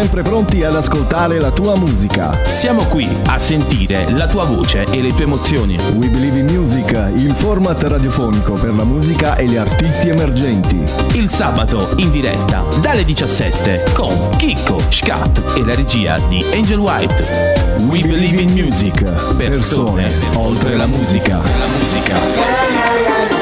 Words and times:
Sempre 0.00 0.22
pronti 0.22 0.64
ad 0.64 0.74
ascoltare 0.74 1.38
la 1.38 1.50
tua 1.50 1.76
musica. 1.76 2.34
Siamo 2.46 2.84
qui 2.84 3.06
a 3.26 3.38
sentire 3.38 4.10
la 4.12 4.26
tua 4.26 4.44
voce 4.44 4.84
e 4.84 5.02
le 5.02 5.12
tue 5.12 5.24
emozioni. 5.24 5.76
We 5.96 6.08
Believe 6.08 6.38
in 6.38 6.46
Music, 6.46 6.90
il 7.16 7.34
format 7.34 7.82
radiofonico 7.82 8.54
per 8.54 8.74
la 8.74 8.84
musica 8.84 9.36
e 9.36 9.44
gli 9.44 9.56
artisti 9.56 10.08
emergenti. 10.08 10.82
Il 11.12 11.28
sabato 11.28 11.92
in 11.96 12.10
diretta 12.10 12.64
dalle 12.80 13.04
17 13.04 13.90
con 13.92 14.30
Chicco, 14.38 14.80
Scat 14.88 15.56
e 15.58 15.66
la 15.66 15.74
regia 15.74 16.18
di 16.28 16.42
Angel 16.54 16.78
White. 16.78 17.76
We 17.90 18.00
Believe 18.00 18.40
in 18.40 18.52
Music. 18.52 19.02
Persone 19.36 20.10
oltre 20.32 20.76
la 20.76 20.86
musica. 20.86 21.36
La 21.36 21.66
musica. 21.78 23.39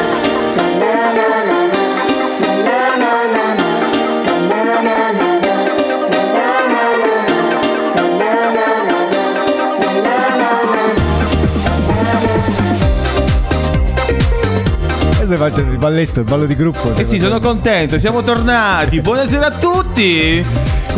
Stai 15.28 15.36
facendo 15.36 15.72
il 15.72 15.76
balletto, 15.76 16.20
il 16.20 16.24
ballo 16.24 16.46
di 16.46 16.54
gruppo. 16.54 16.94
Eh 16.94 17.04
sì, 17.04 17.18
sono 17.18 17.38
contento, 17.38 17.98
siamo 17.98 18.22
tornati. 18.22 19.02
Buonasera 19.02 19.48
a 19.48 19.50
tutti. 19.50 20.42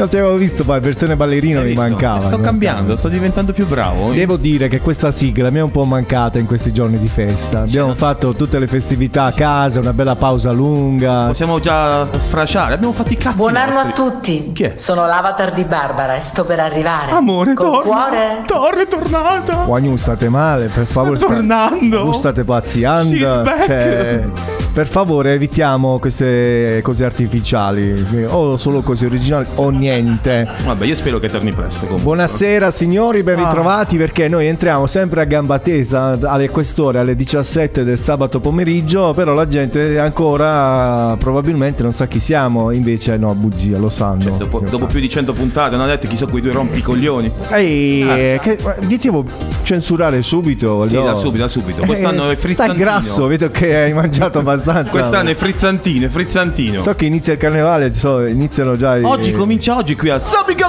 Non 0.01 0.09
ti 0.09 0.17
avevo 0.17 0.37
visto, 0.37 0.65
poi 0.65 0.81
versione 0.81 1.15
ballerino 1.15 1.61
Hai 1.61 1.67
mi 1.67 1.75
mancava. 1.75 2.21
Sto 2.21 2.41
cambiando, 2.41 2.97
sto 2.97 3.09
diventando 3.09 3.53
più 3.53 3.67
bravo. 3.67 4.13
Devo 4.13 4.39
dire 4.39 4.69
che 4.69 4.81
questa 4.81 5.11
sigla 5.11 5.51
mi 5.51 5.59
è 5.59 5.63
un 5.63 5.71
po' 5.71 5.85
mancata 5.85 6.39
in 6.39 6.47
questi 6.47 6.73
giorni 6.73 6.99
di 6.99 7.09
festa. 7.09 7.61
Abbiamo 7.61 7.95
fatto 7.95 8.33
tutte 8.33 8.59
le 8.59 8.67
festività 8.67 9.25
a 9.25 9.33
casa, 9.33 9.79
una 9.79 9.93
bella 9.93 10.17
pausa 10.17 10.53
lunga. 10.53 11.27
Possiamo 11.27 11.61
già 11.61 12.07
sfrasciare. 12.17 12.73
Abbiamo 12.73 12.95
fatto 12.95 13.13
i 13.13 13.19
cazzi 13.19 13.37
Buon 13.37 13.57
anno 13.57 13.79
a 13.79 13.93
tutti. 13.93 14.53
Chi 14.55 14.63
è? 14.63 14.73
Sono 14.77 15.05
l'avatar 15.05 15.53
di 15.53 15.65
Barbara 15.65 16.15
e 16.15 16.21
sto 16.21 16.47
per 16.47 16.61
arrivare. 16.61 17.13
Amore, 17.13 17.53
Col 17.53 17.71
torna. 17.71 17.83
cuore? 17.83 18.43
Torna, 18.47 18.81
è 18.81 18.87
tornata. 18.87 19.55
Guagnu, 19.67 19.97
state 19.97 20.31
male, 20.31 20.69
per 20.69 20.87
favore. 20.87 21.19
Sta 21.19 21.27
tornando. 21.27 22.05
Voi 22.05 22.15
state 22.15 22.43
pazziando. 22.43 23.15
She's 23.15 23.43
back. 23.43 23.67
Cioè, 23.67 24.25
per 24.73 24.87
favore, 24.87 25.33
evitiamo 25.35 25.99
queste 25.99 26.81
cose 26.83 27.05
artificiali. 27.05 28.07
O 28.29 28.57
solo 28.57 28.83
cose 28.83 29.07
originali 29.07 29.47
o 29.57 29.71
niente. 29.71 30.47
Vabbè, 30.65 30.85
io 30.87 30.95
spero 30.95 31.19
che 31.19 31.29
torni 31.29 31.53
presto. 31.53 31.81
Comunque. 31.81 32.05
Buonasera 32.05 32.71
signori, 32.71 33.23
ben 33.25 33.39
Ah. 33.41 33.45
ritrovati 33.45 33.97
perché 33.97 34.29
noi 34.29 34.47
entriamo 34.47 34.87
sempre 34.87 35.23
a 35.23 35.25
gamba 35.25 35.59
tesa 35.59 36.17
alle 36.23 36.51
quest'ore, 36.51 36.99
alle 37.01 37.17
17 37.17 37.83
del 37.85 37.99
sabato 37.99 38.39
pomeriggio, 38.39 39.13
però 39.13 39.35
la 39.35 39.47
gente 39.49 39.99
ancora 39.99 41.17
probabilmente 41.19 41.83
non 41.83 41.93
sa 41.93 42.07
chi 42.07 42.21
siamo, 42.21 42.71
invece 42.71 43.17
no, 43.17 43.35
bugia, 43.35 43.77
lo 43.77 43.91
sanno. 43.91 44.23
Cioè, 44.23 44.33
Dopo, 44.37 44.59
lo 44.59 44.65
dopo 44.65 44.77
sanno. 44.77 44.87
più 44.87 45.01
di 45.01 45.09
100 45.09 45.33
puntate 45.33 45.75
hanno 45.75 45.87
detto 45.87 46.07
chi 46.07 46.17
sono 46.17 46.31
quei 46.31 46.43
due 46.43 46.53
rompicoglioni. 46.53 47.31
Ehi, 47.51 48.03
Ah. 48.03 48.17
eh, 48.17 48.39
che, 48.41 48.59
dicevo 48.87 49.25
censurare 49.63 50.23
subito. 50.23 50.87
Sì, 50.87 50.95
no? 50.95 51.05
da 51.07 51.15
subito, 51.17 51.43
da 51.43 51.49
subito. 51.49 51.85
Quest'anno 51.85 52.23
è 52.31 52.37
Stai 52.37 52.37
frizzantino. 52.37 52.79
grasso, 52.79 53.27
vedo 53.27 53.51
che 53.51 53.77
hai 53.77 53.93
mangiato 53.93 54.39
abbastanza. 54.39 54.59
Quest'anno 54.63 55.31
è 55.31 55.35
frizzantino, 55.35 56.07
è 56.07 56.09
frizzantino. 56.09 56.83
So 56.83 56.95
che 56.95 57.07
inizia 57.07 57.33
il 57.33 57.39
carnevale, 57.39 57.93
so, 57.95 58.25
iniziano 58.27 58.77
già 58.77 58.97
i... 58.97 59.05
Oggi 59.05 59.33
comincia 59.33 59.77
oggi 59.77 59.97
qui 59.97 60.11
a 60.11 60.19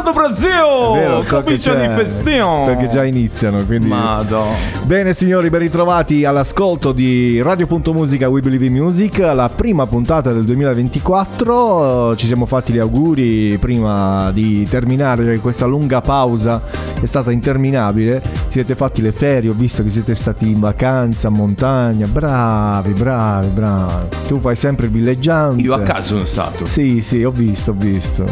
do 0.04 0.12
Brasil. 0.14 0.50
Vero, 0.94 1.24
so 1.28 1.38
che 1.38 1.44
cominciano 1.44 1.84
i 1.84 1.88
c'è- 1.88 1.96
festioni. 1.96 2.66
So 2.66 2.78
che 2.78 2.88
già 2.88 3.04
iniziano, 3.04 3.64
quindi... 3.66 3.88
Madò. 3.88 4.46
Bene 4.84 5.14
signori, 5.14 5.50
ben 5.50 5.62
ritrovati 5.62 6.26
all'ascolto 6.26 6.92
di 6.92 7.42
Radio.musica 7.42 8.28
We 8.28 8.42
Believe 8.42 8.66
in 8.66 8.74
Music, 8.74 9.20
la 9.20 9.50
prima 9.50 9.86
puntata 9.86 10.32
del 10.32 10.44
2024. 10.44 12.16
Ci 12.16 12.26
siamo 12.26 12.46
fatti 12.46 12.74
gli 12.74 12.80
auguri 12.80 13.58
prima 13.58 14.32
di 14.32 14.68
terminare 14.68 15.38
questa 15.40 15.66
lunga 15.66 16.02
pausa 16.02 16.62
che 16.94 17.02
è 17.02 17.06
stata 17.06 17.32
interminabile. 17.32 18.22
Siete 18.50 18.76
fatti 18.76 19.02
le 19.02 19.12
ferie, 19.12 19.50
ho 19.50 19.54
visto 19.54 19.84
che 19.84 19.90
siete 19.90 20.16
stati 20.16 20.50
in 20.50 20.60
vacanza, 20.60 21.30
montagna. 21.30 22.06
Bravi, 22.08 22.92
bravi, 22.92 23.48
bravi. 23.48 23.81
Tu 24.28 24.40
fai 24.40 24.56
sempre 24.56 24.86
il 24.88 24.92
villeggiante. 24.92 25.62
Io 25.62 25.74
a 25.74 25.82
casa 25.82 26.02
sono 26.02 26.26
stato. 26.26 26.66
Sì, 26.66 27.02
sì, 27.02 27.24
ho 27.24 27.32
visto, 27.32 27.72
ho 27.72 27.76
visto. 27.76 28.26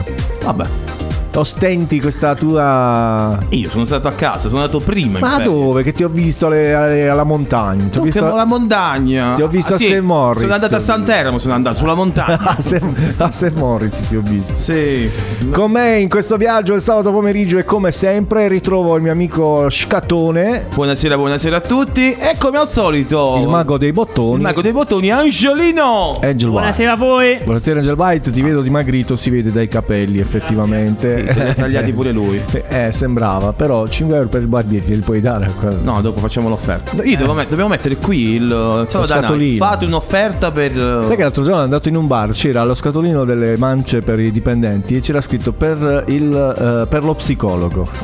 Vabbè. 0.44 0.99
Ostenti 1.36 2.00
questa 2.02 2.36
tua... 2.36 3.38
Io 3.50 3.70
sono 3.70 3.86
stato 3.86 4.08
a 4.08 4.12
casa, 4.14 4.50
sono 4.50 4.62
andato 4.62 4.80
prima. 4.80 5.20
Ma 5.20 5.38
dove? 5.40 5.84
Che 5.84 5.92
ti 5.94 6.04
ho 6.04 6.10
visto 6.10 6.48
alle- 6.48 6.74
alle- 6.74 7.10
alla 7.10 7.24
montagna. 7.24 7.86
Ti 7.86 8.00
ho 8.00 8.02
visto 8.02 8.28
che 8.28 8.36
la 8.36 8.46
montagna. 8.46 9.34
Ti 9.36 9.42
ho 9.44 9.48
visto 9.48 9.74
Ah, 9.74 9.76
a 9.76 9.80
sì, 9.80 9.86
St. 9.88 10.00
Moritz. 10.00 10.42
Sono 10.42 10.54
andato 10.54 10.76
a 10.76 10.80
Santeramo, 10.80 11.38
sono 11.38 11.54
andato 11.54 11.78
sulla 11.78 11.94
montagna. 11.94 12.38
a 12.44 12.56
St. 12.60 12.82
a 13.18 13.32
St. 13.32 13.54
Moritz 13.56 14.08
ti 14.08 14.16
ho 14.16 14.22
visto. 14.24 14.56
sì. 14.56 15.10
Con 15.52 15.72
me 15.72 15.98
in 16.00 16.10
questo 16.10 16.36
viaggio 16.38 16.74
il 16.74 16.82
sabato 16.82 17.12
pomeriggio 17.12 17.58
e 17.58 17.64
come 17.66 17.92
sempre 17.92 18.48
ritrovo 18.48 18.96
il 18.96 19.02
mio 19.04 19.12
amico 19.12 19.70
Scatone, 19.70 20.66
Buonasera, 20.74 21.16
buonasera 21.16 21.58
a 21.58 21.62
tutti. 21.62 22.14
E 22.16 22.36
come 22.38 22.58
al 22.58 22.68
solito, 22.68 23.38
il 23.40 23.48
mago 23.48 23.78
dei 23.78 23.92
bottoni. 23.92 24.36
il 24.36 24.42
mago 24.42 24.62
dei 24.62 24.72
bottoni, 24.72 25.10
Angelino. 25.12 26.18
Angel 26.22 26.50
White. 26.50 26.50
Buonasera 26.50 26.92
a 26.92 26.96
voi. 26.96 27.38
Buonasera 27.44 27.80
Angel 27.80 27.96
White, 27.96 28.32
ti 28.32 28.42
vedo 28.42 28.62
dimagrito, 28.62 29.16
si 29.16 29.30
vede 29.30 29.52
dai 29.52 29.68
capelli 29.68 30.20
effettivamente. 30.20 31.19
Se 31.28 31.34
li 31.34 31.50
ha 31.50 31.54
tagliati 31.54 31.92
pure 31.92 32.12
lui. 32.12 32.42
Eh, 32.70 32.92
sembrava, 32.92 33.54
però 33.54 33.88
5 33.88 34.16
euro 34.16 34.28
per 34.28 34.42
il 34.42 34.48
barbiere 34.48 34.94
li 34.94 35.02
puoi 35.02 35.22
dare 35.22 35.46
a 35.46 35.52
quello. 35.52 35.80
No, 35.82 36.02
dopo 36.02 36.20
facciamo 36.20 36.50
l'offerta. 36.50 37.02
Io 37.04 37.18
devo 37.18 37.34
met- 37.34 37.50
dobbiamo 37.50 37.70
mettere 37.70 37.98
qui 37.98 38.36
il, 38.36 38.44
night. 38.44 39.06
scatolino. 39.06 39.66
Fate 39.66 39.86
un'offerta 39.86 40.52
per. 40.52 40.72
Sai 41.06 41.16
che 41.16 41.24
l'altro 41.24 41.44
giorno 41.44 41.62
andato 41.62 41.90
in 41.90 41.96
un 41.96 42.06
bar, 42.06 42.32
c'era 42.32 42.64
lo 42.64 42.74
scatolino 42.74 43.26
delle 43.26 43.58
mance 43.58 44.02
per 44.02 44.20
i 44.20 44.32
dipendenti 44.32 44.98
e 44.98 45.00
c'era 45.00 45.22
scritto 45.22 45.52
per, 45.52 46.04
il, 46.08 46.34
eh, 46.34 46.88
per 46.88 47.04
lo 47.04 47.16
psicologo. 47.16 47.88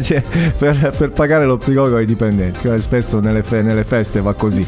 Cioè, 0.00 0.22
per, 0.56 0.94
per 0.96 1.10
pagare 1.10 1.44
lo 1.44 1.56
psicologo 1.56 1.96
ai 1.96 2.06
dipendenti. 2.06 2.68
Spesso 2.80 3.20
nelle, 3.20 3.42
fe- 3.42 3.62
nelle 3.62 3.84
feste 3.84 4.20
va 4.20 4.32
così. 4.34 4.64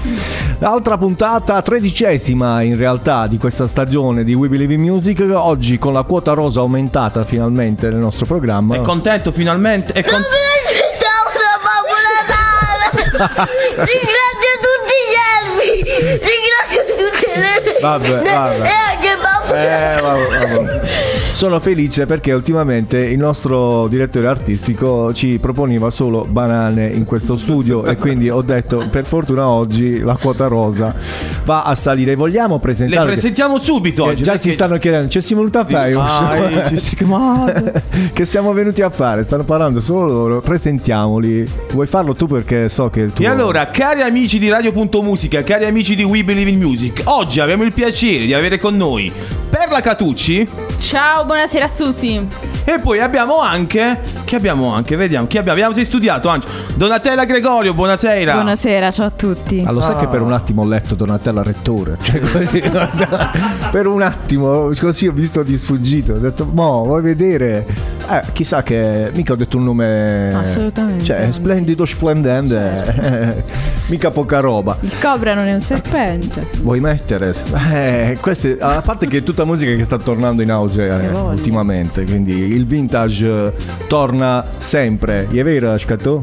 L'altra 0.58 0.98
puntata, 0.98 1.60
tredicesima 1.62 2.62
in 2.62 2.76
realtà 2.76 3.26
di 3.26 3.38
questa 3.38 3.66
stagione 3.66 4.24
di 4.24 4.34
We 4.34 4.48
Believe 4.48 4.74
in 4.74 4.80
Music, 4.80 5.24
oggi 5.32 5.78
con 5.78 5.92
la 5.92 6.02
quota 6.02 6.32
rosa 6.40 6.60
aumentata 6.60 7.24
finalmente 7.24 7.88
nel 7.88 7.98
nostro 7.98 8.24
programma. 8.24 8.74
È 8.76 8.80
contento 8.80 9.30
finalmente? 9.30 9.92
È 9.92 10.02
con- 10.02 10.22
Ringrazio 13.20 14.54
tutti 14.64 14.96
gli 15.04 15.16
elfi! 15.36 15.84
Ringrazio 16.24 16.82
tutte 16.96 17.28
le... 17.38 17.78
Vabbè, 17.80 18.22
vabbè. 18.22 18.60
E 18.62 18.70
anche 18.70 19.16
Babbo 19.20 19.54
Eh, 19.54 19.96
vabbè, 20.00 20.54
vabbè. 20.54 21.09
Sono 21.32 21.60
felice 21.60 22.06
perché 22.06 22.32
ultimamente 22.32 22.98
il 22.98 23.16
nostro 23.18 23.86
direttore 23.88 24.26
artistico 24.26 25.14
ci 25.14 25.38
proponeva 25.40 25.88
solo 25.90 26.26
banane 26.28 26.88
in 26.88 27.04
questo 27.04 27.36
studio 27.36 27.84
e 27.86 27.96
quindi 27.96 28.28
ho 28.28 28.42
detto 28.42 28.84
per 28.90 29.06
fortuna 29.06 29.46
oggi 29.48 30.00
la 30.00 30.16
quota 30.20 30.48
rosa 30.48 30.94
va 31.44 31.62
a 31.62 31.74
salire. 31.74 32.14
Vogliamo 32.14 32.54
Le 32.54 32.60
presentare? 32.60 33.12
presentiamo 33.12 33.58
subito 33.58 34.04
che 34.04 34.10
oggi. 34.10 34.22
già 34.22 34.36
si 34.36 34.50
stanno 34.50 34.76
chiedendo, 34.76 35.08
ci 35.08 35.20
siamo 35.22 35.42
venuti 35.42 35.58
a 35.58 35.64
fare? 35.64 35.92
Vai, 35.92 36.68
ci 36.68 36.78
si- 36.78 36.96
che 38.12 38.24
siamo 38.26 38.52
venuti 38.52 38.82
a 38.82 38.90
fare? 38.90 39.22
Stanno 39.22 39.44
parlando 39.44 39.80
solo 39.80 40.06
loro. 40.12 40.40
Presentiamoli. 40.40 41.48
Vuoi 41.72 41.86
farlo 41.86 42.14
tu 42.14 42.26
perché 42.26 42.68
so 42.68 42.90
che 42.90 43.00
il 43.00 43.12
tuo 43.12 43.24
E 43.24 43.28
allora, 43.28 43.70
cari 43.70 44.02
amici 44.02 44.38
di 44.38 44.48
Radio.musica, 44.48 45.42
cari 45.42 45.64
amici 45.64 45.94
di 45.94 46.02
We 46.02 46.22
Believe 46.24 46.50
in 46.50 46.58
Music, 46.58 47.02
oggi 47.04 47.40
abbiamo 47.40 47.62
il 47.62 47.72
piacere 47.72 48.26
di 48.26 48.34
avere 48.34 48.58
con 48.58 48.76
noi 48.76 49.10
Perla 49.48 49.80
Catucci 49.80 50.46
Ciao, 50.80 51.24
buonasera 51.24 51.66
a 51.66 51.68
tutti. 51.68 52.26
E 52.74 52.78
poi 52.78 53.00
abbiamo 53.00 53.40
anche, 53.40 53.98
che 54.24 54.36
abbiamo 54.36 54.72
anche, 54.72 54.94
vediamo, 54.96 55.26
chi 55.26 55.38
abbiamo, 55.38 55.56
abbiamo 55.58 55.74
sei 55.74 55.84
studiato 55.84 56.28
anche, 56.28 56.46
Donatella 56.74 57.24
Gregorio, 57.24 57.74
buonasera. 57.74 58.34
Buonasera, 58.34 58.90
ciao 58.90 59.06
a 59.06 59.10
tutti. 59.10 59.62
Ah, 59.66 59.72
lo 59.72 59.80
sai 59.80 59.96
che 59.96 60.06
per 60.06 60.22
un 60.22 60.32
attimo 60.32 60.62
ho 60.62 60.66
letto 60.66 60.94
Donatella 60.94 61.42
Rettore? 61.42 61.96
Cioè, 62.00 62.20
così, 62.20 62.62
per 63.70 63.86
un 63.86 64.02
attimo, 64.02 64.70
così 64.78 65.06
ho 65.08 65.12
visto 65.12 65.42
di 65.42 65.56
sfuggito. 65.56 66.14
Ho 66.14 66.18
detto, 66.18 66.48
mo, 66.50 66.84
vuoi 66.84 67.02
vedere? 67.02 67.66
Eh, 68.08 68.22
chissà 68.32 68.62
che. 68.62 69.10
Mica 69.14 69.32
ho 69.32 69.36
detto 69.36 69.56
un 69.56 69.64
nome. 69.64 70.32
Assolutamente, 70.34 71.04
Cioè, 71.04 71.22
anzi. 71.24 71.40
splendido, 71.40 71.84
splendente. 71.84 72.94
eh, 73.00 73.44
mica 73.86 74.10
poca 74.10 74.40
roba. 74.40 74.76
Il 74.80 74.92
cobra 75.00 75.34
non 75.34 75.46
è 75.46 75.52
un 75.52 75.60
serpente. 75.60 76.46
Vuoi 76.60 76.80
mettere? 76.80 77.34
Eh, 77.72 78.18
queste, 78.20 78.56
a 78.60 78.80
parte 78.80 79.06
che 79.06 79.18
è 79.18 79.22
tutta 79.22 79.44
musica 79.44 79.74
che 79.74 79.82
sta 79.84 79.98
tornando 79.98 80.42
in 80.42 80.50
auge 80.50 80.88
eh, 80.88 81.08
ultimamente, 81.08 82.04
quindi 82.04 82.32
il 82.32 82.59
vintage 82.64 83.26
eh, 83.26 83.52
torna 83.86 84.44
sempre. 84.58 85.28
È 85.30 85.42
vero, 85.42 85.76
Scatò? 85.76 86.20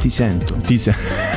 Ti 0.00 0.10
sento. 0.10 0.54
Ti 0.64 0.78
se- 0.78 0.94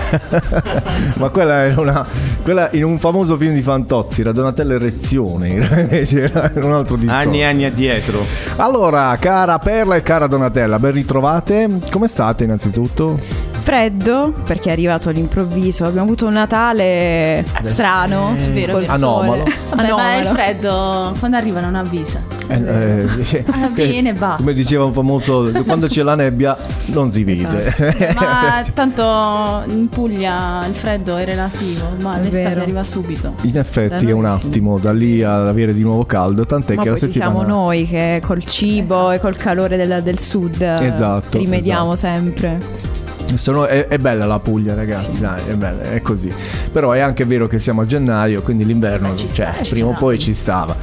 Ma 1.16 1.30
quella 1.30 1.63
era 1.66 1.80
una. 1.81 2.06
Quella 2.42 2.69
in 2.74 2.84
un 2.84 2.98
famoso 3.00 3.38
film 3.38 3.54
di 3.54 3.62
Fantozzi, 3.62 4.22
era 4.22 4.31
Donatella 4.31 4.74
Erezione. 4.75 5.88
C'era 6.04 6.51
un 6.56 6.74
altro 6.74 6.96
discorso. 6.96 7.19
Anni 7.19 7.40
e 7.40 7.44
anni 7.44 7.66
addietro. 7.66 8.25
Allora, 8.57 9.16
cara 9.19 9.60
Perla 9.60 9.96
e 9.96 10.01
cara 10.01 10.28
Donatella, 10.28 10.80
ben 10.80 10.92
ritrovate. 10.92 11.80
Come 11.92 12.07
state 12.07 12.44
innanzitutto? 12.44 13.49
Freddo, 13.69 14.33
perché 14.45 14.69
è 14.69 14.71
arrivato 14.71 15.10
all'improvviso. 15.10 15.86
Abbiamo 15.86 16.07
avuto 16.07 16.25
un 16.25 16.33
Natale 16.33 17.45
strano. 17.62 18.33
È 18.33 18.50
vero, 18.51 18.74
col. 18.74 18.86
Anomalo. 18.88 19.31
sole. 19.44 19.44
Vabbè, 19.69 19.75
ma 19.75 19.83
il 19.83 19.92
Anomalo. 19.92 20.30
freddo 20.31 21.16
quando 21.19 21.38
arriva 21.38 21.60
non 21.60 21.75
avvisa. 21.75 22.19
Eh, 22.48 22.56
eh, 22.56 23.45
Ah, 23.51 23.68
viene 23.71 24.10
e 24.10 24.13
basta. 24.13 24.38
Come 24.38 24.54
diceva 24.54 24.86
un 24.86 24.92
famoso, 24.92 25.51
quando 25.66 25.86
c'è 25.86 26.01
la 26.01 26.16
nebbia 26.16 26.57
non 26.88 27.12
si 27.12 27.24
vede. 27.24 27.66
Esatto. 27.68 28.13
Ma 28.19 28.66
tanto 28.74 29.72
in 29.72 29.88
Puglia 29.88 30.65
il 30.68 30.74
freddo 30.74 31.18
è 31.18 31.25
relativo, 31.25 31.89
ma 32.01 32.18
È 32.19 32.24
l'estate 32.24 32.44
vero. 32.45 32.62
arriva 32.62 32.83
subito. 32.83 33.33
In 33.44 33.56
effetti 33.60 34.06
Da 34.06 34.12
è 34.12 34.13
un 34.13 34.36
sì. 34.39 34.48
attimo 34.48 34.80
da 34.80 34.92
lì 34.92 35.22
ad 35.22 35.45
avere 35.48 35.75
di 35.75 35.83
nuovo 35.83 36.06
caldo, 36.06 36.44
tant'è 36.48 36.74
Ma 36.74 36.81
che 36.81 36.89
la 36.89 36.95
settimana 36.95 37.31
siamo 37.36 37.48
noi 37.48 37.88
che 37.88 38.19
col 38.25 38.44
cibo 38.44 39.12
e 39.12 39.19
col 39.19 39.36
calore 39.38 39.77
del, 39.77 40.01
del 40.01 40.18
sud 40.18 40.60
eh, 40.60 40.86
Esatto, 40.88 41.38
rimediamo 41.38 41.95
sempre. 41.95 42.98
Se 43.38 43.52
no 43.52 43.66
è, 43.66 43.88
è 43.88 43.98
bella 43.98 44.26
la 44.26 44.40
Puglia, 44.40 44.74
ragazzi, 44.74 45.22
dai, 45.22 45.42
è 45.48 45.54
bella, 45.54 45.81
è 45.84 46.02
così. 46.02 46.34
Però 46.72 46.92
è 46.92 47.00
anche 47.00 47.26
vero 47.26 47.48
che 47.48 47.60
siamo 47.60 47.81
a 47.81 47.86
gennaio, 47.86 48.42
quindi 48.42 48.66
l'inverno, 48.66 49.10
Beh, 49.10 49.18
ci 49.18 49.28
cioè, 49.28 49.52
sta, 49.54 49.64
ci 49.64 49.72
prima 49.72 49.88
o 49.88 49.92
sta, 49.92 50.00
poi 50.00 50.20
sì. 50.20 50.26
ci 50.26 50.34
stava. 50.34 50.76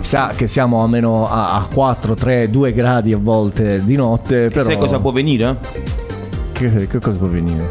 Sa 0.00 0.32
che 0.34 0.46
siamo 0.46 0.82
almeno 0.82 1.28
a, 1.28 1.56
a 1.56 1.66
4, 1.66 2.14
3, 2.14 2.50
2 2.50 2.72
gradi 2.72 3.12
a 3.12 3.18
volte 3.18 3.82
di 3.84 3.96
notte, 3.96 4.48
però 4.48 4.64
Sai 4.64 4.78
cosa 4.78 4.98
può 4.98 5.12
venire? 5.12 5.56
che, 6.68 6.86
che 6.86 6.98
cosa 6.98 7.16
può 7.16 7.26
venire? 7.26 7.68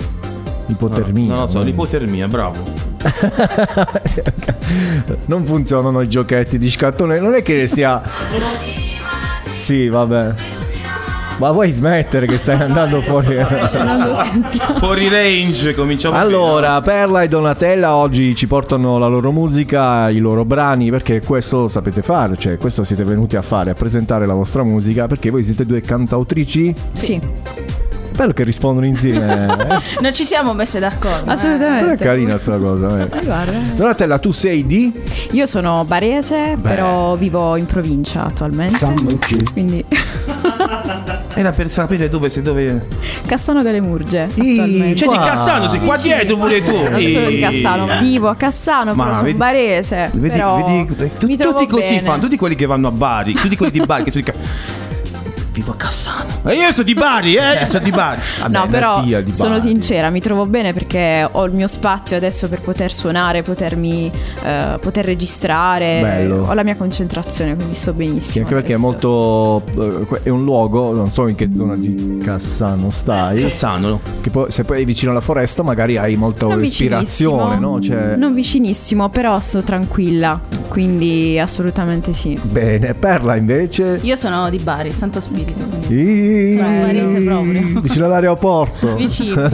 Ipotermia. 0.68 1.28
Non 1.28 1.40
lo 1.42 1.48
so, 1.48 1.62
l'ipotermia, 1.62 2.28
bravo. 2.28 2.88
non 5.25 5.46
funzionano 5.46 6.02
i 6.02 6.10
giochetti 6.10 6.58
di 6.58 6.70
scattone, 6.70 7.20
non 7.20 7.34
è 7.36 7.42
che 7.42 7.68
sia 7.68 8.02
Sì, 9.50 9.88
vabbè. 9.88 10.34
Ma 11.39 11.51
vuoi 11.51 11.71
smettere 11.71 12.25
che 12.27 12.38
stai 12.38 12.59
andando 12.59 13.01
fuori? 13.01 13.38
Fuori 14.77 15.07
range, 15.07 15.74
cominciamo 15.74 16.18
Allora, 16.18 16.81
Perla 16.81 17.21
e 17.21 17.30
Donatella 17.30 17.95
oggi 17.95 18.36
ci 18.36 18.45
portano 18.45 18.97
la 18.97 19.07
loro 19.07 19.31
musica, 19.31 20.09
i 20.09 20.18
loro 20.19 20.44
brani, 20.44 20.89
perché 20.89 21.21
questo 21.21 21.62
lo 21.62 21.68
sapete 21.69 22.01
fare, 22.01 22.36
cioè 22.38 22.57
questo 22.57 22.83
siete 22.83 23.06
venuti 23.06 23.38
a 23.38 23.41
fare, 23.41 23.71
a 23.71 23.74
presentare 23.74 24.25
la 24.25 24.33
vostra 24.33 24.63
musica, 24.63 25.07
perché 25.07 25.30
voi 25.30 25.44
siete 25.44 25.65
due 25.65 25.80
cantautrici. 25.80 26.75
Sì, 26.91 27.19
Bello 28.19 28.33
che 28.33 28.44
rispondono 28.44 28.86
insieme. 28.86 29.45
eh. 29.45 29.80
Non 30.03 30.13
ci 30.13 30.25
siamo 30.25 30.53
messe 30.53 30.80
d'accordo. 30.80 31.30
eh. 31.30 31.33
assolutamente. 31.36 31.83
Però 31.86 31.94
è 31.94 31.97
carina 31.97 32.38
sta 32.38 32.57
cosa. 32.57 33.00
eh. 33.00 33.03
Eh, 33.18 33.24
guarda. 33.24 33.57
Donatella, 33.75 34.19
tu 34.19 34.31
sei 34.31 34.65
di? 34.65 34.91
Io 35.31 35.45
sono 35.45 35.86
barese, 35.86 36.57
però 36.62 37.15
vivo 37.15 37.56
in 37.56 37.65
provincia 37.65 38.25
attualmente. 38.25 38.94
Quindi 39.53 39.86
Era 41.39 41.53
per 41.53 41.69
sapere 41.69 42.09
dove 42.09 42.27
sei 42.30 42.44
dove. 42.44 42.86
Cassano 43.25 43.63
delle 43.63 43.80
Murge. 43.80 44.24
Attualmente. 44.24 44.94
C'è 44.95 45.07
di 45.07 45.15
Qua. 45.15 45.19
Cassano, 45.19 45.69
sei 45.69 45.80
qua 45.80 45.95
dietro 45.95 46.36
pure 46.36 46.62
tu. 46.62 46.74
Non 46.89 47.01
sono 47.01 47.30
di. 47.30 47.39
Cassano, 47.39 47.88
vivo 48.01 48.27
a 48.27 48.36
Cassano, 48.36 48.94
Ma 48.94 49.13
sono 49.13 49.27
vedi- 49.27 49.38
barese. 49.38 50.09
Vedi, 50.18 50.38
però 50.38 50.57
vedi, 50.65 51.12
tu- 51.18 51.27
mi 51.27 51.38
trovo 51.38 51.59
tutti 51.59 51.71
così 51.71 51.94
bene. 51.95 52.01
fanno, 52.01 52.19
tutti 52.19 52.36
quelli 52.36 52.56
che 52.56 52.65
vanno 52.65 52.89
a 52.89 52.91
Bari, 52.91 53.31
tutti 53.36 53.56
quelli 53.56 53.71
di 53.71 53.80
Bari 53.86 54.03
che 54.03 54.12
sono 54.12 54.24
di 54.25 54.31
Ca- 54.31 54.38
Vivo 55.60 55.74
a 55.74 55.76
Cassano. 55.76 56.40
E 56.46 56.54
io 56.56 56.72
sono 56.72 56.84
di 56.86 56.94
Bari, 56.94 57.36
eh? 57.36 57.66
Sono 57.66 57.84
di 57.84 57.92
Bari. 57.92 58.22
No, 58.50 58.60
Vabbè, 58.62 58.70
però 58.70 58.96
Mattia 59.00 59.20
di 59.22 59.34
sono 59.34 59.58
Bari. 59.58 59.62
sincera, 59.62 60.10
mi 60.10 60.22
trovo 60.22 60.46
bene 60.46 60.72
perché 60.72 61.28
ho 61.30 61.44
il 61.44 61.52
mio 61.52 61.68
spazio 61.68 62.16
adesso 62.16 62.48
per 62.48 62.62
poter 62.62 62.94
suonare, 62.94 63.42
potermi 63.42 64.10
eh, 64.44 64.78
poter 64.80 65.04
registrare. 65.04 66.00
Bello. 66.02 66.46
Ho 66.48 66.54
la 66.54 66.64
mia 66.64 66.78
concentrazione, 66.78 67.56
quindi 67.56 67.76
sto 67.76 67.92
benissimo. 67.92 68.22
Sì, 68.22 68.40
anche 68.40 68.54
perché 68.54 68.74
è 68.76 68.78
molto. 68.78 69.62
eh, 69.78 70.22
È 70.24 70.30
un 70.30 70.44
luogo, 70.46 70.94
non 70.94 71.12
so 71.12 71.28
in 71.28 71.36
che 71.36 71.50
zona 71.54 71.76
di 71.76 72.22
Cassano 72.24 72.90
stai. 72.90 73.42
Cassano. 73.42 74.00
Che 74.22 74.30
poi, 74.30 74.50
se 74.52 74.64
poi 74.64 74.82
è 74.82 74.86
vicino 74.86 75.12
alla 75.12 75.20
foresta, 75.22 75.62
magari 75.62 75.98
hai 75.98 76.16
molta 76.16 76.48
Non 76.48 76.64
ispirazione, 76.64 77.60
no? 77.60 77.82
Cioè, 77.82 78.16
Non 78.16 78.34
vicinissimo, 78.34 79.10
però 79.10 79.38
sto 79.42 79.62
tranquilla, 79.62 80.40
quindi 80.70 81.38
assolutamente 81.38 82.14
sì. 82.14 82.40
Bene, 82.42 82.94
Perla 82.94 83.36
invece. 83.36 84.00
Io 84.04 84.16
sono 84.16 84.50
di 84.50 84.58
Bari, 84.58 84.94
Santo 84.94 85.20
Spirito. 85.20 85.48
Quindi 85.54 85.88
Ih, 85.90 86.57
Sono 86.57 86.69
barese 86.81 87.19
proprio. 87.22 87.81
Vicino 87.81 88.06
all'aeroporto. 88.06 88.96
Vicino. 88.98 89.36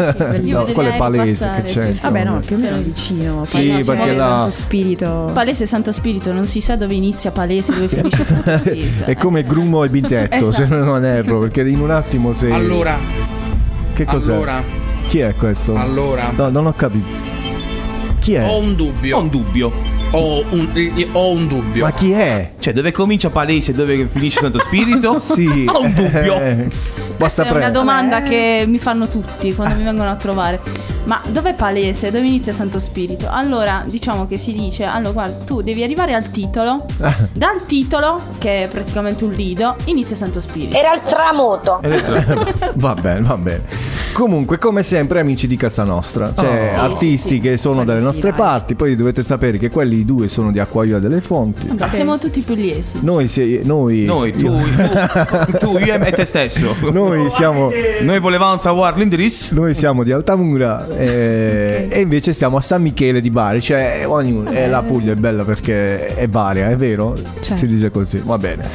No, 0.45 0.61
quello 0.63 0.89
è 0.89 0.91
aerei 0.93 0.97
palese 0.97 1.45
passare, 1.45 1.61
che 1.63 1.67
c'è. 1.71 1.91
sì, 1.91 1.97
sì. 1.97 2.01
Vabbè, 2.03 2.23
no, 2.23 2.39
più 2.45 2.55
o 2.55 2.59
meno 2.59 2.75
Sì. 2.77 2.83
vicino. 2.83 3.45
Sì, 3.45 3.57
Poi 3.57 3.67
no, 3.69 3.75
si 3.77 3.83
perché 3.91 4.15
la- 4.15 4.27
tanto 4.27 4.49
spirito. 4.51 5.29
Palese 5.33 5.65
Santo 5.65 5.91
Spirito, 5.91 6.31
non 6.33 6.47
si 6.47 6.61
sa 6.61 6.75
dove 6.75 6.93
inizia 6.93 7.31
Palese, 7.31 7.73
dove 7.73 7.87
finisce 7.87 8.23
Santo 8.23 8.57
Spirito. 8.57 9.05
È 9.05 9.15
come 9.15 9.43
Grumo 9.43 9.83
e 9.83 9.89
Bitetto, 9.89 10.51
se 10.51 10.63
Esatto. 10.63 10.83
non 10.83 11.03
erro, 11.05 11.39
perché 11.39 11.61
in 11.67 11.79
un 11.79 11.91
attimo 11.91 12.33
sei. 12.33 12.51
Allora, 12.51 12.97
che 13.93 14.05
cos'è? 14.05 14.33
allora, 14.33 14.61
Chi 15.07 15.19
è 15.19 15.33
questo? 15.35 15.75
allora, 15.75 16.31
No, 16.35 16.49
non 16.49 16.67
ho 16.67 16.73
capito. 16.73 17.05
Chi 18.19 18.33
è? 18.35 18.47
ho 18.47 18.57
un 18.57 18.75
dubbio. 18.75 19.17
Ho 19.17 19.21
un 19.21 19.29
dubbio. 19.29 19.71
Ho 20.11 20.43
un, 20.49 20.69
ho 21.11 21.31
un 21.31 21.47
dubbio. 21.47 21.83
Ma 21.83 21.91
chi 21.91 22.11
è? 22.11 22.51
Cioè, 22.59 22.73
dove 22.73 22.91
comincia 22.91 23.29
Palese 23.29 23.71
e 23.71 23.73
dove 23.73 24.07
finisce 24.07 24.39
Santo 24.39 24.59
Spirito? 24.61 25.19
Sì. 25.25 25.65
Ho 25.67 25.81
un 25.81 25.93
dubbio. 25.93 26.39
Eh, 26.39 26.67
basta 27.17 27.17
Questa 27.17 27.41
è 27.41 27.45
una 27.45 27.51
prendere. 27.59 27.71
domanda 27.71 28.21
che 28.21 28.63
mi 28.67 28.77
fanno 28.79 29.07
tutti 29.09 29.53
quando 29.53 29.75
mi 29.75 29.83
vengono 29.83 30.09
a 30.09 30.15
trovare. 30.15 30.59
Ma 31.05 31.21
dov'è 31.27 31.53
Palese? 31.53 32.11
Dove 32.11 32.25
inizia 32.25 32.51
Santo 32.53 32.79
Spirito? 32.79 33.27
Allora, 33.29 33.83
diciamo 33.87 34.27
che 34.27 34.37
si 34.37 34.53
dice, 34.53 34.83
allora 34.83 35.11
guarda, 35.11 35.43
tu 35.43 35.61
devi 35.61 35.83
arrivare 35.83 36.13
al 36.13 36.29
titolo. 36.31 36.85
Dal 37.33 37.65
titolo, 37.65 38.19
che 38.37 38.63
è 38.63 38.67
praticamente 38.67 39.23
un 39.23 39.31
lido, 39.31 39.75
inizia 39.85 40.15
Santo 40.15 40.41
Spirito. 40.41 40.75
Era 40.77 40.93
il 40.95 41.01
tramonto. 41.05 41.79
va 42.75 42.93
bene, 42.95 43.21
va 43.21 43.37
bene. 43.37 43.61
Comunque, 44.13 44.57
come 44.57 44.81
sempre, 44.83 45.19
amici 45.19 45.45
di 45.47 45.57
Casa 45.57 45.83
Nostra, 45.83 46.33
cioè 46.35 46.43
Oh. 46.45 46.73
Sì, 46.73 46.79
artisti 46.79 47.17
sì, 47.17 47.27
sì. 47.27 47.39
che 47.39 47.57
sono 47.57 47.83
dalle 47.83 47.99
sì, 47.99 48.05
nostre 48.05 48.29
dai. 48.29 48.39
parti. 48.39 48.75
Poi 48.75 48.95
dovete 48.95 49.23
sapere 49.23 49.57
che 49.57 49.69
quelli 49.69 50.05
due 50.05 50.27
sono 50.27 50.51
di 50.51 50.59
Acquaio 50.59 50.99
delle 50.99 51.21
Fonti. 51.21 51.67
Vabbè, 51.67 51.89
Siamo 51.93 52.17
tutti 52.17 52.41
pugliesi. 52.41 52.99
Noi, 53.01 53.27
se- 53.27 53.61
noi, 53.63 54.05
Noi, 54.05 54.31
tu, 54.31 54.47
tu, 54.47 55.57
tu, 55.57 55.77
io 55.77 55.93
e 55.93 56.11
te 56.11 56.25
stesso. 56.25 56.75
noi 56.91 57.29
siamo. 57.29 57.71
Noi 58.01 58.19
volevamo 58.19 58.57
sapere 58.57 58.95
l'indirizzo. 58.97 59.55
Noi 59.55 59.73
siamo 59.73 60.03
di 60.03 60.11
Altamura 60.11 60.87
eh, 60.97 61.87
e 61.89 62.01
invece 62.01 62.33
stiamo 62.33 62.57
a 62.57 62.61
San 62.61 62.81
Michele 62.81 63.21
di 63.21 63.29
Bari, 63.29 63.61
cioè 63.61 64.03
ognuno, 64.05 64.51
eh, 64.51 64.67
la 64.67 64.83
Puglia 64.83 65.13
è 65.13 65.15
bella 65.15 65.43
perché 65.43 66.15
è 66.15 66.27
varia, 66.27 66.69
è 66.69 66.75
vero? 66.75 67.17
Certo. 67.39 67.55
Si 67.55 67.67
dice 67.67 67.91
così, 67.91 68.21
va 68.23 68.37
bene. 68.37 68.67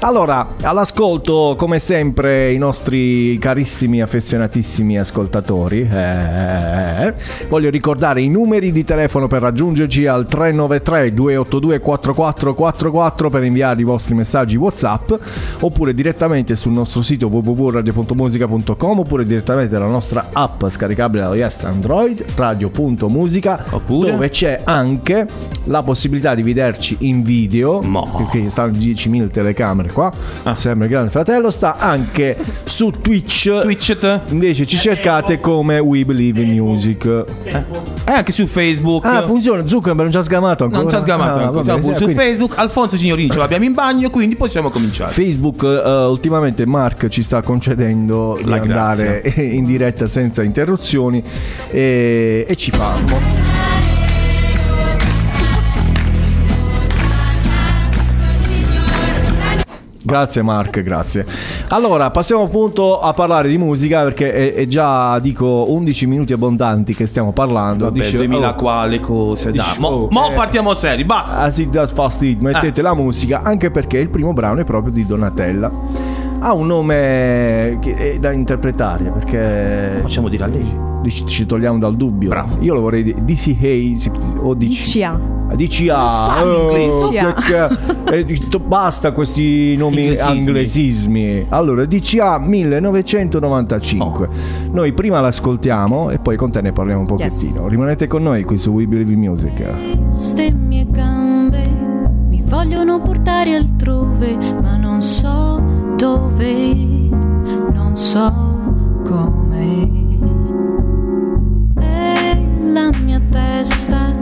Allora, 0.00 0.54
all'ascolto 0.62 1.54
come 1.56 1.78
sempre 1.78 2.52
i 2.52 2.58
nostri 2.58 3.38
carissimi, 3.38 4.00
affezionatissimi 4.00 4.98
ascoltatori. 4.98 5.88
eh, 5.90 7.14
voglio 7.48 7.70
ricordare 7.70 8.22
i 8.22 8.28
numeri 8.28 8.72
di 8.72 8.84
telefono 8.84 9.26
per 9.26 9.42
raggiungerci 9.42 10.06
al 10.06 10.26
393 10.26 11.12
282 11.12 11.78
4444 11.80 13.30
per 13.30 13.42
inviare 13.44 13.80
i 13.80 13.84
vostri 13.84 14.14
messaggi 14.14 14.56
WhatsApp 14.56 15.12
oppure 15.60 15.94
direttamente 15.94 16.56
sul 16.56 16.72
nostro 16.72 17.02
sito 17.02 17.28
www.radio.musica.com 17.28 18.98
oppure 18.98 19.24
direttamente 19.24 19.72
dalla 19.72 19.86
nostra 19.86 20.28
app 20.32 20.66
scaricabile 20.68 21.22
da 21.22 21.34
e 21.34 21.42
Android 21.66 22.24
radio.musica 22.34 23.64
Oppure? 23.70 24.10
dove 24.12 24.28
c'è 24.30 24.60
anche 24.64 25.26
la 25.64 25.82
possibilità 25.82 26.34
di 26.34 26.42
vederci 26.42 26.96
in 27.00 27.22
video 27.22 27.82
Mo. 27.82 28.08
perché 28.16 28.48
stanno 28.50 28.72
10.000 28.72 29.28
telecamere 29.30 29.90
qua 29.90 30.12
Ah. 30.44 30.54
sembra 30.54 30.84
il 30.86 30.90
grande 30.92 31.10
fratello 31.10 31.50
sta 31.50 31.76
anche 31.76 32.36
su 32.64 32.90
Twitch 33.02 33.60
Twitch. 33.62 34.20
invece 34.28 34.64
ci 34.66 34.76
cercate 34.76 35.40
come 35.40 35.78
We 35.80 36.04
Believe 36.04 36.40
in 36.42 36.50
Music 36.56 37.04
E 37.44 37.64
anche 38.04 38.30
su 38.32 38.46
Facebook. 38.46 39.04
ah 39.06 39.22
funziona 39.22 39.66
Zuckerberg 39.66 40.02
non 40.02 40.10
ci 40.12 40.18
ha 40.18 40.22
sgamato 40.22 40.64
ancora 40.64 40.82
non 40.82 40.90
ci 40.90 40.96
ha 40.96 41.00
sgamato 41.00 41.38
Ah, 41.38 41.42
ancora. 41.42 41.50
va 41.50 41.62
Siamo 41.64 41.78
bene, 41.80 41.92
pure 41.92 41.96
su 41.98 42.04
quindi- 42.04 42.22
Facebook. 42.22 42.58
Alfonso 42.58 42.96
Signorini 42.96 43.30
ce 43.30 43.38
l'abbiamo 43.38 43.64
in 43.64 43.72
bagno, 43.74 44.10
quindi 44.10 44.36
possiamo 44.36 44.70
cominciare. 44.70 45.12
Facebook 45.12 45.62
eh, 45.64 45.90
ultimamente 46.06 46.64
Mark 46.66 47.08
ci 47.08 47.22
sta 47.22 47.42
concedendo 47.42 48.38
La 48.44 48.58
di 48.58 48.68
andare 48.68 49.22
in 49.36 49.64
diretta 49.64 50.06
senza 50.06 50.42
interruzioni 50.42 51.22
e, 51.70 52.46
e 52.48 52.56
ci 52.56 52.70
fa 52.70 53.44
Grazie 60.06 60.42
Mark, 60.42 60.82
grazie. 60.82 61.26
Allora, 61.70 62.12
passiamo 62.12 62.44
appunto 62.44 63.00
a 63.00 63.12
parlare 63.12 63.48
di 63.48 63.58
musica 63.58 64.04
perché 64.04 64.32
è, 64.32 64.54
è 64.54 64.66
già, 64.66 65.18
dico, 65.18 65.68
11 65.72 66.06
minuti 66.06 66.32
abbondanti 66.32 66.94
che 66.94 67.06
stiamo 67.06 67.32
parlando. 67.32 67.86
Vabbè, 67.86 67.98
Dice, 67.98 68.16
2000 68.18 68.48
oh, 68.48 68.54
quale 68.54 69.00
cose 69.00 69.50
da. 69.50 69.64
Mo, 69.80 69.88
oh, 69.88 70.08
mo 70.08 70.30
eh. 70.30 70.34
partiamo 70.34 70.74
seri, 70.74 71.04
basta. 71.04 71.38
Ah 71.38 71.86
fastidio, 71.86 72.48
mettete 72.48 72.82
la 72.82 72.94
musica, 72.94 73.42
anche 73.42 73.72
perché 73.72 73.98
il 73.98 74.08
primo 74.08 74.32
brano 74.32 74.60
è 74.60 74.64
proprio 74.64 74.92
di 74.92 75.04
Donatella. 75.04 75.72
Ha 76.38 76.52
un 76.52 76.66
nome 76.66 77.80
da 78.20 78.30
interpretare 78.30 79.10
perché 79.10 79.98
Facciamo 80.02 80.28
dire 80.28 80.44
a 80.44 80.46
lei. 80.46 80.95
Ci, 81.10 81.26
ci 81.26 81.46
togliamo 81.46 81.78
dal 81.78 81.96
dubbio. 81.96 82.28
Bravo. 82.28 82.56
Io 82.60 82.74
lo 82.74 82.80
vorrei 82.82 83.02
dire 83.02 83.22
DC 83.24 83.56
Hay 83.60 83.96
si- 83.98 84.10
o 84.40 84.54
DC. 84.54 84.98
DCA. 84.98 85.34
DCA, 85.54 86.26
Fammi 86.26 86.88
oh, 86.88 87.08
che- 87.08 87.68
eh, 88.18 88.58
basta 88.66 89.12
questi 89.12 89.76
nomi 89.76 90.00
Inglesismi. 90.02 90.38
anglesismi. 90.38 91.46
Allora, 91.50 91.84
DCA 91.86 92.38
1995. 92.38 94.28
Noi 94.72 94.92
prima 94.92 95.20
l'ascoltiamo 95.20 96.10
e 96.10 96.18
poi 96.18 96.36
con 96.36 96.50
te 96.50 96.60
ne 96.60 96.72
parliamo 96.72 97.00
un 97.02 97.06
pochettino. 97.06 97.68
Rimanete 97.68 98.06
con 98.08 98.22
noi 98.24 98.42
qui 98.42 98.58
su 98.58 98.70
We 98.72 98.86
Believe 98.86 99.12
in 99.12 99.20
Music. 99.20 99.62
Queste 100.08 100.52
mie 100.52 100.84
gambe 100.90 101.64
mi 102.28 102.42
vogliono 102.44 103.00
portare 103.00 103.54
altrove, 103.54 104.36
ma 104.60 104.76
non 104.76 105.00
so 105.00 105.62
dove, 105.96 106.74
non 107.72 107.92
so 107.94 108.32
come. 109.04 109.45
E 112.86 112.90
la 112.92 112.98
mia 112.98 113.20
testa 113.32 114.14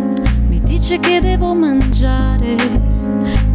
mi 0.49 0.59
dice 0.63 0.99
che 0.99 1.21
devo 1.21 1.53
mangiare, 1.53 2.57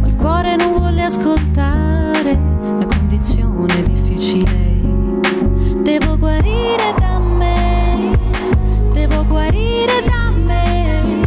ma 0.00 0.06
il 0.06 0.14
cuore 0.14 0.54
non 0.54 0.74
vuole 0.74 1.02
ascoltare 1.02 2.38
la 2.78 2.86
condizione 2.86 3.82
difficile. 3.82 4.78
Devo 5.82 6.16
guarire 6.16 6.94
da 7.00 7.18
me, 7.18 8.16
devo 8.92 9.24
guarire 9.24 10.00
da 10.06 10.30
me, 10.30 11.26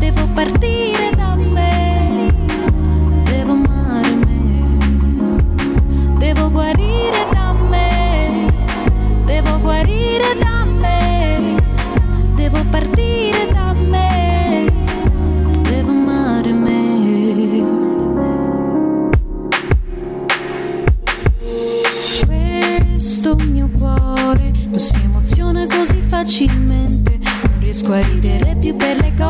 devo 0.00 0.26
partire 0.34 1.10
da 1.14 1.36
me, 1.36 2.32
devo 3.22 3.52
amare 3.52 4.14
me, 4.26 5.46
devo 6.18 6.50
guarire 6.50 7.24
da 7.32 7.52
me, 7.52 8.52
devo 9.26 9.60
guarire 9.60 10.34
da 10.40 10.48
me, 10.50 10.55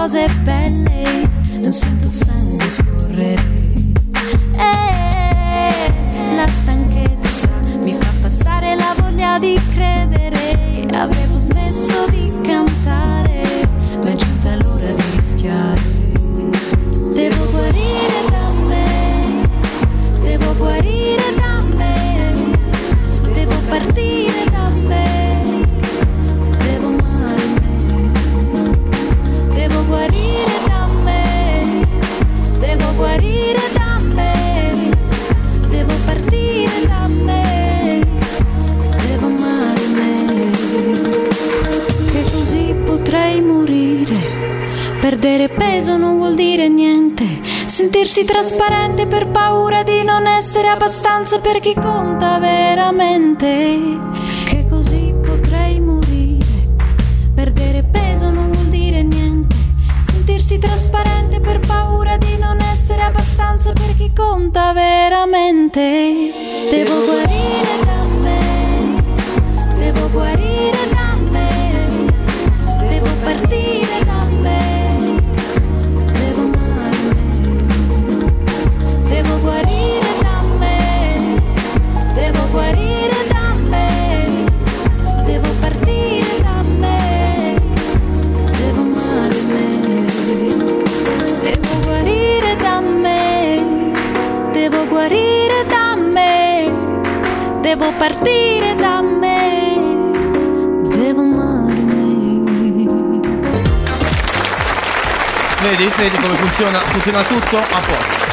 cose 0.07 0.29
belle. 0.45 1.29
Non 1.59 1.73
sento 1.73 2.07
il 2.07 2.13
sangue 2.13 2.71
scorrere. 2.71 3.56
Sentirsi 48.17 48.33
trasparente 48.33 49.07
per 49.07 49.27
paura 49.27 49.83
di 49.83 50.03
non 50.03 50.27
essere 50.27 50.69
abbastanza 50.69 51.39
per 51.39 51.59
chi 51.59 51.75
conta 51.75 52.39
veramente. 52.39 53.79
Che 54.47 54.67
così 54.71 55.13
potrei 55.23 55.79
morire. 55.81 56.67
Perdere 57.35 57.83
peso 57.83 58.31
non 58.31 58.51
vuol 58.51 58.69
dire 58.69 59.03
niente. 59.03 59.55
Sentirsi 60.01 60.59
trasparente 60.59 61.41
per 61.41 61.61
paura 61.61 62.17
di 62.17 62.39
non 62.39 62.59
essere 62.63 63.03
abbastanza 63.03 63.75
per 63.75 63.95
chi 63.99 64.11
conta 64.15 64.73
veramente. 64.73 66.33
Devo 66.71 67.05
guarire 67.05 67.86
Devo 97.87 97.99
partire 97.99 98.75
da 98.75 99.01
me. 99.01 99.77
Devo 100.89 101.21
amare 101.21 101.73
me. 101.75 103.21
Vedi? 105.63 105.89
Vedi 105.97 106.17
come 106.17 106.35
funziona? 106.35 106.79
Funziona 106.81 107.23
tutto 107.23 107.59
a 107.59 107.81
posto. 107.87 108.25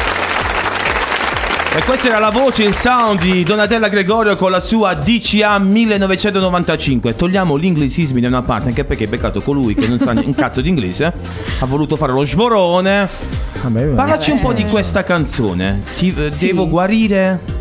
E 1.76 1.84
questa 1.84 2.08
era 2.08 2.18
la 2.18 2.32
voce, 2.32 2.64
il 2.64 2.74
sound 2.74 3.20
di 3.20 3.44
Donatella 3.44 3.90
Gregorio 3.90 4.36
con 4.38 4.50
la 4.50 4.60
sua 4.60 4.96
DCA 4.96 5.60
1995. 5.60 7.14
Togliamo 7.14 7.60
gli 7.60 7.66
inglesismi 7.66 8.22
da 8.22 8.30
una 8.30 8.42
parte, 8.42 8.70
anche 8.70 8.86
perché 8.86 9.04
è 9.04 9.08
peccato 9.08 9.40
colui 9.42 9.76
che 9.76 9.86
non 9.88 10.00
sa 10.00 10.14
un 10.16 10.34
cazzo 10.34 10.62
di 10.62 10.70
inglese. 10.70 11.14
Ha 11.60 11.66
voluto 11.68 11.96
fare 11.96 12.12
lo 12.12 12.26
sborone. 12.26 13.08
Parlaci 13.96 14.32
un 14.32 14.40
po' 14.42 14.52
di 14.52 14.66
questa 14.66 15.04
canzone. 15.04 15.84
Ti- 15.96 16.12
eh, 16.18 16.32
Sì. 16.32 16.48
Devo 16.48 16.68
guarire. 16.68 17.53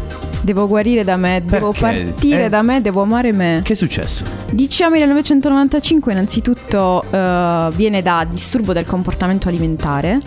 Devo 0.45 0.67
guarire 0.67 1.05
da 1.05 1.17
me, 1.17 1.41
devo 1.45 1.71
Perché? 1.71 2.03
partire 2.11 2.45
Eh. 2.47 2.49
da 2.49 2.63
me, 2.63 2.81
devo 2.81 3.03
amare 3.03 3.33
me. 3.33 3.61
Che 3.63 3.75
è 3.75 3.77
successo? 3.77 4.25
DCA 4.51 4.91
1995 4.91 6.11
innanzitutto 6.13 7.05
eh, 7.11 7.69
viene 7.77 8.03
da 8.03 8.27
disturbo 8.29 8.73
del 8.73 8.85
comportamento 8.85 9.49
alimentare 9.49 10.21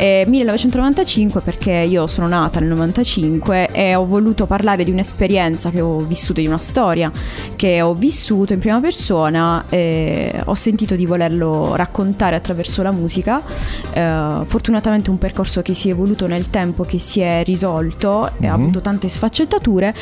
e 0.00 0.24
1995 0.26 1.42
perché 1.42 1.72
io 1.72 2.06
sono 2.06 2.26
nata 2.26 2.58
nel 2.58 2.70
95 2.70 3.68
e 3.70 3.94
ho 3.94 4.06
voluto 4.06 4.46
parlare 4.46 4.82
di 4.82 4.90
un'esperienza 4.90 5.68
che 5.68 5.82
ho 5.82 5.98
vissuto, 5.98 6.40
di 6.40 6.46
una 6.46 6.56
storia 6.56 7.12
che 7.54 7.82
ho 7.82 7.92
vissuto 7.92 8.54
in 8.54 8.60
prima 8.60 8.80
persona 8.80 9.64
e 9.68 10.32
ho 10.42 10.54
sentito 10.54 10.94
di 10.96 11.04
volerlo 11.04 11.74
raccontare 11.76 12.34
attraverso 12.34 12.80
la 12.82 12.92
musica. 12.92 13.42
Eh, 13.92 14.38
fortunatamente 14.46 15.10
un 15.10 15.18
percorso 15.18 15.60
che 15.60 15.74
si 15.74 15.88
è 15.88 15.92
evoluto 15.92 16.26
nel 16.26 16.48
tempo, 16.48 16.84
che 16.84 16.98
si 16.98 17.20
è 17.20 17.42
risolto 17.44 18.30
e 18.40 18.46
ha 18.46 18.56
Mhm. 18.56 18.62
avuto 18.62 18.80
tante 18.80 19.06
sfaccettature 19.08 19.94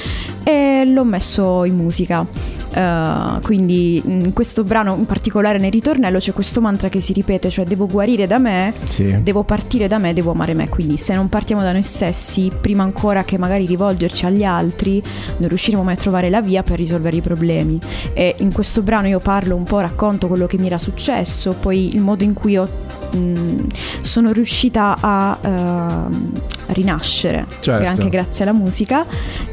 e 0.44 0.84
l'ho 0.86 1.04
messo 1.04 1.64
in 1.64 1.74
musica. 1.74 2.24
Eh, 2.72 3.40
quindi 3.42 4.00
in 4.04 4.32
questo 4.32 4.62
brano 4.62 4.94
in 4.96 5.06
particolare 5.06 5.58
nel 5.58 5.72
ritornello 5.72 6.18
c'è 6.18 6.32
questo 6.32 6.60
mantra 6.60 6.88
che 6.88 7.00
si 7.00 7.12
ripete, 7.12 7.50
cioè 7.50 7.64
devo 7.64 7.86
guarire 7.88 8.28
da 8.28 8.38
me, 8.38 8.72
Sì. 8.84 9.16
devo 9.22 9.42
partire 9.42 9.86
da 9.88 9.98
me, 9.98 10.12
devo 10.12 10.30
amare 10.30 10.54
me. 10.54 10.68
Quindi 10.68 10.96
se 10.96 11.14
non 11.14 11.28
partiamo 11.28 11.62
da 11.62 11.72
noi 11.72 11.82
stessi, 11.82 12.50
prima 12.60 12.82
ancora 12.82 13.24
che 13.24 13.38
magari 13.38 13.66
rivolgerci 13.66 14.26
agli 14.26 14.44
altri, 14.44 15.02
non 15.38 15.48
riusciremo 15.48 15.82
mai 15.82 15.94
a 15.94 15.96
trovare 15.96 16.30
la 16.30 16.40
via 16.40 16.62
per 16.62 16.78
risolvere 16.78 17.16
i 17.16 17.20
problemi. 17.20 17.78
E 18.12 18.36
in 18.38 18.52
questo 18.52 18.82
brano 18.82 19.08
io 19.08 19.20
parlo 19.20 19.56
un 19.56 19.64
po', 19.64 19.80
racconto 19.80 20.28
quello 20.28 20.46
che 20.46 20.58
mi 20.58 20.66
era 20.66 20.78
successo, 20.78 21.54
poi 21.58 21.94
il 21.94 22.00
modo 22.00 22.24
in 22.24 22.34
cui 22.34 22.56
ho 22.56 22.68
mh, 23.10 23.66
sono 24.02 24.32
riuscita 24.32 24.96
a 25.00 25.38
ehm, 25.40 26.32
rinascere 26.68 27.46
Certo. 27.60 27.86
anche 27.86 28.08
grazie 28.08 28.44
alla 28.44 28.52
musica 28.52 29.06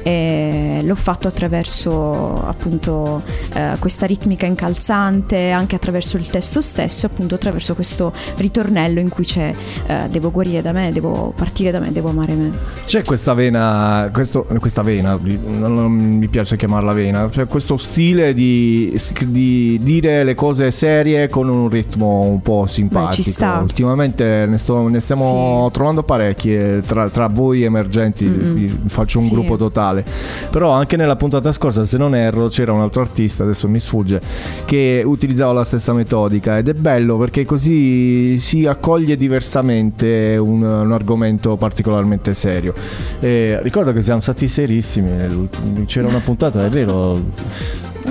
e 0.04 0.82
l'ho 0.84 0.96
fatto 0.96 1.28
attraverso 1.28 2.46
appunto 2.46 3.24
eh, 3.54 3.76
questa 3.80 4.06
ritmica 4.06 4.46
incalzante 4.46 5.52
anche 5.52 5.76
attraverso 5.76 6.18
il 6.18 6.28
testo 6.28 6.62
stesso 6.62 7.06
appunto 7.06 7.36
attraverso 7.36 7.74
questo 7.74 8.14
ritornello 8.38 9.00
in 9.00 9.10
cui 9.10 9.26
c'è 9.26 9.54
eh, 9.88 10.08
devo 10.10 10.25
guarire 10.32 10.62
da 10.62 10.72
me 10.72 10.92
devo 10.92 11.34
partire 11.36 11.72
da 11.72 11.80
me 11.80 11.92
devo 11.92 12.10
amare 12.10 12.34
me 12.34 12.52
C'è 12.86 13.04
questa 13.04 13.34
vena, 13.34 14.10
questo- 14.14 14.46
questa 14.60 14.82
vena, 14.82 15.18
non, 15.58 15.92
mi 15.92 16.28
piace 16.28 16.56
chiamarla 16.58 16.94
vena, 16.94 17.30
cioè 17.32 17.48
questo 17.48 17.78
stile 17.78 18.34
di, 18.34 18.96
di 19.28 19.80
dire 19.82 20.24
le 20.24 20.36
cose 20.36 20.72
serie 20.72 21.28
con 21.30 21.50
un 21.50 21.70
ritmo 21.70 22.22
un 22.22 22.42
po' 22.42 22.66
simpatico. 22.66 23.14
ci 23.14 23.24
sta. 23.24 23.60
Ultimamente 23.62 24.46
ne, 24.46 24.58
sto- 24.58 24.88
ne 24.88 25.00
stiamo 25.00 25.70
trovando 25.72 26.04
parecchie 26.04 26.82
tra, 26.86 27.10
tra 27.10 27.28
voi 27.28 27.64
emergenti, 27.64 28.26
Mm-mm. 28.26 28.54
vi 28.54 28.80
faccio 28.88 29.20
un 29.20 29.26
Sì. 29.26 29.32
gruppo 29.34 29.58
totale. 29.58 30.04
Però 30.50 30.72
anche 30.72 30.96
nella 30.98 31.16
puntata 31.16 31.52
scorsa, 31.52 31.84
se 31.84 31.98
non 31.98 32.16
erro, 32.16 32.48
c'era 32.48 32.72
un 32.72 32.82
altro 32.82 33.02
artista, 33.02 33.44
adesso 33.44 33.68
mi 33.68 33.80
sfugge, 33.80 34.22
che 34.66 35.02
utilizzava 35.06 35.54
la 35.54 35.64
stessa 35.64 35.94
metodica 35.94 36.58
ed 36.58 36.68
è 36.70 36.74
bello 36.74 37.18
perché 37.18 37.46
così 37.46 38.38
si 38.40 38.66
accoglie 38.66 39.16
diversamente 39.18 40.15
un, 40.38 40.62
un 40.64 40.92
argomento 40.92 41.58
particolarmente 41.58 42.34
serio. 42.34 42.74
Eh, 43.20 43.60
ricordo 43.62 43.94
che 43.94 44.02
siamo 44.02 44.22
stati 44.22 44.48
serissimi, 44.48 45.48
c'era 45.86 46.08
una 46.08 46.20
puntata, 46.20 46.66
è 46.66 46.70
vero, 46.70 47.22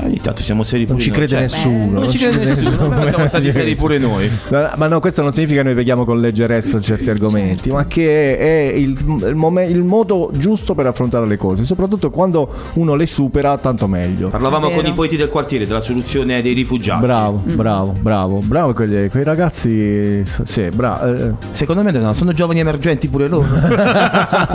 Ogni 0.03 0.21
tanto 0.21 0.43
siamo 0.43 0.63
seri 0.63 0.87
non 0.87 0.97
pure 0.97 1.01
ci 1.01 1.09
noi, 1.11 1.19
crede 1.19 1.33
cioè, 1.33 1.41
nessuno. 1.41 2.01
Non 2.01 2.11
ci 2.11 2.19
crede 2.19 2.45
nessuno, 2.45 2.89
però 2.89 3.09
siamo 3.09 3.27
stati 3.27 3.53
seri 3.53 3.75
pure 3.75 3.99
noi. 3.99 4.31
Ma 4.51 4.73
ma 4.77 4.87
no, 4.89 5.01
questo 5.01 5.23
non 5.23 5.33
significa 5.33 5.61
che 5.61 5.67
noi 5.67 5.75
vediamo 5.77 6.05
con 6.05 6.21
leggerezza 6.21 6.79
certi 6.81 7.09
argomenti, 7.09 7.71
ma 7.71 7.87
che 7.87 8.37
è 8.37 8.73
il, 8.75 8.97
il 9.27 9.35
mome- 9.35 9.65
il 9.65 9.83
modo 9.83 10.31
giusto 10.35 10.75
per 10.75 10.87
affrontare 10.87 11.27
le 11.27 11.37
cose, 11.37 11.65
soprattutto 11.65 12.11
quando 12.11 12.49
uno 12.75 12.95
le 12.95 13.07
supera, 13.07 13.57
tanto 13.59 13.87
meglio. 13.87 14.29
Parlavamo 14.29 14.71
con 14.71 14.85
i 14.85 14.93
poeti 14.93 15.17
del 15.17 15.29
quartiere 15.29 15.67
della 15.67 15.81
soluzione 15.81 16.43
dei 16.43 16.53
rifugiati. 16.53 17.01
Bravo, 17.01 17.41
bravo, 17.45 17.95
bravo, 17.99 18.39
bravo 18.41 18.73
quegli- 18.75 19.09
quei 19.09 19.25
ragazzi, 19.25 20.23
sì, 20.25 20.69
bravo. 20.69 21.39
Secondo 21.51 21.83
me 21.83 21.91
no, 21.93 22.13
sono 22.13 22.33
giovani 22.33 22.61
emergenti 22.61 23.09
pure 23.09 23.29
loro. 23.29 23.47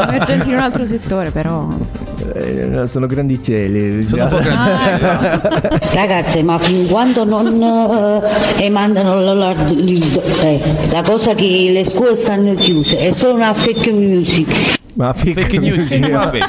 Emergenti 0.10 0.50
in 0.50 0.56
un 0.56 0.62
altro 0.62 0.86
settore, 0.86 1.32
però. 1.32 1.68
Sono 2.86 3.06
grandicelli. 3.08 4.06
Sono 4.08 4.24
un 4.24 4.30
po' 4.30 4.38
grandi. 4.38 5.80
Ragazze, 5.94 6.44
ma 6.44 6.58
fin 6.58 6.88
quando 6.88 7.24
non 7.26 7.62
eh, 8.58 8.64
emandano 8.66 9.20
la, 9.22 9.34
la- 9.34 9.56
eh, 9.68 10.60
la 10.92 11.02
cosa 11.02 11.34
che 11.36 11.70
le 11.72 11.86
scuole 11.86 12.16
stanno 12.16 12.54
chiuse, 12.56 12.98
è 12.98 13.12
solo 13.12 13.36
una 13.36 13.54
fake 13.54 13.92
music. 13.92 14.79
Ma 15.00 15.14
fake, 15.14 15.44
Fake 15.44 15.60
news, 15.60 15.78
music. 15.78 16.12
vabbè. 16.12 16.40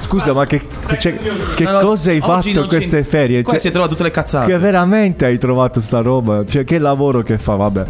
Scusa, 0.00 0.32
ma 0.32 0.46
che, 0.46 0.62
cioè, 0.96 1.18
che 1.56 1.64
No, 1.64 1.72
no, 1.72 1.80
cosa 1.80 2.12
hai 2.12 2.20
fatto 2.20 2.48
in 2.48 2.66
queste 2.68 3.02
ferie? 3.02 3.42
Qua 3.42 3.54
Cioè, 3.54 3.60
si 3.60 3.66
è 3.66 3.70
trovato 3.72 3.90
tutte 3.92 4.04
le 4.04 4.12
cazzate. 4.12 4.52
Che 4.52 4.58
veramente 4.58 5.24
hai 5.24 5.38
trovato 5.38 5.80
sta 5.80 6.02
roba? 6.02 6.44
Cioè, 6.46 6.62
che 6.62 6.78
lavoro 6.78 7.24
che 7.24 7.36
fa, 7.36 7.56
vabbè. 7.56 7.84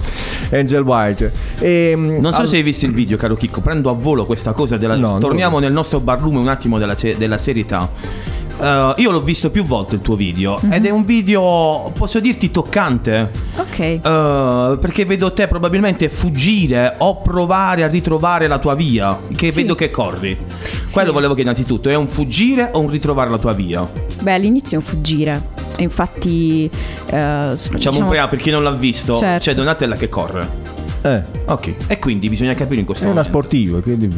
Angel 0.53 0.81
White. 0.81 1.33
E, 1.59 1.93
Non 1.97 2.33
so 2.33 2.47
se 2.47 2.57
hai 2.57 2.63
visto 2.63 2.87
il 2.87 2.95
video, 2.95 3.19
caro 3.19 3.37
Chicco. 3.37 3.61
Prendo 3.61 3.91
a 3.91 3.93
volo 3.93 4.25
questa 4.25 4.53
cosa 4.53 4.79
della. 4.79 4.97
No, 4.97 5.19
Torniamo 5.19 5.59
nel 5.59 5.73
nostro 5.73 6.01
barlume 6.01 6.39
un 6.39 6.49
attimo 6.49 6.79
della, 6.79 6.95
se- 6.95 7.19
della 7.19 7.37
serietà. 7.37 7.87
Eh, 8.59 8.95
io 8.97 9.11
l'ho 9.11 9.21
visto 9.23 9.51
più 9.51 9.65
volte 9.65 9.97
il 9.97 10.01
tuo 10.01 10.17
video 10.17 10.59
Mhm. 10.63 10.73
ed 10.73 10.87
è 10.87 10.91
un 10.91 11.05
video, 11.05 11.93
posso 11.97 12.21
dirti, 12.21 12.51
toccante. 12.51 13.31
Ok. 13.57 13.79
Eh, 13.79 14.79
perché 14.81 15.05
vedo 15.05 15.33
te 15.33 15.47
probabilmente 15.47 16.09
fuggire 16.09 16.95
o 16.99 17.17
provare 17.21 17.83
a 17.83 17.87
ritrovare 17.87 18.47
la 18.49 18.59
tua 18.59 18.75
via. 18.75 19.19
Che 19.35 19.51
Sì. 19.51 19.61
vedo 19.63 19.75
che 19.75 19.91
corri. 19.91 20.37
Quello 20.91 21.13
volevo 21.13 21.35
che 21.35 21.43
innanzitutto 21.43 21.89
è 21.91 21.95
un 21.95 22.09
fuggire 22.09 22.71
o 22.73 22.81
un 22.81 22.89
ritrovare 22.91 23.29
la 23.31 23.39
tua 23.39 23.53
via? 23.53 23.87
Beh, 24.21 24.33
all'inizio 24.35 24.79
è 24.79 24.81
un 24.81 24.87
fuggire. 24.87 25.43
E 25.77 25.83
infatti. 25.83 26.71
s- 26.73 27.11
Facciamo 27.11 27.77
diciamo- 27.77 27.99
un 28.01 28.09
pre 28.09 28.27
per 28.29 28.39
chi 28.39 28.51
non 28.51 28.63
l'ha 28.63 28.73
visto. 28.73 29.17
Certo. 29.17 29.45
C'è 29.45 29.55
Donatella 29.55 29.97
che 29.97 30.09
corre. 30.09 30.49
Eh, 31.07 31.23
Ok. 31.47 31.75
E 31.87 31.99
quindi 31.99 32.29
bisogna 32.29 32.55
capire 32.55 32.81
in 32.81 32.87
questo 32.87 33.05
è 33.05 33.07
una 33.11 33.21
momento. 33.23 33.39
sportiva, 33.39 33.81
quindi... 33.81 34.13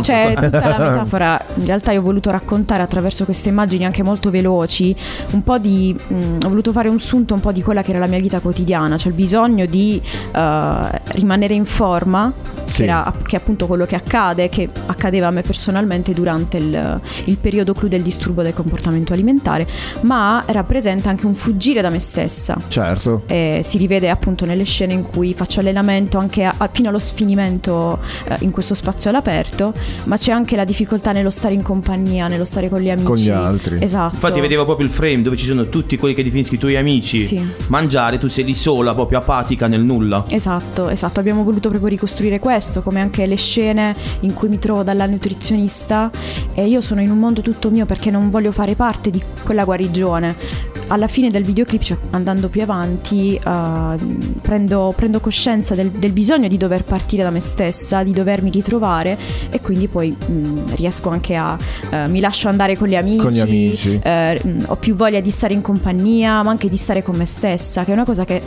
C'è 0.00 0.32
tutta 0.34 0.68
la 0.68 0.78
metafora. 0.90 1.44
In 1.56 1.66
realtà 1.66 1.92
io 1.92 2.00
ho 2.00 2.02
voluto 2.02 2.30
raccontare 2.30 2.82
attraverso 2.82 3.24
queste 3.24 3.48
immagini 3.50 3.84
anche 3.84 4.02
molto 4.02 4.30
veloci 4.30 4.94
un 5.32 5.42
po' 5.42 5.58
di. 5.58 5.94
mm, 6.12 6.38
ho 6.44 6.48
voluto 6.48 6.72
fare 6.72 6.88
un 6.88 6.98
sunto 6.98 7.34
un 7.34 7.40
po' 7.40 7.52
di 7.52 7.62
quella 7.62 7.82
che 7.82 7.90
era 7.90 7.98
la 8.00 8.06
mia 8.06 8.18
vita 8.18 8.40
quotidiana, 8.40 8.96
cioè 8.96 9.08
il 9.12 9.14
bisogno 9.16 9.66
di 9.66 10.00
eh, 10.34 11.00
rimanere 11.12 11.54
in 11.54 11.64
forma, 11.64 12.32
Sì. 12.64 12.78
che, 12.78 12.82
era, 12.84 13.12
che 13.24 13.36
è 13.36 13.38
appunto 13.38 13.66
quello 13.66 13.84
che 13.84 13.94
accade, 13.94 14.48
che 14.48 14.68
accadeva 14.86 15.28
a 15.28 15.30
me 15.30 15.42
personalmente 15.42 16.12
durante 16.12 16.56
il, 16.56 17.00
il 17.24 17.36
periodo 17.36 17.72
clou 17.74 17.88
del 17.88 18.02
disturbo 18.02 18.42
del 18.42 18.54
comportamento 18.54 19.12
alimentare, 19.12 19.66
ma 20.00 20.42
rappresenta 20.46 21.08
anche 21.10 21.26
un 21.26 21.34
fuggire 21.34 21.80
da 21.82 21.90
me 21.90 22.00
stessa. 22.00 22.56
Certo. 22.68 23.22
E 23.26 23.60
si 23.62 23.78
rivede 23.78 24.08
appunto 24.10 24.44
nelle 24.44 24.64
scene 24.64 24.92
in 24.94 25.04
cui 25.04 25.34
faccio 25.34 25.60
allenamento 25.60 26.13
anche 26.18 26.44
a- 26.44 26.54
a- 26.56 26.68
fino 26.72 26.88
allo 26.88 26.98
sfinimento 26.98 27.98
eh, 28.28 28.36
in 28.40 28.50
questo 28.50 28.74
spazio 28.74 29.10
all'aperto, 29.10 29.72
ma 30.04 30.16
c'è 30.16 30.32
anche 30.32 30.56
la 30.56 30.64
difficoltà 30.64 31.12
nello 31.12 31.30
stare 31.30 31.54
in 31.54 31.62
compagnia, 31.62 32.28
nello 32.28 32.44
stare 32.44 32.68
con 32.68 32.80
gli 32.80 32.90
amici. 32.90 33.06
Con 33.06 33.16
gli 33.16 33.28
altri. 33.30 33.78
Esatto. 33.82 34.14
Infatti 34.14 34.40
vedevo 34.40 34.64
proprio 34.64 34.86
il 34.86 34.92
frame 34.92 35.22
dove 35.22 35.36
ci 35.36 35.46
sono 35.46 35.68
tutti 35.68 35.96
quelli 35.96 36.14
che 36.14 36.22
definisci 36.24 36.54
i 36.54 36.58
tuoi 36.58 36.76
amici. 36.76 37.20
Sì. 37.20 37.44
Mangiare, 37.68 38.18
tu 38.18 38.28
sei 38.28 38.44
lì 38.44 38.54
sola, 38.54 38.94
proprio 38.94 39.18
apatica 39.18 39.66
nel 39.66 39.80
nulla. 39.82 40.24
Esatto, 40.28 40.88
esatto, 40.88 41.20
abbiamo 41.20 41.42
voluto 41.44 41.68
proprio 41.68 41.88
ricostruire 41.90 42.38
questo, 42.38 42.82
come 42.82 43.00
anche 43.00 43.26
le 43.26 43.36
scene 43.36 43.94
in 44.20 44.34
cui 44.34 44.48
mi 44.48 44.58
trovo 44.58 44.82
dalla 44.82 45.06
nutrizionista 45.06 46.10
e 46.54 46.66
io 46.66 46.80
sono 46.80 47.00
in 47.00 47.10
un 47.10 47.18
mondo 47.18 47.40
tutto 47.42 47.70
mio 47.70 47.86
perché 47.86 48.10
non 48.10 48.30
voglio 48.30 48.52
fare 48.52 48.74
parte 48.74 49.10
di 49.10 49.22
quella 49.44 49.64
guarigione. 49.64 50.72
Alla 50.88 51.06
fine 51.08 51.30
del 51.30 51.44
videoclip, 51.44 51.82
cioè 51.82 51.96
andando 52.10 52.48
più 52.48 52.60
avanti, 52.62 53.34
eh, 53.34 53.96
prendo, 54.42 54.92
prendo 54.94 55.18
coscienza 55.20 55.74
del, 55.74 55.90
del 55.90 56.12
bisogno 56.12 56.46
di 56.46 56.56
dover 56.58 56.84
partire 56.84 57.22
da 57.22 57.30
me 57.30 57.40
stessa, 57.40 58.02
di 58.02 58.12
dovermi 58.12 58.50
ritrovare 58.50 59.16
e 59.50 59.60
quindi 59.60 59.88
poi 59.88 60.10
mh, 60.10 60.74
riesco 60.74 61.08
anche 61.08 61.34
a... 61.36 61.56
eh, 61.90 62.06
mi 62.08 62.20
lascio 62.20 62.48
andare 62.48 62.76
con 62.76 62.88
gli 62.88 62.96
amici, 62.96 63.16
Con 63.18 63.30
gli 63.30 63.40
amici. 63.40 63.98
mh, 64.02 64.64
ho 64.66 64.76
più 64.76 64.94
voglia 64.94 65.20
di 65.20 65.30
stare 65.30 65.54
in 65.54 65.62
compagnia, 65.62 66.42
ma 66.42 66.50
anche 66.50 66.68
di 66.68 66.76
stare 66.76 67.02
con 67.02 67.16
me 67.16 67.24
stessa, 67.24 67.84
che 67.84 67.90
è 67.90 67.94
una 67.94 68.04
cosa 68.04 68.24
che 68.24 68.42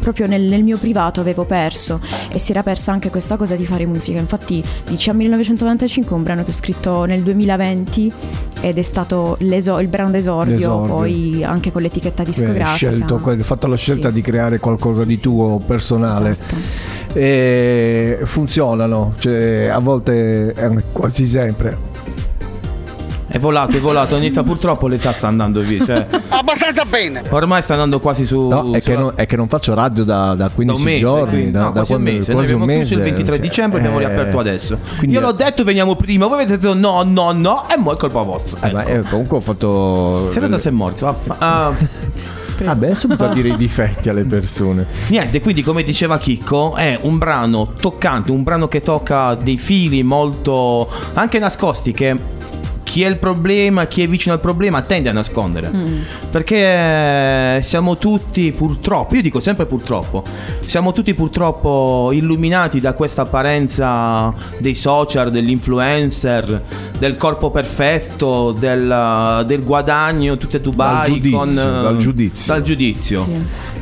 proprio 0.00 0.26
nel, 0.26 0.42
nel 0.42 0.62
mio 0.62 0.78
privato 0.78 1.20
avevo 1.20 1.44
perso 1.44 2.00
e 2.30 2.38
si 2.38 2.52
era 2.52 2.62
persa 2.62 2.92
anche 2.92 3.10
questa 3.10 3.36
cosa 3.36 3.56
di 3.56 3.64
fare 3.66 3.84
musica. 3.86 4.18
Infatti, 4.18 4.62
Dici 4.86 5.10
a 5.10 5.12
1995 5.12 6.12
è 6.12 6.14
un 6.16 6.22
brano 6.22 6.44
che 6.44 6.50
ho 6.50 6.54
scritto 6.54 7.04
nel 7.04 7.22
2020 7.22 8.12
ed 8.60 8.78
è 8.78 8.82
stato 8.82 9.36
il 9.40 9.88
brano 9.88 10.10
d'esordio, 10.10 10.54
L'esordio. 10.56 10.94
poi 10.94 11.44
anche 11.44 11.70
con 11.72 11.82
l'etichetta 11.82 12.22
Hai 12.22 12.28
discografica. 12.28 12.68
scelto, 12.76 13.20
hai 13.24 13.38
fatto 13.42 13.66
la 13.66 13.76
scelta 13.76 14.08
Sì. 14.08 14.14
di 14.14 14.20
creare 14.20 14.58
qualcosa 14.58 15.04
di 15.04 15.18
tuo 15.18 15.60
personale. 15.64 16.36
Esatto. 16.38 18.26
Funzionano, 18.26 19.14
cioè, 19.18 19.66
a 19.72 19.78
volte, 19.78 20.54
quasi 20.92 21.24
sempre. 21.24 21.87
È 23.30 23.38
volato, 23.38 23.76
è 23.76 23.80
volato. 23.80 24.16
Anita, 24.16 24.42
purtroppo 24.42 24.88
l'età 24.88 25.12
sta 25.12 25.28
andando 25.28 25.60
via. 25.60 25.84
Cioè, 25.84 26.06
Abbastanza 26.30 26.84
bene. 26.86 27.22
ormai 27.28 27.60
sta 27.62 27.74
andando 27.74 28.00
quasi 28.00 28.24
su. 28.26 28.48
No, 28.48 28.70
è, 28.70 28.76
che 28.76 28.80
sulla- 28.80 28.98
non, 29.00 29.12
è 29.16 29.26
che 29.26 29.36
non 29.36 29.48
faccio 29.48 29.74
radio 29.74 30.02
da, 30.04 30.28
da 30.34 30.34
da 30.34 30.48
15 30.48 30.78
un 30.78 30.84
mese, 30.90 31.00
giorni, 31.00 31.28
quindi- 31.30 31.50
da, 31.50 31.58
no, 31.60 31.64
da 31.66 31.72
quasi 31.72 31.92
un 31.92 32.02
mese. 32.02 32.32
Noi 32.32 32.36
quasi 32.40 32.52
un 32.54 32.62
abbiamo 32.62 32.80
chiuso 32.80 32.94
il 32.94 32.98
mese, 33.00 33.10
23 33.16 33.36
cioè, 33.36 33.46
dicembre, 33.48 33.78
abbiamo 33.80 34.00
eh, 34.00 34.06
riaperto 34.06 34.38
adesso. 34.38 34.78
quindi- 34.96 35.14
Io 35.16 35.20
l'ho 35.20 35.32
detto, 35.32 35.62
veniamo 35.64 35.94
prima. 35.94 36.26
Voi 36.26 36.36
avete 36.40 36.58
detto 36.58 36.74
no, 36.74 37.02
no, 37.06 37.32
no. 37.32 37.68
E 37.68 37.76
mo' 37.76 37.92
è 37.92 37.96
colpa 37.96 38.22
vostra. 38.22 38.66
Eh, 38.66 38.72
ma 38.72 38.82
Ecco. 38.84 38.90
eh, 39.06 39.10
comunque 39.10 39.36
ho 39.36 39.40
fatto. 39.40 40.28
Siete 40.30 40.48
da 40.48 40.58
sei 40.58 40.72
morti. 40.72 41.04
vaffa- 41.04 41.36
Ah, 41.38 41.72
Vabbè, 42.60 42.92
subito 42.96 43.24
a 43.24 43.28
dire 43.32 43.50
i 43.50 43.56
difetti 43.56 44.08
alle 44.08 44.24
persone. 44.24 44.84
niente, 45.08 45.40
quindi 45.40 45.62
come 45.62 45.84
diceva 45.84 46.18
Chicco, 46.18 46.74
è 46.74 46.98
un 47.02 47.16
brano 47.16 47.74
toccante, 47.80 48.32
un 48.32 48.42
brano 48.42 48.66
che 48.66 48.80
tocca 48.80 49.34
dei 49.36 49.56
fili 49.58 50.02
molto 50.02 50.88
anche 51.12 51.38
nascosti 51.38 51.92
che 51.92 52.16
chi 52.98 53.04
è 53.04 53.08
il 53.08 53.18
problema, 53.18 53.86
chi 53.86 54.02
è 54.02 54.08
vicino 54.08 54.34
al 54.34 54.40
problema 54.40 54.82
tende 54.82 55.08
a 55.08 55.12
nascondere. 55.12 55.70
Perché 56.32 57.60
siamo 57.62 57.96
tutti 57.96 58.50
purtroppo, 58.50 59.14
io 59.14 59.22
dico 59.22 59.38
sempre 59.38 59.66
purtroppo, 59.66 60.24
siamo 60.64 60.90
tutti 60.92 61.14
purtroppo 61.14 62.10
illuminati 62.12 62.80
da 62.80 62.94
questa 62.94 63.22
apparenza 63.22 64.34
dei 64.58 64.74
social, 64.74 65.30
dell'influencer, 65.30 66.62
del 66.98 67.14
corpo 67.14 67.52
perfetto, 67.52 68.50
del, 68.50 69.44
del 69.46 69.62
guadagno, 69.62 70.36
tutte 70.36 70.60
Dubai 70.60 70.94
Dal 70.94 71.06
giudizio, 71.06 71.38
con, 71.38 71.48
eh, 71.50 71.54
dal 71.54 71.96
giudizio. 71.98 72.52
Dal 72.52 72.62
giudizio. 72.62 73.28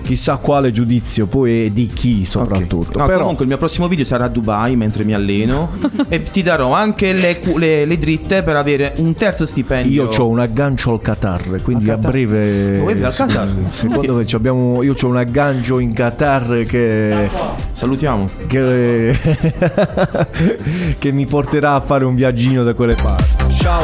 Chissà 0.03 0.37
quale 0.37 0.71
giudizio 0.71 1.27
poi 1.27 1.73
di 1.73 1.89
chi 1.89 2.25
soprattutto. 2.25 2.99
No, 2.99 3.07
Però 3.07 3.21
comunque 3.21 3.43
il 3.43 3.49
mio 3.49 3.59
prossimo 3.59 3.89
video 3.89 4.05
sarà 4.05 4.27
a 4.27 4.29
Dubai 4.29 4.77
mentre 4.77 5.03
mi 5.03 5.15
alleno 5.15 5.71
e 6.09 6.23
ti 6.23 6.43
darò 6.43 6.73
anche 6.73 7.13
le, 7.13 7.41
le- 7.57 7.85
le 7.85 7.99
dritte 7.99 8.43
per 8.45 8.55
avere 8.55 8.93
un 8.99 9.06
terzo 9.15 9.47
stipendio. 9.47 10.05
io 10.05 10.09
ho 10.09 10.29
un 10.29 10.41
aggancio 10.41 10.93
al 10.93 11.01
Qatar, 11.01 11.61
quindi 11.63 11.85
Al 11.85 11.91
a 11.91 11.95
Qatar? 11.95 12.11
breve. 12.11 12.79
Dove 12.79 13.05
al 13.05 13.15
Qatar? 13.15 13.49
Secondo 13.71 14.15
me 14.15 14.25
abbiamo, 14.33 14.83
io 14.83 14.95
ho 15.01 15.07
un 15.07 15.17
aggancio 15.17 15.79
in 15.79 15.93
Qatar 15.93 16.65
che. 16.67 17.29
Salutiamo. 17.73 18.29
Che, 18.47 19.19
che 20.99 21.13
mi 21.13 21.27
porterà 21.27 21.75
a 21.75 21.81
fare 21.81 22.05
un 22.05 22.15
viaggino 22.15 22.63
da 22.65 22.75
quelle 22.75 22.95
parti. 22.95 23.36
Ciao, 23.67 23.83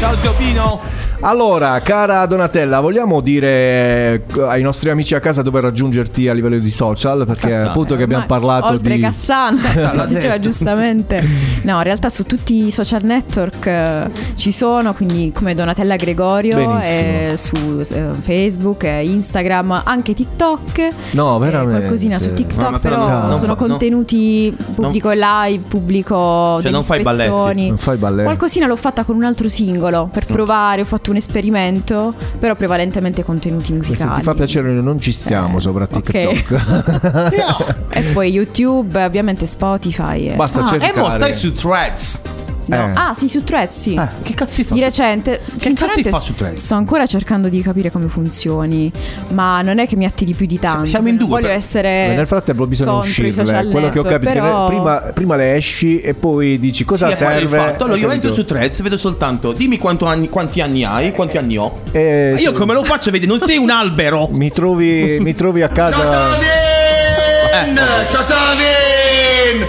Ciao 0.00 0.16
zio 0.18 0.34
Pino. 0.34 0.80
Allora, 1.20 1.80
cara 1.80 2.26
Donatella, 2.26 2.80
vogliamo 2.80 3.20
dire 3.22 3.48
eh, 3.48 4.22
ai 4.42 4.60
nostri 4.60 4.90
amici 4.90 5.14
a 5.14 5.20
casa 5.20 5.40
dove 5.40 5.60
raggiungerti 5.60 6.28
a 6.28 6.34
livello 6.34 6.58
di 6.58 6.70
social? 6.70 7.24
Perché 7.24 7.48
Cassano. 7.48 7.70
appunto 7.70 7.96
che 7.96 8.02
abbiamo 8.02 8.26
parlato 8.26 8.74
oltre 8.74 8.96
di... 8.96 9.00
Cassandra, 9.00 9.72
l'ha 9.94 10.04
diceva 10.06 10.38
giustamente. 10.38 11.24
No, 11.62 11.78
in 11.78 11.82
realtà 11.82 12.10
su 12.10 12.24
tutti 12.24 12.66
i 12.66 12.70
social 12.70 13.02
network 13.02 13.66
eh, 13.66 14.10
ci 14.34 14.52
sono, 14.52 14.92
quindi 14.92 15.32
come 15.34 15.54
Donatella 15.54 15.96
Gregorio, 15.96 16.78
eh, 16.80 17.32
su 17.36 17.80
eh, 17.80 18.08
Facebook, 18.20 18.84
eh, 18.84 19.04
Instagram, 19.04 19.82
anche 19.84 20.12
TikTok. 20.12 20.88
No, 21.12 21.36
eh, 21.36 21.40
veramente. 21.40 21.78
qualcosina 21.78 22.18
su 22.18 22.34
TikTok, 22.34 22.60
No, 22.60 22.70
ma 22.70 22.78
però 22.78 23.06
però 23.06 23.20
non 23.26 23.34
sono 23.34 23.54
fa- 23.56 23.62
no. 23.62 23.68
contenuti 23.68 24.54
pubblico 24.74 25.10
live, 25.10 25.64
pubblico 25.66 26.60
Cioè, 26.60 26.70
non 26.70 26.82
fai 26.82 27.00
balletti. 27.00 27.68
Non 27.68 27.78
fai 27.78 27.96
balletti. 27.96 28.24
Qualcosina 28.24 28.66
l'ho 28.66 28.76
fatta 28.96 29.04
con 29.04 29.16
un 29.16 29.24
altro 29.24 29.48
singolo 29.48 30.08
per 30.10 30.24
provare, 30.24 30.80
ho 30.80 30.84
fatto 30.86 31.10
un 31.10 31.16
esperimento, 31.16 32.14
però 32.38 32.54
prevalentemente 32.54 33.22
contenuti 33.22 33.66
Se 33.66 33.72
musicali. 33.74 34.14
ti 34.14 34.22
fa 34.22 34.32
piacere, 34.32 34.72
noi 34.72 34.82
non 34.82 34.98
ci 35.00 35.12
stiamo 35.12 35.58
Eh, 35.58 35.60
sopra 35.60 35.86
ok. 35.90 36.00
TikTok. 36.00 37.74
E 37.96 38.00
poi 38.12 38.30
YouTube, 38.30 39.02
ovviamente 39.04 39.46
Spotify. 39.46 40.28
e- 40.28 40.34
Basta 40.34 40.60
Ah, 40.62 40.64
e 40.64 40.68
cercare. 40.68 41.00
mo 41.00 41.10
stai 41.10 41.34
su 41.34 41.52
Threads. 41.52 42.20
No. 42.66 42.76
Eh. 42.76 42.90
Ah, 42.94 43.12
sì, 43.14 43.28
su 43.28 43.44
Threads, 43.44 43.80
sì. 43.80 43.94
Eh, 43.94 44.08
che 44.22 44.34
cazzo 44.34 44.62
fa? 44.64 44.74
Di 44.74 44.80
recente, 44.80 45.40
Che 45.58 45.72
cazzo 45.72 46.02
fa 46.10 46.20
su 46.20 46.34
Threads? 46.34 46.60
sto 46.64 46.74
ancora 46.74 47.06
cercando 47.06 47.48
di 47.48 47.62
capire 47.62 47.90
come 47.90 48.08
funzioni, 48.08 48.90
ma 49.32 49.62
non 49.62 49.78
è 49.78 49.86
che 49.86 49.94
mi 49.96 50.04
attiri 50.04 50.32
più 50.34 50.46
di 50.46 50.58
tanto. 50.58 50.84
siamo 50.86 51.08
in 51.08 51.16
due, 51.16 51.28
Voglio 51.28 51.46
per- 51.46 51.56
essere. 51.56 52.14
Nel 52.14 52.26
frattempo 52.26 52.66
bisogna 52.66 52.94
uscirle. 52.94 53.32
social 53.32 53.68
Quello 53.70 53.88
che 53.90 53.98
ho 54.00 54.02
capito 54.02 54.32
però- 54.32 54.66
prima, 54.66 54.96
prima 55.14 55.36
le 55.36 55.54
esci 55.54 56.00
e 56.00 56.14
poi 56.14 56.58
dici 56.58 56.84
cosa 56.84 57.08
Sì, 57.10 57.16
serve. 57.16 57.56
fatto. 57.56 57.84
Allora 57.84 57.98
io 58.00 58.10
entro 58.10 58.32
su 58.32 58.44
Threads 58.44 58.82
vedo 58.82 58.96
soltanto 58.96 59.52
dimmi 59.52 59.78
anni- 60.02 60.28
quanti 60.28 60.60
anni 60.60 60.84
hai, 60.84 61.12
quanti 61.12 61.38
anni 61.38 61.56
ho. 61.56 61.80
Eh, 61.92 62.30
Ma 62.34 62.40
io 62.40 62.50
sì. 62.52 62.56
come 62.58 62.72
lo 62.74 62.82
faccio 62.84 63.08
a 63.10 63.12
vedere? 63.12 63.30
Non 63.30 63.40
sei 63.40 63.56
un 63.58 63.70
albero. 63.70 64.28
Mi 64.36 64.50
trovi, 64.50 65.18
mi 65.20 65.34
trovi 65.34 65.62
a 65.62 65.68
casa. 65.68 66.36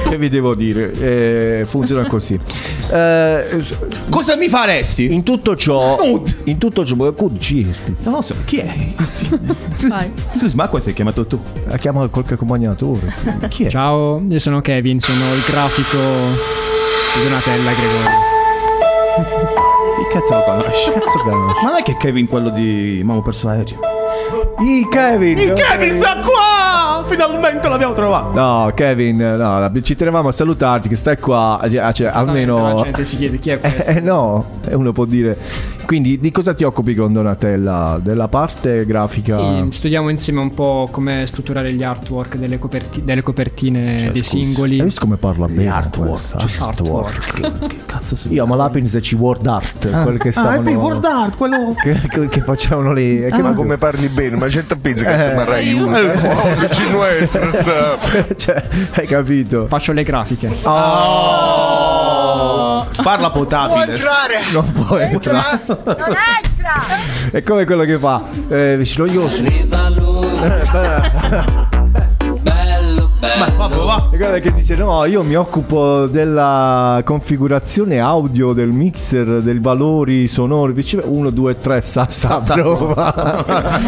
Che 0.09 0.17
vi 0.17 0.29
devo 0.29 0.55
dire? 0.55 0.91
Eh, 1.59 1.65
funziona 1.65 2.05
così. 2.07 2.39
Eh, 2.89 3.63
Cosa 4.09 4.35
mi 4.37 4.47
faresti? 4.47 5.13
in 5.13 5.23
tutto 5.23 5.55
ciò. 5.55 5.97
Nude. 6.03 6.31
In 6.45 6.57
tutto 6.57 6.85
ciò. 6.85 6.95
Cucci. 7.13 7.69
Non 8.03 8.13
lo 8.15 8.21
so, 8.21 8.35
chi 8.45 8.57
è? 8.57 8.73
Vai. 9.87 10.11
Scusa, 10.37 10.55
ma 10.55 10.67
questo 10.67 10.89
hai 10.89 10.95
chiamato 10.95 11.25
tu? 11.25 11.39
Ha 11.69 11.77
chiamato 11.77 12.09
qualche 12.09 12.35
accompagnatore. 12.35 13.13
Chi 13.49 13.65
è? 13.65 13.69
Ciao, 13.69 14.21
io 14.27 14.39
sono 14.39 14.61
Kevin, 14.61 14.99
sono 14.99 15.33
il 15.33 15.41
grafico 15.45 15.97
di 15.97 17.23
Donatella 17.23 17.71
Gregorio. 17.71 18.25
Che 19.97 20.07
cazzo 20.13 20.33
lo 20.35 20.43
conosci? 20.43 20.91
Cazzo 20.91 21.19
conosci? 21.19 21.63
Ma 21.63 21.69
non 21.71 21.79
è 21.79 21.83
che 21.83 21.97
Kevin 21.97 22.27
quello 22.27 22.49
di 22.49 23.01
Mamma 23.03 23.21
perso 23.21 23.47
aereo? 23.49 23.79
I 24.59 24.87
Kevin. 24.89 25.37
Il 25.39 25.53
Kevin 25.53 25.93
sta 26.01 26.19
qua! 26.19 26.56
Finalmente 27.07 27.69
l'abbiamo 27.69 27.93
trovato. 27.93 28.33
No, 28.33 28.71
Kevin, 28.75 29.17
no, 29.17 29.71
ci 29.81 29.95
tenevamo 29.95 30.27
a 30.27 30.31
salutarti 30.31 30.89
che 30.89 30.95
stai 30.95 31.17
qua, 31.17 31.59
eh, 31.63 31.93
cioè, 31.93 32.07
La 32.07 32.13
almeno... 32.13 32.81
gente 32.83 33.05
si 33.05 33.17
chiede 33.17 33.39
chi 33.39 33.51
è 33.51 33.59
questo. 33.59 33.91
Eh 33.91 33.99
no, 34.01 34.59
eh, 34.67 34.75
uno 34.75 34.91
può 34.91 35.05
dire. 35.05 35.37
Quindi 35.87 36.19
di 36.19 36.31
cosa 36.31 36.53
ti 36.53 36.65
occupi 36.65 36.93
con 36.95 37.13
Donatella? 37.13 37.97
Della 38.03 38.27
parte 38.27 38.85
grafica? 38.85 39.37
Sì, 39.37 39.67
studiamo 39.71 40.09
insieme 40.09 40.41
un 40.41 40.53
po' 40.53 40.89
come 40.91 41.25
strutturare 41.27 41.71
gli 41.71 41.81
artwork 41.81 42.35
delle, 42.35 42.59
coperti- 42.59 43.03
delle 43.05 43.21
copertine 43.21 43.97
Cioè, 43.99 44.11
dei 44.11 44.21
scusi, 44.21 44.43
singoli. 44.45 44.79
Hai 44.79 44.83
visto 44.85 44.99
come 44.99 45.15
parla 45.15 45.47
bene? 45.47 45.69
artwork, 45.69 46.35
giusto 46.35 46.65
Artwork. 46.65 47.33
Che, 47.35 47.67
che 47.67 47.77
cazzo 47.85 48.17
sono? 48.17 48.33
Io 48.35 48.43
a 48.43 48.47
Malapin 48.47 48.85
ci 49.01 49.15
Word 49.15 49.47
Art, 49.47 49.89
quelli 50.03 50.17
che 50.17 50.27
Ah, 50.27 50.31
stavano... 50.31 50.59
è 50.59 50.63
vero, 50.63 50.79
Word 50.81 51.05
Art, 51.05 51.37
quello... 51.37 51.73
che, 51.81 52.01
che- 52.09 52.27
che 52.27 52.41
facevano 52.41 52.91
lì. 52.91 53.23
e 53.23 53.31
che 53.31 53.41
Ma 53.41 53.53
come 53.53 53.77
parli 53.77 54.09
bene, 54.09 54.35
ma 54.35 54.49
certo 54.49 54.75
pensi 54.77 55.05
che 55.05 55.13
Eh. 55.13 55.17
si 55.37 55.45
Rai 55.45 55.71
uno. 55.71 55.97
Oh, 55.97 56.65
cioè, 58.35 58.67
hai 58.91 59.07
capito? 59.07 59.67
Faccio 59.69 59.93
le 59.93 60.03
grafiche. 60.03 60.49
Parla 63.03 63.31
potabile. 63.31 63.97
Non 64.51 64.71
puoi 64.71 65.03
entrare. 65.03 65.61
È 67.31 67.43
come 67.43 67.65
quello 67.65 67.83
che 67.83 67.97
fa 67.97 68.21
eh, 68.49 68.75
vicino 68.77 69.05
io. 69.05 69.29
Ma 73.37 73.49
vabbè, 73.55 73.75
va. 73.75 74.09
E 74.11 74.17
guarda 74.17 74.39
che 74.39 74.51
dice: 74.51 74.75
No, 74.75 75.05
io 75.05 75.23
mi 75.23 75.35
occupo 75.35 76.07
della 76.07 77.01
configurazione 77.03 77.99
audio 77.99 78.53
del 78.53 78.69
mixer, 78.69 79.41
dei 79.41 79.59
valori 79.59 80.27
sonori. 80.27 80.73
Dice 80.73 81.01
1, 81.03 81.29
2, 81.29 81.59
3, 81.59 81.81
sa, 81.81 82.05
sa, 82.09 82.41
Sa, 82.43 82.53
prova. 82.53 83.79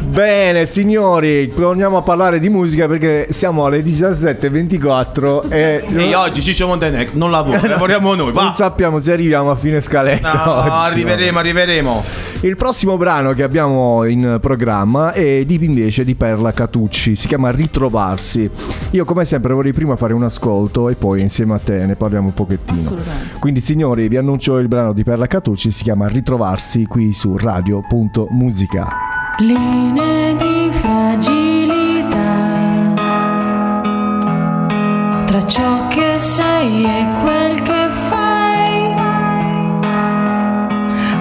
Bene, 0.04 0.66
signori, 0.66 1.52
torniamo 1.52 1.98
a 1.98 2.02
parlare 2.02 2.38
di 2.38 2.48
musica 2.48 2.86
perché 2.86 3.28
siamo 3.30 3.64
alle 3.64 3.82
17.24 3.82 5.48
e. 5.48 5.84
E 5.94 6.14
oggi 6.14 6.42
Ciccio 6.42 6.66
Montenegro 6.66 7.16
non 7.18 7.30
lavora, 7.30 7.66
lavoriamo 7.66 8.14
noi. 8.14 8.32
Va. 8.32 8.42
Non 8.42 8.54
sappiamo 8.54 9.00
se 9.00 9.12
arriviamo 9.12 9.50
a 9.50 9.54
fine 9.54 9.80
scaletta. 9.80 10.44
No, 10.44 10.54
oggi, 10.54 10.70
arriveremo, 10.70 11.38
arriveremo. 11.38 12.04
il 12.40 12.56
prossimo 12.56 12.96
brano 12.96 13.32
che 13.32 13.42
abbiamo 13.42 14.04
in 14.04 14.38
programma 14.40 15.12
è 15.12 15.44
di 15.44 15.58
invece 15.60 16.04
di 16.04 16.14
Perla 16.14 16.52
Catucci, 16.52 17.14
si 17.14 17.26
chiama 17.26 17.50
Ritrovarsi. 17.50 18.50
Io 18.90 19.04
come 19.04 19.24
sempre 19.24 19.52
vorrei 19.52 19.72
prima 19.72 19.96
fare 19.96 20.14
un 20.14 20.22
ascolto 20.22 20.88
e 20.88 20.94
poi 20.94 21.20
insieme 21.20 21.54
a 21.54 21.58
te 21.58 21.84
ne 21.86 21.96
parliamo 21.96 22.28
un 22.28 22.34
pochettino. 22.34 22.96
Quindi 23.38 23.60
signori, 23.60 24.08
vi 24.08 24.16
annuncio 24.16 24.58
il 24.58 24.68
brano 24.68 24.92
di 24.92 25.02
Perla 25.02 25.26
Catucci, 25.26 25.70
si 25.70 25.82
chiama 25.82 26.08
Ritrovarsi 26.08 26.86
qui 26.86 27.12
su 27.12 27.36
radio.musica. 27.36 28.88
Linee 29.40 30.36
di 30.36 30.70
fragilità 30.72 32.38
tra 35.26 35.46
ciò 35.46 35.86
che 35.88 36.18
sei 36.18 36.84
e 36.84 37.06
quel 37.22 37.62
che 37.62 37.88
fai. 38.08 38.94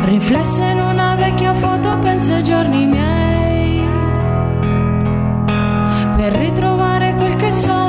Riflesse 0.06 0.64
in 0.64 0.80
una 0.80 1.16
vecchia 1.16 1.54
foto, 1.54 2.00
penso 2.00 2.34
ai 2.34 2.44
giorni 2.44 2.88
miei. 2.88 3.86
Per 6.16 6.34
ritrovare 6.34 7.07
quel 7.48 7.62
che 7.62 7.87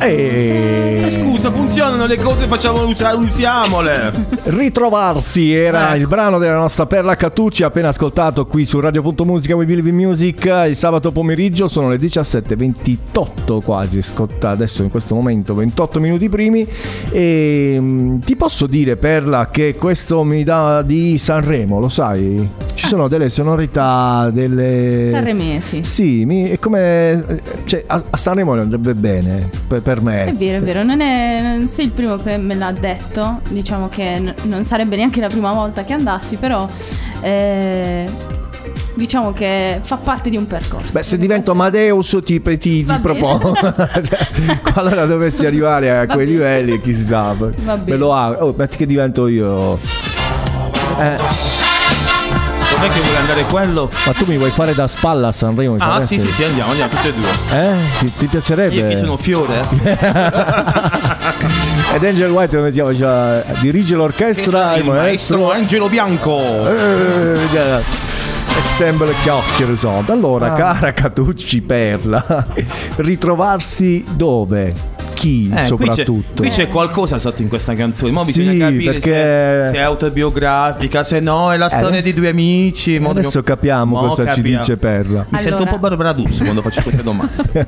Ei. 0.00 0.77
Adesso 1.08 1.50
funzionano 1.50 2.04
le 2.04 2.16
cose, 2.16 2.46
facciamo 2.46 2.86
usiamole. 2.86 4.12
Ritrovarsi 4.44 5.54
era 5.54 5.94
il 5.94 6.06
brano 6.06 6.38
della 6.38 6.56
nostra 6.56 6.84
Perla 6.84 7.16
Cattucci 7.16 7.62
appena 7.62 7.88
ascoltato 7.88 8.44
qui 8.46 8.66
su 8.66 8.78
Radio.musica 8.78 9.56
We 9.56 9.64
Believe 9.64 9.88
in 9.88 9.96
Music 9.96 10.44
il 10.68 10.76
sabato 10.76 11.10
pomeriggio 11.10 11.66
sono 11.66 11.88
le 11.88 11.96
17.28 11.96 13.62
quasi 13.62 14.02
scotta 14.02 14.50
adesso 14.50 14.82
in 14.82 14.90
questo 14.90 15.14
momento 15.14 15.54
28 15.54 15.98
minuti 15.98 16.28
primi 16.28 16.66
e 17.10 17.76
mm, 17.78 18.18
ti 18.20 18.36
posso 18.36 18.66
dire 18.66 18.96
Perla 18.96 19.48
che 19.50 19.76
questo 19.76 20.24
mi 20.24 20.44
dà 20.44 20.82
di 20.82 21.16
Sanremo 21.16 21.80
lo 21.80 21.88
sai? 21.88 22.48
Ci 22.74 22.86
sono 22.86 23.08
delle 23.08 23.28
sonorità 23.28 24.30
delle 24.32 25.08
Sanremesi. 25.10 25.84
sì, 25.84 26.24
mi- 26.24 26.50
è 26.50 26.58
come 26.58 27.40
cioè, 27.64 27.84
a, 27.86 28.02
a 28.10 28.16
Sanremo 28.16 28.52
andrebbe 28.52 28.94
bene 28.94 29.48
per, 29.66 29.82
per 29.82 30.02
me 30.02 30.26
È 30.26 30.34
vero, 30.34 30.58
è 30.58 30.60
vero, 30.60 30.84
non, 30.84 30.97
è, 31.00 31.40
non 31.56 31.68
sei 31.68 31.86
il 31.86 31.90
primo 31.90 32.16
che 32.16 32.36
me 32.36 32.54
l'ha 32.54 32.72
detto, 32.72 33.40
diciamo 33.48 33.88
che 33.88 34.18
n- 34.18 34.34
non 34.44 34.64
sarebbe 34.64 34.96
neanche 34.96 35.20
la 35.20 35.28
prima 35.28 35.52
volta 35.52 35.84
che 35.84 35.92
andassi, 35.92 36.36
però 36.36 36.68
eh, 37.20 38.04
diciamo 38.94 39.32
che 39.32 39.78
fa 39.82 39.96
parte 39.96 40.30
di 40.30 40.36
un 40.36 40.46
percorso. 40.46 40.92
Beh, 40.92 41.02
se 41.02 41.18
divento 41.18 41.52
Amadeus 41.52 42.18
ti, 42.24 42.40
ti, 42.42 42.58
ti 42.58 42.86
propongo. 43.00 43.54
Cioè, 43.54 44.58
qualora 44.72 45.04
dovessi 45.06 45.46
arrivare 45.46 45.90
a 45.90 46.06
Va 46.06 46.14
quei 46.14 46.26
bene. 46.26 46.38
livelli, 46.38 46.80
chi 46.80 46.94
si 46.94 47.04
sa. 47.04 47.34
Va 47.36 47.46
Me 47.46 47.76
bene. 47.78 47.96
lo 47.96 48.12
ha. 48.14 48.36
Oh, 48.44 48.54
metti 48.56 48.76
che 48.76 48.86
divento 48.86 49.26
io. 49.28 49.78
Eh, 50.98 51.16
Dov'è 52.80 52.92
che 52.92 53.00
vuole 53.00 53.16
andare 53.18 53.44
quello? 53.44 53.90
ma 54.06 54.12
tu 54.12 54.24
mi 54.26 54.36
vuoi 54.36 54.50
fare 54.50 54.72
da 54.74 54.86
spalla 54.86 55.28
a 55.28 55.32
Sanremo? 55.32 55.76
Ah, 55.78 56.00
sì, 56.04 56.18
sì, 56.20 56.30
sì, 56.32 56.44
andiamo, 56.44 56.70
andiamo 56.70 56.90
tutti 56.92 57.08
e 57.08 57.12
due. 57.12 57.28
Eh? 57.50 57.74
Ti, 57.98 58.12
ti 58.18 58.26
piacerebbe? 58.26 58.74
Io 58.74 58.88
chi 58.88 58.96
sono 58.96 59.16
fiore? 59.16 59.66
Ed 61.94 62.04
Angel 62.04 62.30
White 62.30 62.56
lo 62.56 62.62
mettiamo 62.62 62.94
già. 62.94 63.40
Dirige 63.60 63.94
l'orchestra, 63.96 64.74
il 64.74 64.80
il 64.80 64.84
maestro 64.86 65.38
maestro. 65.38 65.50
Angelo 65.52 65.88
Bianco. 65.88 66.38
Eh, 66.68 67.46
e 68.58 68.62
sempre 68.62 69.06
le 69.08 69.14
chiacchiere 69.22 69.76
sono. 69.76 70.04
Allora, 70.06 70.52
Ah. 70.52 70.56
cara 70.56 70.92
Catucci 70.92 71.60
Perla, 71.62 72.46
ritrovarsi 72.96 74.04
dove? 74.08 74.96
Chi 75.18 75.46
Eh, 75.46 75.48
qui 75.48 75.56
c'è- 75.56 75.66
soprattutto? 75.66 76.42
Qui 76.42 76.48
c'è, 76.48 76.68
qualcosa 76.68 77.18
sotto 77.18 77.42
in 77.42 77.48
questa 77.48 77.74
canzone. 77.74 78.12
Mo 78.12 78.22
Sì, 78.22 78.40
bisogna 78.42 78.66
capire 78.68 78.92
perché- 78.92 79.62
se, 79.66 79.70
se 79.72 79.76
è 79.78 79.80
autobiografica, 79.80 81.02
se 81.02 81.18
no 81.18 81.52
è 81.52 81.56
la 81.56 81.68
storia 81.68 81.88
adesso- 81.88 82.04
di 82.08 82.12
due 82.14 82.28
amici. 82.28 82.98
mo 83.00 83.10
Adesso 83.10 83.40
dobbiamo- 83.40 83.46
capiamo 83.60 84.00
mo 84.00 84.06
cosa 84.08 84.22
ci 84.32 84.36
capiamo. 84.36 84.58
dice 84.58 84.76
Perla. 84.76 85.26
Mi 85.28 85.38
sento 85.38 85.54
un 85.56 85.62
Allora- 85.62 85.70
po' 85.72 85.78
Barbara 85.78 86.12
D'Urso 86.12 86.44
quando 86.44 86.62
faccio 86.62 86.82
queste 86.82 87.02
domande. 87.02 87.66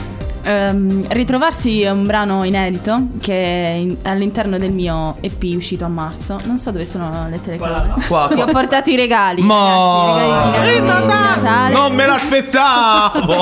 Ehm, 0.44 1.04
ritrovarsi 1.08 1.82
è 1.82 1.90
un 1.90 2.04
brano 2.04 2.42
inedito 2.44 3.02
che 3.20 3.32
è 3.32 3.68
in- 3.70 3.96
all'interno 4.02 4.58
del 4.58 4.72
mio 4.72 5.16
EP 5.20 5.42
uscito 5.54 5.84
a 5.84 5.88
marzo. 5.88 6.38
Non 6.44 6.58
so 6.58 6.70
dove 6.72 6.84
sono 6.84 7.26
le 7.30 7.40
telecamere. 7.40 7.94
Qua, 8.08 8.28
Vi 8.32 8.40
ho 8.40 8.44
qua. 8.44 8.52
portato 8.52 8.90
i 8.90 8.96
regali. 8.96 9.40
Ma- 9.42 10.14
ragazzi, 10.16 10.48
i 10.48 10.50
regali 10.52 10.80
di, 10.80 10.86
Natale- 10.86 11.34
di 11.34 11.42
Natale. 11.42 11.74
Non 11.74 11.94
me 11.94 12.06
l'aspettavo! 12.06 13.32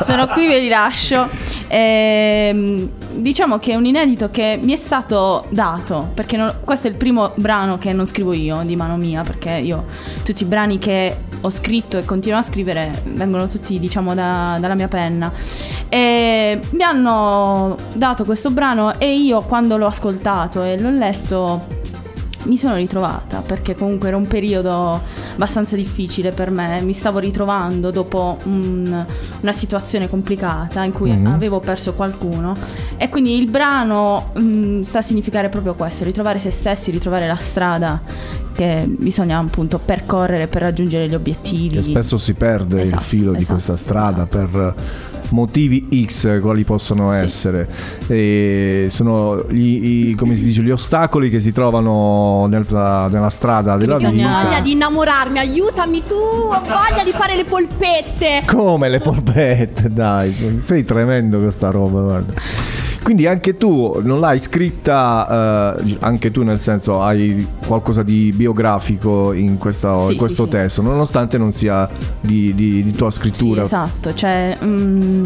Sono 0.02 0.26
qui, 0.28 0.46
ve 0.46 0.60
li 0.60 0.68
lascio. 0.68 1.28
Ehm, 1.68 2.88
diciamo 3.12 3.58
che 3.58 3.72
è 3.72 3.74
un 3.74 3.84
inedito 3.84 4.30
che 4.30 4.58
mi 4.60 4.72
è 4.72 4.76
stato 4.76 5.44
dato, 5.50 6.08
perché 6.14 6.36
non- 6.36 6.54
questo 6.64 6.86
è 6.86 6.90
il 6.90 6.96
primo 6.96 7.32
brano 7.34 7.78
che 7.78 7.92
non 7.92 8.06
scrivo 8.06 8.32
io 8.32 8.60
di 8.64 8.76
mano 8.76 8.96
mia, 8.96 9.22
perché 9.22 9.50
io 9.50 9.84
tutti 10.24 10.42
i 10.42 10.46
brani 10.46 10.78
che 10.78 11.16
ho 11.42 11.50
scritto 11.50 11.98
e 11.98 12.04
continuo 12.04 12.38
a 12.38 12.42
scrivere 12.42 13.02
vengono 13.04 13.46
tutti, 13.46 13.78
diciamo, 13.78 14.14
da- 14.14 14.56
dalla 14.60 14.74
mia 14.74 14.88
penna. 14.88 15.32
E 15.88 16.60
mi 16.70 16.82
hanno 16.82 17.76
dato 17.92 18.24
questo 18.24 18.50
brano 18.50 18.98
e 18.98 19.14
io 19.14 19.42
quando 19.42 19.76
l'ho 19.76 19.86
ascoltato 19.86 20.62
e 20.62 20.78
l'ho 20.78 20.90
letto 20.90 21.80
mi 22.44 22.56
sono 22.56 22.74
ritrovata 22.76 23.40
perché 23.40 23.74
comunque 23.74 24.08
era 24.08 24.16
un 24.16 24.26
periodo 24.26 25.00
abbastanza 25.34 25.76
difficile 25.76 26.32
per 26.32 26.50
me, 26.50 26.80
mi 26.80 26.92
stavo 26.92 27.18
ritrovando 27.18 27.90
dopo 27.90 28.38
un- 28.44 29.04
una 29.40 29.52
situazione 29.52 30.08
complicata 30.08 30.82
in 30.84 30.92
cui 30.92 31.10
Mhm. 31.12 31.26
avevo 31.26 31.60
perso 31.60 31.92
qualcuno 31.94 32.54
e 32.96 33.08
quindi 33.08 33.36
il 33.38 33.48
brano 33.50 34.32
mm, 34.38 34.80
sta 34.82 34.98
a 34.98 35.02
significare 35.02 35.48
proprio 35.48 35.74
questo, 35.74 36.04
ritrovare 36.04 36.38
se 36.38 36.50
stessi, 36.50 36.90
ritrovare 36.90 37.26
la 37.26 37.36
strada 37.36 38.00
che 38.54 38.84
bisogna 38.86 39.38
appunto 39.38 39.78
percorrere 39.78 40.46
per 40.46 40.60
raggiungere 40.62 41.08
gli 41.08 41.14
obiettivi. 41.14 41.76
Che 41.76 41.82
spesso 41.82 42.18
si 42.18 42.34
perde 42.34 42.82
Esatto, 42.82 43.00
il 43.00 43.06
filo 43.06 43.30
di 43.32 43.38
esatto, 43.38 43.52
questa 43.52 43.76
strada 43.76 44.26
per 44.26 44.74
motivi 45.32 46.04
X 46.06 46.40
quali 46.40 46.64
possono 46.64 47.12
essere. 47.12 47.68
E 48.06 48.86
sono 48.90 49.44
gli, 49.50 50.10
i- 50.10 50.14
come 50.14 50.34
si 50.34 50.44
dice, 50.44 50.62
gli 50.62 50.70
ostacoli 50.70 51.28
che 51.30 51.40
si 51.40 51.52
trovano 51.52 52.46
nella, 52.46 53.08
nella 53.10 53.30
strada 53.30 53.76
della 53.76 53.96
Ho 53.96 53.98
voglia 53.98 54.42
vita 54.44 54.60
di 54.60 54.72
innamorarmi, 54.72 55.38
aiutami 55.38 56.02
tu, 56.02 56.14
ho 56.14 56.60
voglia 56.60 57.02
di 57.04 57.12
fare 57.12 57.34
le 57.36 57.44
polpette. 57.44 58.42
come 58.46 58.88
le 58.88 59.00
polpette 59.00 59.90
dai. 59.92 60.60
Sei 60.62 60.84
tremendo 60.84 61.38
questa 61.40 61.70
roba 61.70 62.00
guarda 62.02 62.32
quindi 63.02 63.26
anche 63.26 63.56
tu 63.56 64.00
non 64.02 64.20
l'hai 64.20 64.38
scritta 64.38 65.76
eh, 65.76 65.96
anche 66.00 66.30
tu 66.30 66.42
nel 66.42 66.58
senso 66.60 67.02
hai 67.02 67.46
qualcosa 67.66 68.02
di 68.02 68.32
biografico 68.34 69.32
in, 69.32 69.58
questa- 69.58 69.98
Sì, 70.00 70.12
in 70.12 70.18
questo 70.18 70.44
sì, 70.44 70.50
sì. 70.50 70.56
testo 70.56 70.82
nonostante 70.82 71.36
non 71.38 71.52
sia 71.52 71.88
di, 72.20 72.54
di- 72.54 72.82
di 72.84 72.92
tua 72.92 73.10
scrittura 73.10 73.62
Sì, 73.62 73.66
esatto, 73.74 74.14
cioè 74.14 74.56
mm, 74.62 75.24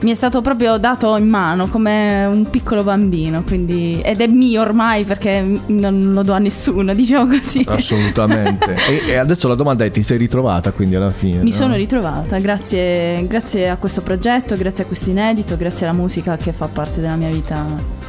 mi 0.00 0.10
è 0.10 0.14
stato 0.14 0.40
proprio 0.40 0.78
dato 0.78 1.16
in 1.16 1.28
mano 1.28 1.66
come 1.66 2.24
un 2.24 2.48
piccolo 2.48 2.82
bambino, 2.82 3.42
quindi 3.42 4.00
ed 4.02 4.20
è 4.20 4.26
mio 4.26 4.60
ormai 4.62 5.04
perché 5.04 5.60
non 5.66 6.12
lo 6.12 6.22
do 6.22 6.32
a 6.32 6.38
nessuno, 6.38 6.92
diciamo 6.94 7.36
così. 7.36 7.64
Assolutamente. 7.66 8.76
e, 8.88 9.10
e 9.10 9.16
adesso 9.16 9.48
la 9.48 9.54
domanda 9.54 9.84
è: 9.84 9.90
ti 9.90 10.02
sei 10.02 10.18
ritrovata 10.18 10.72
quindi 10.72 10.96
alla 10.96 11.10
fine? 11.10 11.38
Mi 11.38 11.50
no? 11.50 11.54
sono 11.54 11.74
ritrovata 11.74 12.38
grazie, 12.38 13.26
grazie 13.26 13.68
a 13.68 13.76
questo 13.76 14.00
progetto, 14.00 14.56
grazie 14.56 14.84
a 14.84 14.86
questo 14.86 15.10
inedito, 15.10 15.56
grazie 15.56 15.86
alla 15.86 15.96
musica 15.96 16.36
che 16.36 16.52
fa 16.52 16.66
parte 16.66 17.00
della 17.00 17.16
mia 17.16 17.30
vita 17.30 17.64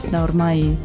da 0.10 0.21
ormai 0.21 0.77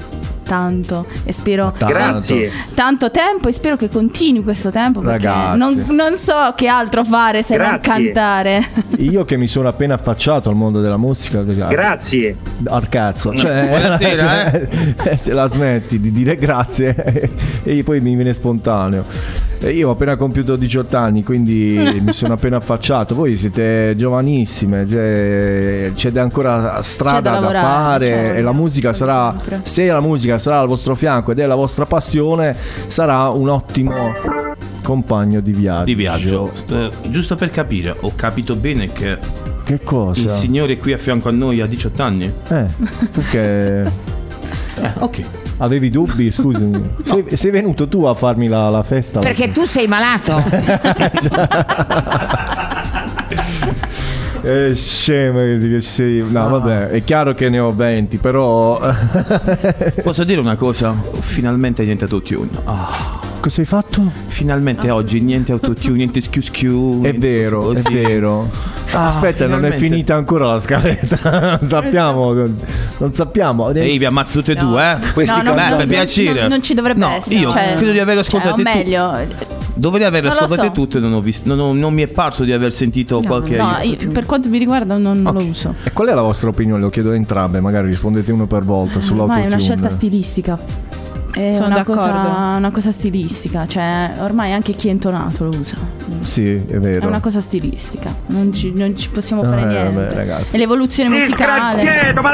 tanto 0.47 1.07
e 1.25 1.33
spero 1.33 1.73
Tanto. 1.77 1.95
Grazie. 1.95 2.51
tanto 2.75 3.11
tempo 3.11 3.49
e 3.49 3.53
spero 3.53 3.77
che 3.77 3.89
continui 3.89 4.43
questo 4.43 4.71
tempo 4.71 5.01
perché 5.01 5.27
Ragazzi. 5.27 5.59
non, 5.59 5.85
non 5.91 6.17
so 6.17 6.53
che 6.55 6.69
altro 6.69 7.05
fare 7.05 7.43
se 7.43 7.57
non 7.57 7.79
Grazie. 7.81 7.93
cantare. 7.93 8.67
Io 8.99 9.25
che 9.25 9.37
mi 9.37 9.47
sono 9.49 9.69
appena 9.69 9.95
affacciato 9.95 10.49
al 10.49 10.57
mondo 10.57 10.81
della 10.81 10.97
musica. 10.97 11.43
Grazie. 11.43 12.37
Al 12.67 12.89
cazzo. 12.89 13.35
Cioè, 13.35 13.67
Buonasera, 13.69 14.53
eh, 15.11 15.17
se 15.17 15.33
la 15.33 15.47
smetti 15.47 15.99
di 15.99 16.13
dire 16.13 16.37
grazie 16.37 16.95
e 17.65 17.83
poi 17.83 18.01
mi 18.01 18.15
viene 18.15 18.33
spontaneo. 18.33 19.05
E 19.59 19.71
Io 19.71 19.89
ho 19.89 19.93
appena 19.93 20.17
compiuto 20.17 20.55
18 20.55 20.97
anni, 20.97 21.23
quindi 21.25 21.99
mi 22.05 22.13
sono 22.13 22.35
appena 22.35 22.57
affacciato. 22.59 23.15
Voi 23.15 23.37
siete 23.37 23.95
giovanissime, 23.97 24.87
cioè, 24.87 25.91
c'è 25.95 26.11
da 26.11 26.23
ancora 26.23 26.81
strada 26.83 27.17
C'è 27.17 27.23
da 27.23 27.31
da, 27.31 27.41
lavorare, 27.41 27.65
fare 27.65 28.07
certo, 28.07 28.39
e 28.39 28.43
la 28.43 28.53
musica 28.53 28.93
sarà, 28.93 29.31
sempre. 29.37 29.61
se 29.63 29.87
la 29.87 30.01
musica 30.01 30.36
sarà 30.39 30.61
al 30.61 30.69
vostro 30.69 30.95
fianco 30.95 31.33
ed 31.33 31.39
è 31.41 31.47
la 31.47 31.55
vostra 31.55 31.87
passione, 31.87 32.57
sarà 32.87 33.29
un 33.29 33.49
ottimo 33.49 34.13
compagno 34.83 35.41
di 35.41 35.53
viaggio. 35.53 35.85
Di 35.85 35.95
viaggio. 35.95 36.51
Eh, 36.71 36.91
giusto 37.09 37.35
per 37.37 37.51
capire, 37.51 37.95
ho 38.01 38.13
capito 38.15 38.55
bene 38.57 38.93
che 38.93 39.19
Che 39.65 39.81
cosa? 39.83 40.21
il 40.21 40.31
signore 40.31 40.79
qui 40.79 40.93
a 40.93 40.99
fianco 40.99 41.29
a 41.29 41.33
noi 41.33 41.61
ha 41.61 41.67
18 41.67 42.03
anni? 42.03 42.33
Eh, 42.49 42.65
perché 43.13 43.93
Eh, 44.79 44.93
ok. 44.99 45.23
avevi 45.59 45.89
dubbi? 45.89 46.31
Scusami. 46.31 46.97
Sei, 47.03 47.25
sei 47.35 47.51
venuto 47.51 47.89
tu 47.89 48.05
a 48.05 48.13
farmi 48.15 48.47
la, 48.47 48.69
la 48.69 48.83
festa? 48.83 49.21
Perché 49.21 49.53
tu 49.53 49.65
sei 49.65 49.87
malato. 49.87 50.35
Eh, 54.47 54.77
scemo 54.77 55.41
che 55.41 55.81
sei. 55.81 56.25
No, 56.31 56.49
vabbè, 56.49 56.89
è 56.91 57.03
chiaro 57.03 57.35
che 57.35 57.49
ne 57.49 57.59
ho 57.59 57.75
20, 57.75 58.19
però. 58.19 58.79
Posso 60.05 60.23
dire 60.23 60.39
una 60.39 60.55
cosa? 60.55 60.95
Finalmente 61.19 61.83
niente 61.85 62.05
autotune. 62.05 62.51
Ah. 62.63 63.26
Cosa 63.47 63.61
hai 63.61 63.67
fatto? 63.69 64.03
Finalmente 64.27 64.91
oggi 64.91 65.21
niente 65.21 65.53
autotune, 65.53 65.95
niente 65.99 66.21
schiu 66.21 66.43
schiu. 66.43 67.01
È 67.03 67.15
vero, 67.15 67.73
è 67.75 67.81
vero. 67.83 68.51
Ah, 68.91 69.07
Aspetta, 69.07 69.47
non 69.47 69.59
è 69.65 69.69
finalmente. 69.71 69.79
finita 69.79 70.17
ancora 70.17 70.47
la 70.49 70.59
scaletta. 70.59 71.59
non 71.61 71.69
sappiamo. 71.69 72.33
Non 72.35 73.13
sappiamo. 73.13 73.71
Ehi, 73.71 73.99
vi 73.99 74.05
ammazzo 74.05 74.41
tutte 74.41 74.51
e 74.51 74.55
No. 74.61 74.71
due, 74.71 74.83
eh? 74.83 75.25
No, 75.27 75.43
no, 75.43 75.55
Beh, 75.55 75.69
no, 75.71 75.77
per 75.77 75.87
no, 75.87 75.93
piacere. 75.93 76.43
no, 76.43 76.49
non 76.49 76.61
ci 76.61 76.75
dovrebbe 76.75 76.99
No, 76.99 77.11
essere. 77.13 77.37
Io 77.37 77.51
cioè- 77.53 77.75
credo 77.77 77.93
di 77.93 78.01
averle 78.01 78.25
cioè, 78.25 78.41
ascoltate 78.41 78.61
o 78.61 78.65
meglio, 78.65 79.45
Dovrei 79.75 80.07
averle 80.07 80.29
Non 80.31 80.39
ascoltate 80.39 80.67
so. 80.67 80.73
tutte, 80.73 80.99
non, 80.99 81.13
ho 81.13 81.21
visto, 81.21 81.49
non, 81.49 81.61
ho- 81.61 81.73
non 81.73 81.95
mi 81.95 82.03
è 82.03 82.09
parso 82.09 82.43
di 82.43 82.51
aver 82.53 82.73
sentito 82.73 83.21
qualche 83.25 83.59
no, 83.59 83.77
io- 83.83 84.11
per 84.11 84.27
quanto 84.27 84.49
mi 84.49 84.59
riguarda 84.59 84.97
non 84.97 85.23
lo 85.23 85.39
uso. 85.39 85.73
E 85.85 85.93
qual 85.93 86.09
è 86.09 86.15
la 86.15 86.23
vostra 86.23 86.49
opinione? 86.49 86.81
Lo 86.81 86.91
chiedo 86.91 87.11
a 87.11 87.15
entrambe, 87.15 87.61
magari 87.61 87.87
rispondete 87.87 88.33
uno 88.33 88.47
per 88.49 88.65
volta 88.65 88.95
Ma 88.95 89.01
è 89.01 89.03
sull'autotune. 89.05 89.47
una 89.47 89.59
scelta 89.59 89.89
stilistica. 89.89 90.59
È 91.37 91.53
Sono 91.53 91.67
una 91.67 91.75
d'accordo. 91.77 92.01
cosa, 92.01 92.55
una 92.57 92.71
cosa 92.71 92.91
stilistica, 92.93 93.67
cioè 93.67 94.13
ormai 94.21 94.53
anche 94.55 94.73
chi 94.73 94.89
è 94.89 94.91
intonato 94.91 95.45
lo 95.45 95.51
usa. 95.51 95.77
Sì, 96.23 96.51
è 96.55 96.79
vero. 96.79 97.05
È 97.05 97.07
una 97.07 97.21
cosa 97.21 97.43
stilistica, 97.43 98.15
non 98.29 98.55
ci, 98.55 98.73
non 98.75 98.97
ci 98.97 99.11
possiamo 99.11 99.43
Ah, 99.43 99.49
fare 99.51 99.61
eh, 99.61 99.65
niente. 99.67 99.93
vabbè, 100.01 100.15
ragazzi. 100.15 100.57
È 100.57 100.59
l'evoluzione 100.59 101.11
musicale. 101.11 101.83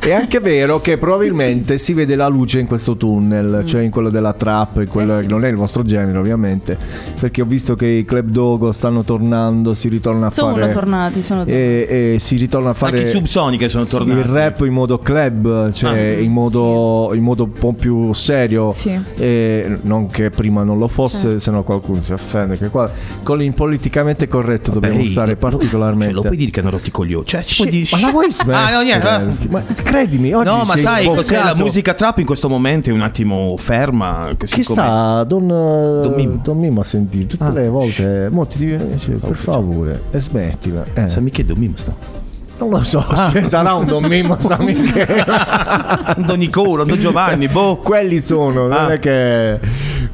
È 0.00 0.12
anche 0.12 0.40
vero 0.40 0.80
che 0.80 0.98
probabilmente 0.98 1.78
si 1.78 1.94
vede 1.94 2.16
la 2.16 2.26
luce 2.28 2.58
in 2.58 2.66
questo 2.66 2.96
tunnel, 2.96 3.60
Mm. 3.62 3.66
cioè 3.66 3.82
in 3.82 3.90
quello 3.90 4.10
della 4.10 4.32
trap, 4.32 4.78
in 4.78 4.88
quello 4.88 5.16
Eh 5.18 5.20
che 5.22 5.26
non 5.28 5.44
è 5.44 5.48
il 5.48 5.54
vostro 5.56 5.82
genere 5.82 6.18
ovviamente, 6.18 6.76
perché 7.18 7.40
ho 7.40 7.46
visto 7.46 7.74
che 7.76 7.86
i 7.86 8.04
Club 8.04 8.28
Dogo 8.28 8.72
stanno 8.72 9.02
tornando, 9.04 9.72
si 9.74 9.88
ritorna 9.88 10.26
a 10.26 10.30
Sono 10.30 10.56
fare... 10.56 10.72
tornati, 10.72 11.22
sono 11.22 11.44
tornati. 11.44 11.58
E, 11.60 12.12
e 12.14 12.18
si 12.18 12.36
ritorna 12.36 12.70
a 12.70 12.74
fare 12.74 12.96
Anche 12.98 13.08
i 13.08 13.12
subsoniche 13.12 13.68
sono 13.68 13.84
tornati. 13.84 14.18
il 14.18 14.24
rap 14.26 14.60
in 14.62 14.72
modo 14.72 14.98
club, 14.98 15.70
cioè 15.72 16.16
Ah. 16.18 16.20
in, 16.20 16.32
modo, 16.32 17.10
in 17.14 17.22
modo 17.22 17.43
un 17.44 17.52
po' 17.52 17.72
più 17.72 18.12
serio. 18.12 18.70
Sì. 18.72 18.98
E 19.16 19.78
non 19.82 20.08
che 20.10 20.30
prima 20.30 20.62
non 20.62 20.78
lo 20.78 20.88
fosse, 20.88 21.20
Certo. 21.22 21.38
se 21.38 21.50
no 21.50 21.62
qualcuno 21.62 22.00
si 22.00 22.12
offende. 22.12 22.58
Che 22.58 22.68
qua 22.68 22.90
con 23.22 23.38
l'impoliticamente 23.38 24.28
corretto 24.28 24.72
dobbiamo 24.72 24.98
Beh, 24.98 25.08
stare 25.08 25.36
particolarmente. 25.36 26.06
Cioè, 26.06 26.14
lo 26.14 26.22
puoi 26.22 26.36
dire 26.36 26.50
che 26.50 26.60
hanno 26.60 26.70
rotti 26.70 26.88
i 26.88 26.92
coglioni. 26.92 27.26
Cioè, 27.26 27.44
può 27.56 27.64
dire. 27.66 27.86
Ma 27.92 28.00
la 28.00 28.10
vuoi 28.10 28.30
smettere? 28.30 28.52
Ah, 28.64 28.70
no, 28.70 28.80
niente. 28.82 29.06
eh. 29.42 29.48
Ma 29.48 29.62
credimi, 29.82 30.32
oggi 30.32 30.48
No, 30.48 30.58
ma 30.64 30.76
sai 30.76 31.06
cos'è? 31.06 31.34
La 31.36 31.40
sboccato. 31.42 31.56
musica 31.64 31.94
trap 31.94 32.18
in 32.18 32.26
questo 32.26 32.48
momento 32.48 32.88
è 32.90 32.92
un 32.92 33.00
attimo 33.02 33.54
ferma. 33.56 34.32
Così 34.38 34.54
Chi 34.54 34.64
come- 34.64 34.80
sta? 34.80 35.24
Don, 35.24 35.46
Don 35.46 36.12
Mimmo. 36.14 36.40
Don 36.42 36.58
Mimmo 36.58 36.80
a 36.80 36.84
sentire 36.84 37.26
tutte 37.26 37.44
Ah. 37.44 37.50
le 37.50 37.68
volte. 37.68 38.28
Mo 38.30 38.46
ti 38.46 38.58
dice, 38.58 39.12
per 39.20 39.36
favore, 39.36 40.02
e 40.10 40.18
smettila. 40.20 40.84
Eh. 40.94 41.08
Sa 41.08 41.20
mica 41.20 41.42
Don 41.42 41.58
Mimmo 41.58 41.76
sta. 41.76 42.22
Non 42.64 42.78
lo 42.78 42.82
so, 42.84 43.04
se 43.30 43.42
sarà 43.44 43.74
un 43.74 43.84
Don 43.84 44.04
Mimmo, 44.04 44.38
sa 44.40 44.56
Michele. 44.58 45.22
Un 46.16 46.24
Don 46.24 46.38
Nicola, 46.38 46.82
un 46.82 46.88
Don 46.88 46.98
Giovanni, 46.98 47.46
boh. 47.46 47.76
Quelli 47.76 48.20
sono, 48.20 48.62
non 48.66 48.72
Ah. 48.72 48.92
è 48.94 48.98
che. 48.98 49.60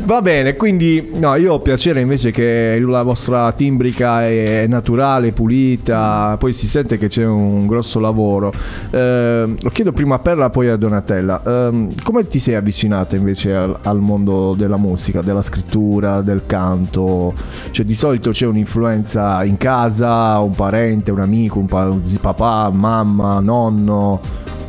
Va 0.03 0.23
bene, 0.23 0.57
quindi 0.57 1.11
no, 1.15 1.37
io 1.37 1.53
ho 1.53 1.61
piacere 1.61 2.01
invece 2.01 2.31
che 2.31 2.83
la 2.85 3.03
vostra 3.03 3.53
timbrica 3.53 4.27
è 4.27 4.67
naturale, 4.67 5.31
pulita, 5.33 6.37
poi 6.39 6.53
si 6.53 6.67
sente 6.67 6.99
che 6.99 7.07
c'è 7.07 7.25
un 7.25 7.67
grosso 7.67 8.01
lavoro. 8.01 8.53
Eh, 8.91 9.55
lo 9.61 9.71
chiedo 9.71 9.93
prima 9.93 10.17
a 10.17 10.19
Perla, 10.19 10.51
poi 10.51 10.69
a 10.69 10.77
Donatella. 10.77 11.43
Ehm, 11.47 11.93
come 12.03 12.27
ti 12.27 12.39
sei 12.39 12.55
avvicinata 12.55 13.15
invece 13.15 13.55
al, 13.55 13.77
al 13.83 14.01
mondo 14.01 14.55
della 14.55 14.79
musica, 14.79 15.21
della 15.21 15.43
scrittura, 15.43 16.23
del 16.23 16.43
canto? 16.47 17.35
Cioè, 17.71 17.85
di 17.85 17.95
solito 17.95 18.31
c'è 18.31 18.47
un'influenza 18.47 19.45
in 19.45 19.59
casa, 19.59 20.39
un 20.39 20.55
parente, 20.55 21.13
un 21.13 21.21
amico, 21.21 21.59
un 21.59 21.67
pa- 21.67 21.89
un 21.89 22.03
papà, 22.21 22.71
mamma, 22.71 23.39
nonno. 23.39 24.21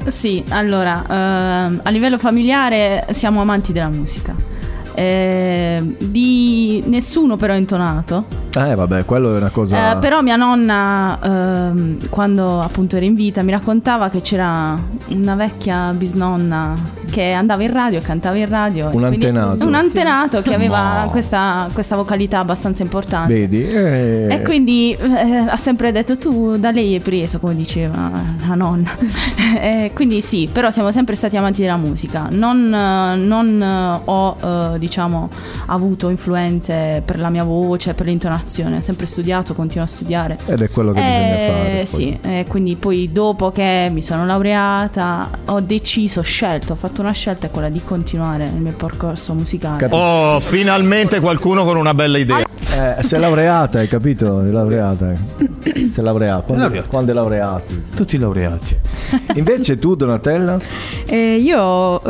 Sì, 0.05 0.43
allora, 0.49 1.03
ehm, 1.07 1.79
a 1.83 1.89
livello 1.89 2.17
familiare 2.17 3.07
siamo 3.11 3.41
amanti 3.41 3.71
della 3.71 3.89
musica. 3.89 4.51
Eh, 4.93 5.95
di 5.99 6.83
nessuno 6.87 7.37
però 7.37 7.55
intonato. 7.55 8.25
Eh, 8.53 8.75
vabbè, 8.75 9.05
quello 9.05 9.33
è 9.33 9.37
una 9.37 9.49
cosa. 9.49 9.93
Eh, 9.93 9.97
però 9.99 10.21
mia 10.21 10.35
nonna, 10.35 11.17
ehm, 11.23 12.09
quando 12.09 12.59
appunto 12.59 12.97
era 12.97 13.05
in 13.05 13.15
vita, 13.15 13.41
mi 13.43 13.51
raccontava 13.51 14.09
che 14.09 14.19
c'era 14.21 14.77
una 15.07 15.35
vecchia 15.35 15.93
bisnonna 15.95 16.99
che 17.09 17.31
andava 17.33 17.61
in 17.63 17.71
radio 17.73 17.99
e 17.99 18.01
cantava 18.01 18.37
in 18.37 18.47
radio. 18.49 18.89
Un 18.93 19.03
e 19.03 19.07
antenato. 19.07 19.65
Un 19.65 19.73
antenato 19.73 20.41
che 20.41 20.53
aveva 20.53 21.03
No. 21.03 21.09
questa, 21.09 21.69
questa 21.73 21.95
vocalità 21.95 22.39
abbastanza 22.39 22.83
importante. 22.83 23.33
Vedi? 23.33 23.67
Eh, 23.67 24.27
E 24.29 24.41
quindi 24.41 24.93
eh, 24.99 25.45
ha 25.47 25.57
sempre 25.57 25.91
detto 25.91 26.17
tu 26.17 26.57
da 26.57 26.71
lei 26.71 26.93
hai 26.93 26.99
preso, 26.99 27.39
come 27.39 27.55
diceva 27.55 28.09
la 28.47 28.55
nonna. 28.55 28.89
E 29.61 29.91
quindi 29.93 30.21
sì, 30.21 30.49
però 30.51 30.69
siamo 30.71 30.91
sempre 30.91 31.13
stati 31.15 31.37
amanti 31.37 31.61
della 31.61 31.75
musica. 31.77 32.27
Non, 32.31 32.73
eh, 32.73 33.15
non, 33.15 33.61
eh, 33.61 34.01
ho, 34.05 34.37
eh, 34.73 34.79
diciamo, 34.81 35.29
avuto 35.67 36.09
influenze 36.09 37.01
per 37.05 37.19
la 37.19 37.29
mia 37.29 37.43
voce, 37.43 37.93
per 37.93 38.07
l'intonazione. 38.07 38.77
Ho 38.77 38.81
sempre 38.81 39.05
studiato, 39.05 39.53
continuo 39.53 39.83
a 39.85 39.87
studiare. 39.87 40.37
Ed 40.47 40.61
è 40.61 40.69
quello 40.71 40.91
che 40.91 40.99
bisogna 41.01 41.35
Eh, 41.37 41.47
fare. 41.51 41.69
poi. 41.77 41.85
Sì, 41.85 42.17
e 42.21 42.45
quindi 42.47 42.75
poi 42.75 43.11
dopo 43.11 43.51
che 43.51 43.89
mi 43.93 44.01
sono 44.01 44.25
laureata 44.25 45.29
ho 45.45 45.59
deciso, 45.59 46.19
ho 46.19 46.23
scelto, 46.23 46.73
ho 46.73 46.75
fatto 46.75 47.01
una 47.01 47.11
scelta, 47.11 47.47
è 47.47 47.51
quella 47.51 47.69
di 47.69 47.81
continuare 47.83 48.45
il 48.45 48.53
mio 48.61 48.73
percorso 48.73 49.33
musicale. 49.33 49.87
Oh, 49.91 50.39
finalmente 50.39 51.19
qualcuno 51.19 51.63
con 51.63 51.77
una 51.77 51.93
bella 51.93 52.17
idea. 52.17 52.45
Eh, 52.73 53.03
sei 53.03 53.19
laureata, 53.19 53.79
hai 53.79 53.87
capito? 53.87 54.41
Sei 54.41 54.51
laureata. 54.51 55.11
eh. 55.11 55.89
Sei 55.91 56.03
laureata. 56.03 56.41
Quando, 56.41 56.63
Laureata. 56.63 56.87
quando 56.87 57.11
è 57.11 57.13
laureati? 57.13 57.83
Tutti 57.95 58.17
laureati. 58.17 58.77
Invece 59.35 59.77
tu, 59.77 59.95
Donatella? 59.95 60.57
Eh, 61.05 61.35
io 61.35 62.01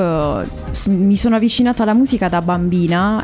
eh, 0.42 0.48
mi 0.90 1.16
sono 1.18 1.36
avvicinata 1.36 1.82
alla 1.84 1.94
musica 1.94 2.30
da 2.30 2.42
bambina, 2.44 2.61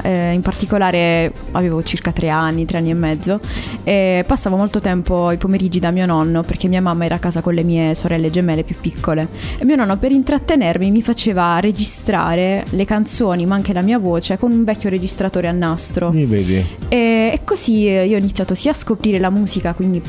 eh, 0.02 0.32
in 0.32 0.41
particolare 0.41 1.32
avevo 1.52 1.84
circa 1.84 2.12
tre 2.12 2.30
anni, 2.30 2.65
tre 2.65 2.78
anni 2.78 2.89
e 2.89 2.93
mezzo, 2.93 3.39
e 3.84 4.23
passavo 4.26 4.56
molto 4.56 4.80
tempo 4.80 5.32
i 5.32 5.38
pomeriggi 5.38 5.80
da 5.80 5.91
mio 5.91 6.06
nonno 6.06 6.43
perché 6.43 6.67
mia 6.67 6.82
mamma 6.82 7.06
era 7.06 7.15
a 7.15 7.19
casa 7.19 7.41
con 7.41 7.54
le 7.54 7.63
mie 7.63 7.95
sorelle 7.95 8.30
gemelle 8.30 8.63
più 8.63 8.76
piccole 8.80 9.28
e 9.58 9.65
mio 9.65 9.76
nonno 9.76 9.97
per 9.97 10.12
intrattenermi 10.12 10.91
mi 10.91 11.02
faceva 11.02 11.60
registrare 11.60 12.65
le 12.69 12.86
canzoni 12.86 13.45
ma 13.45 13.56
anche 13.56 13.73
la 13.73 13.82
mia 13.82 14.00
voce 14.00 14.38
con 14.38 14.52
un 14.52 14.63
vecchio 14.63 14.89
registratore 14.89 15.47
a 15.47 15.52
nastro. 15.52 16.12
Mi 16.12 16.26
vedi? 16.26 16.65
E, 16.88 17.32
e 17.34 17.39
così 17.43 17.88
eh, 17.88 18.06
io 18.06 18.15
ho 18.15 18.19
iniziato 18.19 18.56
sia 18.56 18.71
a 18.71 18.73
scoprire 18.73 19.19
la 19.19 19.30
musica, 19.30 19.73
quindi 19.73 20.02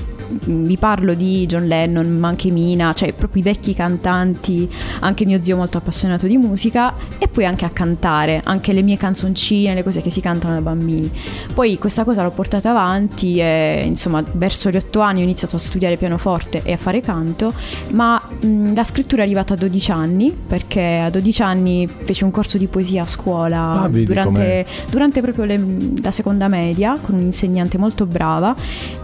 vi 0.44 0.76
parlo 0.76 1.14
di 1.14 1.46
John 1.46 1.66
Lennon, 1.66 2.06
ma 2.18 2.28
anche 2.28 2.50
Mina, 2.50 2.92
cioè 2.92 3.12
proprio 3.12 3.40
i 3.42 3.44
vecchi 3.44 3.74
cantanti, 3.74 4.68
anche 5.00 5.24
mio 5.24 5.38
zio 5.42 5.56
molto 5.56 5.78
appassionato 5.78 6.26
di 6.26 6.36
musica, 6.36 6.94
e 7.18 7.28
poi 7.28 7.44
anche 7.44 7.64
a 7.64 7.70
cantare, 7.70 8.40
anche 8.44 8.72
le 8.72 8.82
mie 8.82 8.96
canzoncine, 8.96 9.74
le 9.74 9.82
cose 9.82 10.00
che 10.02 10.10
si 10.10 10.20
cantano 10.20 10.54
da 10.54 10.60
bambini. 10.60 11.10
Poi 11.54 11.78
questa 11.78 12.04
cosa 12.04 12.22
l'ho 12.22 12.30
portata 12.30 12.70
avanti 12.70 13.38
e 13.38 13.82
insomma 13.86 14.22
verso 14.32 14.70
gli 14.70 14.76
otto 14.76 15.00
anni 15.00 15.20
ho 15.20 15.24
iniziato 15.24 15.56
a 15.56 15.58
studiare 15.58 15.96
pianoforte 15.96 16.62
e 16.64 16.72
a 16.72 16.76
fare 16.76 17.00
canto, 17.00 17.52
ma 17.90 18.20
mh, 18.40 18.74
la 18.74 18.84
scrittura 18.84 19.22
è 19.22 19.24
arrivata 19.24 19.54
a 19.54 19.56
12 19.56 19.90
anni, 19.90 20.30
perché 20.46 20.98
a 20.98 21.10
12 21.10 21.42
anni 21.42 21.88
feci 21.88 22.24
un 22.24 22.30
corso 22.30 22.58
di 22.58 22.66
poesia 22.66 23.02
a 23.02 23.06
scuola 23.06 23.70
Ah, 23.70 23.88
durante 23.88 24.66
durante 24.90 25.20
proprio 25.20 25.44
le- 25.44 25.60
la 26.02 26.10
seconda 26.10 26.48
media 26.48 26.98
con 27.00 27.14
un'insegnante 27.14 27.78
molto 27.78 28.06
brava 28.06 28.54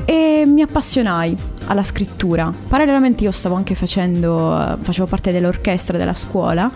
e 0.04 0.44
mi 0.46 0.62
ai 1.14 1.36
alla 1.66 1.82
scrittura. 1.82 2.52
Parallelamente 2.68 3.24
io 3.24 3.30
stavo 3.30 3.54
anche 3.54 3.74
facendo, 3.74 4.76
facevo 4.80 5.06
parte 5.06 5.32
dell'orchestra 5.32 5.96
della 5.98 6.14
scuola 6.14 6.70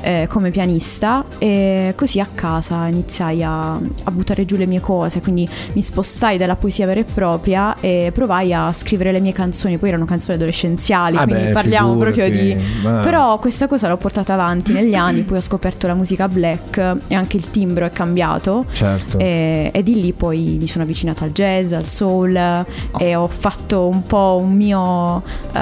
eh, 0.00 0.26
come 0.28 0.50
pianista 0.50 1.24
e 1.38 1.94
così 1.96 2.20
a 2.20 2.28
casa 2.34 2.86
iniziai 2.86 3.42
a, 3.42 3.72
a 3.72 4.10
buttare 4.10 4.44
giù 4.44 4.56
le 4.56 4.66
mie 4.66 4.80
cose, 4.80 5.20
quindi 5.20 5.48
mi 5.72 5.82
spostai 5.82 6.38
dalla 6.38 6.56
poesia 6.56 6.86
vera 6.86 7.00
e 7.00 7.04
propria 7.04 7.76
e 7.80 8.10
provai 8.12 8.52
a 8.52 8.72
scrivere 8.72 9.12
le 9.12 9.20
mie 9.20 9.32
canzoni, 9.32 9.78
poi 9.78 9.88
erano 9.90 10.04
canzoni 10.04 10.34
adolescenziali, 10.36 11.16
Ah 11.16 11.24
quindi 11.24 11.44
beh, 11.44 11.50
parliamo 11.52 11.96
proprio 11.96 12.30
di... 12.30 12.56
ma- 12.82 13.00
Però 13.00 13.38
questa 13.38 13.66
cosa 13.66 13.88
l'ho 13.88 13.96
portata 13.96 14.34
avanti 14.34 14.72
negli 14.72 14.94
anni, 14.94 15.22
poi 15.22 15.38
ho 15.38 15.40
scoperto 15.40 15.86
la 15.86 15.94
musica 15.94 16.28
black 16.28 16.96
e 17.06 17.14
anche 17.14 17.36
il 17.36 17.50
timbro 17.50 17.86
è 17.86 17.90
cambiato. 17.90 18.64
Certo. 18.72 19.18
E, 19.18 19.70
e 19.72 19.82
di 19.82 20.00
lì 20.00 20.12
poi 20.12 20.56
mi 20.58 20.66
sono 20.66 20.84
avvicinata 20.84 21.24
al 21.24 21.30
jazz, 21.30 21.72
al 21.72 21.88
soul 21.88 22.64
e 22.98 23.14
ho 23.14 23.28
fatto 23.28 23.86
un 23.86 24.02
po' 24.04 24.31
un 24.36 24.52
mio, 24.52 25.22
eh, 25.52 25.60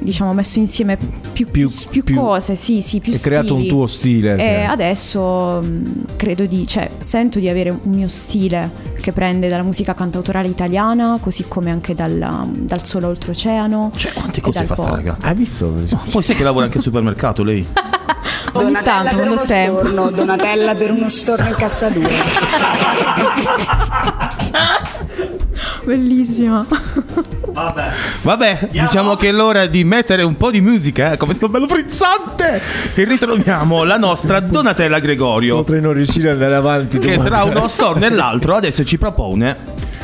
diciamo, 0.00 0.32
messo 0.32 0.58
insieme 0.58 0.96
più, 1.32 1.50
più, 1.50 1.70
più- 1.88 2.14
cose, 2.14 2.56
sì, 2.56 2.80
sì, 2.82 3.00
più 3.00 3.12
Hai 3.12 3.20
creato 3.20 3.54
un 3.54 3.66
tuo 3.66 3.86
stile. 3.86 4.32
E 4.34 4.36
che- 4.36 4.64
adesso 4.64 5.60
mh, 5.60 6.16
credo 6.16 6.46
di, 6.46 6.66
cioè, 6.66 6.90
sento 6.98 7.38
di 7.38 7.48
avere 7.48 7.70
un 7.70 7.78
mio 7.92 8.08
stile 8.08 8.92
che 9.00 9.12
prende 9.12 9.48
dalla 9.48 9.62
musica 9.62 9.92
cantautorale 9.94 10.48
italiana, 10.48 11.18
così 11.20 11.44
come 11.46 11.70
anche 11.70 11.94
dal, 11.94 12.48
dal 12.52 12.86
solo 12.86 13.08
oltreoceano. 13.08 13.92
Cioè, 13.94 14.12
quante 14.12 14.38
e 14.38 14.42
cose 14.42 14.64
fa 14.64 14.74
sta 14.74 14.90
ragazza? 14.90 15.28
Hai 15.28 15.34
visto? 15.34 15.72
Poi 16.10 16.22
sai 16.22 16.36
che 16.36 16.42
lavora 16.42 16.64
anche 16.64 16.78
al 16.78 16.84
supermercato 16.84 17.42
lei? 17.42 17.66
Ogni 18.52 18.76
tanto, 18.82 19.16
per 19.16 19.28
uno 19.30 19.42
tempo. 19.42 19.78
storno, 19.80 20.10
Donatella 20.10 20.74
per 20.74 20.90
uno 20.90 21.08
storno 21.08 21.48
in 21.48 21.54
cassa 21.54 21.88
2. 21.88 22.08
Bellissima. 25.84 26.66
Vabbè, 28.22 28.68
diciamo 28.70 29.16
che 29.16 29.28
è 29.28 29.32
l'ora 29.32 29.66
di 29.66 29.84
mettere 29.84 30.22
un 30.22 30.36
po' 30.36 30.50
di 30.50 30.60
musica, 30.60 31.12
eh, 31.12 31.16
come 31.16 31.34
sto 31.34 31.48
bello 31.48 31.68
frizzante! 31.68 32.60
E 32.94 33.04
ritroviamo 33.04 33.84
la 33.84 33.96
nostra 33.96 34.40
Donatella 34.40 34.98
Gregorio, 34.98 35.56
Potrei 35.56 35.80
non 35.80 35.92
riuscire 35.92 36.28
ad 36.30 36.34
andare 36.34 36.56
avanti. 36.56 36.98
che 36.98 37.18
tra 37.18 37.44
uno 37.44 37.68
storno 37.68 38.04
e 38.06 38.10
l'altro 38.10 38.54
adesso 38.54 38.82
ci 38.84 38.98
propone 38.98 39.56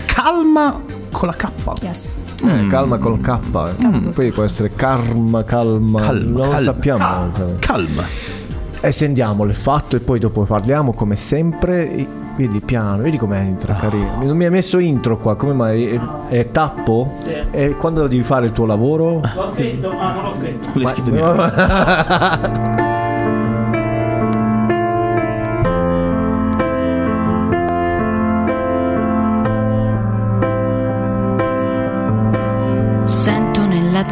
calma 0.07 0.90
con 1.11 1.29
la 1.29 1.35
K. 1.35 1.49
Yes. 1.83 2.17
Eh, 2.45 2.67
calma 2.69 2.99
col 2.99 3.21
K. 3.21 3.39
eh. 3.79 4.11
Poi 4.13 4.31
può 4.33 4.43
essere 4.45 4.75
karma, 4.75 5.45
calma. 5.45 6.01
Calma, 6.01 6.23
non 6.23 6.33
lo 6.33 6.41
calma. 6.43 6.61
sappiamo. 6.61 7.31
Calma. 7.59 8.03
E 8.83 8.93
sentiamo 8.93 9.45
le 9.45 9.53
fatto 9.55 9.97
e 9.97 10.01
poi 10.01 10.19
dopo 10.19 10.45
parliamo 10.45 10.93
come 10.95 11.17
sempre. 11.17 12.07
Vedi 12.37 12.61
piano, 12.61 13.03
vedi 13.03 13.19
com'è 13.19 13.39
entra 13.39 13.75
carino. 13.75 14.23
Non 14.23 14.35
mi 14.35 14.45
hai 14.47 14.51
messo 14.51 14.79
intro 14.79 15.19
qua, 15.19 15.37
come 15.37 15.53
mai? 15.53 15.85
È, 15.89 16.01
è 16.29 16.51
tappo? 16.51 17.13
Sì. 17.23 17.35
E 17.51 17.77
quando 17.77 18.07
devi 18.07 18.23
fare 18.23 18.47
il 18.47 18.53
tuo 18.53 18.65
lavoro? 18.65 19.21
L'ho 19.35 19.51
scritto? 19.53 19.91
Ah, 19.91 20.13
non 20.15 20.23
l'ho 20.25 20.33
scritto. 20.33 20.69
L'hai 20.73 20.87
scritto 20.87 21.11
niente. 21.11 22.89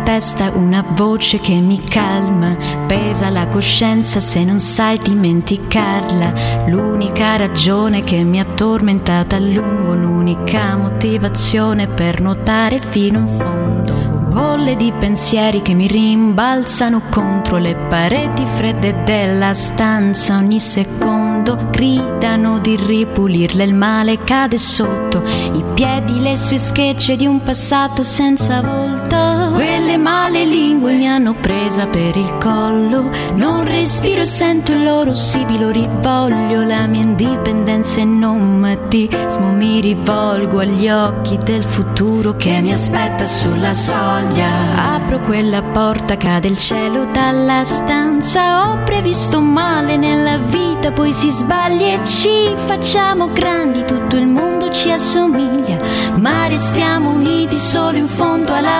testa 0.08 0.50
una 0.54 0.82
voce 0.92 1.38
che 1.38 1.52
mi 1.56 1.78
calma. 1.78 2.56
Pesa 2.86 3.28
la 3.28 3.46
coscienza 3.46 4.20
se 4.20 4.42
non 4.42 4.58
sai 4.58 4.96
dimenticarla. 4.96 6.64
L'unica 6.68 7.36
ragione 7.36 8.00
che 8.00 8.24
mi 8.24 8.40
ha 8.40 8.46
tormentata 8.46 9.36
a 9.36 9.38
lungo, 9.38 9.92
l'unica 9.92 10.76
motivazione 10.76 11.88
per 11.88 12.22
nuotare 12.22 12.80
fino 12.80 13.18
in 13.18 13.28
fondo. 13.28 13.94
Bolle 14.32 14.76
di 14.76 14.90
pensieri 14.98 15.60
che 15.60 15.74
mi 15.74 15.86
rimbalzano 15.86 17.02
contro 17.10 17.58
le 17.58 17.76
pareti 17.76 18.46
fredde 18.54 19.02
della 19.04 19.52
stanza 19.52 20.36
ogni 20.36 20.58
secondo 20.58 21.68
gridano 21.70 22.60
di 22.60 22.76
ripulirle 22.76 23.64
il 23.64 23.74
male 23.74 24.22
cade 24.22 24.58
sotto 24.58 25.22
i 25.24 25.64
piedi 25.74 26.20
le 26.20 26.36
sue 26.36 26.58
schegge 26.58 27.16
di 27.16 27.26
un 27.26 27.42
passato 27.42 28.02
senza 28.02 28.60
volto 28.60 29.47
quelle 29.58 29.96
male 29.96 30.44
lingue 30.44 30.92
mi 30.92 31.08
hanno 31.08 31.34
presa 31.34 31.88
per 31.88 32.16
il 32.16 32.36
collo. 32.38 33.10
Non 33.34 33.64
respiro 33.64 34.20
e 34.20 34.24
sento 34.24 34.70
il 34.70 34.84
loro 34.84 35.16
sibilo 35.16 35.70
rivoglio. 35.70 36.62
La 36.62 36.86
mia 36.86 37.02
indipendenza 37.02 37.98
e 37.98 38.04
nomadismo 38.04 39.50
mi 39.50 39.80
rivolgo 39.80 40.60
agli 40.60 40.88
occhi 40.88 41.38
del 41.38 41.64
futuro 41.64 42.36
che 42.36 42.60
mi 42.60 42.72
aspetta 42.72 43.26
sulla 43.26 43.72
soglia. 43.72 44.94
Apro 44.94 45.18
quella 45.22 45.60
porta 45.60 46.16
cade 46.16 46.46
il 46.46 46.56
cielo 46.56 47.06
dalla 47.06 47.64
stanza. 47.64 48.70
Ho 48.70 48.84
previsto 48.84 49.40
male 49.40 49.96
nella 49.96 50.38
vita 50.38 50.92
poi 50.92 51.12
si 51.12 51.30
sbaglia 51.30 52.00
e 52.00 52.04
ci 52.06 52.54
facciamo 52.54 53.32
grandi. 53.32 53.84
Tutto 53.84 54.14
il 54.14 54.28
mondo 54.28 54.70
ci 54.70 54.92
assomiglia 54.92 55.78
ma 56.18 56.48
restiamo 56.48 57.10
uniti 57.10 57.58
solo 57.58 57.96
in 57.96 58.08
fondo 58.08 58.52
alla 58.52 58.77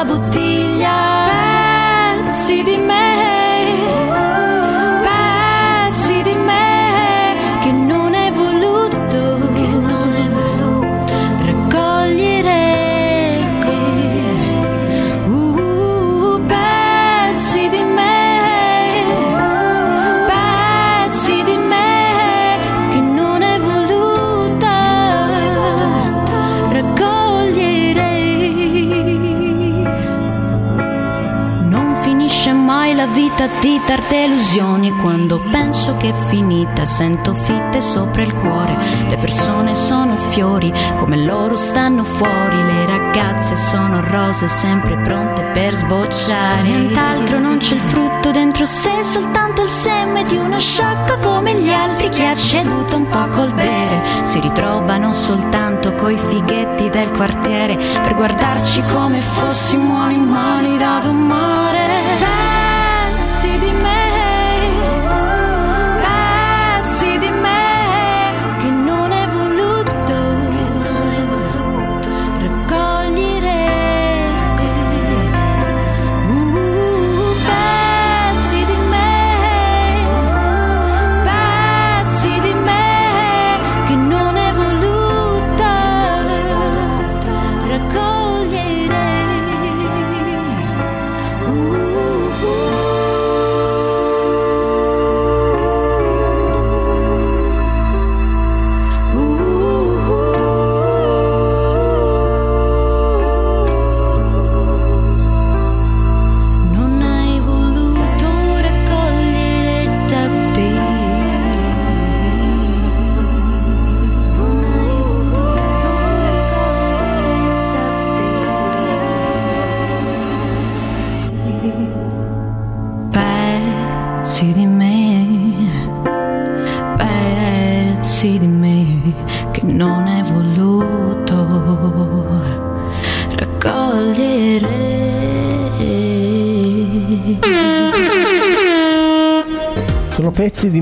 illusioni 34.48 34.90
quando 34.92 35.38
penso 35.50 35.98
che 35.98 36.08
è 36.08 36.14
finita 36.28 36.86
sento 36.86 37.34
fitte 37.34 37.82
sopra 37.82 38.22
il 38.22 38.32
cuore. 38.32 38.74
Le 39.08 39.18
persone 39.18 39.74
sono 39.74 40.16
fiori 40.30 40.72
come 40.96 41.22
loro 41.22 41.56
stanno 41.56 42.02
fuori. 42.02 42.56
Le 42.56 42.86
ragazze 42.86 43.56
sono 43.56 44.00
rose 44.00 44.48
sempre 44.48 44.96
pronte 45.02 45.44
per 45.52 45.74
sbocciare. 45.74 46.62
Nient'altro 46.62 47.38
non 47.38 47.58
c'è 47.58 47.74
il 47.74 47.80
frutto 47.80 48.30
dentro 48.30 48.64
sé 48.64 49.02
soltanto 49.02 49.62
il 49.62 49.68
seme 49.68 50.22
di 50.24 50.36
una 50.36 50.58
sciocca 50.58 51.18
come 51.18 51.54
gli 51.54 51.70
altri 51.70 52.08
che 52.08 52.26
ha 52.26 52.34
ceduto 52.34 52.96
un 52.96 53.06
po' 53.06 53.28
col 53.28 53.52
bere. 53.52 54.02
Si 54.24 54.40
ritrovano 54.40 55.12
soltanto 55.12 55.94
coi 55.94 56.16
fighetti 56.16 56.88
del 56.88 57.10
quartiere 57.10 57.76
per 57.76 58.14
guardarci 58.14 58.82
come 58.94 59.20
fossimo 59.20 59.98
animali 59.98 60.78
da 60.78 61.00
domare 61.02 61.47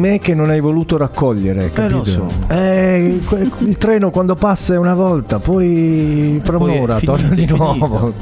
me 0.07 0.19
che 0.19 0.35
non 0.35 0.51
hai 0.51 0.61
voluto 0.61 0.97
raccogliere, 0.97 1.71
capito? 1.71 1.97
lo 1.99 2.05
so. 2.05 2.31
Eh, 2.49 3.21
il 3.59 3.77
treno 3.79 4.11
quando 4.11 4.35
passa 4.35 4.75
è 4.75 4.79
una 4.79 4.95
volta, 4.95 5.39
poi 5.39 6.41
fra 6.43 6.57
è 6.59 6.61
un'ora 6.61 6.99
torna 7.01 7.29
di 7.31 7.47
nuovo. 7.47 8.13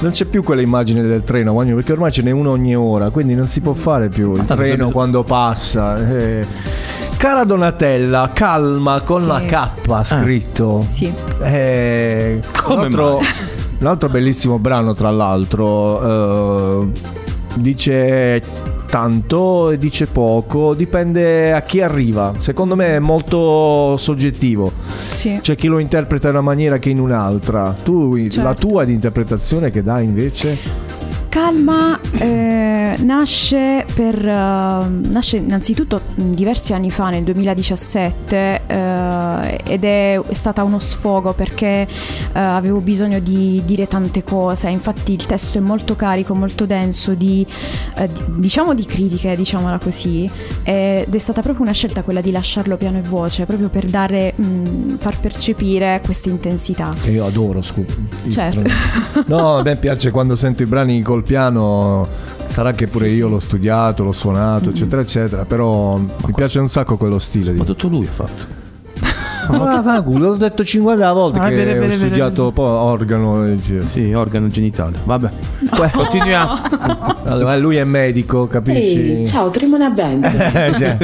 Non 0.00 0.10
c'è 0.12 0.24
più 0.26 0.42
quella 0.42 0.60
immagine 0.60 1.02
del 1.02 1.22
treno, 1.24 1.54
perché 1.74 1.92
ormai 1.92 2.12
ce 2.12 2.22
n'è 2.22 2.30
uno 2.30 2.50
ogni 2.50 2.74
ora, 2.76 3.10
quindi 3.10 3.34
non 3.34 3.46
si 3.46 3.60
può 3.60 3.72
fare 3.74 4.08
più 4.08 4.34
il 4.36 4.44
treno 4.44 4.90
quando 4.90 5.22
passa. 5.22 5.96
eh. 6.10 6.46
Cara 7.16 7.44
Donatella, 7.44 8.30
calma 8.34 9.00
con 9.00 9.22
Sì. 9.22 9.26
la 9.26 9.40
K 9.40 10.02
scritto. 10.04 10.82
Sì. 10.84 11.10
Eh, 11.42 12.40
Come 12.62 12.74
un, 12.80 12.84
altro, 12.84 13.18
mai? 13.18 13.26
un 13.78 13.86
altro 13.86 14.08
bellissimo 14.10 14.58
brano, 14.58 14.92
tra 14.92 15.10
l'altro. 15.10 16.82
eh, 16.82 16.86
dice 17.54 18.42
tanto 18.94 19.70
e 19.72 19.76
dice 19.76 20.06
poco, 20.06 20.72
dipende 20.72 21.52
a 21.52 21.62
chi 21.62 21.80
arriva. 21.80 22.34
Secondo 22.38 22.76
me 22.76 22.94
è 22.94 22.98
molto 23.00 23.96
soggettivo. 23.96 24.70
Sì. 25.10 25.36
C'è 25.42 25.56
chi 25.56 25.66
lo 25.66 25.80
interpreta 25.80 26.28
in 26.28 26.34
una 26.34 26.44
maniera 26.44 26.78
che 26.78 26.90
in 26.90 27.00
un'altra. 27.00 27.74
Tu, 27.82 28.14
la 28.14 28.30
Certo. 28.30 28.68
tua 28.68 28.84
di 28.84 28.92
interpretazione 28.92 29.72
che 29.72 29.82
dai 29.82 30.04
invece? 30.04 30.56
Calma 31.34 31.98
eh, 32.12 32.94
nasce 33.00 33.84
per 33.92 34.16
eh, 34.24 34.30
nasce 34.30 35.38
innanzitutto 35.38 36.00
mh, 36.14 36.30
diversi 36.30 36.72
anni 36.74 36.92
fa 36.92 37.10
nel 37.10 37.24
2017 37.24 38.60
eh, 38.64 39.60
ed 39.64 39.82
è, 39.82 40.20
è 40.20 40.32
stata 40.32 40.62
uno 40.62 40.78
sfogo 40.78 41.32
perché 41.32 41.88
eh, 41.88 42.38
avevo 42.38 42.78
bisogno 42.78 43.18
di 43.18 43.60
dire 43.64 43.88
tante 43.88 44.22
cose 44.22 44.68
infatti 44.68 45.12
il 45.12 45.26
testo 45.26 45.58
è 45.58 45.60
molto 45.60 45.96
carico 45.96 46.36
molto 46.36 46.66
denso 46.66 47.14
di, 47.14 47.44
eh, 47.96 48.06
di- 48.06 48.22
diciamo 48.36 48.72
di 48.72 48.84
critiche 48.86 49.34
diciamola 49.34 49.78
così 49.78 50.30
ed 50.62 51.12
è 51.12 51.18
stata 51.18 51.42
proprio 51.42 51.64
una 51.64 51.74
scelta 51.74 52.02
quella 52.02 52.20
di 52.20 52.30
lasciarlo 52.30 52.76
piano 52.76 52.98
e 52.98 53.02
voce 53.02 53.44
proprio 53.44 53.70
per 53.70 53.86
dare 53.86 54.34
mh, 54.36 54.98
far 54.98 55.18
percepire 55.18 56.00
questa 56.04 56.28
intensità 56.28 56.94
Che 57.02 57.10
io 57.10 57.26
adoro, 57.26 57.60
scusa. 57.60 57.92
Certo. 58.28 58.62
No, 59.26 59.56
a 59.56 59.62
me 59.62 59.74
piace 59.76 60.12
quando 60.12 60.36
sento 60.36 60.62
i 60.62 60.66
brani 60.66 61.02
col 61.02 61.22
piano. 61.24 62.06
Sarà 62.46 62.72
che 62.72 62.86
pure 62.86 63.08
Sì, 63.08 63.16
io 63.16 63.26
sì. 63.26 63.32
l'ho 63.32 63.40
studiato, 63.40 64.04
l'ho 64.04 64.12
suonato, 64.12 64.68
eccetera, 64.70 65.00
eccetera. 65.00 65.44
Però 65.44 65.96
mi 65.96 66.32
piace 66.34 66.60
un 66.60 66.68
sacco 66.68 66.96
quello 66.96 67.18
stile. 67.18 67.52
Ma 67.52 67.60
Di... 67.60 67.66
tutto 67.66 67.88
lui 67.88 68.06
ha 68.06 68.12
fatto. 68.12 68.62
Ma 69.48 69.82
fa 69.82 70.02
culo, 70.02 70.28
l'ho 70.28 70.36
detto 70.36 70.64
50 70.64 71.12
volte 71.12 71.38
Ah, 71.38 71.48
che 71.48 71.54
vero, 71.56 71.70
ho 71.70 71.74
vero, 71.74 71.86
vero. 71.86 71.92
studiato 71.92 72.50
poi 72.52 72.66
organo. 72.66 73.46
Sì, 73.80 74.12
organo 74.12 74.48
genitale. 74.48 74.96
Vabbè. 75.04 75.28
Continuiamo. 75.92 76.58
Allora, 77.24 77.56
lui 77.56 77.76
è 77.76 77.84
medico, 77.84 78.46
capisci? 78.46 79.18
Ehi, 79.18 79.26
ciao, 79.26 79.50
Trimona 79.50 79.90
Band. 79.90 80.22
Eh, 80.54 80.72
cioè, 80.76 80.96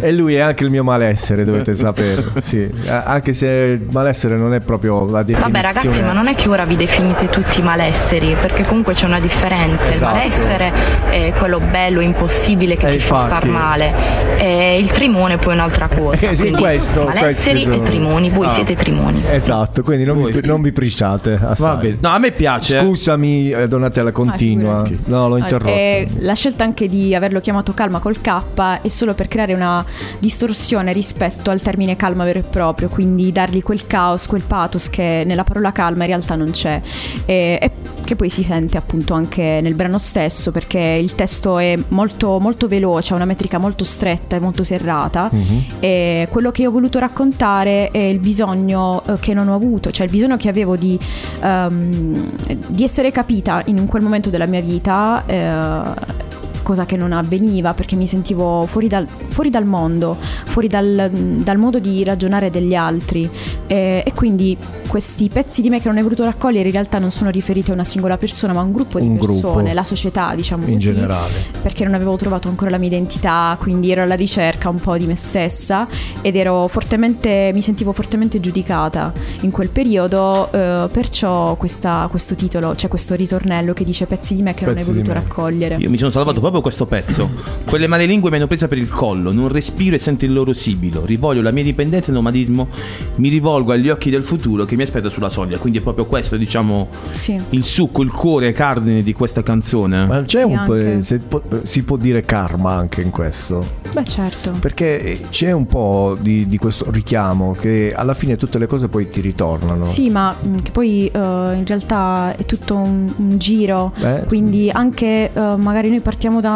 e 0.00 0.12
lui 0.12 0.34
è 0.34 0.40
anche 0.40 0.64
il 0.64 0.70
mio 0.70 0.82
malessere, 0.82 1.44
dovete 1.44 1.74
sapere. 1.74 2.24
Sì. 2.40 2.68
Anche 2.88 3.32
se 3.34 3.46
il 3.46 3.88
malessere 3.90 4.36
non 4.36 4.54
è 4.54 4.60
proprio 4.60 5.04
la 5.04 5.22
definizione. 5.22 5.52
Vabbè 5.52 5.74
ragazzi, 5.74 6.02
ma 6.02 6.12
non 6.12 6.26
è 6.28 6.34
che 6.34 6.48
ora 6.48 6.64
vi 6.64 6.76
definite 6.76 7.28
tutti 7.28 7.60
malesseri, 7.62 8.36
perché 8.40 8.64
comunque 8.64 8.94
c'è 8.94 9.06
una 9.06 9.20
differenza. 9.20 9.88
Esatto. 9.90 10.14
Il 10.14 10.18
malessere 10.18 10.72
è 11.10 11.32
quello 11.36 11.60
bello, 11.60 12.00
impossibile 12.00 12.76
che 12.76 12.88
Eh, 12.88 12.92
ci 12.92 13.00
fa 13.00 13.22
infatti. 13.22 13.46
star 13.46 13.50
male. 13.50 13.92
E 14.38 14.78
il 14.78 14.90
trimone 14.90 15.36
poi 15.36 15.52
è 15.52 15.56
un'altra 15.56 15.88
cosa. 15.94 16.26
Eh, 16.28 16.34
sì, 16.34 16.42
Quindi 16.42 16.60
questo, 16.60 17.04
malesseri 17.06 17.62
questi 17.64 17.67
e 17.74 17.82
trimoni, 17.82 18.30
voi 18.30 18.46
Ah. 18.46 18.50
siete 18.50 18.74
trimoni. 18.76 19.22
Esatto, 19.30 19.82
quindi 19.82 20.04
non, 20.04 20.22
vi, 20.24 20.40
non 20.44 20.62
vi 20.62 20.72
prisciate. 20.72 21.38
assai. 21.40 21.66
Va 21.68 21.74
bene. 21.76 21.96
No, 22.00 22.08
a 22.10 22.18
me 22.18 22.30
piace. 22.32 22.80
Scusami, 22.80 23.50
eh, 23.50 23.68
Donatella, 23.68 24.12
continua. 24.12 24.84
figurati. 24.84 25.10
no, 25.10 25.28
l'ho 25.28 25.36
interrotto. 25.36 25.70
Eh, 25.72 26.08
la 26.18 26.34
scelta 26.34 26.64
anche 26.64 26.88
di 26.88 27.14
averlo 27.14 27.40
chiamato 27.40 27.72
calma 27.74 27.98
col 27.98 28.20
K 28.20 28.42
è 28.82 28.88
solo 28.88 29.14
per 29.14 29.28
creare 29.28 29.54
una 29.54 29.84
distorsione 30.18 30.92
rispetto 30.92 31.50
al 31.50 31.60
termine 31.62 31.96
calma 31.96 32.24
vero 32.24 32.40
e 32.40 32.42
proprio, 32.42 32.88
quindi 32.88 33.32
dargli 33.32 33.62
quel 33.62 33.86
caos, 33.86 34.26
quel 34.26 34.42
pathos 34.42 34.90
che 34.90 35.22
nella 35.24 35.44
parola 35.44 35.72
calma 35.72 36.04
in 36.04 36.10
realtà 36.10 36.34
non 36.34 36.50
c'è 36.50 36.80
e, 37.24 37.58
e 37.60 37.70
che 38.04 38.16
poi 38.16 38.28
si 38.30 38.42
sente 38.42 38.76
appunto 38.78 39.14
anche 39.14 39.60
nel 39.62 39.74
brano 39.74 39.98
stesso 39.98 40.50
perché 40.50 40.96
il 40.98 41.14
testo 41.14 41.58
è 41.58 41.78
molto, 41.88 42.38
molto 42.38 42.66
veloce, 42.68 43.12
ha 43.12 43.16
una 43.16 43.24
metrica 43.26 43.58
molto 43.58 43.84
stretta 43.84 44.36
e 44.36 44.40
molto 44.40 44.64
serrata 44.64 45.28
Mhm. 45.30 45.64
e 45.80 46.26
quello 46.30 46.50
che 46.50 46.66
ho 46.66 46.70
voluto 46.70 46.98
raccontare 46.98 47.57
è 47.66 47.90
il 47.98 48.18
bisogno 48.18 49.02
eh, 49.06 49.18
che 49.18 49.34
non 49.34 49.48
ho 49.48 49.54
avuto, 49.54 49.90
cioè 49.90 50.06
il 50.06 50.12
bisogno 50.12 50.36
che 50.36 50.48
avevo 50.48 50.76
di, 50.76 50.98
ehm, 51.40 52.30
di 52.68 52.84
essere 52.84 53.10
capita 53.10 53.62
in 53.66 53.86
quel 53.86 54.02
momento 54.02 54.30
della 54.30 54.46
mia 54.46 54.60
vita. 54.60 55.24
eh, 55.26 56.26
cosa 56.68 56.84
che 56.84 56.98
non 56.98 57.12
avveniva 57.14 57.72
perché 57.72 57.96
mi 57.96 58.06
sentivo 58.06 58.66
fuori 58.66 58.88
dal, 58.88 59.06
fuori 59.30 59.48
dal 59.48 59.64
mondo, 59.64 60.18
fuori 60.44 60.68
dal, 60.68 61.08
dal 61.10 61.56
modo 61.56 61.78
di 61.78 62.04
ragionare 62.04 62.50
degli 62.50 62.74
altri 62.74 63.26
e, 63.66 64.02
e 64.04 64.12
quindi 64.12 64.54
questi 64.86 65.30
pezzi 65.30 65.62
di 65.62 65.70
me 65.70 65.80
che 65.80 65.88
non 65.88 65.96
hai 65.96 66.02
voluto 66.02 66.24
raccogliere 66.24 66.66
in 66.68 66.74
realtà 66.74 66.98
non 66.98 67.10
sono 67.10 67.30
riferiti 67.30 67.70
a 67.70 67.74
una 67.74 67.84
singola 67.84 68.18
persona 68.18 68.52
ma 68.52 68.60
a 68.60 68.64
un 68.64 68.72
gruppo 68.72 69.00
di 69.00 69.06
Un 69.06 69.16
persone, 69.16 69.40
gruppo. 69.62 69.72
la 69.72 69.84
società 69.84 70.34
diciamo 70.34 70.66
In 70.66 70.74
così 70.74 70.84
generale. 70.92 71.32
perché 71.62 71.84
non 71.84 71.94
avevo 71.94 72.16
trovato 72.16 72.48
ancora 72.48 72.68
la 72.70 72.76
mia 72.76 72.88
identità, 72.88 73.56
quindi 73.58 73.90
ero 73.90 74.02
alla 74.02 74.14
ricerca 74.14 74.68
un 74.68 74.78
po' 74.78 74.98
di 74.98 75.06
me 75.06 75.16
stessa 75.16 75.88
ed 76.20 76.36
ero 76.36 76.68
fortemente, 76.68 77.50
mi 77.54 77.62
sentivo 77.62 77.92
fortemente 77.92 78.40
giudicata 78.40 79.10
in 79.40 79.50
quel 79.50 79.70
periodo, 79.70 80.52
eh, 80.52 80.88
perciò 80.92 81.54
questa- 81.56 82.08
questo 82.10 82.34
titolo, 82.34 82.72
c'è 82.74 82.88
questo 82.88 83.14
ritornello 83.14 83.72
che 83.72 83.84
dice 83.84 84.04
pezzi 84.04 84.34
di 84.34 84.42
me 84.42 84.52
che 84.52 84.66
non 84.66 84.74
Pezzi 84.74 84.90
hai 84.90 84.96
di 84.96 85.02
voluto 85.02 85.18
raccogliere. 85.18 85.76
Io 85.76 85.88
mi 85.88 85.96
sono 85.96 86.10
salvato 86.10 86.40
proprio 86.40 86.57
questo 86.60 86.86
pezzo. 86.86 87.28
Quelle 87.64 87.86
male 87.86 88.06
lingue 88.06 88.30
mi 88.30 88.36
hanno 88.36 88.46
presa 88.46 88.68
per 88.68 88.78
il 88.78 88.88
collo, 88.88 89.32
non 89.32 89.48
respiro 89.48 89.94
e 89.96 89.98
sento 89.98 90.24
il 90.24 90.32
loro 90.32 90.52
sibilo. 90.52 91.04
Rivoglio 91.04 91.42
la 91.42 91.50
mia 91.50 91.62
dipendenza 91.62 92.06
e 92.06 92.10
il 92.10 92.16
nomadismo. 92.16 92.68
Mi 93.16 93.28
rivolgo 93.28 93.72
agli 93.72 93.88
occhi 93.88 94.10
del 94.10 94.24
futuro 94.24 94.64
che 94.64 94.76
mi 94.76 94.82
aspetta 94.82 95.08
sulla 95.08 95.28
soglia. 95.28 95.58
Quindi 95.58 95.78
è 95.78 95.82
proprio 95.82 96.06
questo, 96.06 96.36
diciamo, 96.36 96.88
Sì. 97.10 97.40
il 97.50 97.64
succo, 97.64 98.02
il 98.02 98.10
cuore 98.10 98.52
cardine 98.52 99.02
di 99.02 99.12
questa 99.12 99.42
canzone. 99.42 100.06
Ma 100.06 100.22
c'è 100.24 100.38
Sì, 100.40 100.44
un 100.44 100.62
po', 100.64 101.02
se 101.02 101.18
po- 101.18 101.42
si 101.62 101.82
può 101.82 101.96
dire 101.96 102.22
karma 102.24 102.72
anche 102.74 103.00
in 103.02 103.10
questo. 103.10 103.64
Beh 103.92 104.04
certo. 104.04 104.52
Perché 104.60 105.20
c'è 105.30 105.52
un 105.52 105.66
po' 105.66 106.16
di, 106.20 106.46
di 106.48 106.56
questo 106.58 106.90
richiamo 106.90 107.56
che 107.58 107.92
alla 107.94 108.14
fine 108.14 108.36
tutte 108.36 108.58
le 108.58 108.66
cose 108.66 108.88
poi 108.88 109.08
ti 109.08 109.20
ritornano. 109.20 109.84
Sì, 109.84 110.10
ma 110.10 110.34
mh, 110.40 110.56
che 110.62 110.70
poi 110.70 111.06
eh, 111.06 111.10
in 111.18 111.64
realtà 111.66 112.34
è 112.36 112.44
tutto 112.44 112.76
un, 112.76 113.12
un 113.16 113.38
giro, 113.38 113.92
Eh. 113.98 114.24
quindi 114.26 114.70
anche 114.70 115.30
eh, 115.32 115.56
magari 115.56 115.88
noi 115.88 116.00
partiamo 116.00 116.40
da, 116.40 116.47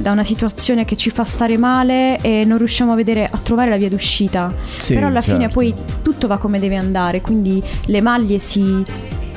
da 0.00 0.10
una 0.10 0.24
situazione 0.24 0.84
che 0.84 0.96
ci 0.96 1.10
fa 1.10 1.24
stare 1.24 1.56
male 1.56 2.18
e 2.20 2.44
non 2.44 2.58
riusciamo 2.58 2.92
a 2.92 2.94
vedere, 2.94 3.28
a 3.30 3.38
trovare 3.38 3.70
la 3.70 3.76
via 3.76 3.88
d'uscita, 3.88 4.52
Sì, 4.78 4.94
però 4.94 5.06
alla 5.06 5.22
fine 5.22 5.40
certo. 5.40 5.54
poi 5.54 5.74
tutto 6.02 6.26
va 6.26 6.38
come 6.38 6.58
deve 6.58 6.76
andare, 6.76 7.20
quindi 7.20 7.62
le 7.86 8.00
maglie 8.00 8.38
si... 8.38 8.84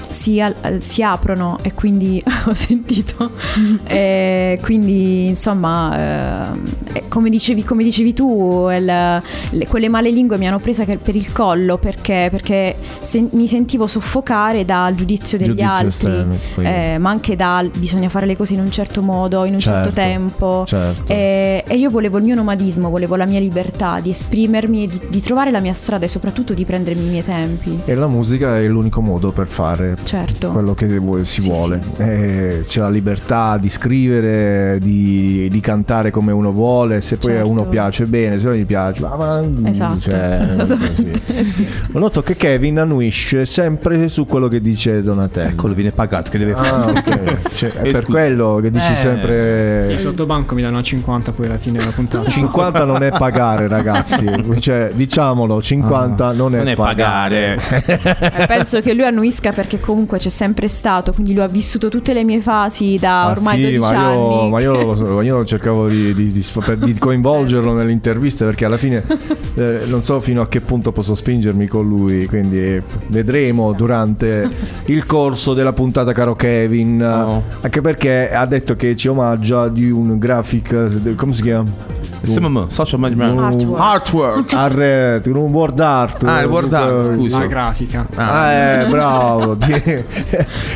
Si, 0.10 0.42
al- 0.42 0.56
si 0.82 1.04
aprono 1.04 1.60
e 1.62 1.74
quindi 1.76 2.22
ho 2.46 2.54
sentito. 2.54 3.32
E 3.92 4.60
quindi 4.62 5.28
insomma 5.28 6.54
eh, 6.94 7.04
come, 7.08 7.30
dicevi, 7.30 7.64
come 7.64 7.84
dicevi 7.84 8.14
tu 8.14 8.68
il- 8.70 8.86
le- 8.86 9.68
quelle 9.68 9.90
male 9.90 10.10
lingue 10.10 10.38
mi 10.38 10.48
hanno 10.48 10.60
presa 10.60 10.86
per 10.86 11.16
il 11.16 11.32
collo 11.32 11.78
perché, 11.78 12.28
perché 12.32 12.76
se- 13.02 13.28
mi 13.32 13.48
sentivo 13.48 13.88
soffocare 13.88 14.66
dal 14.66 14.96
giudizio 14.96 15.38
degli 15.38 15.48
Giudizio 15.50 15.70
altri. 15.70 15.88
esterno, 15.88 16.38
eh, 16.58 16.98
ma 16.98 17.10
anche 17.10 17.36
dal 17.36 17.70
bisogna 17.74 18.10
fare 18.10 18.26
le 18.26 18.36
cose 18.38 18.54
in 18.54 18.60
un 18.62 18.72
certo 18.72 19.02
modo 19.02 19.46
in 19.46 19.54
un 19.54 19.60
certo, 19.60 19.78
Certo, 19.80 19.94
tempo. 19.96 20.64
certo. 20.66 21.12
e, 21.12 21.64
e 21.68 21.76
io 21.78 21.90
volevo 21.90 22.18
il 22.18 22.24
mio 22.24 22.36
nomadismo 22.36 22.90
volevo 22.90 23.16
la 23.16 23.26
mia 23.26 23.40
libertà 23.40 24.00
di 24.00 24.10
esprimermi 24.10 24.88
di, 24.88 25.00
di 25.10 25.22
trovare 25.22 25.52
la 25.52 25.60
mia 25.60 25.74
strada 25.74 26.06
e 26.06 26.08
soprattutto 26.08 26.54
di 26.54 26.66
prendermi 26.66 27.06
i 27.06 27.10
miei 27.10 27.24
tempi. 27.24 27.80
E 27.86 27.96
la 27.96 28.08
musica 28.08 28.58
è 28.58 28.68
l'unico 28.68 29.02
modo 29.02 29.32
per 29.32 29.48
fare 29.48 29.96
Certo. 30.04 30.50
quello 30.50 30.74
che 30.74 30.88
vuoi- 30.98 31.26
si 31.26 31.42
Sì, 31.42 31.50
vuole. 31.50 31.80
Eh, 31.98 32.64
c'è 32.68 32.80
la 32.80 32.90
libertà 32.90 33.58
di 33.58 33.70
scrivere, 33.70 34.78
di, 34.82 35.48
di 35.50 35.60
cantare 35.60 36.10
come 36.12 36.32
uno 36.32 36.52
vuole. 36.52 37.02
Se 37.02 37.18
poi 37.18 37.32
a 37.32 37.36
Certo. 37.38 37.50
uno 37.52 37.66
piace 37.68 38.06
bene, 38.06 38.40
se 38.40 38.48
non 38.48 38.56
gli 38.58 38.66
piace, 38.66 39.02
ma, 39.02 39.16
ma- 39.16 39.70
Esatto. 39.70 40.00
cioè, 40.00 40.48
sì. 41.44 41.68
Ho 41.94 42.00
notato 42.00 42.22
che 42.24 42.36
Kevin 42.36 42.80
annuisce 42.80 43.46
sempre 43.46 44.08
su 44.10 44.26
quello 44.26 44.48
che 44.48 44.62
dice 44.62 45.02
Donatello. 45.02 45.50
Eccolo, 45.50 45.74
viene 45.74 45.92
pagato. 45.92 46.32
Che 46.32 46.38
deve 46.38 46.54
Ah, 46.54 46.56
fare? 46.64 46.92
ok. 47.00 47.38
Cioè, 47.60 47.72
è 47.74 47.92
per 47.92 48.06
quello 48.06 48.60
che 48.62 48.72
dici 48.72 48.92
Eh. 48.92 48.96
sempre. 48.96 49.86
Sì, 49.90 50.00
sotto 50.00 50.26
banco 50.26 50.56
mi 50.56 50.62
danno 50.62 50.78
a 50.80 50.84
50 50.84 51.32
poi 51.34 51.46
alla 51.48 51.58
fine 51.58 51.78
della 51.80 51.92
puntata. 51.92 52.28
50 52.30 52.84
non 52.86 53.04
è 53.04 53.10
pagare, 53.12 53.68
ragazzi. 53.68 54.26
Cioè, 54.60 54.92
diciamolo, 54.94 55.62
50 55.62 56.32
non 56.32 56.56
è, 56.56 56.58
Non 56.58 56.68
è 56.70 56.76
pagare. 56.76 57.58
Eh, 57.70 58.46
penso 58.48 58.82
che 58.82 58.94
lui 58.94 59.04
annuisca 59.06 59.52
perché 59.52 59.80
comunque 59.90 60.20
c'è 60.20 60.30
sempre 60.30 60.68
stato, 60.68 61.14
quindi 61.14 61.34
lui 61.34 61.42
ha 61.42 61.48
vissuto 61.48 61.90
tutte 61.90 62.14
le 62.14 62.24
mie 62.24 62.42
fasi 62.42 62.98
da 63.00 63.24
Ah, 63.24 63.32
ormai 63.32 63.56
sì, 63.56 63.62
12 63.78 63.80
ma 63.80 64.12
io, 64.14 64.40
anni. 64.40 64.50
ma 64.52 64.60
io 64.60 64.94
lo 64.94 65.22
io 65.24 65.44
cercavo 65.46 65.88
di, 65.88 66.14
di- 66.14 66.32
di- 66.32 66.46
di 66.78 66.94
coinvolgerlo 67.00 67.74
nelle 67.74 67.92
interviste 67.92 68.46
perché 68.46 68.66
alla 68.66 68.78
fine 68.78 69.04
eh, 69.56 69.80
non 69.88 70.04
so 70.04 70.20
fino 70.20 70.42
a 70.42 70.48
che 70.48 70.62
punto 70.62 70.92
posso 70.92 71.16
spingermi 71.16 71.66
con 71.66 71.88
lui, 71.88 72.28
quindi 72.28 72.80
vedremo 73.08 73.74
durante 73.74 74.48
il 74.86 75.08
corso 75.08 75.56
della 75.56 75.74
puntata 75.74 76.14
caro 76.14 76.36
Kevin, 76.36 77.02
anche 77.02 77.82
perché 77.82 78.32
ha 78.32 78.46
detto 78.46 78.76
che 78.76 78.96
ci 78.96 79.08
omaggia 79.08 79.70
di 79.70 79.90
un 79.90 80.20
graphic, 80.20 80.72
eh, 81.04 81.16
come 81.16 81.34
si 81.34 81.42
chiama? 81.42 81.99
SMM, 82.24 82.68
social 82.68 83.00
management. 83.00 83.40
Artwork. 83.40 83.80
Artwork. 83.82 84.54
Arre, 84.58 85.22
un 85.26 85.52
word 85.52 85.80
art. 85.80 86.24
Ah, 86.24 86.42
il 86.42 86.48
word 86.48 86.74
art, 86.74 87.10
Eh, 87.10 87.14
scusa. 87.14 87.40
La 87.40 87.46
grafica. 87.48 88.06
Ah, 88.16 88.52
eh, 88.52 88.86
bravo. 88.88 89.58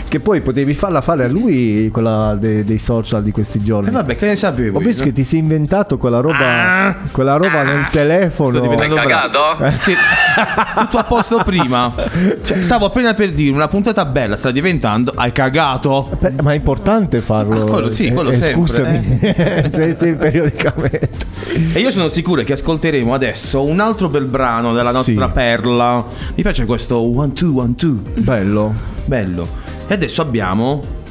Che 0.08 0.20
poi 0.20 0.42
potevi 0.42 0.74
farla 0.74 1.02
fare 1.02 1.24
a 1.24 1.28
lui 1.28 1.90
quella 1.92 2.36
de- 2.40 2.64
dei 2.64 2.78
social 2.78 3.24
di 3.24 3.32
questi 3.32 3.62
giorni. 3.62 3.90
E 3.90 3.92
vabbè, 3.92 4.16
che 4.16 4.28
ne 4.28 4.36
sapevo? 4.36 4.78
Ho 4.78 4.82
io, 4.82 4.88
visto 4.88 5.04
no? 5.04 5.10
che 5.10 5.16
ti 5.16 5.24
sei 5.24 5.40
inventato 5.40 5.98
quella 5.98 6.20
roba, 6.20 6.98
quella 7.12 7.36
roba 7.36 7.64
nel 7.64 7.88
telefono. 7.92 8.50
Sto 8.58 8.62
diventando 8.62 8.96
bravo. 8.96 9.70
Sì, 9.80 9.94
tutto 10.78 10.98
a 10.98 11.04
posto 11.04 11.42
prima. 11.44 11.92
Cioè, 12.44 12.62
stavo 12.62 12.86
appena 12.86 13.14
per 13.14 13.32
dire 13.34 13.54
una 13.54 13.68
puntata 13.68 14.06
bella, 14.06 14.36
sta 14.36 14.52
diventando. 14.52 15.14
Hai 15.16 15.32
cagato? 15.32 16.10
Beh, 16.20 16.34
ma 16.42 16.52
è 16.52 16.56
importante 16.56 17.20
farlo. 17.22 17.64
Ah, 17.64 17.66
quello 17.66 17.90
sì, 17.90 18.12
quello 18.12 18.30
Eh, 18.30 18.36
sempre, 18.36 18.54
Scusami, 18.54 19.20
se, 19.72 19.94
se 19.94 20.14
periodicamente. 20.14 21.33
E 21.74 21.80
io 21.80 21.92
sono 21.92 22.10
sicuro 22.10 22.44
che 22.44 22.54
ascolteremo 22.54 23.14
adesso 23.14 23.64
un 23.64 23.80
altro 23.80 24.10
bel 24.10 24.26
brano 24.26 24.74
della 24.74 24.90
Sì. 24.90 25.14
nostra 25.14 25.30
perla. 25.30 26.06
Mi 26.36 26.42
piace 26.42 26.66
questo 26.66 26.98
one 27.00 27.34
two 27.34 27.60
one 27.60 27.76
two. 27.76 28.00
Bello. 28.20 28.74
Bello. 29.06 29.48
E 29.88 29.94
adesso 29.94 30.22
abbiamo. 30.22 31.02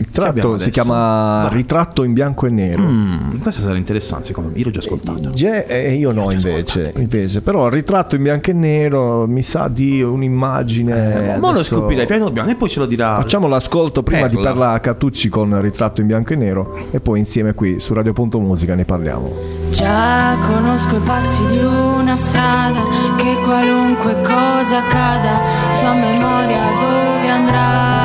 Il 0.00 0.10
tratto 0.10 0.58
si 0.58 0.70
chiama 0.70 1.46
Vai. 1.48 1.56
Ritratto 1.56 2.04
in 2.04 2.12
bianco 2.12 2.46
e 2.46 2.50
nero. 2.50 2.82
Mm, 2.82 3.38
questa 3.40 3.62
sarà 3.62 3.76
interessante 3.76 4.26
secondo 4.26 4.50
me. 4.50 4.58
Io 4.58 4.64
l'ho 4.66 4.70
già 4.70 4.78
ascoltato. 4.78 5.30
Ge- 5.30 5.64
eh, 5.64 5.94
io 5.94 6.12
no 6.12 6.30
invece, 6.30 6.92
invece, 6.96 7.40
però 7.40 7.66
il 7.66 7.72
ritratto 7.72 8.14
in 8.14 8.22
bianco 8.22 8.50
e 8.50 8.52
nero 8.52 9.26
mi 9.26 9.42
sa 9.42 9.66
di 9.66 10.00
un'immagine. 10.00 11.38
Ma 11.40 11.52
lo 11.52 11.64
scoprirei 11.64 12.06
piano 12.06 12.30
piano 12.30 12.48
e 12.48 12.54
poi 12.54 12.68
ce 12.68 12.78
lo 12.78 12.86
dirà. 12.86 13.16
Facciamo 13.16 13.48
l'ascolto 13.48 14.04
prima 14.04 14.28
di 14.28 14.36
Perla. 14.36 14.50
Perla 14.50 14.80
Catucci 14.80 15.28
con 15.28 15.60
Ritratto 15.60 16.00
in 16.00 16.06
bianco 16.06 16.32
e 16.32 16.36
nero 16.36 16.78
e 16.92 17.00
poi 17.00 17.18
insieme 17.18 17.54
qui 17.54 17.80
su 17.80 17.92
Radio.musica 17.92 18.76
ne 18.76 18.84
parliamo. 18.84 19.32
Già 19.70 20.36
conosco 20.46 20.96
i 20.96 21.00
passi 21.00 21.44
di 21.50 21.58
una 21.58 22.14
strada 22.14 22.80
che 23.16 23.34
qualunque 23.44 24.14
cosa 24.22 24.78
accada, 24.78 25.40
sua 25.70 25.92
memoria 25.92 26.60
dove 26.80 27.28
andrà. 27.28 27.97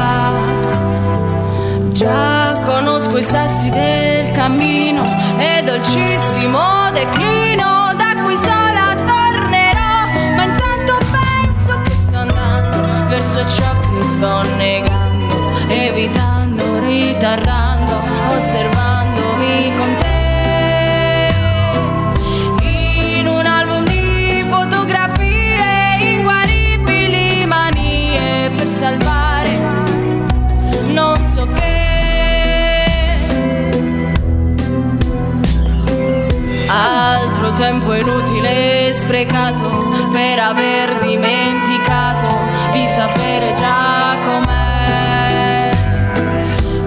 Già 1.93 2.59
conosco 2.65 3.17
i 3.17 3.21
sassi 3.21 3.69
del 3.69 4.31
cammino 4.31 5.05
e 5.37 5.61
dolcissimo 5.61 6.89
declino 6.91 7.93
da 7.95 8.15
cui 8.23 8.35
sola 8.35 8.95
tornerò, 8.95 10.33
ma 10.35 10.43
intanto 10.43 10.97
penso 11.11 11.79
che 11.83 11.91
sto 11.91 12.17
andando 12.17 13.07
verso 13.09 13.47
ciò 13.47 13.79
che 13.79 14.01
sto 14.01 14.41
negando, 14.57 15.35
evitando, 15.69 16.79
ritardando, 16.79 17.91
osservando. 18.35 18.92
Tempo 37.63 37.93
inutile 37.93 38.91
sprecato 38.91 39.87
per 40.11 40.37
aver 40.37 40.99
dimenticato 40.99 42.27
di 42.73 42.85
sapere 42.85 43.53
già 43.57 44.17
com'è. 44.25 45.71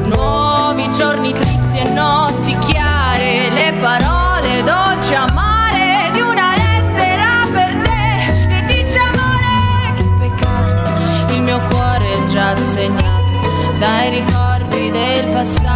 Nuovi 0.04 0.90
giorni 0.90 1.32
tristi 1.32 1.78
e 1.78 1.88
notti 1.88 2.54
chiare, 2.58 3.48
le 3.48 3.72
parole 3.80 4.62
dolci 4.64 5.14
amare 5.14 6.10
di 6.12 6.20
una 6.20 6.54
lettera 6.54 7.46
per 7.50 7.74
te 7.76 8.46
che 8.46 8.64
dice 8.66 8.98
amore, 8.98 9.94
che 9.96 10.04
peccato, 10.18 11.32
il 11.32 11.40
mio 11.40 11.58
cuore 11.70 12.12
è 12.12 12.26
già 12.26 12.54
segnato 12.54 13.74
dai 13.78 14.10
ricordi 14.10 14.90
del 14.90 15.26
passato, 15.32 15.75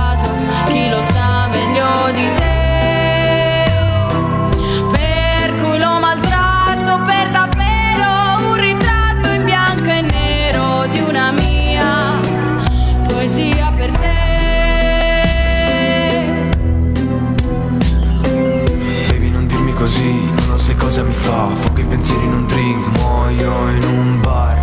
pensieri 22.00 22.24
in 22.24 22.32
un 22.32 22.46
drink, 22.46 22.98
muoio 22.98 23.68
in 23.68 23.82
un 23.82 24.20
bar. 24.20 24.62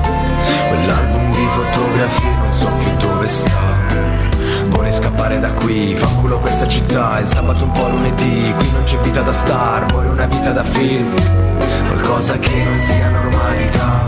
Quell'album 0.69 1.29
di 1.29 1.47
fotografie 1.53 2.35
non 2.35 2.51
so 2.51 2.67
più 2.79 3.07
dove 3.07 3.27
sta. 3.27 3.75
Vorrei 4.69 4.91
scappare 4.91 5.39
da 5.39 5.51
qui, 5.51 5.93
fa 5.93 6.07
culo 6.19 6.39
questa 6.39 6.67
città. 6.67 7.19
Il 7.19 7.27
sabato 7.27 7.63
un 7.63 7.71
po' 7.71 7.89
lunedì, 7.89 8.53
qui 8.57 8.71
non 8.71 8.83
c'è 8.83 8.97
vita 8.99 9.21
da 9.21 9.33
star 9.33 9.85
Vorrei 9.85 10.11
una 10.11 10.25
vita 10.25 10.51
da 10.51 10.63
film, 10.63 11.13
qualcosa 11.87 12.39
che 12.39 12.63
non 12.63 12.79
sia 12.79 13.09
normalità. 13.09 14.01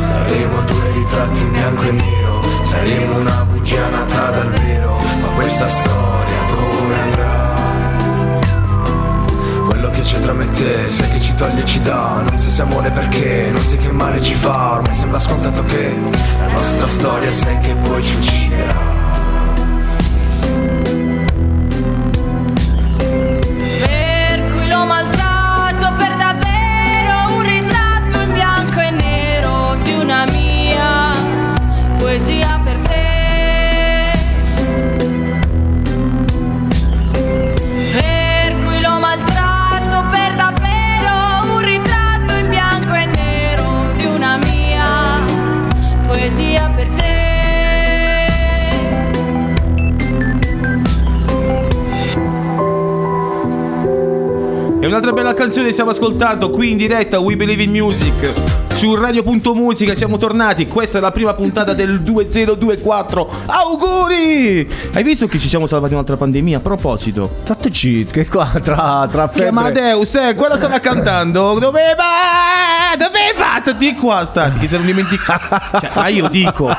Saremo 0.00 0.60
due 0.62 0.92
ritratti 0.94 1.42
in 1.42 1.52
bianco 1.52 1.82
e 1.82 1.92
nero. 1.92 2.40
Saremo 2.62 3.18
una 3.18 3.46
bugia 3.50 3.86
nata 3.90 4.30
dal 4.30 4.48
vero. 4.48 4.96
Ma 5.20 5.28
questa 5.34 5.68
storia 5.68 6.38
dove 6.48 7.00
andrà? 7.00 7.15
Che 9.96 10.02
c'è 10.02 10.18
tra 10.20 10.34
me 10.34 10.44
e 10.44 10.50
te, 10.50 10.90
sai 10.90 11.10
che 11.10 11.20
ci 11.22 11.32
toglie 11.32 11.62
e 11.62 11.64
ci 11.64 11.80
dà 11.80 12.22
Non 12.28 12.38
so 12.38 12.50
se 12.50 12.60
amore 12.60 12.90
perché, 12.90 13.48
non 13.50 13.62
sai 13.62 13.78
che 13.78 13.90
male 13.90 14.20
ci 14.20 14.34
fa 14.34 14.72
Ormai 14.74 14.94
sembra 14.94 15.18
scontato 15.18 15.64
che 15.64 15.94
la 16.38 16.48
nostra 16.48 16.86
storia 16.86 17.32
sai 17.32 17.58
che 17.60 17.74
poi 17.76 18.02
ci 18.04 18.16
ucciderà. 18.16 18.74
Per 23.86 24.52
cui 24.52 24.68
lo 24.68 24.84
maltratto 24.84 25.94
per 25.96 26.16
davvero 26.16 27.34
un 27.36 27.42
ritratto 27.42 28.20
in 28.20 28.32
bianco 28.32 28.80
e 28.80 28.90
nero 28.90 29.76
di 29.82 29.92
una 29.94 30.24
mia 30.26 31.12
poesia 31.96 32.60
per 32.62 32.75
un'altra 54.96 55.12
bella 55.12 55.34
canzone 55.34 55.72
stiamo 55.72 55.90
ascoltando 55.90 56.48
qui 56.48 56.70
in 56.70 56.78
diretta 56.78 57.18
We 57.18 57.36
Believe 57.36 57.62
in 57.64 57.70
Music 57.70 58.65
su 58.76 58.94
Radio.musica 58.94 59.94
siamo 59.94 60.18
tornati, 60.18 60.66
questa 60.66 60.98
è 60.98 61.00
la 61.00 61.10
prima 61.10 61.32
puntata 61.32 61.72
del 61.72 62.00
2024. 62.02 63.30
Auguri! 63.46 64.68
Hai 64.92 65.02
visto 65.02 65.26
che 65.26 65.38
ci 65.38 65.48
siamo 65.48 65.66
salvati 65.66 65.94
un'altra 65.94 66.18
pandemia? 66.18 66.58
A 66.58 66.60
proposito, 66.60 67.36
Fateci 67.44 68.04
che 68.04 68.28
qua 68.28 68.50
tra, 68.62 69.08
tra 69.10 69.28
che 69.28 69.32
febbre 69.32 69.48
Amadeus, 69.48 70.14
eh, 70.16 70.34
quella 70.34 70.56
stava 70.56 70.78
cantando. 70.80 71.58
Dove 71.58 71.94
va? 71.96 72.96
Dove 72.98 73.34
va? 73.38 73.60
Stati 73.62 73.94
qua, 73.94 74.24
stati, 74.26 74.58
che 74.58 74.68
se 74.68 74.76
non 74.76 74.84
dimenticato. 74.84 75.78
Cioè, 75.80 75.90
ma 75.94 76.08
io 76.08 76.28
dico, 76.28 76.70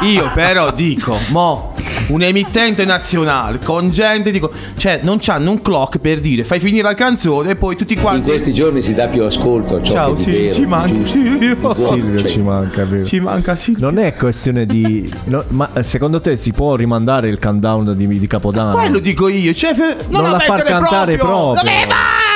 io 0.00 0.30
però 0.34 0.72
dico, 0.72 1.18
mo, 1.28 1.74
un'emittente 2.08 2.84
nazionale 2.86 3.58
con 3.62 3.90
gente, 3.90 4.30
dico, 4.30 4.50
cioè, 4.76 5.00
non 5.02 5.18
c'hanno 5.20 5.50
un 5.50 5.60
clock 5.60 5.98
per 5.98 6.20
dire, 6.20 6.44
fai 6.44 6.58
finire 6.60 6.82
la 6.82 6.94
canzone 6.94 7.50
e 7.50 7.56
poi 7.56 7.76
tutti 7.76 7.92
In 7.94 8.00
quanti. 8.00 8.30
questi 8.30 8.52
giorni 8.54 8.80
si 8.82 8.94
dà 8.94 9.08
più 9.08 9.22
ascolto 9.22 9.76
a 9.76 9.82
ciò 9.82 9.92
Ciao, 9.92 10.12
che 10.14 10.20
sì, 10.20 10.30
vero, 10.32 10.54
ci 10.54 10.66
manca, 10.66 10.94
giusto, 10.94 11.18
Silvio. 11.42 11.74
Silvio 11.74 12.24
ci 12.28 12.40
manca, 12.40 12.84
vero? 12.84 13.04
Ci 13.04 13.20
manca 13.20 13.56
Silvio. 13.56 13.90
Non 13.90 13.98
è 13.98 14.14
questione 14.14 14.66
di. 14.66 15.12
no, 15.24 15.44
ma 15.48 15.68
secondo 15.80 16.20
te 16.20 16.36
si 16.36 16.52
può 16.52 16.76
rimandare 16.76 17.28
il 17.28 17.38
countdown 17.38 17.96
di, 17.96 18.06
di 18.18 18.26
Capodanno? 18.26 18.74
Quello 18.74 18.98
dico 18.98 19.28
io, 19.28 19.52
cioè, 19.52 19.72
non, 19.76 20.22
Non 20.22 20.30
la 20.30 20.38
far 20.38 20.58
mettere 20.58 20.72
cantare 20.72 21.16
proprio. 21.16 21.62
Dove 21.62 21.86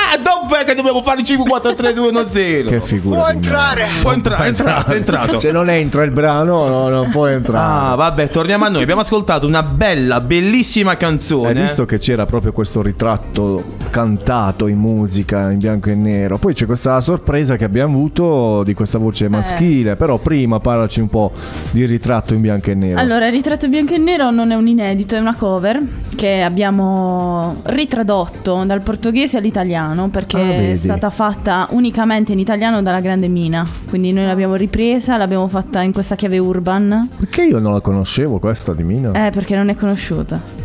va? 0.09 0.17
Dov'è 0.17 0.63
che 0.63 0.73
dobbiamo 0.73 1.01
fare 1.01 1.23
5, 1.23 1.47
4, 1.47 1.73
3, 1.73 1.93
2, 1.93 2.07
1, 2.09 2.25
0? 2.29 2.69
Che 2.69 2.81
figura. 2.81 3.17
Può 3.17 3.27
entrare. 3.29 3.87
Può 4.01 4.11
entrare, 4.11 4.43
è 4.45 4.47
entrato, 4.47 4.93
è 4.93 4.95
entrato. 4.95 5.35
Se 5.35 5.51
non 5.51 5.69
entra 5.69 6.03
il 6.03 6.11
brano, 6.11 6.67
no, 6.67 6.87
non 6.89 7.09
può 7.09 7.27
entrare. 7.27 7.91
Ah, 7.91 7.95
vabbè, 7.95 8.29
torniamo 8.29 8.65
a 8.65 8.69
noi. 8.69 8.81
Abbiamo 8.83 9.01
ascoltato 9.01 9.45
una 9.47 9.63
bella, 9.63 10.21
bellissima 10.21 10.95
canzone. 10.97 11.49
Hai 11.49 11.55
visto 11.55 11.85
che 11.85 11.97
c'era 11.97 12.25
proprio 12.25 12.51
questo 12.51 12.81
ritratto 12.81 13.75
cantato 13.89 14.67
in 14.67 14.77
musica 14.77 15.51
in 15.51 15.57
bianco 15.57 15.89
e 15.89 15.95
nero. 15.95 16.37
Poi 16.37 16.53
c'è 16.53 16.65
questa 16.65 16.99
sorpresa 17.01 17.55
che 17.55 17.65
abbiamo 17.65 17.93
avuto 17.95 18.63
di 18.63 18.73
questa 18.73 18.97
Eh. 18.97 19.01
voce 19.01 19.27
maschile. 19.27 19.95
Però 19.95 20.17
prima 20.17 20.59
parlaci 20.59 20.99
un 21.01 21.09
po' 21.09 21.31
di 21.71 21.85
ritratto 21.85 22.33
in 22.33 22.41
bianco 22.41 22.71
e 22.71 22.75
nero. 22.75 22.99
Allora, 22.99 23.27
il 23.27 23.31
ritratto 23.33 23.67
bianco 23.67 23.93
e 23.93 23.97
nero 23.97 24.29
non 24.31 24.51
è 24.51 24.55
un 24.55 24.67
inedito, 24.67 25.15
è 25.15 25.19
una 25.19 25.35
cover 25.35 25.81
che 26.15 26.41
abbiamo 26.41 27.61
ritradotto 27.65 28.63
dal 28.65 28.81
portoghese 28.81 29.37
all'italiano 29.37 29.96
Ah, 30.05 30.09
perché 30.09 30.37
vedi. 30.37 30.71
è 30.71 30.75
stata 30.75 31.09
fatta 31.09 31.67
unicamente 31.71 32.31
in 32.31 32.39
italiano 32.39 32.81
dalla 32.81 32.99
grande 33.01 33.27
Mina. 33.27 33.65
Quindi 33.87 34.11
noi 34.11 34.25
l'abbiamo 34.25 34.55
ripresa, 34.55 35.17
l'abbiamo 35.17 35.47
fatta 35.47 35.81
in 35.81 35.91
questa 35.91 36.15
chiave 36.15 36.37
urban. 36.37 37.09
Perché 37.17 37.43
io 37.43 37.59
non 37.59 37.73
la 37.73 37.81
conoscevo 37.81 38.39
questa 38.39 38.73
di 38.73 38.83
Mina? 38.83 39.27
Eh, 39.27 39.31
perché 39.31 39.55
non 39.55 39.69
è 39.69 39.75
conosciuta. 39.75 40.56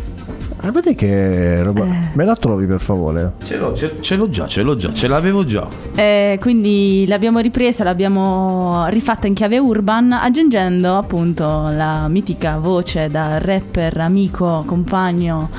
Ah, 0.65 0.71
vedi 0.71 0.95
che 0.95 1.61
roba. 1.61 1.83
Eh. 1.83 2.09
Me 2.13 2.23
la 2.23 2.37
trovi 2.37 2.65
per 2.65 2.79
favore? 2.79 3.33
Ce 3.43 3.57
l'ho, 3.57 3.73
ce, 3.73 3.97
ce 3.99 4.15
l'ho 4.15 4.29
già, 4.29 4.47
ce 4.47 4.61
l'ho 4.61 4.77
già, 4.77 4.93
ce 4.93 5.09
l'avevo 5.09 5.43
già. 5.43 5.67
Eh, 5.93 6.37
quindi 6.39 7.03
l'abbiamo 7.05 7.39
ripresa, 7.39 7.83
l'abbiamo 7.83 8.85
rifatta 8.87 9.27
in 9.27 9.33
chiave 9.33 9.57
urban, 9.57 10.13
aggiungendo 10.13 10.95
appunto 10.95 11.43
la 11.43 12.07
mitica 12.07 12.59
voce 12.59 13.09
da 13.09 13.39
rapper, 13.39 13.97
amico, 13.97 14.63
compagno, 14.65 15.49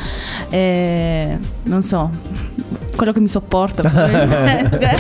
eh, 0.48 1.36
non 1.64 1.82
so, 1.82 2.10
quello 2.96 3.12
che 3.12 3.20
mi 3.20 3.28
sopporta. 3.28 3.82
probabilmente. 3.86 4.96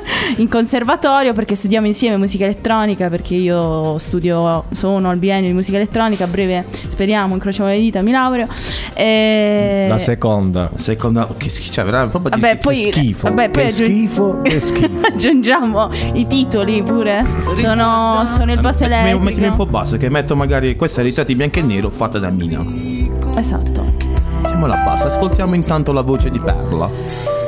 in 0.37 0.47
conservatorio 0.49 1.33
perché 1.33 1.55
studiamo 1.55 1.87
insieme 1.87 2.17
musica 2.17 2.45
elettronica, 2.45 3.09
perché 3.09 3.35
io 3.35 3.97
studio, 3.97 4.63
sono 4.71 5.09
al 5.09 5.17
biennio 5.17 5.49
di 5.49 5.53
musica 5.55 5.77
elettronica, 5.77 6.23
a 6.25 6.27
breve 6.27 6.65
speriamo, 6.87 7.33
incrociamo 7.33 7.69
le 7.69 7.79
dita, 7.79 8.01
mi 8.01 8.11
laureo. 8.11 8.47
E... 8.93 9.85
La 9.89 9.97
seconda. 9.97 10.69
Seconda, 10.75 11.27
che 11.37 11.49
schifo, 11.49 11.71
cioè, 11.73 11.85
veramente 11.85 12.11
proprio 12.17 12.35
di- 12.35 12.41
Vabbè, 12.41 12.55
che 12.55 12.61
poi, 12.61 12.75
schifo. 12.75 13.27
vabbè, 13.27 13.49
poi 13.49 13.65
aggiung- 13.65 13.89
schifo, 13.89 14.41
schifo. 14.59 15.07
aggiungiamo 15.07 15.89
i 16.13 16.27
titoli 16.27 16.81
pure. 16.83 17.25
Sono, 17.55 18.23
sono 18.25 18.51
il 18.51 18.59
basso 18.59 18.83
elettrico. 18.85 19.19
mettimi 19.19 19.47
un 19.47 19.55
po' 19.55 19.65
basso, 19.65 19.97
che 19.97 20.09
metto 20.09 20.35
magari 20.35 20.75
questa 20.75 21.01
ritratti 21.01 21.35
bianco 21.35 21.59
e 21.59 21.61
nero 21.63 21.89
fatta 21.89 22.19
da 22.19 22.29
Mina. 22.29 22.63
Esatto. 23.35 23.83
Mettiamola 24.41 24.75
bassa, 24.85 25.07
ascoltiamo 25.07 25.55
intanto 25.55 25.91
la 25.91 26.01
voce 26.01 26.29
di 26.29 26.39
Perla. 26.39 27.40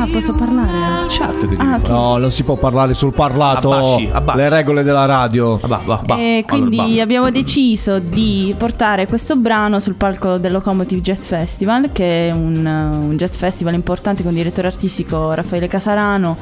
Ah, 0.00 0.08
posso 0.10 0.32
parlare? 0.32 1.08
Certo 1.10 1.46
che 1.46 1.56
Ah, 1.58 1.76
ok. 1.76 1.88
No, 1.90 2.16
non 2.16 2.30
si 2.32 2.42
può 2.42 2.56
parlare 2.56 2.94
sul 2.94 3.12
parlato. 3.12 3.70
Abbasci, 3.70 4.08
abbasci. 4.10 4.38
Le 4.38 4.48
regole 4.48 4.82
della 4.82 5.04
radio. 5.04 5.58
Va, 5.66 5.82
va, 5.84 6.00
va. 6.06 6.16
E 6.16 6.42
quindi 6.46 6.78
Allora, 6.78 7.02
abbiamo 7.02 7.30
deciso 7.30 7.98
di 7.98 8.54
portare 8.56 9.06
questo 9.06 9.36
brano 9.36 9.78
sul 9.78 9.94
palco 9.94 10.38
del 10.38 10.52
Locomotive 10.52 11.02
Jazz 11.02 11.26
Festival, 11.26 11.90
che 11.92 12.28
è 12.28 12.32
un, 12.32 12.64
uh, 12.64 13.04
un 13.10 13.16
jazz 13.18 13.36
festival 13.36 13.74
importante 13.74 14.22
con 14.22 14.32
direttore 14.32 14.68
artistico 14.68 15.34
Raffaele 15.34 15.68
Casarano. 15.68 16.38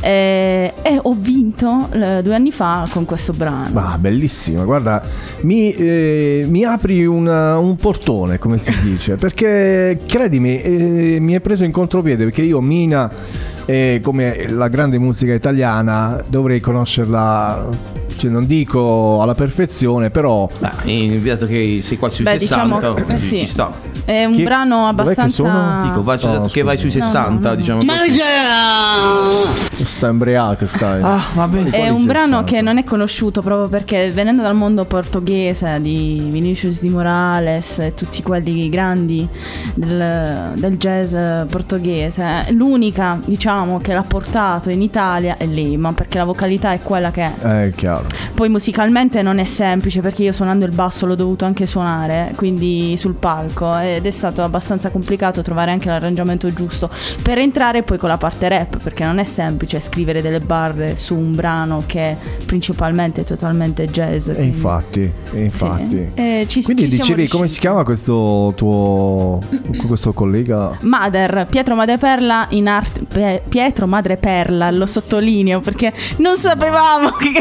E, 0.00 0.72
e 0.82 0.98
ho 1.02 1.16
vinto 1.18 1.88
eh, 1.90 2.20
due 2.22 2.34
anni 2.36 2.52
fa 2.52 2.86
con 2.90 3.04
questo 3.04 3.32
brano. 3.32 3.80
Ah, 3.80 3.98
bellissimo. 3.98 4.64
Guarda, 4.64 5.02
mi, 5.40 5.72
eh, 5.72 6.44
mi 6.48 6.62
apri 6.64 7.04
una- 7.04 7.58
un 7.58 7.74
portone, 7.74 8.38
come 8.38 8.58
si 8.58 8.72
dice. 8.82 9.16
Perché, 9.16 9.98
credimi, 10.06 10.60
eh, 10.62 11.18
mi 11.20 11.32
è 11.32 11.40
preso 11.40 11.64
in 11.64 11.72
contropiede. 11.72 12.22
Perché 12.24 12.42
io, 12.42 12.60
Mina, 12.92 13.10
eh, 13.64 14.00
come 14.02 14.46
la 14.50 14.68
grande 14.68 14.98
musica 14.98 15.32
italiana, 15.32 16.22
dovrei 16.26 16.60
conoscerla. 16.60 18.00
Cioè, 18.16 18.30
non 18.30 18.46
dico 18.46 19.20
alla 19.22 19.34
perfezione, 19.34 20.10
però. 20.10 20.48
Dato 20.58 21.46
che 21.46 21.80
sei 21.82 21.96
qua 21.98 22.08
sui 22.10 22.24
Beh, 22.24 22.38
60, 22.38 22.92
diciamo, 22.94 23.08
eh, 23.08 23.18
ci- 23.18 23.26
sì. 23.26 23.38
ci 23.40 23.46
sta. 23.46 23.70
È 24.04 24.24
un 24.24 24.34
Chi- 24.34 24.42
brano 24.42 24.86
abbastanza. 24.88 25.34
sono? 25.34 25.82
Dico, 25.84 26.02
vai- 26.02 26.18
No, 26.22 26.46
che 26.50 26.62
vai 26.62 26.76
sui 26.76 26.90
scusa. 26.90 27.04
60, 27.04 27.54
diciamo 27.54 27.80
così. 27.80 29.84
Sta 29.84 30.08
embriaca, 30.08 30.66
stai. 30.66 31.00
Ah, 31.02 31.20
va 31.34 31.48
bene. 31.48 31.70
È 31.70 31.88
un 31.88 32.04
brano 32.04 32.44
che 32.44 32.60
non 32.60 32.78
è 32.78 32.84
conosciuto 32.84 33.42
proprio 33.42 33.68
perché 33.68 34.10
venendo 34.12 34.42
dal 34.42 34.54
mondo 34.54 34.84
portoghese 34.84 35.78
di 35.80 36.22
Vinicius 36.30 36.80
di 36.80 36.88
Morales 36.88 37.78
e 37.80 37.94
tutti 37.94 38.22
quelli 38.22 38.68
grandi 38.68 39.26
del, 39.74 40.52
del 40.54 40.76
jazz 40.76 41.14
portoghese, 41.48 42.46
l'unica 42.50 43.18
diciamo 43.24 43.78
che 43.78 43.92
l'ha 43.92 44.04
portato 44.06 44.70
in 44.70 44.82
Italia 44.82 45.36
è 45.36 45.46
lei, 45.46 45.76
ma 45.76 45.92
perché 45.92 46.18
la 46.18 46.24
vocalità 46.24 46.72
è 46.72 46.80
quella 46.80 47.10
che 47.10 47.22
è. 47.22 47.32
Eh, 47.46 47.68
è 47.68 47.72
chiaro. 48.02 48.30
Poi 48.34 48.48
musicalmente 48.48 49.22
non 49.22 49.38
è 49.38 49.44
semplice 49.44 50.00
perché 50.00 50.22
io 50.24 50.32
suonando 50.32 50.64
il 50.64 50.72
basso 50.72 51.06
l'ho 51.06 51.14
dovuto 51.14 51.44
anche 51.44 51.66
suonare, 51.66 52.32
quindi 52.36 52.96
sul 52.96 53.14
palco 53.14 53.76
ed 53.78 54.06
è 54.06 54.10
stato 54.10 54.42
abbastanza 54.42 54.90
complicato 54.90 55.42
trovare 55.42 55.70
anche 55.70 55.88
l'arrangiamento 55.88 56.52
giusto 56.52 56.90
per 57.22 57.38
entrare 57.38 57.82
poi 57.82 57.98
con 57.98 58.08
la 58.08 58.18
parte 58.18 58.48
rap 58.48 58.78
perché 58.78 59.04
non 59.04 59.18
è 59.18 59.24
semplice 59.24 59.80
scrivere 59.80 60.22
delle 60.22 60.40
barre 60.40 60.96
su 60.96 61.16
un 61.16 61.34
brano 61.34 61.84
che 61.86 62.16
principalmente 62.52 63.24
totalmente 63.24 63.86
jazz. 63.86 64.28
E 64.28 64.34
quindi- 64.34 64.54
infatti, 64.56 65.10
e 65.32 65.40
infatti. 65.44 66.10
Eh, 66.12 66.44
ci- 66.46 66.62
Quindi 66.62 66.82
ci 66.82 66.90
siamo 66.90 67.04
dicevi 67.06 67.28
come 67.28 67.48
si 67.48 67.58
chiama 67.60 67.82
questo 67.82 68.52
tuo 68.56 69.38
questo 69.86 70.12
collega? 70.12 70.76
Mader, 70.80 71.46
Pietro 71.48 71.74
Madreperla 71.74 72.48
in 72.50 72.68
arte 72.68 73.40
Pietro 73.48 73.86
Madreperla, 73.86 74.70
lo 74.70 74.84
sottolineo 74.84 75.60
perché 75.60 75.94
non 76.18 76.36
sapevamo 76.36 77.12
che 77.16 77.32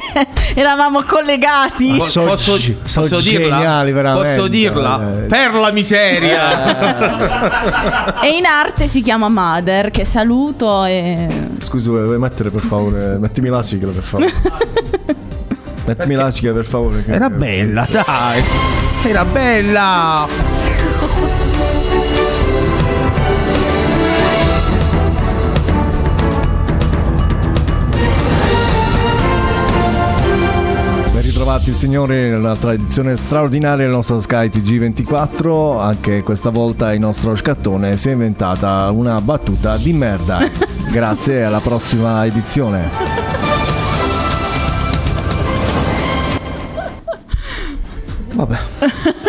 eravamo 0.56 1.02
collegati. 1.06 2.00
So- 2.02 2.24
posso, 2.24 2.56
so 2.58 3.02
posso 3.02 3.20
dirla? 3.20 3.58
geniali, 3.58 3.92
veramente. 3.92 4.36
Posso 4.36 4.48
dirla? 4.48 5.24
Eh. 5.24 5.26
Per 5.26 5.54
la 5.56 5.72
miseria! 5.74 6.40
E 8.24 8.38
in 8.38 8.46
arte 8.46 8.88
si 8.88 9.02
chiama 9.02 9.28
Mader, 9.30 9.90
che 9.90 10.06
saluto 10.06 10.86
e 10.86 11.28
Scusi, 11.58 11.90
vuoi 11.90 12.20
mettere 12.20 12.50
per 12.52 12.62
favore? 12.62 13.18
Mettimi 13.18 13.50
la 13.50 13.64
sigla 13.64 13.92
per 13.92 14.04
favore. 14.04 14.30
Mettimi 15.86 16.16
la 16.16 16.32
sigla 16.32 16.54
per 16.54 16.66
favore. 16.66 17.04
che- 17.04 17.12
Era 17.12 17.30
bella, 17.30 17.86
dai! 17.90 18.44
Era 19.04 19.26
bella! 19.26 20.28
Ben 31.12 31.22
ritrovati 31.22 31.74
signori 31.74 32.16
nella 32.30 32.56
tradizione 32.56 33.16
straordinaria 33.18 33.84
del 33.86 33.94
nostro 33.94 34.20
Sky 34.20 34.48
TG24. 34.48 35.80
Anche 35.80 36.24
questa 36.24 36.50
volta 36.50 36.94
il 36.94 37.00
nostro 37.00 37.36
scattone 37.36 37.98
si 37.98 38.10
è 38.10 38.12
inventata 38.14 38.90
una 38.92 39.20
battuta 39.20 39.76
di 39.78 39.92
merda. 39.94 40.40
Grazie, 40.90 41.44
alla 41.44 41.60
prossima 41.60 42.26
edizione. 42.26 43.31
Vabbè. 48.42 48.58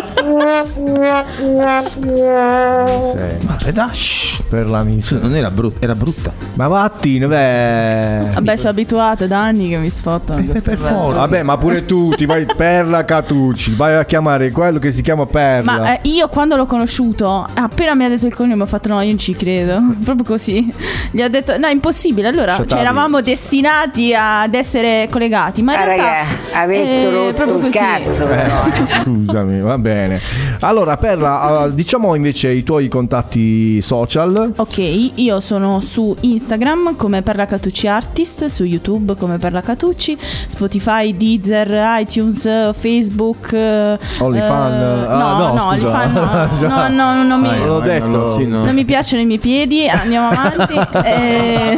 Sì. 3.03 3.47
Vabbè, 3.47 3.73
dai. 3.73 4.22
Per 4.49 4.67
la 4.67 4.83
miseria. 4.83 5.27
Non 5.27 5.37
era 5.37 5.51
brutta, 5.51 5.79
era 5.81 5.95
brutta. 5.95 6.33
Ma 6.55 6.69
vattene, 6.69 7.27
beh. 7.27 8.33
Vabbè, 8.35 8.57
sono 8.57 8.71
abituata 8.71 9.27
da 9.27 9.43
anni 9.43 9.69
che 9.71 9.77
mi 9.79 9.91
sfottano. 9.91 10.43
queste 10.45 10.71
per 10.71 10.79
forza. 10.79 11.21
Vabbè, 11.21 11.43
ma 11.43 11.57
pure 11.57 11.85
tu 11.85 12.11
ti 12.15 12.27
vai 12.27 12.47
Perla 12.47 13.05
Catucci, 13.05 13.75
vai 13.75 13.95
a 13.97 14.05
chiamare 14.05 14.51
quello 14.51 14.79
che 14.79 14.91
si 14.91 15.03
chiama 15.03 15.27
Perla. 15.27 15.73
Ma 15.79 15.95
eh, 15.95 16.09
io 16.09 16.29
quando 16.29 16.57
l'ho 16.57 16.67
conosciuto, 16.67 17.47
appena 17.55 17.95
mi 17.95 18.05
ha 18.05 18.09
detto 18.09 18.27
il 18.27 18.35
cognome, 18.35 18.63
ho 18.63 18.67
fatto 18.67 18.89
no, 18.89 19.01
io 19.01 19.09
non 19.09 19.19
ci 19.19 19.35
credo. 19.35 19.81
Proprio 20.05 20.25
così. 20.25 20.73
Gli 21.11 21.23
ho 21.23 21.29
detto 21.29 21.57
no, 21.59 21.67
è 21.67 21.73
impossibile. 21.73 22.29
Allora, 22.29 22.55
Shut 22.55 22.69
cioè, 22.69 22.81
eravamo 22.81 23.21
destinati 23.21 24.15
ad 24.15 24.55
essere 24.55 25.09
collegati. 25.11 25.63
Ma 25.63 25.75
in 25.75 25.81
Ah, 25.81 25.85
realtà 25.85 26.05
raga, 26.05 26.61
avete 26.61 26.91
eh, 27.03 27.11
rotto 27.11 27.33
proprio 27.35 27.57
il 27.57 27.63
così. 27.65 27.79
cazzo 27.79 28.27
però. 28.27 28.65
Eh, 28.67 28.87
scusami, 28.87 29.61
va 29.61 29.79
bene. 29.79 30.21
Allora, 30.61 30.97
Perla, 30.97 31.65
eh, 31.67 31.75
diciamo 31.75 32.15
invece 32.15 32.51
i 32.51 32.63
tuoi 32.63 32.89
contatti 32.89 33.81
social. 33.83 34.22
Ok, 34.57 34.79
io 35.15 35.41
sono 35.41 35.81
su 35.81 36.15
Instagram 36.21 36.97
come 36.97 37.23
Perla 37.23 37.47
Catucci 37.47 37.87
Artist, 37.89 38.45
su 38.47 38.65
YouTube 38.65 39.17
come 39.17 39.39
Perla 39.39 39.61
Catucci, 39.61 40.17
Spotify, 40.47 41.17
Deezer, 41.17 42.01
iTunes, 42.01 42.73
Facebook. 42.75 43.53
eh, 43.53 43.99
OnlyFan, 44.19 44.73
eh, 44.73 45.07
ah, 45.07 45.17
no, 45.17 45.53
no, 45.53 45.75
no, 45.77 45.77
no. 46.61 46.89
no, 46.89 47.15
no, 47.15 47.23
non 47.25 47.41
mi, 47.41 47.49
Non 47.59 47.67
l'ho 47.67 47.81
detto. 47.81 48.37
sì, 48.39 48.47
no. 48.47 48.65
non 48.65 48.75
mi 48.75 48.85
piacciono 48.85 49.23
i 49.23 49.27
miei 49.27 49.39
piedi, 49.39 49.89
andiamo 49.89 50.29
avanti. 50.29 50.75
eh, 51.05 51.77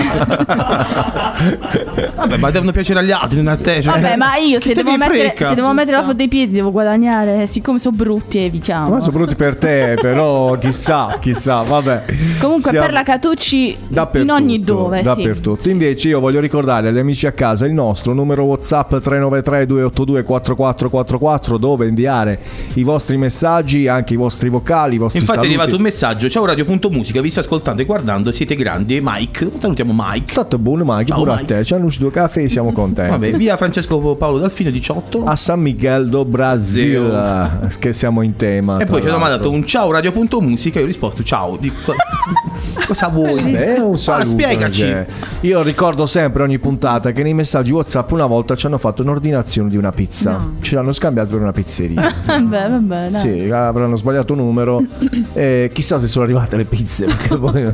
Vabbè, 2.14 2.36
ma 2.36 2.50
devono 2.50 2.70
piacere 2.72 3.00
agli 3.00 3.10
altri, 3.10 3.42
non 3.42 3.52
a 3.52 3.56
te. 3.56 3.82
cioè- 3.82 4.00
vabbè, 4.00 4.16
ma 4.16 4.36
io 4.36 4.60
se 4.60 4.72
devo, 4.74 4.96
mettere, 4.96 5.34
se 5.36 5.54
devo 5.54 5.72
mettere 5.72 5.96
la 5.96 6.02
foto 6.02 6.14
dei 6.14 6.28
piedi 6.28 6.52
devo 6.52 6.70
guadagnare, 6.70 7.46
siccome 7.46 7.78
sono 7.78 7.96
brutti 7.96 8.38
evitiamo. 8.38 8.90
Ma 8.90 9.00
sono 9.00 9.12
brutti 9.12 9.34
per 9.34 9.56
te, 9.56 9.96
però 10.00 10.56
chissà, 10.58 11.16
chissà, 11.20 11.62
vabbè. 11.62 12.04
Comunque 12.40 12.70
Siamo- 12.70 12.84
Perla 12.86 13.02
Catucci 13.02 13.76
Dappertutto, 13.88 14.36
in 14.36 14.42
ogni 14.42 14.60
dove, 14.60 14.98
sì. 14.98 15.02
dappertutto. 15.04 15.68
Invece 15.70 16.08
io 16.08 16.20
voglio 16.20 16.40
ricordare 16.40 16.88
agli 16.88 16.98
amici 16.98 17.26
a 17.26 17.32
casa 17.32 17.64
il 17.66 17.72
nostro 17.72 18.12
numero 18.12 18.44
WhatsApp 18.44 18.90
393 18.96 19.66
282 19.66 20.22
4444 20.22 21.58
dove 21.58 21.86
inviare 21.86 22.38
i 22.74 22.82
vostri 22.82 23.16
messaggi, 23.16 23.88
anche 23.88 24.14
i 24.14 24.16
vostri 24.16 24.48
vocali, 24.48 24.96
i 24.96 24.98
vostri 24.98 25.20
Infatti 25.20 25.38
è 25.38 25.42
saluti. 25.42 25.58
arrivato 25.58 25.76
un 25.78 25.82
messaggio. 25.82 26.28
Ciao 26.28 26.44
Radio.musica, 26.44 27.20
vi 27.20 27.30
sto 27.30 27.40
ascoltando 27.40 27.82
e 27.82 27.84
guardando, 27.84 28.30
siete 28.32 28.56
grandi. 28.56 29.00
Mike, 29.02 29.50
salutiamo 29.58 29.92
Mike. 29.96 30.32
Stato 30.32 30.58
buono 30.58 30.84
Mike, 30.86 31.06
Ciao, 31.06 31.18
pure 31.18 31.30
a 31.32 31.34
Mike. 31.36 31.54
te. 31.54 31.64
Ci 31.64 31.74
hanno 31.74 31.86
uscito 31.86 32.10
caffè, 32.10 32.46
siamo 32.48 32.72
contenti. 32.72 33.10
Vabbè, 33.10 33.32
via 33.36 33.56
Francesco 33.56 33.98
Paolo 34.16 34.38
Dalfino 34.38 34.70
18. 34.70 35.24
A 35.24 35.36
San 35.36 35.60
Miguel 35.60 36.08
do 36.08 36.24
Brasil, 36.24 37.68
che 37.78 37.92
siamo 37.92 38.22
in 38.22 38.36
tema. 38.36 38.78
e 38.78 38.84
poi 38.84 39.00
ci 39.02 39.08
hanno 39.08 39.18
mandato 39.18 39.50
un 39.50 39.64
ciao 39.64 39.90
Radio.musica. 39.90 40.78
Io 40.78 40.84
ho 40.84 40.88
risposto 40.88 41.22
ciao. 41.22 41.56
Dico, 41.56 41.92
cosa 42.86 43.08
vuoi? 43.08 43.42
Beh, 43.42 43.78
un 43.78 43.98
saluto. 43.98 44.24
Ah, 44.24 44.28
spiegaci. 44.28 44.82
perché 44.84 45.12
Io 45.40 45.62
ricordo 45.62 46.06
sempre 46.06 46.42
ogni 46.42 46.58
puntata 46.58 47.12
che 47.12 47.22
nei 47.22 47.34
messaggi 47.34 47.72
WhatsApp 47.72 48.10
una 48.12 48.26
volta 48.26 48.54
ci 48.54 48.66
hanno 48.66 48.78
fatto 48.78 49.02
un'ordinazione 49.02 49.68
di 49.68 49.76
una 49.76 49.92
pizza. 49.92 50.32
No. 50.32 50.54
Ce 50.60 50.74
l'hanno 50.74 50.92
scambiato 50.92 51.30
per 51.30 51.40
una 51.40 51.52
pizzeria. 51.52 52.14
Vabbè, 52.24 52.68
vabbè, 52.68 53.08
dai. 53.08 53.12
Sì, 53.12 53.50
avranno 53.50 53.96
sbagliato 53.96 54.34
numero. 54.34 54.82
Eh, 55.34 55.70
chissà 55.72 55.98
se 55.98 56.06
sono 56.06 56.24
arrivate 56.24 56.56
le 56.56 56.64
pizze, 56.64 57.06
perché 57.06 57.34
poi 57.36 57.66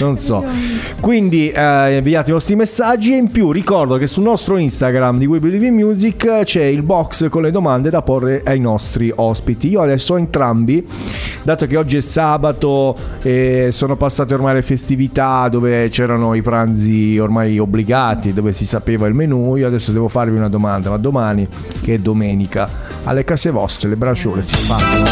non 0.00 0.16
so. 0.16 0.44
Quindi 1.00 1.48
eh, 1.50 1.96
inviate 1.96 2.30
i 2.30 2.32
vostri 2.34 2.56
messaggi 2.56 3.14
e 3.14 3.16
in 3.16 3.30
più 3.30 3.52
ricordo 3.52 3.96
che 3.96 4.06
sul 4.06 4.22
nostro 4.24 4.58
Instagram 4.58 5.18
di 5.18 5.24
We 5.24 5.38
Believe 5.38 5.66
in 5.66 5.74
Music 5.74 6.42
c'è 6.44 6.64
il 6.64 6.82
box 6.82 7.28
con 7.30 7.42
le 7.42 7.50
domande 7.50 7.88
da 7.88 8.02
porre 8.02 8.42
ai 8.44 8.60
nostri 8.60 9.10
ospiti. 9.14 9.68
Io 9.68 9.80
adesso 9.80 10.14
ho 10.14 10.18
entrambi, 10.18 10.86
dato 11.42 11.66
che 11.66 11.76
oggi 11.76 11.96
è 11.96 12.00
sabato 12.00 12.96
e 13.22 13.68
sono 13.70 13.95
passate 13.96 14.34
ormai 14.34 14.54
le 14.54 14.62
festività 14.62 15.48
dove 15.48 15.88
c'erano 15.88 16.34
i 16.34 16.42
pranzi 16.42 17.18
ormai 17.18 17.58
obbligati, 17.58 18.32
dove 18.32 18.52
si 18.52 18.66
sapeva 18.66 19.06
il 19.06 19.14
menù, 19.14 19.56
io 19.56 19.66
adesso 19.66 19.92
devo 19.92 20.08
farvi 20.08 20.36
una 20.36 20.48
domanda, 20.48 20.90
ma 20.90 20.96
domani 20.98 21.46
che 21.82 21.94
è 21.94 21.98
domenica, 21.98 22.68
alle 23.04 23.24
case 23.24 23.50
vostre 23.50 23.88
le 23.88 23.96
bracciole 23.96 24.42
si 24.42 24.54
fanno? 24.54 25.04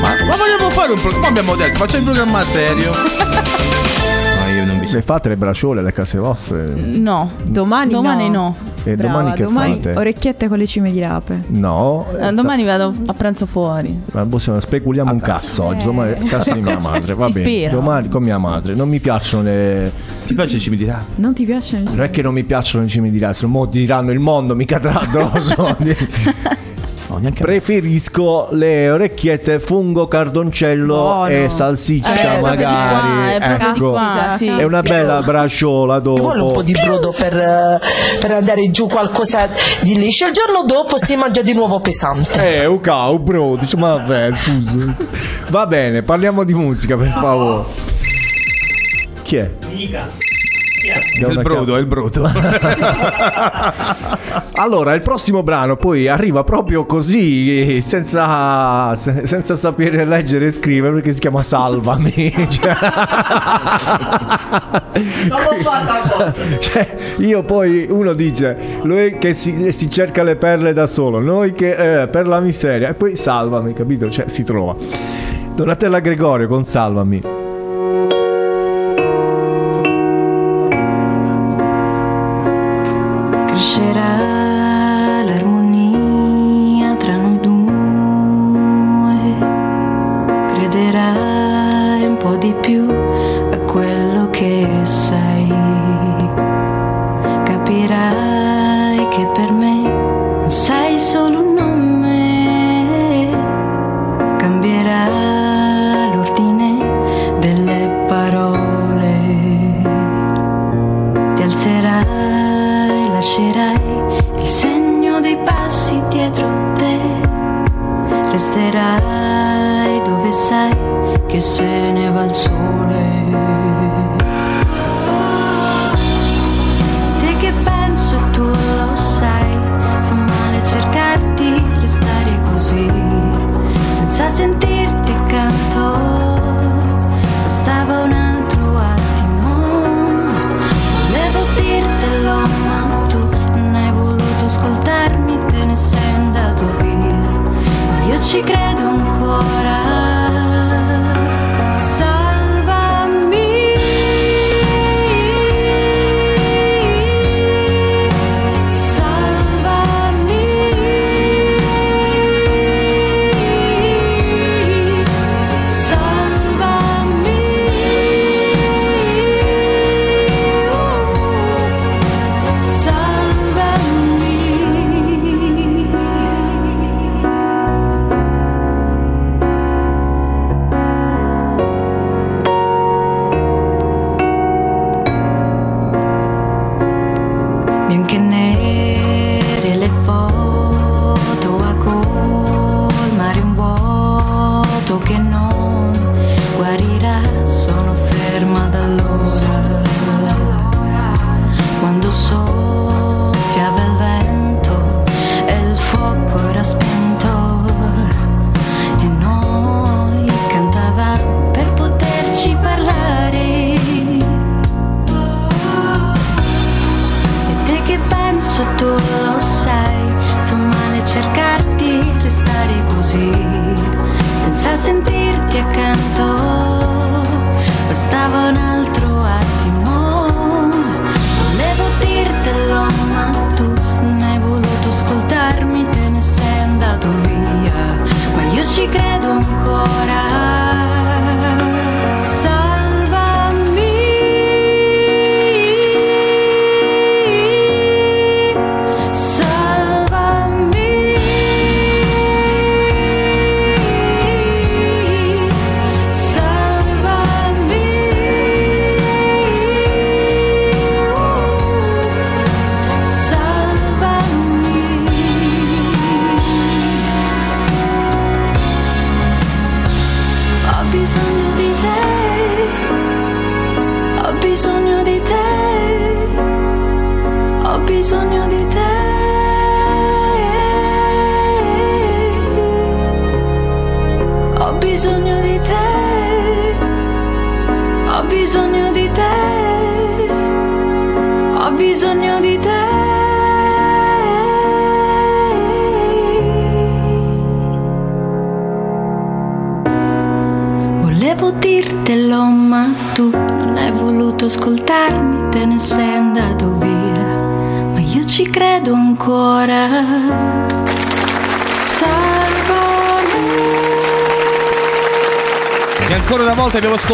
Ma, 0.00 0.08
ma 0.26 0.36
vogliamo 0.36 0.70
fare 0.70 0.92
un 0.92 1.00
programma? 1.00 1.28
Abbiamo 1.28 1.56
detto, 1.56 1.78
facciamo 1.78 1.98
un 2.00 2.14
programma 2.14 2.40
serio. 2.42 2.90
Ma 4.40 4.50
io 4.50 4.64
non 4.66 4.78
vi 4.78 4.90
Le 4.90 5.02
fate 5.02 5.28
le 5.30 5.36
bracciole 5.36 5.80
alle 5.80 5.92
case 5.92 6.18
vostre? 6.18 6.66
No, 6.74 7.30
Domani, 7.44 7.92
domani 7.92 8.28
no. 8.28 8.40
no. 8.58 8.72
E 8.86 8.96
Brava, 8.96 9.12
domani 9.18 9.34
che 9.36 9.42
domani 9.44 9.74
fate? 9.76 9.94
orecchiette 9.96 10.46
con 10.48 10.58
le 10.58 10.66
cime 10.66 10.92
di 10.92 11.00
rape. 11.00 11.42
No, 11.48 12.06
Eh, 12.20 12.32
domani 12.32 12.64
vado 12.64 12.94
a 13.06 13.14
pranzo 13.14 13.46
fuori. 13.46 13.98
Ma 14.12 14.26
possiamo- 14.26 14.60
speculiamo 14.60 15.10
un 15.10 15.20
cazzo 15.20 15.64
oggi. 15.64 15.84
Domani 15.86 16.12
a 16.12 16.28
casa 16.28 16.52
di 16.52 16.60
mia 16.60 16.78
madre. 16.82 17.14
Va 17.14 17.30
Si 17.30 17.40
bene. 17.40 17.72
Domani 17.72 18.08
con 18.08 18.22
mia 18.22 18.36
madre. 18.38 18.74
Non 18.74 18.88
mi 18.90 19.00
piacciono 19.00 19.42
le. 19.44 19.90
Ti 20.26 20.34
piace 20.34 20.58
ci 20.58 20.68
mi 20.70 20.76
dirà? 20.76 21.02
Non 21.16 21.32
ti 21.32 21.44
piacciono? 21.44 21.84
Non 21.90 22.02
è 22.02 22.10
che 22.10 22.20
non 22.22 22.34
mi 22.34 22.44
piacciono 22.44 22.84
i 22.84 22.88
cimi 22.88 23.10
di 23.10 23.18
razzo, 23.18 23.48
mo 23.48 23.64
diranno 23.66 24.10
il 24.12 24.20
mondo 24.20 24.54
mi 24.54 24.64
cadrà 24.66 25.00
addosso. 25.00 25.76
Preferisco 27.40 28.48
le 28.52 28.90
orecchiette 28.90 29.60
fungo 29.60 30.06
cardoncello 30.08 30.94
Buono. 30.94 31.26
e 31.28 31.46
salsiccia 31.48 32.14
Eh, 32.14 32.38
proprio 32.38 32.56
di 32.56 32.62
magari. 32.64 32.88
qua, 32.94 33.32
è 33.32 33.38
proprio 33.38 33.72
di 33.72 33.78
ecco. 33.78 33.90
qua, 33.90 34.28
sì. 34.30 34.46
È 34.46 34.62
una 34.64 34.82
bella 34.82 35.20
braciola 35.22 35.96
Ci 35.96 36.02
vuole 36.02 36.32
un 36.32 36.38
dopo. 36.38 36.52
po' 36.52 36.62
di 36.62 36.72
brodo 36.72 37.14
per, 37.16 37.36
eh, 37.36 37.80
per 38.20 38.30
andare 38.32 38.70
giù 38.70 38.86
qualcosa 38.88 39.48
di 39.80 39.94
liscio. 39.98 40.26
Il 40.26 40.32
giorno 40.32 40.64
dopo 40.66 40.98
si 40.98 41.14
mangia 41.16 41.42
di 41.42 41.52
nuovo 41.52 41.78
pesante. 41.80 42.60
Eh, 42.62 42.66
un 42.66 42.80
cau, 42.80 43.18
bro, 43.18 43.56
dice, 43.56 43.76
ma 43.76 43.96
vabbè, 43.96 44.30
scusa. 44.36 44.94
Va 45.48 45.66
bene, 45.66 46.02
parliamo 46.02 46.44
di 46.44 46.54
musica, 46.54 46.96
per 46.96 47.10
favore. 47.10 47.64
Chi 49.22 49.36
è? 49.36 49.50
È 51.20 51.26
il 51.28 51.40
brodo, 51.42 51.76
è 51.76 51.80
il 51.80 51.86
brodo. 51.86 52.30
Allora, 54.56 54.94
il 54.94 55.02
prossimo 55.02 55.42
brano 55.42 55.76
poi 55.76 56.08
arriva 56.08 56.44
proprio 56.44 56.86
così, 56.86 57.80
senza, 57.80 58.94
se- 58.94 59.26
senza 59.26 59.56
sapere 59.56 60.04
leggere 60.04 60.46
e 60.46 60.50
scrivere, 60.50 60.94
perché 60.94 61.12
si 61.12 61.20
chiama 61.20 61.42
Salvami. 61.42 62.32
Cioè- 62.48 62.76
Cioè, 66.60 66.96
io 67.18 67.42
poi 67.42 67.86
uno 67.90 68.12
dice, 68.12 68.56
lui 68.82 69.18
che 69.18 69.34
si, 69.34 69.70
si 69.72 69.90
cerca 69.90 70.22
le 70.22 70.36
perle 70.36 70.72
da 70.72 70.86
solo, 70.86 71.20
noi 71.20 71.52
che 71.52 72.02
eh, 72.02 72.08
per 72.08 72.26
la 72.26 72.40
miseria, 72.40 72.88
e 72.88 72.94
poi 72.94 73.16
Salvami, 73.16 73.72
capito? 73.72 74.08
Cioè, 74.08 74.28
si 74.28 74.44
trova. 74.44 74.74
Donatella 75.54 76.00
Gregorio 76.00 76.48
con 76.48 76.64
Salvami. 76.64 77.20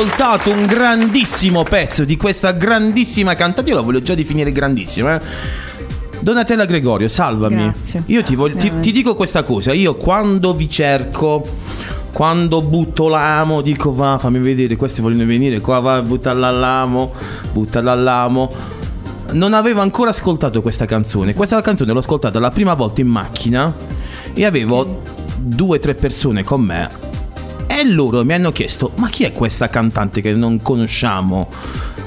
Ascoltato 0.01 0.51
un 0.51 0.65
grandissimo 0.65 1.63
pezzo 1.63 2.05
di 2.07 2.17
questa 2.17 2.53
grandissima 2.53 3.35
cantata. 3.35 3.69
Io 3.69 3.75
la 3.75 3.83
voglio 3.83 4.01
già 4.01 4.15
definire 4.15 4.51
grandissima. 4.51 5.21
eh. 5.21 5.25
Donatella 6.21 6.65
Gregorio, 6.65 7.07
salvami. 7.07 7.65
Grazie. 7.71 8.03
Io 8.07 8.23
ti, 8.23 8.35
voglio- 8.35 8.57
ti- 8.57 8.73
ti 8.81 8.93
dico 8.93 9.15
questa 9.15 9.43
cosa. 9.43 9.75
Io 9.75 9.97
quando 9.97 10.55
vi 10.55 10.71
cerco, 10.71 11.47
quando 12.13 12.63
butto 12.63 13.09
l'amo, 13.09 13.61
dico 13.61 13.95
va, 13.95 14.17
fammi 14.19 14.39
vedere, 14.39 14.77
questi 14.77 15.03
vogliono 15.03 15.27
venire 15.27 15.61
qua, 15.61 15.81
va, 15.81 16.01
buttala 16.01 16.47
all'amo, 16.49 17.13
buttala 17.53 17.93
all'amo. 17.93 18.51
Non 19.33 19.53
avevo 19.53 19.81
ancora 19.83 20.11
ascoltato 20.11 20.63
questa 20.63 20.87
canzone. 20.87 21.35
Questa 21.35 21.61
canzone 21.61 21.93
l'ho 21.93 21.99
ascoltata 22.01 22.39
la 22.39 22.51
prima 22.51 22.73
volta 22.73 23.03
in 23.03 23.09
macchina 23.09 23.73
e 24.33 24.45
avevo 24.47 25.03
due 25.37 25.77
o 25.77 25.81
tre 25.81 25.95
persone 25.95 26.43
con 26.43 26.63
me 26.63 27.00
e 27.81 27.89
loro 27.89 28.25
mi 28.25 28.35
hanno 28.35 28.53
chiesto: 28.53 28.93
Ma 28.97 29.09
chi 29.09 29.25
è 29.25 29.33
questa 29.33 29.69
cantante 29.69 30.21
che 30.21 30.33
non 30.33 30.61
conosciamo? 30.63 31.49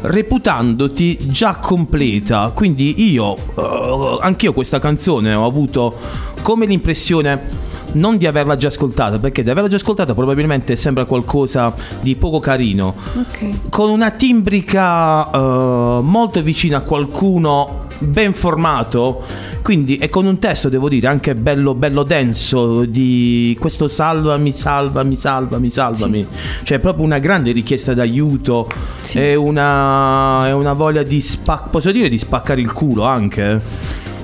Reputandoti 0.02 1.30
già 1.30 1.56
completa. 1.56 2.52
Quindi 2.54 3.12
io, 3.12 3.36
eh, 3.58 4.18
anch'io 4.22 4.54
questa 4.54 4.80
canzone 4.80 5.34
ho 5.34 5.46
avuto 5.46 5.96
come 6.42 6.66
l'impressione. 6.66 7.72
Non 7.94 8.18
di 8.18 8.26
averla 8.26 8.56
già 8.56 8.70
ascoltata, 8.70 9.20
perché 9.20 9.44
di 9.44 9.52
averla 9.52 9.70
già 9.70 9.76
ascoltata 9.76 10.16
probabilmente 10.16 10.76
sembra 10.76 11.06
qualcosa 11.06 11.76
di 12.02 12.16
poco 12.16 12.40
carino. 12.40 12.96
Ok. 13.16 13.70
Con 13.70 13.90
una 13.90 14.10
timbrica 14.10 15.30
eh, 15.30 16.00
molto 16.02 16.42
vicina 16.42 16.78
a 16.78 16.82
qualcuno 16.82 17.86
ben 18.00 18.34
formato. 18.34 19.24
Quindi, 19.64 19.98
e 19.98 20.10
con 20.10 20.26
un 20.26 20.40
testo, 20.40 20.68
devo 20.68 20.90
dire, 20.90 21.08
anche 21.08 21.36
bello, 21.36 21.74
bello 21.74 22.04
denso 22.04 22.84
di 22.84 23.56
questo 23.58 23.88
salvami, 23.88 24.52
salvami, 24.52 25.16
salvami, 25.16 25.70
salvami. 25.70 26.28
Cioè, 26.64 26.80
proprio 26.80 27.06
una 27.06 27.18
grande 27.20 27.54
richiesta 27.54 27.94
d'aiuto 27.94 28.68
e 29.14 29.36
una, 29.36 30.50
e 30.50 30.52
una 30.52 30.74
voglia 30.74 31.04
di 31.04 31.22
spac- 31.22 31.70
posso 31.70 31.94
dire 31.94 32.10
di 32.10 32.18
spaccare 32.18 32.60
il 32.60 32.74
culo 32.74 33.04
anche. 33.06 33.62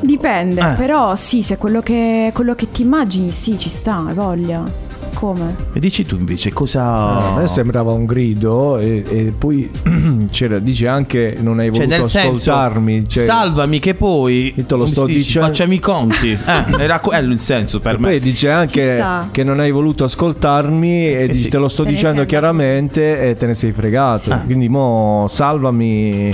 Dipende, 0.02 0.60
Eh. 0.62 0.76
però 0.76 1.16
sì, 1.16 1.42
se 1.42 1.58
quello 1.58 1.82
che, 1.82 2.32
quello 2.34 2.54
che 2.54 2.70
ti 2.72 2.82
immagini, 2.82 3.32
sì, 3.32 3.58
ci 3.58 3.70
sta, 3.70 4.04
hai 4.06 4.14
voglia. 4.14 4.89
Come? 5.20 5.54
E 5.74 5.80
dici 5.82 6.06
tu 6.06 6.16
invece 6.16 6.54
cosa. 6.54 6.84
A 6.86 7.36
me 7.40 7.48
sembrava 7.48 7.92
un 7.92 8.06
grido 8.06 8.78
e, 8.78 9.04
e 9.08 9.34
poi 9.38 9.70
c'era, 10.32 10.60
dice 10.60 10.88
anche 10.88 11.36
non 11.42 11.60
hai 11.60 11.68
Cioè, 11.74 11.86
voluto 11.86 11.98
nel 12.02 12.10
senso, 12.10 12.52
ascoltarmi. 12.52 13.08
cioè- 13.10 13.26
salvami 13.26 13.80
che 13.80 13.96
poi 13.96 14.54
Io 14.56 14.64
te 14.64 14.76
lo 14.76 14.86
sto 14.86 15.06
dicendo. 15.06 15.48
facciamo 15.48 15.74
i 15.74 15.80
conti. 15.80 16.28
Eh, 16.50 16.82
era 16.84 17.00
quello 17.02 17.34
il 17.34 17.40
senso 17.40 17.80
per 17.80 17.96
E 17.96 17.98
me. 17.98 18.08
poi 18.08 18.20
dice 18.20 18.50
anche 18.50 19.04
che 19.32 19.44
non 19.44 19.60
hai 19.60 19.72
voluto 19.72 20.04
ascoltarmi 20.06 21.08
e 21.14 21.28
dici, 21.28 21.44
sì. 21.44 21.50
te 21.50 21.58
lo 21.58 21.68
sto 21.68 21.84
Te 21.84 21.90
dicendo 21.90 22.26
chiaramente 22.26 23.30
e 23.30 23.36
te 23.36 23.46
ne 23.46 23.54
sei 23.54 23.72
fregato. 23.74 24.32
Ah. 24.32 24.38
Quindi 24.40 24.70
mo 24.70 25.28
salvami. 25.30 26.32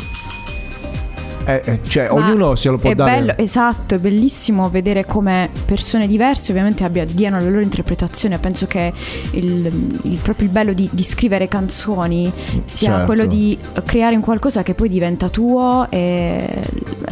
Eh, 1.45 1.61
eh, 1.63 1.79
cioè, 1.87 2.07
Ma 2.07 2.13
ognuno 2.15 2.55
se 2.55 2.69
lo 2.69 2.77
può 2.77 2.89
è 2.89 2.95
dare. 2.95 3.11
bello, 3.11 3.33
esatto, 3.37 3.95
è 3.95 3.99
bellissimo 3.99 4.69
vedere 4.69 5.05
come 5.05 5.49
persone 5.65 6.07
diverse 6.07 6.51
ovviamente 6.51 6.83
abbia, 6.83 7.05
diano 7.05 7.39
la 7.39 7.47
loro 7.49 7.61
interpretazione. 7.61 8.39
Penso 8.39 8.65
che 8.67 8.91
il, 9.31 9.65
il- 10.03 10.17
proprio 10.21 10.47
il 10.47 10.51
bello 10.51 10.73
di, 10.73 10.89
di 10.91 11.03
scrivere 11.03 11.47
canzoni 11.47 12.31
sia 12.65 12.89
Certo. 12.89 13.05
quello 13.05 13.25
di 13.25 13.57
creare 13.85 14.15
un 14.15 14.21
qualcosa 14.21 14.63
che 14.63 14.73
poi 14.73 14.89
diventa 14.89 15.29
tuo 15.29 15.87
e 15.89 16.47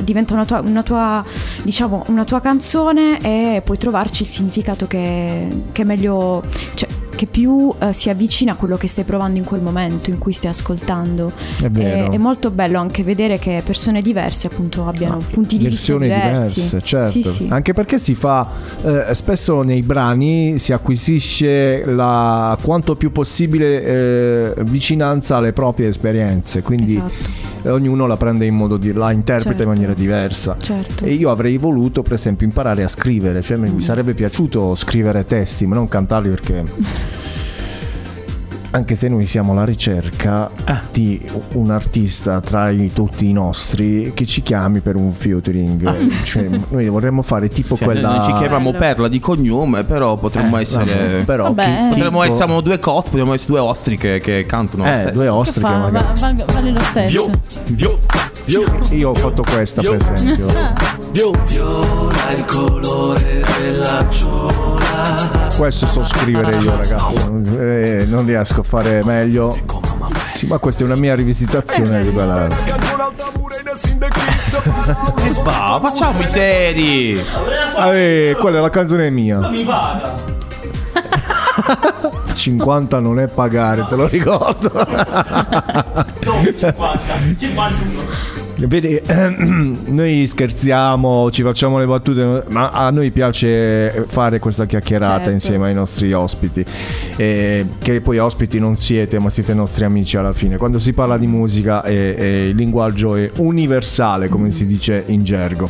diventa 0.02 0.34
una 0.34 0.46
tua, 0.46 0.60
una 0.62 0.84
tua, 0.84 1.24
diciamo, 1.62 2.04
una 2.08 2.24
tua 2.24 2.40
canzone 2.42 3.20
e 3.22 3.62
puoi 3.64 3.78
trovarci 3.78 4.24
il 4.24 4.30
significato 4.30 4.88
che, 4.88 5.48
che 5.72 5.82
è 5.82 5.86
meglio, 5.86 6.44
cioè, 6.74 6.90
che 7.24 7.28
più 7.28 7.74
eh, 7.80 7.94
si 7.94 8.10
avvicina 8.10 8.54
a 8.54 8.56
quello 8.56 8.78
che 8.78 8.88
stai 8.88 9.04
provando 9.04 9.40
in 9.40 9.46
quel 9.46 9.62
momento 9.62 10.10
in 10.10 10.18
cui 10.18 10.34
stai 10.34 10.52
ascoltando. 10.52 11.32
È 11.62 11.70
vero. 11.70 12.12
è 12.12 12.18
molto 12.18 12.52
bello 12.52 12.80
anche 12.80 13.04
vedere 13.04 13.40
che 13.40 13.62
persone 13.66 14.02
diverse 14.02 14.48
appunto 14.48 14.88
abbiano 14.88 15.24
punti 15.30 15.58
di 15.58 15.68
vista 15.68 15.98
diversi. 15.98 16.60
diverse, 16.60 16.82
certo. 16.84 17.12
Sì, 17.12 17.24
sì. 17.24 17.48
Anche 17.50 17.74
perché 17.74 18.00
si 18.00 18.16
fa 18.16 18.50
eh, 18.84 19.14
spesso 19.14 19.62
nei 19.64 19.82
brani 19.82 20.60
si 20.60 20.74
acquisisce 20.74 21.86
la 21.86 22.58
quanto 22.62 22.96
più 22.96 23.12
possibile 23.12 23.84
eh, 23.84 24.54
vicinanza 24.64 25.38
alle 25.38 25.54
proprie 25.54 25.88
esperienze, 25.88 26.62
quindi 26.62 26.96
Esatto. 26.96 27.52
Ognuno 27.72 28.06
la 28.08 28.18
prende 28.18 28.46
in 28.46 28.56
modo 28.56 28.78
di 28.78 28.92
la 28.94 29.12
interpreta 29.12 29.50
Certo. 29.58 29.64
in 29.64 29.70
maniera 29.70 29.94
diversa. 29.94 30.56
Certo. 30.60 31.06
E 31.06 31.14
io 31.14 31.30
avrei 31.32 31.58
voluto, 31.58 32.02
per 32.02 32.14
esempio, 32.14 32.46
imparare 32.46 32.84
a 32.84 32.88
scrivere, 32.88 33.42
cioè 33.42 33.58
Mm. 33.58 33.76
mi 33.76 33.82
sarebbe 33.82 34.14
piaciuto 34.14 34.76
scrivere 34.76 35.24
testi, 35.26 35.66
ma 35.66 35.76
non 35.76 35.88
cantarli 35.88 36.30
perché 36.30 36.64
anche 38.76 38.96
se 38.96 39.08
noi 39.08 39.26
siamo 39.28 39.52
alla 39.52 39.66
ricerca 39.66 40.50
Ah. 40.64 40.82
di 40.92 41.22
un 41.54 41.70
artista 41.70 42.42
tra 42.42 42.70
i- 42.72 42.92
tutti 42.92 43.30
i 43.30 43.32
nostri 43.34 44.12
che 44.16 44.26
ci 44.26 44.42
chiami 44.42 44.80
per 44.80 44.96
un 44.96 45.14
featuring. 45.14 46.22
Cioè, 46.24 46.48
noi 46.70 46.88
vorremmo 46.90 47.22
fare 47.22 47.50
tipo 47.50 47.76
Ah. 47.76 47.78
Cioè, 47.78 47.86
quella. 47.86 48.16
noi 48.16 48.24
ci 48.26 48.34
chiamiamo 48.34 48.72
Bello. 48.72 48.78
Perla 48.84 49.08
di 49.08 49.20
cognome, 49.20 49.84
però 49.84 50.18
potremmo 50.18 50.58
Eh, 50.58 50.62
essere. 50.62 50.86
vabbè, 50.86 51.24
però 51.24 51.44
Vabbè, 51.54 51.64
chi-. 51.66 51.88
Potremmo 51.90 52.22
tipo- 52.22 52.34
essere 52.34 52.62
due 52.64 52.80
cost, 52.80 53.10
potremmo 53.10 53.34
essere 53.34 53.52
due 53.52 53.60
ostriche 53.62 54.20
che 54.20 54.46
cantano. 54.48 54.86
Eh, 54.86 55.12
due 55.14 55.24
Che 55.24 55.30
ostriche 55.30 55.68
fa? 55.68 55.78
magari. 55.78 56.06
Va- 56.06 56.14
valga- 56.20 56.46
vale 56.52 56.72
lo 56.72 56.82
stesso. 56.82 57.30
Vio, 57.68 58.00
vio, 58.46 58.64
Io 58.92 59.10
ho 59.10 59.14
fatto 59.14 59.42
questa, 59.50 59.82
per 59.82 59.96
esempio. 59.96 60.48
vio. 61.12 61.32
Viola 61.48 62.32
il 62.36 62.46
colore 62.46 63.44
della 63.60 64.06
gioia. 64.10 64.73
Questo 65.56 65.86
so 65.86 66.04
scrivere 66.04 66.56
io, 66.58 66.76
ragazzi. 66.76 67.26
Eh, 67.58 68.06
non 68.08 68.26
riesco 68.26 68.62
a 68.62 68.64
fare 68.64 69.04
meglio. 69.04 69.58
Sì, 70.34 70.48
ma 70.48 70.58
questa 70.58 70.84
è 70.84 70.86
una 70.86 70.96
mia 70.96 71.16
rivisitazione 71.16 72.04
di 72.04 72.12
quella. 72.12 72.48
Va, 75.44 75.80
facciamo 75.82 76.20
i 76.20 76.28
seri. 76.28 77.24
Ah, 77.76 77.94
eh, 77.94 78.36
quella 78.40 78.58
è 78.58 78.62
la 78.62 78.70
canzone 78.70 79.10
mia. 79.10 79.48
Mi 79.50 79.64
paga. 79.64 80.32
50 82.34 83.00
non 83.00 83.20
è 83.20 83.28
pagare, 83.28 83.86
te 83.88 83.96
lo 83.96 84.08
ricordo. 84.08 84.72
No, 86.24 86.44
50. 86.44 87.00
51. 87.38 88.33
Vedi, 88.56 89.00
noi 89.92 90.26
scherziamo, 90.28 91.30
ci 91.32 91.42
facciamo 91.42 91.80
le 91.80 91.86
battute, 91.86 92.44
ma 92.50 92.72
a 92.72 92.90
noi 92.92 93.12
piace 93.12 94.06
fare 94.08 94.40
questa 94.40 94.66
chiacchierata 94.66 95.16
Certo. 95.16 95.30
insieme 95.32 95.68
ai 95.68 95.74
nostri 95.74 96.14
ospiti. 96.14 96.64
Eh, 97.16 97.66
che 97.80 98.02
poi 98.02 98.20
ospiti 98.20 98.60
non 98.60 98.76
siete, 98.78 99.20
ma 99.20 99.30
siete 99.30 99.54
nostri 99.54 99.84
amici 99.84 100.18
alla 100.18 100.34
fine. 100.34 100.58
Quando 100.58 100.78
si 100.78 100.94
parla 100.94 101.18
di 101.18 101.28
musica 101.28 101.84
eh, 101.84 102.16
eh, 102.18 102.48
il 102.50 102.56
linguaggio 102.56 103.16
è 103.16 103.30
universale, 103.38 104.30
come 104.30 104.52
si 104.52 104.66
dice 104.66 105.04
in 105.08 105.24
gergo. 105.24 105.70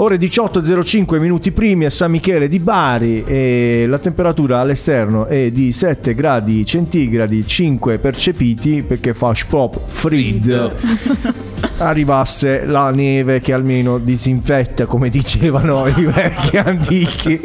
Ore 0.00 0.16
18.05 0.16 1.18
minuti 1.18 1.50
primi 1.50 1.84
a 1.84 1.90
San 1.90 2.12
Michele 2.12 2.46
di 2.46 2.60
Bari 2.60 3.24
e 3.24 3.84
la 3.88 3.98
temperatura 3.98 4.60
all'esterno 4.60 5.26
è 5.26 5.50
di 5.50 5.72
7 5.72 6.14
gradi 6.14 6.64
centigradi, 6.64 7.44
5 7.44 7.98
percepiti 7.98 8.82
perché 8.82 9.12
fa 9.12 9.34
spop 9.34 9.76
frid. 9.86 10.72
Arrivasse 11.78 12.64
la 12.64 12.90
neve 12.90 13.40
che 13.40 13.52
almeno 13.52 13.98
disinfetta 13.98 14.86
come 14.86 15.08
dicevano 15.08 15.84
i 15.88 16.04
vecchi 16.06 16.56
antichi. 16.58 17.40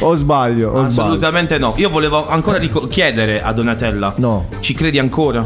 O 0.00 0.14
sbaglio, 0.14 0.70
o 0.70 0.84
sbaglio. 0.88 1.08
Assolutamente 1.08 1.58
no. 1.58 1.74
Io 1.76 1.90
volevo 1.90 2.26
ancora 2.26 2.56
rico- 2.56 2.86
chiedere 2.86 3.42
a 3.42 3.52
Donatella. 3.52 4.14
No. 4.16 4.46
Ci 4.60 4.72
credi 4.72 4.98
ancora? 4.98 5.44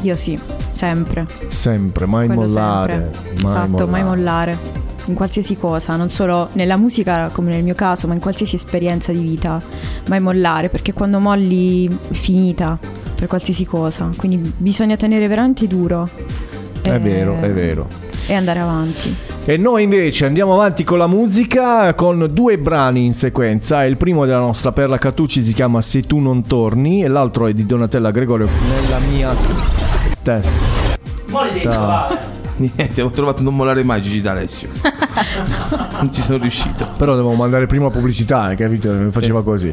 Io 0.00 0.16
sì, 0.16 0.36
sempre. 0.72 1.24
Sempre, 1.46 2.06
mai 2.06 2.26
Quello 2.26 2.40
mollare. 2.40 3.10
sempre. 3.12 3.46
esatto, 3.48 3.86
mai 3.86 4.02
mollare. 4.02 4.80
In 5.06 5.14
qualsiasi 5.14 5.56
cosa, 5.56 5.96
non 5.96 6.08
solo 6.08 6.48
nella 6.52 6.76
musica 6.76 7.28
come 7.32 7.50
nel 7.50 7.62
mio 7.62 7.74
caso, 7.74 8.06
ma 8.06 8.14
in 8.14 8.20
qualsiasi 8.20 8.56
esperienza 8.56 9.12
di 9.12 9.18
vita. 9.18 9.60
Mai 10.08 10.20
mollare, 10.20 10.68
perché 10.68 10.92
quando 10.92 11.18
molli 11.18 11.86
è 11.86 12.14
finita 12.14 12.78
per 13.14 13.26
qualsiasi 13.26 13.64
cosa. 13.64 14.10
Quindi 14.16 14.52
bisogna 14.56 14.96
tenere 14.96 15.26
veramente 15.26 15.66
duro. 15.66 16.08
È 16.80 16.92
e- 16.92 16.98
vero, 16.98 17.40
è 17.40 17.50
vero. 17.50 17.86
E 18.26 18.34
andare 18.34 18.60
avanti. 18.60 19.14
E 19.44 19.56
noi 19.56 19.82
invece 19.82 20.26
andiamo 20.26 20.54
avanti 20.54 20.84
con 20.84 20.98
la 20.98 21.08
musica 21.08 21.94
con 21.94 22.28
due 22.30 22.58
brani 22.58 23.04
in 23.04 23.12
sequenza. 23.12 23.84
Il 23.84 23.96
primo 23.96 24.24
della 24.24 24.38
nostra 24.38 24.70
Perla 24.70 24.98
Catucci 24.98 25.42
si 25.42 25.52
chiama 25.52 25.80
Se 25.80 26.02
tu 26.02 26.20
non 26.20 26.46
torni 26.46 27.02
e 27.02 27.08
l'altro 27.08 27.48
è 27.48 27.52
di 27.52 27.66
Donatella 27.66 28.12
Gregorio 28.12 28.48
nella 28.68 28.98
mia 28.98 29.34
testa. 30.22 30.96
Devi 31.26 31.60
trovare. 31.60 32.41
Niente, 32.74 33.02
ho 33.02 33.10
trovato 33.10 33.42
non 33.42 33.56
mollare 33.56 33.82
mai 33.82 34.00
Gigi 34.00 34.20
D'Alessio. 34.20 34.70
Non 36.02 36.12
ci 36.12 36.22
sono 36.22 36.38
riuscito. 36.38 36.88
Però 36.96 37.14
devo 37.14 37.32
mandare 37.34 37.66
prima 37.66 37.90
pubblicità, 37.90 38.42
hai 38.44 38.56
capito? 38.56 38.92
Faceva 39.10 39.42
così. 39.42 39.72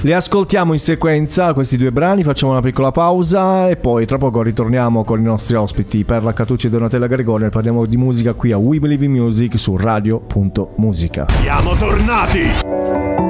Li 0.00 0.12
ascoltiamo 0.12 0.72
in 0.72 0.80
sequenza 0.80 1.52
questi 1.52 1.76
due 1.76 1.92
brani, 1.92 2.22
facciamo 2.24 2.52
una 2.52 2.60
piccola 2.60 2.90
pausa 2.90 3.68
e 3.68 3.76
poi 3.76 4.06
tra 4.06 4.18
poco 4.18 4.42
ritorniamo 4.42 5.04
con 5.04 5.20
i 5.20 5.22
nostri 5.22 5.54
ospiti 5.54 6.04
Perla 6.04 6.32
Catucci 6.32 6.66
e 6.66 6.70
Donatella 6.70 7.06
Gregorio 7.06 7.46
e 7.46 7.50
parliamo 7.50 7.86
di 7.86 7.96
musica 7.96 8.32
qui 8.32 8.52
a 8.52 8.58
We 8.58 8.78
Believe 8.80 9.04
in 9.04 9.12
Music 9.12 9.58
su 9.58 9.76
radio.musica. 9.76 11.26
Siamo 11.28 11.74
tornati! 11.76 13.29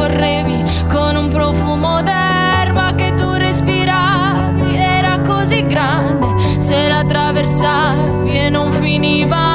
Correvi 0.00 0.64
con 0.88 1.14
un 1.14 1.28
profumo 1.28 2.00
d'erba 2.00 2.94
che 2.94 3.12
tu 3.14 3.34
respiravi. 3.34 4.74
Era 4.74 5.20
così 5.20 5.66
grande 5.66 6.26
se 6.58 6.88
la 6.88 7.00
attraversavi 7.00 8.30
e 8.30 8.48
non 8.48 8.72
finiva 8.72 9.49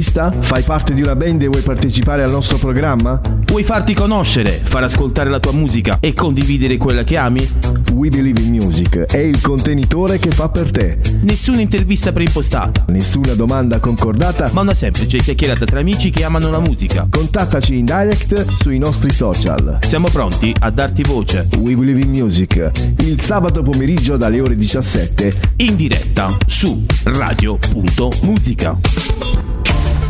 Artista? 0.00 0.32
Fai 0.32 0.62
parte 0.62 0.94
di 0.94 1.02
una 1.02 1.14
band 1.14 1.42
e 1.42 1.48
vuoi 1.48 1.60
partecipare 1.60 2.22
al 2.22 2.30
nostro 2.30 2.56
programma? 2.56 3.20
Vuoi 3.44 3.62
farti 3.62 3.92
conoscere, 3.92 4.58
far 4.62 4.82
ascoltare 4.82 5.28
la 5.28 5.38
tua 5.38 5.52
musica 5.52 5.98
e 6.00 6.14
condividere 6.14 6.78
quella 6.78 7.04
che 7.04 7.18
ami? 7.18 7.46
We 7.92 8.08
Believe 8.08 8.40
in 8.40 8.50
Music 8.54 8.96
è 8.96 9.18
il 9.18 9.42
contenitore 9.42 10.18
che 10.18 10.30
fa 10.30 10.48
per 10.48 10.70
te. 10.70 10.98
Nessuna 11.20 11.60
intervista 11.60 12.12
preimpostata, 12.12 12.84
Nessuna 12.88 13.34
domanda 13.34 13.78
concordata, 13.78 14.48
ma 14.52 14.62
una 14.62 14.72
semplice 14.72 15.18
chiacchierata 15.18 15.66
tra 15.66 15.80
amici 15.80 16.08
che 16.08 16.24
amano 16.24 16.50
la 16.50 16.60
musica. 16.60 17.06
contattaci 17.10 17.76
in 17.76 17.84
direct 17.84 18.54
sui 18.54 18.78
nostri 18.78 19.12
social. 19.12 19.80
Siamo 19.86 20.08
pronti 20.08 20.54
a 20.60 20.70
darti 20.70 21.02
voce. 21.02 21.46
We 21.58 21.76
Believe 21.76 22.00
in 22.00 22.08
Music, 22.10 22.70
il 23.00 23.20
sabato 23.20 23.60
pomeriggio 23.60 24.16
dalle 24.16 24.40
ore 24.40 24.56
17 24.56 25.34
in 25.56 25.76
diretta 25.76 26.34
su 26.46 26.86
radio.musica. 27.02 28.78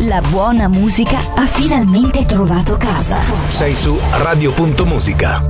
La 0.05 0.22
buona 0.22 0.66
musica 0.66 1.35
ha 1.35 1.44
finalmente 1.44 2.24
trovato 2.24 2.78
casa. 2.78 3.18
Sei 3.48 3.74
su 3.74 3.98
radio.musica. 4.12 5.43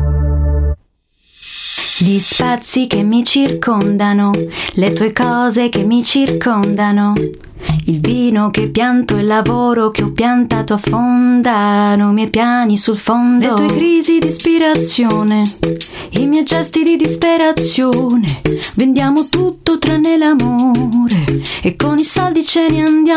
Gli 1.98 2.18
spazi 2.18 2.88
che 2.88 3.02
mi 3.04 3.22
circondano, 3.22 4.32
le 4.72 4.92
tue 4.92 5.12
cose 5.12 5.68
che 5.68 5.84
mi 5.84 6.02
circondano, 6.02 7.12
il 7.84 8.00
vino 8.00 8.50
che 8.50 8.68
pianto 8.68 9.16
e 9.16 9.20
il 9.20 9.26
lavoro 9.26 9.90
che 9.90 10.02
ho 10.02 10.10
piantato 10.10 10.74
affondano 10.74 12.10
i 12.10 12.12
miei 12.12 12.30
piani 12.30 12.76
sul 12.76 12.96
fondo, 12.96 13.54
le 13.54 13.66
tue 13.66 13.76
crisi 13.76 14.18
di 14.18 14.26
ispirazione, 14.26 15.42
i 16.18 16.26
miei 16.26 16.44
gesti 16.44 16.82
di 16.82 16.96
disperazione, 16.96 18.40
vendiamo 18.74 19.28
tutto 19.28 19.78
tranne 19.78 20.16
l'amore 20.16 21.42
e 21.62 21.76
con 21.76 21.98
i 21.98 22.04
soldi 22.04 22.44
ce 22.44 22.68
ne 22.68 22.82
andiamo 22.82 23.09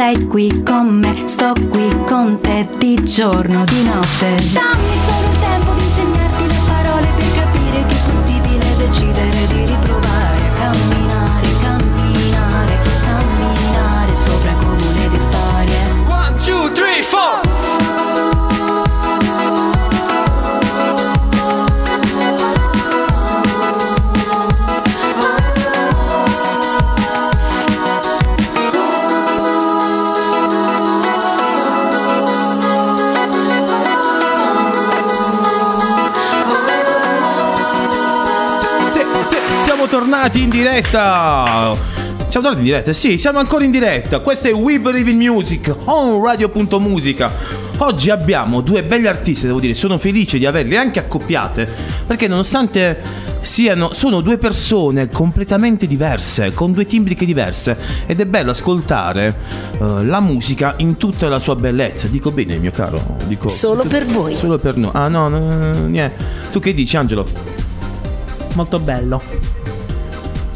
sei 0.00 0.26
qui 0.28 0.62
con 0.62 0.86
me, 0.98 1.26
sto 1.26 1.52
qui 1.68 1.86
con 2.06 2.40
te 2.40 2.66
di 2.78 3.04
giorno, 3.04 3.66
tornati 40.30 40.42
in 40.42 40.48
diretta. 40.48 41.76
Siamo 42.28 42.46
tornati 42.46 42.58
in 42.58 42.64
diretta? 42.64 42.92
Sì, 42.92 43.18
siamo 43.18 43.38
ancora 43.38 43.64
in 43.64 43.70
diretta. 43.70 44.20
Questa 44.20 44.48
è 44.48 44.52
We 44.52 44.78
Believe 44.78 45.10
in 45.10 45.18
Music, 45.18 45.74
on 45.84 46.22
radio.musica. 46.22 47.32
Oggi 47.78 48.10
abbiamo 48.10 48.60
due 48.60 48.84
belli 48.84 49.06
artisti, 49.06 49.46
devo 49.46 49.58
dire, 49.58 49.74
sono 49.74 49.98
felice 49.98 50.38
di 50.38 50.46
averli 50.46 50.76
anche 50.76 51.00
accoppiate, 51.00 51.68
perché 52.06 52.28
nonostante 52.28 53.28
siano 53.40 53.94
sono 53.94 54.20
due 54.20 54.36
persone 54.36 55.08
completamente 55.08 55.86
diverse, 55.86 56.52
con 56.52 56.72
due 56.72 56.84
timbriche 56.84 57.24
diverse 57.24 57.76
ed 58.04 58.20
è 58.20 58.26
bello 58.26 58.50
ascoltare 58.50 59.34
eh, 59.72 60.04
la 60.04 60.20
musica 60.20 60.74
in 60.76 60.96
tutta 60.96 61.28
la 61.28 61.40
sua 61.40 61.56
bellezza. 61.56 62.06
Dico 62.06 62.30
bene, 62.30 62.58
mio 62.58 62.70
caro, 62.70 63.16
dico 63.26 63.48
Solo 63.48 63.84
per 63.84 64.04
voi. 64.04 64.36
Solo 64.36 64.58
per 64.58 64.76
noi. 64.76 64.90
Ah 64.92 65.08
no, 65.08 65.28
no, 65.28 65.38
no, 65.38 65.56
no, 65.56 65.86
niente. 65.86 66.22
Tu 66.52 66.60
che 66.60 66.74
dici, 66.74 66.96
Angelo? 66.96 67.26
Molto 68.52 68.78
bello. 68.78 69.59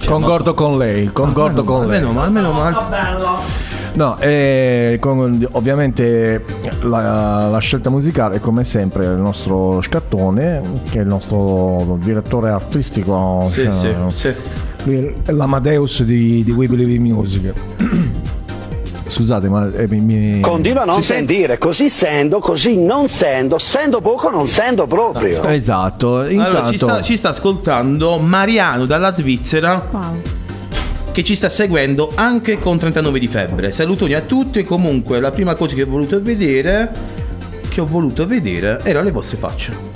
Concordo 0.07 0.55
con 0.55 0.79
lei, 0.79 1.11
concordo 1.13 1.65
con 1.65 1.87
lei. 1.87 1.97
Almeno, 1.97 2.13
ma 2.13 2.25
almeno 2.25 2.53
ma 2.53 2.87
bello. 2.89 3.73
No, 3.95 4.19
eh, 4.19 4.97
con- 5.01 5.47
ovviamente 5.53 6.45
la, 6.83 7.47
la 7.49 7.59
scelta 7.59 7.91
musicale 7.91 8.37
è 8.37 8.41
come 8.41 8.65
sempre 8.65 9.05
il 9.05 9.13
nostro 9.21 9.81
Scattone, 9.81 10.61
che 10.91 10.99
è 10.99 11.03
il 11.03 11.07
nostro 11.07 11.97
direttore 12.03 12.51
artistico, 12.51 13.49
Sì, 13.53 13.63
cioè, 13.63 13.95
sì, 14.09 14.33
sì. 14.85 15.15
l'Amadeus 15.27 16.03
di, 16.03 16.43
di 16.43 16.51
We 16.51 16.67
Believe 16.67 16.93
in 16.93 17.03
Music. 17.03 17.53
Scusate, 19.15 19.49
ma 19.49 19.71
eh, 19.73 19.87
mi, 19.87 20.01
mi- 20.01 20.41
Continua 20.41 20.83
a 20.83 20.85
non 20.85 21.01
sente- 21.05 21.33
sentire, 21.35 21.59
così 21.59 21.89
sendo, 21.89 22.41
così 22.41 22.77
non 22.77 23.09
sendo, 23.09 23.59
sendo 23.59 24.01
poco 24.01 24.29
non 24.29 24.49
sendo 24.49 24.89
proprio. 24.89 25.41
Esatto, 25.45 26.25
intanto 26.25 26.57
Allora, 26.57 26.69
ci 26.71 26.77
sta, 26.77 27.01
ci 27.01 27.17
sta 27.17 27.29
ascoltando 27.29 28.19
Mariano 28.19 28.87
dalla 28.87 29.13
Svizzera. 29.15 29.89
Che 31.13 31.23
ci 31.23 31.37
sta 31.37 31.49
seguendo 31.49 32.11
anche 32.17 32.59
con 32.59 32.77
39 32.77 33.21
di 33.21 33.29
febbre. 33.29 33.71
Salutoni 33.71 34.15
a 34.15 34.21
tutti. 34.21 34.59
E 34.59 34.65
comunque, 34.65 35.21
la 35.21 35.31
prima 35.31 35.55
cosa 35.55 35.77
che 35.77 35.83
ho 35.83 35.87
voluto 35.87 36.21
vedere. 36.21 36.91
Che 37.69 37.81
ho 37.81 37.87
voluto 37.87 38.27
vedere 38.27 38.81
era 38.83 39.01
le 39.01 39.13
vostre 39.13 39.37
facce. 39.37 39.94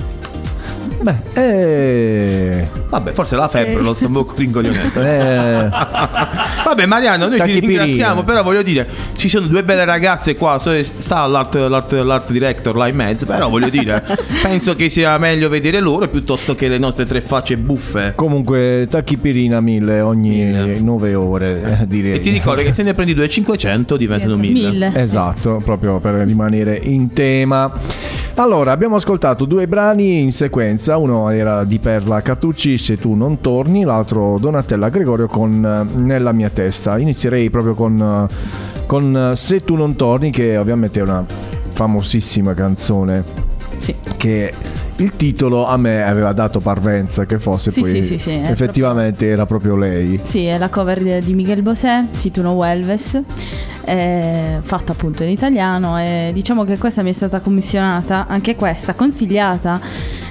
Beh, 1.00 1.14
eh, 1.34 2.68
Vabbè, 2.88 3.12
forse 3.12 3.36
la 3.36 3.48
febbre 3.48 3.82
lo 3.82 3.94
sta 3.94 4.06
un 4.06 4.12
po' 4.12 4.32
rincoglionendo. 4.34 5.00
eh, 5.00 5.68
Vabbè, 6.64 6.86
Mariano, 6.86 7.28
noi 7.28 7.40
ti 7.40 7.58
ringraziamo. 7.60 8.24
Però 8.24 8.42
voglio 8.42 8.62
dire, 8.62 8.88
ci 9.16 9.28
sono 9.28 9.46
due 9.46 9.62
belle 9.62 9.84
ragazze 9.84 10.34
qua. 10.34 10.58
Sta 10.58 11.26
l'art, 11.26 11.54
l'art, 11.54 11.92
l'art 11.92 12.32
director 12.32 12.74
là 12.76 12.88
in 12.88 12.96
mezzo. 12.96 13.26
Però 13.26 13.48
voglio 13.48 13.68
dire, 13.68 14.02
penso 14.42 14.74
che 14.74 14.88
sia 14.88 15.16
meglio 15.18 15.48
vedere 15.48 15.80
loro 15.80 16.08
piuttosto 16.08 16.54
che 16.54 16.68
le 16.68 16.78
nostre 16.78 17.04
tre 17.04 17.20
facce 17.20 17.56
buffe. 17.56 18.12
comunque 18.16 18.86
tachipirina 18.90 19.60
1000 19.60 20.00
ogni 20.00 20.80
9 20.80 21.14
ore, 21.14 21.78
eh, 21.80 21.86
direi. 21.86 22.12
E 22.14 22.18
ti 22.20 22.30
ricordo 22.30 22.62
che 22.62 22.72
se 22.72 22.82
ne 22.82 22.94
prendi 22.94 23.14
2,500 23.14 23.96
diventano 23.96 24.36
1000. 24.36 24.70
Mille. 24.70 24.92
Esatto, 24.94 25.60
proprio 25.62 25.98
per 25.98 26.14
rimanere 26.14 26.78
in 26.82 27.12
tema. 27.12 27.70
Allora, 28.38 28.70
abbiamo 28.70 28.94
ascoltato 28.94 29.46
due 29.46 29.66
brani 29.66 30.20
in 30.20 30.32
sequenza, 30.32 30.96
uno 30.96 31.28
era 31.28 31.64
di 31.64 31.80
Perla 31.80 32.22
Catucci, 32.22 32.78
Se 32.78 32.96
tu 32.96 33.14
non 33.14 33.40
torni, 33.40 33.82
l'altro 33.82 34.38
Donatella 34.38 34.90
Gregorio 34.90 35.26
con 35.26 35.64
eh, 35.64 35.98
Nella 35.98 36.30
mia 36.30 36.48
testa. 36.48 36.98
Inizierei 36.98 37.50
proprio 37.50 37.74
con, 37.74 38.28
eh, 38.30 38.84
con 38.86 39.30
eh, 39.32 39.34
Se 39.34 39.64
tu 39.64 39.74
non 39.74 39.96
torni, 39.96 40.30
che 40.30 40.56
ovviamente 40.56 41.00
è 41.00 41.02
una 41.02 41.24
famosissima 41.70 42.54
canzone. 42.54 43.24
Sì. 43.78 43.92
Che 44.16 44.54
il 44.98 45.16
titolo 45.16 45.66
a 45.66 45.76
me 45.76 46.02
aveva 46.02 46.32
dato 46.32 46.60
parvenza 46.60 47.24
che 47.24 47.38
fosse 47.38 47.70
Sì, 47.70 47.80
poi 47.80 47.90
sì, 47.90 48.02
sì, 48.02 48.18
sì, 48.18 48.30
effettivamente 48.32 49.26
era 49.26 49.46
proprio 49.46 49.76
lei. 49.76 50.20
Sì, 50.22 50.44
è 50.44 50.58
la 50.58 50.68
cover 50.68 51.02
di, 51.02 51.20
di 51.20 51.34
Miguel 51.34 51.62
Bosé, 51.62 52.06
Situno 52.12 52.52
Welves, 52.52 53.20
eh, 53.84 54.58
fatta 54.60 54.92
appunto 54.92 55.22
in 55.22 55.30
italiano 55.30 55.98
e 55.98 56.30
diciamo 56.32 56.64
che 56.64 56.78
questa 56.78 57.02
mi 57.02 57.10
è 57.10 57.12
stata 57.12 57.40
commissionata, 57.40 58.26
anche 58.28 58.56
questa, 58.56 58.94
consigliata 58.94 59.80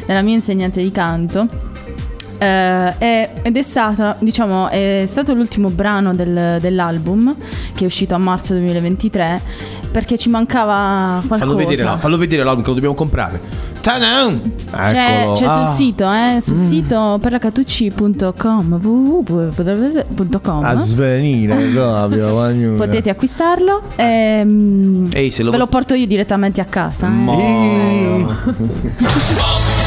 dalla 0.06 0.22
mia 0.22 0.36
insegnante 0.36 0.82
di 0.82 0.92
canto. 0.92 1.76
Eh, 2.38 2.94
e- 2.98 3.30
ed 3.42 3.58
è 3.58 3.62
stata, 3.62 4.16
diciamo, 4.20 4.70
è 4.70 5.04
stato 5.08 5.34
l'ultimo 5.34 5.70
brano 5.70 6.14
del- 6.14 6.58
dell'album 6.62 7.36
che 7.74 7.84
è 7.84 7.86
uscito 7.88 8.16
a 8.16 8.18
marzo 8.18 8.54
2023 8.54 9.42
perché 9.92 10.18
ci 10.18 10.30
mancava 10.30 11.22
qualcosa. 11.28 11.38
Fallo 11.52 11.56
vedere, 11.56 11.84
là, 11.84 11.98
fallo 11.98 12.18
vedere 12.18 12.44
l'album 12.44 12.62
che 12.64 12.68
lo 12.70 12.76
dobbiamo 12.76 12.96
comprare. 12.96 13.40
Ta-dam! 13.82 14.42
C'è, 14.70 15.32
c'è 15.34 15.48
sul 15.48 15.48
Ah. 15.48 15.72
sito, 15.72 16.12
eh, 16.12 16.40
sul 16.42 16.58
Mm. 16.58 16.68
sito 16.68 17.20
perlacatucci.com 17.22 18.80
www.com 18.82 20.64
A 20.66 20.76
svenire 20.76 21.56
proprio. 21.56 22.76
Potete 22.76 23.10
acquistarlo. 23.10 23.82
ehm, 23.96 25.08
Ehi, 25.14 25.32
se 25.32 25.44
lo 25.44 25.52
ve 25.52 25.58
lo 25.58 25.68
porto 25.68 25.94
io 25.94 26.06
direttamente 26.06 26.60
a 26.60 26.66
casa. 26.66 27.10
eh. 27.10 28.26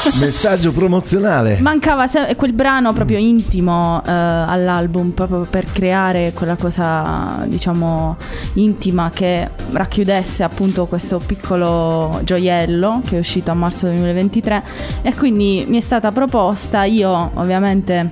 Messaggio 0.18 0.72
promozionale. 0.72 1.58
Mancava 1.60 2.06
quel 2.36 2.52
brano 2.52 2.92
proprio 2.92 3.18
intimo 3.18 4.02
eh, 4.04 4.10
all'album, 4.10 5.10
proprio 5.10 5.46
per 5.48 5.70
creare 5.72 6.32
quella 6.34 6.56
cosa, 6.56 7.44
diciamo, 7.46 8.16
intima 8.54 9.10
che 9.12 9.48
racchiudesse 9.72 10.42
appunto 10.42 10.86
questo 10.86 11.18
piccolo 11.18 12.20
gioiello 12.24 13.02
che 13.04 13.16
è 13.16 13.18
uscito 13.18 13.50
a 13.50 13.54
marzo 13.54 13.86
2023. 13.86 14.62
E 15.02 15.14
quindi 15.14 15.64
mi 15.68 15.76
è 15.76 15.80
stata 15.80 16.10
proposta, 16.12 16.84
io 16.84 17.30
ovviamente 17.34 18.08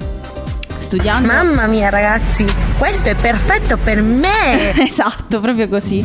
studiando. 0.78 1.26
Mamma 1.26 1.66
mia 1.66 1.88
ragazzi, 1.88 2.44
questo 2.78 3.08
è 3.08 3.14
perfetto 3.14 3.76
per 3.76 4.02
me. 4.02 4.74
esatto, 4.84 5.40
proprio 5.40 5.68
così. 5.68 6.04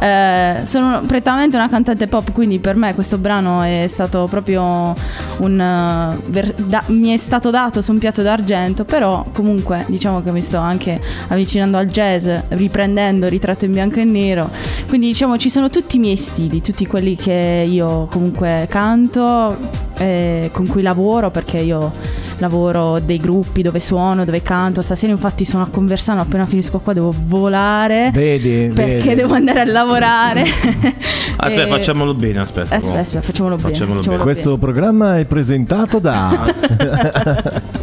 Eh, 0.00 0.60
sono 0.64 1.00
prettamente 1.06 1.56
una 1.56 1.68
cantante 1.68 2.06
pop, 2.06 2.32
quindi 2.32 2.58
per 2.58 2.76
me 2.76 2.94
questo 2.94 3.18
brano 3.18 3.62
è 3.62 3.86
stato 3.88 4.26
proprio 4.28 4.94
un... 5.38 5.60
eh, 5.60 6.16
ver- 6.26 6.54
da- 6.62 6.84
mi 6.86 7.12
è 7.12 7.16
stato 7.16 7.50
dato 7.50 7.82
su 7.82 7.92
un 7.92 7.98
piatto 7.98 8.22
d'argento, 8.22 8.84
però 8.84 9.24
comunque 9.32 9.84
diciamo 9.88 10.22
che 10.22 10.30
mi 10.32 10.42
sto 10.42 10.58
anche 10.58 11.00
avvicinando 11.28 11.76
al 11.76 11.86
jazz, 11.86 12.28
riprendendo 12.48 13.28
ritratto 13.28 13.64
in 13.64 13.72
bianco 13.72 14.00
e 14.00 14.04
nero. 14.04 14.50
Quindi 14.88 15.08
diciamo 15.08 15.36
ci 15.38 15.50
sono 15.50 15.70
tutti 15.70 15.96
i 15.96 15.98
miei 15.98 16.16
stili, 16.16 16.60
tutti 16.60 16.86
quelli 16.86 17.16
che 17.16 17.66
io 17.68 18.06
comunque 18.10 18.66
canto, 18.68 19.88
eh, 20.00 20.48
con 20.52 20.66
cui 20.66 20.80
lavoro, 20.82 21.30
perché 21.30 21.58
io 21.58 21.92
lavoro 22.38 22.98
dei 23.00 23.18
gruppi 23.18 23.60
dove 23.60 23.80
suono, 23.80 24.24
dove 24.24 24.40
canto. 24.42 24.80
Stasera 24.80 25.12
infatti 25.12 25.44
sono 25.44 25.62
a 25.62 25.66
Conversano, 25.68 26.22
appena 26.22 26.46
finisco 26.46 26.78
qua 26.78 26.92
devo 26.94 27.14
volare. 27.26 28.10
Vedi, 28.12 28.72
Perché 28.74 29.00
vedi. 29.02 29.14
devo 29.16 29.34
andare 29.34 29.60
a 29.60 29.64
lavorare. 29.66 30.44
Aspetta, 31.36 31.64
E- 31.64 31.68
facciamolo 31.68 32.14
bene, 32.14 32.40
aspetta. 32.40 32.74
Aspetta, 32.74 32.98
aspetta, 33.00 33.22
facciamolo 33.22 33.56
bene. 33.56 33.68
Facciamolo 33.68 33.98
facciamolo 33.98 34.22
Questo 34.22 34.56
programma 34.58 35.18
è 35.18 35.24
presentato 35.26 35.98
da 35.98 36.54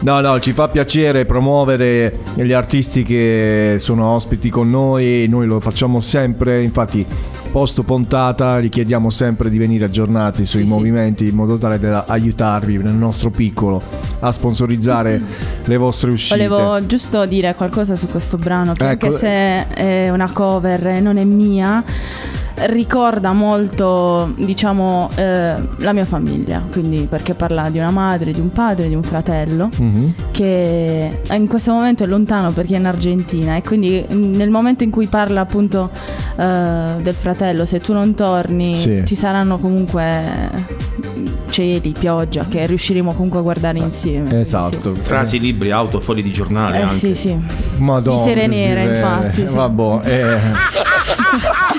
No, 0.00 0.20
no, 0.20 0.38
ci 0.38 0.52
fa 0.52 0.68
piacere 0.68 1.24
promuovere 1.24 2.18
gli 2.34 2.52
artisti 2.52 3.02
che 3.02 3.76
sono 3.78 4.06
ospiti 4.06 4.50
con 4.50 4.68
noi, 4.70 5.26
noi 5.28 5.46
lo 5.46 5.58
facciamo 5.58 6.00
sempre, 6.00 6.62
infatti 6.62 7.04
post 7.50 7.82
puntata 7.82 8.58
richiediamo 8.58 9.10
sempre 9.10 9.50
di 9.50 9.58
venire 9.58 9.84
aggiornati 9.84 10.44
sui 10.44 10.64
movimenti 10.64 11.26
in 11.26 11.34
modo 11.34 11.58
tale 11.58 11.78
da 11.78 12.04
aiutarvi 12.06 12.78
nel 12.78 12.94
nostro 12.94 13.30
piccolo 13.30 13.82
a 14.20 14.32
sponsorizzare 14.32 15.20
le 15.64 15.76
vostre 15.76 16.10
uscite. 16.10 16.46
Volevo 16.46 16.84
giusto 16.86 17.26
dire 17.26 17.54
qualcosa 17.54 17.96
su 17.96 18.08
questo 18.08 18.36
brano, 18.36 18.72
che 18.72 18.90
Ecco. 18.90 19.06
anche 19.06 19.18
se 19.18 19.68
è 19.68 20.10
una 20.10 20.30
cover 20.30 20.86
e 20.86 21.00
non 21.00 21.16
è 21.16 21.24
mia, 21.24 21.82
ricorda 22.58 23.32
molto, 23.32 24.32
diciamo, 24.36 25.10
eh, 25.14 25.54
la 25.76 25.92
mia 25.92 26.06
famiglia, 26.06 26.62
quindi 26.70 27.06
perché 27.08 27.34
parla 27.34 27.68
di 27.68 27.78
una 27.78 27.90
madre, 27.90 28.32
di 28.32 28.40
un 28.40 28.50
padre, 28.50 28.88
di 28.88 28.94
un 28.94 29.02
fratello 29.02 29.68
Mhm. 29.76 30.14
che 30.30 31.20
in 31.30 31.46
questo 31.46 31.72
momento 31.72 32.04
è 32.04 32.06
lontano 32.06 32.52
perché 32.52 32.74
è 32.74 32.78
in 32.78 32.86
Argentina 32.86 33.56
e 33.56 33.62
quindi 33.62 34.04
nel 34.08 34.48
momento 34.48 34.84
in 34.84 34.90
cui 34.90 35.06
parla 35.06 35.42
appunto 35.42 35.90
eh, 36.38 36.92
del 37.02 37.14
fratello, 37.14 37.66
se 37.66 37.80
tu 37.80 37.92
non 37.92 38.14
torni 38.14 38.74
Sì. 38.76 39.02
ci 39.06 39.14
saranno 39.14 39.58
comunque 39.58 40.50
cieli, 41.50 41.94
pioggia 41.98 42.44
che 42.48 42.66
riusciremo 42.66 43.12
comunque 43.12 43.38
a 43.38 43.42
guardare 43.42 43.78
insieme. 43.78 44.40
Esatto. 44.40 44.94
Frasi, 44.94 45.38
libri, 45.38 45.70
auto, 45.70 46.00
fogli 46.00 46.22
di 46.22 46.30
giornale 46.32 46.78
Eh 46.78 46.82
anche. 46.82 46.94
sì, 46.94 47.14
sì. 47.14 47.36
Madonna, 47.78 48.16
Di 48.16 48.22
sere 48.22 48.42
sì, 48.42 48.48
nere, 48.48 48.84
beh, 48.84 48.94
infatti, 48.96 49.48
sì. 49.48 49.54
Vabbè, 49.54 50.00
eh. 50.10 50.36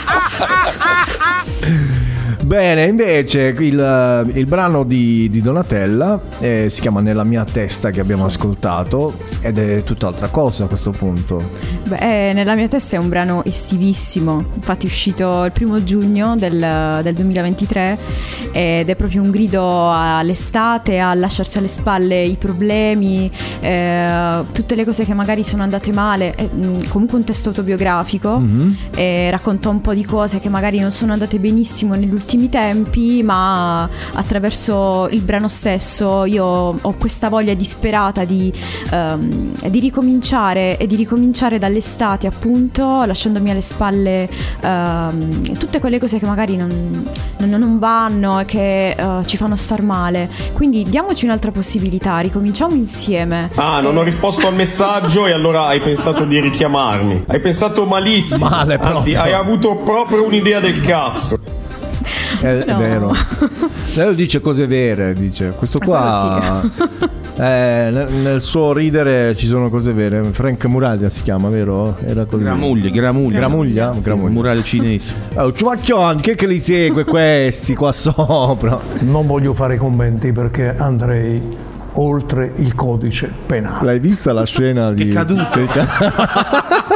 Bene, 2.47 2.85
invece 2.85 3.53
il, 3.59 4.31
il 4.33 4.45
brano 4.45 4.83
di, 4.85 5.27
di 5.29 5.41
Donatella 5.41 6.17
eh, 6.39 6.67
si 6.69 6.79
chiama 6.79 7.01
Nella 7.01 7.25
mia 7.25 7.43
testa 7.43 7.89
che 7.89 7.99
abbiamo 7.99 8.23
ascoltato 8.23 9.17
ed 9.41 9.57
è 9.57 9.83
tutt'altra 9.83 10.29
cosa 10.29 10.63
a 10.63 10.67
questo 10.67 10.91
punto. 10.91 11.43
Beh, 11.83 12.29
eh, 12.29 12.33
nella 12.33 12.55
mia 12.55 12.69
testa 12.69 12.95
è 12.95 12.99
un 12.99 13.09
brano 13.09 13.43
estivissimo, 13.43 14.45
infatti 14.53 14.85
è 14.85 14.89
uscito 14.89 15.43
il 15.43 15.51
primo 15.51 15.83
giugno 15.83 16.37
del, 16.37 17.01
del 17.03 17.13
2023 17.15 17.97
ed 18.53 18.89
è 18.89 18.95
proprio 18.95 19.23
un 19.23 19.29
grido 19.29 19.91
all'estate, 19.91 20.99
a 20.99 21.13
lasciarsi 21.15 21.57
alle 21.57 21.67
spalle 21.67 22.23
i 22.23 22.35
problemi, 22.35 23.29
eh, 23.59 24.41
tutte 24.53 24.75
le 24.75 24.85
cose 24.85 25.03
che 25.03 25.13
magari 25.13 25.43
sono 25.43 25.63
andate 25.63 25.91
male, 25.91 26.33
è, 26.33 26.47
mm, 26.49 26.83
comunque 26.87 27.17
un 27.17 27.25
testo 27.25 27.49
autobiografico, 27.49 28.39
Mhm. 28.39 28.77
e 28.95 29.29
racconta 29.31 29.67
un 29.67 29.81
po' 29.81 29.93
di 29.93 30.05
cose 30.05 30.39
che 30.39 30.47
magari 30.47 30.79
non 30.79 30.91
sono 30.91 31.11
andate 31.11 31.39
benissimo 31.39 31.93
negli 31.95 32.13
ultimi 32.37 32.49
tempi, 32.49 33.23
ma 33.23 33.89
attraverso 34.13 35.07
il 35.11 35.21
brano 35.21 35.47
stesso 35.47 36.25
io 36.25 36.45
ho 36.45 36.93
questa 36.97 37.29
voglia 37.29 37.53
disperata 37.55 38.23
di, 38.23 38.53
ehm, 38.91 39.51
di 39.69 39.79
ricominciare 39.79 40.77
e 40.77 40.85
di 40.85 40.95
ricominciare 40.95 41.57
dall'estate 41.57 42.27
appunto, 42.27 43.03
lasciandomi 43.05 43.49
alle 43.49 43.61
spalle 43.61 44.29
ehm, 44.61 45.57
tutte 45.57 45.79
quelle 45.79 45.99
cose 45.99 46.19
che 46.19 46.25
magari 46.25 46.55
non, 46.55 47.09
non- 47.39 47.49
non 47.49 47.79
vanno 47.79 48.39
e 48.39 48.45
che 48.45 48.91
eh, 48.91 49.25
ci 49.25 49.35
fanno 49.37 49.55
star 49.55 49.81
male. 49.81 50.29
Quindi 50.53 50.83
diamoci 50.87 51.25
un'altra 51.25 51.49
possibilità, 51.51 52.19
ricominciamo 52.19 52.75
insieme. 52.75 53.49
Ah, 53.55 53.81
non 53.81 53.97
ho 53.97 54.03
risposto 54.03 54.47
al 54.47 54.53
messaggio 54.53 55.25
e 55.25 55.31
allora 55.33 55.65
hai 55.65 55.81
pensato 55.81 56.23
di 56.23 56.39
richiamarmi. 56.39 57.23
Hai 57.27 57.39
pensato 57.41 57.85
malissimo. 57.85 58.47
Male 58.49 58.75
Anzi, 58.75 59.11
proprio. 59.11 59.21
hai 59.21 59.33
avuto 59.33 59.75
proprio 59.77 60.23
un'idea 60.25 60.59
del 60.59 60.79
cazzo. 60.81 61.39
È, 62.39 62.45
è 62.45 62.75
vero. 62.75 63.13
Lei 63.95 64.15
dice 64.15 64.39
cose 64.41 64.67
vere, 64.67 65.13
dice. 65.13 65.53
Questo 65.57 65.79
qua... 65.79 66.61
eh, 67.35 67.89
nel, 67.91 68.11
nel 68.11 68.41
suo 68.41 68.73
ridere 68.73 69.35
ci 69.35 69.47
sono 69.47 69.69
cose 69.69 69.93
vere. 69.93 70.23
Frank 70.31 70.65
Muraglia 70.65 71.09
si 71.09 71.21
chiama, 71.23 71.49
vero? 71.49 71.97
Era 72.05 72.25
così. 72.25 72.43
Gramuglia, 72.43 72.89
Gramuglia. 72.89 73.37
Gramuglia? 73.39 73.95
Gramuglia. 73.99 74.29
Murale 74.29 74.63
cinese. 74.63 75.25
Oh, 75.37 75.51
Ciuaccion, 75.51 76.19
chi 76.19 76.31
è 76.31 76.35
che 76.35 76.47
li 76.47 76.57
segue 76.57 77.03
questi 77.03 77.75
qua 77.75 77.91
sopra? 77.91 78.79
Non 79.01 79.27
voglio 79.27 79.53
fare 79.53 79.77
commenti 79.77 80.31
perché 80.31 80.75
andrei 80.75 81.41
oltre 81.93 82.51
il 82.55 82.73
codice 82.75 83.31
penale. 83.45 83.85
L'hai 83.85 83.99
vista 83.99 84.33
la 84.33 84.45
scena 84.45 84.91
di... 84.91 85.07
Che 85.07 85.13
caduto. 85.13 85.59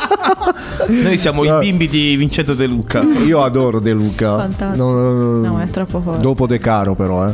Noi 0.87 1.17
siamo 1.17 1.43
i 1.43 1.51
bimbi 1.59 1.87
di 1.87 2.15
Vincenzo 2.15 2.53
De 2.53 2.65
Luca. 2.65 3.01
Io 3.01 3.43
adoro 3.43 3.79
De 3.79 3.91
Luca. 3.91 4.37
Fantastico. 4.37 4.91
No, 4.91 4.91
no, 4.91 5.11
no. 5.11 5.47
No, 5.47 5.61
è 5.61 5.69
troppo 5.69 6.01
forte. 6.01 6.21
Dopo 6.21 6.47
De 6.47 6.59
Caro 6.59 6.95
però, 6.95 7.27
eh. 7.27 7.33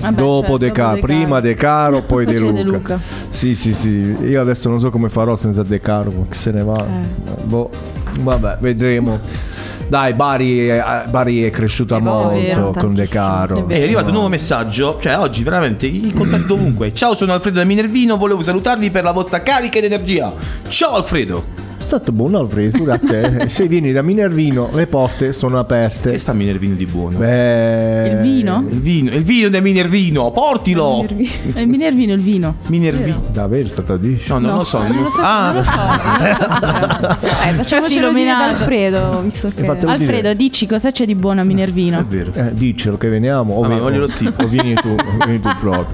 Vabbè, 0.00 0.14
dopo 0.14 0.40
certo, 0.40 0.56
De 0.58 0.66
dopo 0.68 0.80
Caro, 0.80 1.00
prima. 1.00 1.40
De 1.40 1.54
Caro, 1.54 2.02
poi 2.02 2.24
Poi 2.24 2.34
De 2.34 2.40
Luca. 2.40 2.52
De 2.52 2.62
Luca. 2.62 3.00
Sì, 3.28 3.54
sì, 3.54 3.74
sì. 3.74 4.16
Io 4.22 4.40
adesso 4.40 4.68
non 4.68 4.80
so 4.80 4.90
come 4.90 5.08
farò 5.08 5.36
senza 5.36 5.62
De 5.62 5.80
Caro, 5.80 6.26
che 6.28 6.34
se 6.34 6.50
ne 6.50 6.64
va. 6.64 6.74
Eh. 6.74 7.42
Boh, 7.44 7.70
vabbè, 8.20 8.56
vedremo. 8.60 9.20
Dai, 9.86 10.14
Bari, 10.14 10.68
è- 10.68 11.04
Bari 11.10 11.42
è 11.42 11.50
cresciuta 11.50 11.98
molto 11.98 12.30
vero, 12.30 12.74
con 12.76 12.94
De 12.94 13.06
Caro. 13.06 13.68
È 13.68 13.82
arrivato 13.82 14.06
un 14.06 14.14
nuovo 14.14 14.28
messaggio, 14.28 14.96
cioè 14.98 15.18
oggi 15.18 15.42
veramente 15.42 15.86
i 15.86 16.12
contatti 16.16 16.46
dovunque. 16.46 16.94
Ciao, 16.94 17.14
sono 17.14 17.34
Alfredo 17.34 17.58
da 17.58 17.64
Minervino, 17.64 18.16
volevo 18.16 18.42
salutarvi 18.42 18.90
per 18.90 19.04
la 19.04 19.12
vostra 19.12 19.42
carica 19.42 19.78
ed 19.78 19.84
energia. 19.84 20.32
Ciao 20.66 20.92
Alfredo. 20.94 21.44
È 21.92 21.96
stato 21.96 22.12
buono 22.12 22.38
Alfredo, 22.38 22.78
pure 22.78 22.92
a 22.94 22.98
te. 22.98 23.48
Se 23.50 23.68
vieni 23.68 23.92
da 23.92 24.00
Minervino, 24.00 24.70
le 24.72 24.86
porte 24.86 25.30
sono 25.34 25.58
aperte. 25.58 26.12
Che 26.12 26.16
sta 26.16 26.32
Minervino 26.32 26.74
di 26.74 26.86
buono? 26.86 27.18
Beh, 27.18 28.08
Il 28.08 28.16
vino? 28.22 28.64
Il 28.70 28.78
vino, 28.80 29.10
il 29.10 29.22
vino 29.22 29.50
del 29.50 29.60
Minervino, 29.60 30.30
portilo. 30.30 31.04
Il 31.54 31.68
Minervino, 31.68 32.14
il 32.14 32.20
vino. 32.22 32.54
Minervino. 32.68 33.22
Davvero 33.30 33.66
è 33.66 33.68
stata 33.68 33.98
dici? 33.98 34.30
No, 34.30 34.38
non 34.38 34.54
lo 34.56 34.64
so. 34.64 34.78
non 34.78 35.02
lo 35.02 35.10
so, 35.10 35.20
ah, 35.20 35.52
non 35.52 35.56
lo 35.56 35.62
so, 35.64 35.76
non 35.76 36.28
lo 36.28 36.32
so 36.32 36.48
sinceramente. 36.50 37.48
Eh, 37.48 37.52
facciamo 37.52 37.82
Così 37.82 37.94
dire 38.14 38.30
ad 38.30 38.40
Alfredo, 38.40 39.20
visto 39.20 39.50
che... 39.54 39.66
Alfredo, 39.66 40.32
dici 40.32 40.66
cosa 40.66 40.90
c'è 40.90 41.04
di 41.04 41.14
buono 41.14 41.42
a 41.42 41.44
Minervino? 41.44 42.02
vero. 42.08 42.30
Eh, 42.32 42.54
dicelo 42.54 42.96
che 42.96 43.08
veniamo. 43.10 43.52
O, 43.56 43.64
Ah, 43.64 43.68
ma 43.68 43.74
vi- 43.74 43.80
voglio 43.80 43.98
lo 43.98 44.06
o- 44.06 44.32
o 44.42 44.46
vieni 44.48 44.72
tu, 44.76 44.88
o 44.88 45.24
vieni 45.26 45.40
tu 45.40 45.50
proprio. 45.60 45.86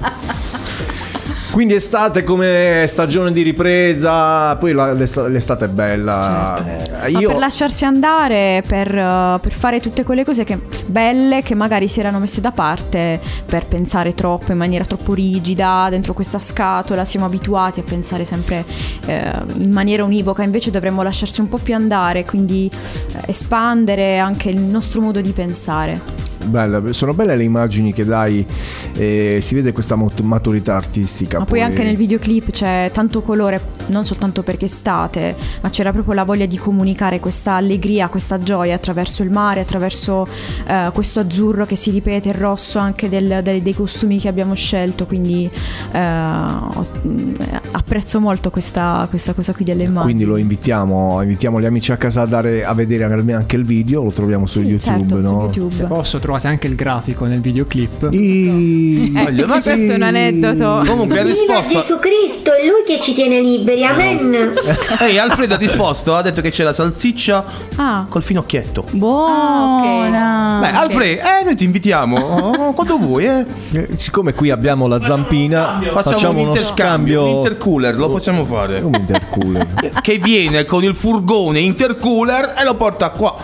Quindi 1.51 1.73
estate 1.73 2.23
come 2.23 2.85
stagione 2.87 3.31
di 3.31 3.41
ripresa, 3.41 4.55
poi 4.57 4.71
la- 4.71 4.93
l'est- 4.93 5.27
l'estate 5.27 5.65
è 5.65 5.67
bella. 5.67 6.57
Eh, 6.57 7.11
Ma 7.11 7.19
Io 7.19 7.29
per 7.29 7.37
lasciarsi 7.37 7.85
andare, 7.85 8.63
per, 8.67 8.87
uh, 8.93 9.39
per 9.39 9.51
fare 9.51 9.79
tutte 9.79 10.03
quelle 10.03 10.23
cose 10.23 10.43
che, 10.43 10.59
belle 10.85 11.41
che 11.41 11.55
magari 11.55 11.87
si 11.87 11.99
erano 11.99 12.19
messe 12.19 12.39
da 12.39 12.51
parte 12.51 13.19
per 13.45 13.65
pensare 13.65 14.13
troppo 14.13 14.51
in 14.51 14.57
maniera 14.57 14.85
troppo 14.85 15.13
rigida 15.13 15.87
dentro 15.89 16.13
questa 16.13 16.39
scatola, 16.39 17.03
siamo 17.03 17.25
abituati 17.25 17.79
a 17.79 17.83
pensare 17.83 18.25
sempre 18.25 18.63
eh, 19.05 19.31
in 19.55 19.71
maniera 19.71 20.03
univoca, 20.03 20.43
invece 20.43 20.71
dovremmo 20.71 21.01
lasciarsi 21.01 21.41
un 21.41 21.49
po' 21.49 21.57
più 21.57 21.73
andare, 21.73 22.25
quindi 22.25 22.69
eh, 22.69 23.21
espandere 23.27 24.19
anche 24.19 24.49
il 24.49 24.59
nostro 24.59 25.01
modo 25.01 25.19
di 25.19 25.31
pensare. 25.31 26.27
Bella, 26.49 26.81
sono 26.93 27.13
belle 27.13 27.35
le 27.35 27.43
immagini 27.43 27.93
che 27.93 28.03
dai, 28.05 28.45
eh, 28.93 29.39
si 29.41 29.53
vede 29.55 29.71
questa 29.71 29.95
maturità 29.95 30.75
artistica. 30.75 31.37
Ma 31.39 31.45
poi 31.45 31.61
anche 31.61 31.83
nel 31.83 31.95
videoclip 31.95 32.49
c'è 32.51 32.89
tanto 32.91 33.21
colore, 33.21 33.61
non 33.87 34.03
soltanto 34.05 34.41
perché 34.43 34.65
è 34.65 34.67
estate, 34.67 35.35
ma 35.61 35.69
c'era 35.69 35.91
proprio 35.91 36.13
la 36.13 36.23
voglia 36.23 36.45
di 36.45 36.57
comunicare 36.57 37.19
questa 37.19 37.53
allegria, 37.53 38.07
questa 38.09 38.39
gioia 38.39 38.75
attraverso 38.75 39.23
il 39.23 39.29
mare, 39.31 39.59
attraverso 39.61 40.27
eh, 40.65 40.89
questo 40.93 41.19
azzurro 41.19 41.65
che 41.65 41.75
si 41.75 41.91
ripete, 41.91 42.29
il 42.29 42.35
rosso 42.35 42.79
anche 42.79 43.09
del- 43.09 43.41
del- 43.43 43.61
dei 43.61 43.73
costumi 43.73 44.19
che 44.19 44.27
abbiamo 44.27 44.53
scelto. 44.55 45.05
Quindi 45.05 45.49
eh, 45.91 45.99
mh, 45.99 47.33
apprezzo 47.71 48.19
molto 48.19 48.49
questa, 48.49 49.05
questa 49.09 49.33
cosa 49.33 49.53
qui 49.53 49.63
delle 49.65 49.83
immagini. 49.83 50.03
Quindi 50.03 50.23
lo 50.23 50.37
invitiamo, 50.37 51.21
invitiamo 51.21 51.59
gli 51.61 51.65
amici 51.65 51.91
a 51.91 51.97
casa 51.97 52.21
a, 52.21 52.25
dare, 52.25 52.63
a 52.65 52.73
vedere 52.73 53.03
anche 53.03 53.55
il 53.55 53.63
video, 53.65 54.03
lo 54.03 54.11
troviamo 54.11 54.45
su 54.45 54.61
Sì, 54.61 54.67
YouTube, 54.67 54.99
certo, 54.99 55.21
su 55.21 55.31
no? 55.33 55.41
YouTube. 55.43 55.71
Se 55.71 55.83
posso 55.85 56.19
trovate 56.39 56.47
anche 56.47 56.67
il 56.67 56.75
grafico 56.75 57.25
nel 57.25 57.41
videoclip. 57.41 58.09
Eh, 58.11 59.11
Ma 59.13 59.61
sì, 59.61 59.69
questo 59.69 59.91
è 59.91 59.95
un 59.95 60.01
aneddoto. 60.01 60.83
Comunque 60.89 61.19
ha 61.19 61.23
Viva 61.23 61.35
risposto. 61.35 61.81
Gesù 61.81 61.99
Cristo, 61.99 62.53
è 62.53 62.65
Lui 62.65 62.83
che 62.85 62.99
ci 63.01 63.13
tiene 63.13 63.41
liberi, 63.41 63.83
amen. 63.83 64.53
Ehi, 64.99 65.17
Alfredo 65.19 65.55
ha 65.55 65.57
risposto, 65.57 66.15
ha 66.15 66.21
detto 66.21 66.41
che 66.41 66.49
c'è 66.49 66.63
la 66.63 66.73
salsiccia 66.73 67.45
Ah. 67.75 68.05
col 68.09 68.23
finocchietto. 68.23 68.85
Buona. 68.91 70.59
Beh, 70.61 70.71
Alfredo, 70.71 71.21
eh, 71.21 71.43
noi 71.43 71.55
ti 71.55 71.63
invitiamo 71.65 72.17
oh, 72.17 72.73
quando 72.73 72.97
vuoi, 72.97 73.25
eh. 73.25 73.45
Eh, 73.73 73.87
Siccome 73.95 74.33
qui 74.33 74.49
abbiamo 74.49 74.87
la 74.87 74.99
zampina, 75.03 75.79
Facciamo, 75.81 75.91
facciamo, 76.01 76.29
un 76.33 76.39
uno 76.39 76.47
interscambio, 76.49 77.21
un 77.21 77.27
scambio. 77.27 77.37
intercooler, 77.37 77.95
lo 77.97 78.09
possiamo 78.09 78.45
fare. 78.45 78.79
Un 78.79 78.93
intercooler. 78.93 79.67
che 80.01 80.17
viene 80.17 80.65
con 80.65 80.83
il 80.83 80.95
furgone 80.95 81.59
intercooler 81.59 82.55
e 82.59 82.63
lo 82.63 82.75
porta 82.75 83.09
qua. 83.09 83.35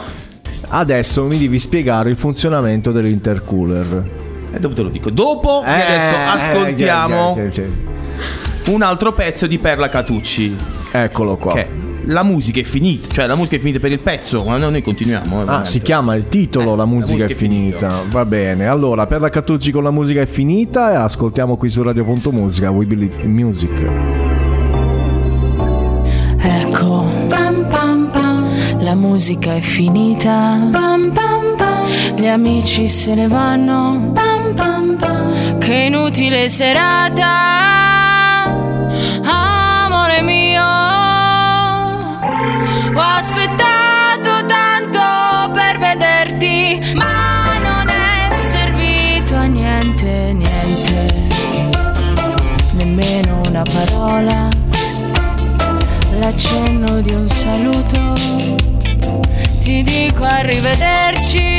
Adesso 0.77 1.23
mi 1.23 1.38
devi 1.38 1.57
spiegare 1.57 2.10
il 2.10 2.18
funzionamento 2.18 2.91
dell'intercooler. 2.91 4.11
E 4.52 4.60
dopo 4.60 4.76
te 4.76 4.81
lo 4.81 4.89
dico. 4.89 5.10
Dopo 5.10 5.61
che 5.64 5.69
adesso 5.69 6.15
ascoltiamo 6.34 7.35
eh, 7.38 7.39
eh, 7.39 7.43
eh, 7.45 7.61
eh, 7.61 7.69
eh. 8.65 8.72
un 8.72 8.81
altro 8.81 9.14
pezzo 9.14 9.47
di 9.47 9.57
Perla 9.57 9.88
Catucci. 9.88 10.53
Eccolo 10.91 11.38
qua. 11.38 11.53
Che 11.53 11.68
la 12.07 12.23
musica 12.23 12.60
è 12.60 12.64
finita, 12.64 13.07
cioè 13.10 13.26
la 13.26 13.35
musica 13.35 13.56
è 13.56 13.60
finita 13.60 13.80
per 13.80 13.93
il 13.93 13.99
pezzo, 13.99 14.43
ma 14.43 14.57
noi, 14.57 14.81
continuiamo. 14.81 15.43
eh, 15.43 15.45
Ah, 15.47 15.64
si 15.64 15.81
chiama 15.81 16.14
il 16.15 16.27
titolo 16.27 16.76
La 16.76 16.85
musica, 16.85 17.26
è, 17.26 17.34
finita. 17.34 18.02
Va 18.10 18.26
bene. 18.26 18.68
Allora, 18.68 19.07
per 19.07 19.22
la 19.22 19.30
Cattucci 19.30 19.72
con 19.72 19.81
la 19.81 19.91
musica 19.91 20.19
è 20.19 20.26
finita, 20.26 21.02
ascoltiamo 21.03 21.56
qui 21.56 21.69
su 21.69 21.81
Radio.musica 21.84 22.69
We 22.69 22.85
Believe 22.85 23.22
in 23.22 23.31
Music. 23.31 24.24
La 28.86 28.94
musica 28.94 29.56
è 29.56 29.62
finita. 29.62 30.70
Pam 30.72 31.12
pam 31.12 31.56
pam, 31.57 31.88
gli 32.16 32.28
amici 32.28 32.88
se 32.88 33.16
ne 33.16 33.28
vanno. 33.28 34.14
Che 35.57 35.74
inutile 35.74 36.48
serata. 36.48 37.26
Amore 39.24 40.22
mio, 40.22 40.64
ho 42.94 43.02
aspettato 43.02 44.45
tanto 44.45 45.52
per 45.52 45.80
vederti, 45.80 46.94
ma 46.94 47.57
non 47.57 47.90
è 47.90 48.38
servito 48.38 49.36
a 49.36 49.45
niente, 49.45 50.32
niente. 50.34 51.14
Nemmeno 52.74 53.41
una 53.48 53.64
parola 53.64 54.48
l'accenno 56.20 57.02
di 57.02 57.14
un 57.14 57.28
saluto. 57.28 58.65
Ti 59.66 59.82
dico 59.82 60.24
arrivederci, 60.24 61.55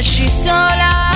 lasci 0.00 0.30
sola 0.30 1.09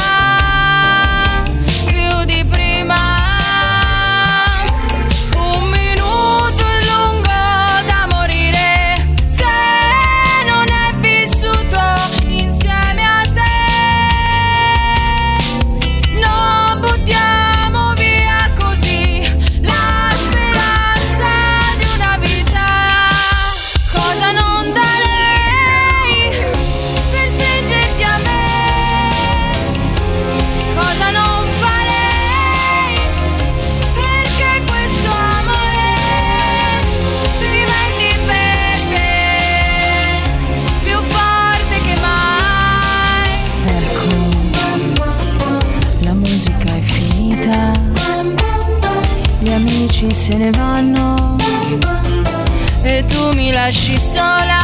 sola 54.14 54.63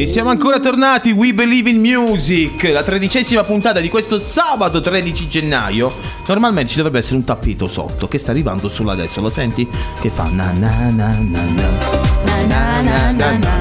E 0.00 0.06
siamo 0.06 0.30
ancora 0.30 0.58
tornati, 0.60 1.10
We 1.10 1.34
Believe 1.34 1.68
in 1.68 1.78
Music, 1.78 2.70
la 2.72 2.82
tredicesima 2.82 3.42
puntata 3.42 3.80
di 3.80 3.90
questo 3.90 4.18
sabato 4.18 4.80
13 4.80 5.28
gennaio. 5.28 5.92
Normalmente 6.26 6.70
ci 6.70 6.76
dovrebbe 6.78 7.00
essere 7.00 7.16
un 7.16 7.24
tappeto 7.24 7.68
sotto 7.68 8.08
che 8.08 8.16
sta 8.16 8.30
arrivando 8.30 8.70
solo 8.70 8.92
adesso, 8.92 9.20
lo 9.20 9.28
senti? 9.28 9.68
Che 10.00 10.08
fa 10.08 10.22
na 10.32 10.52
na 10.52 10.70
na 10.88 11.12
na 11.18 11.38
na 11.44 11.68
na 12.46 12.80
na 12.80 13.10
na 13.10 13.30
na 13.36 13.58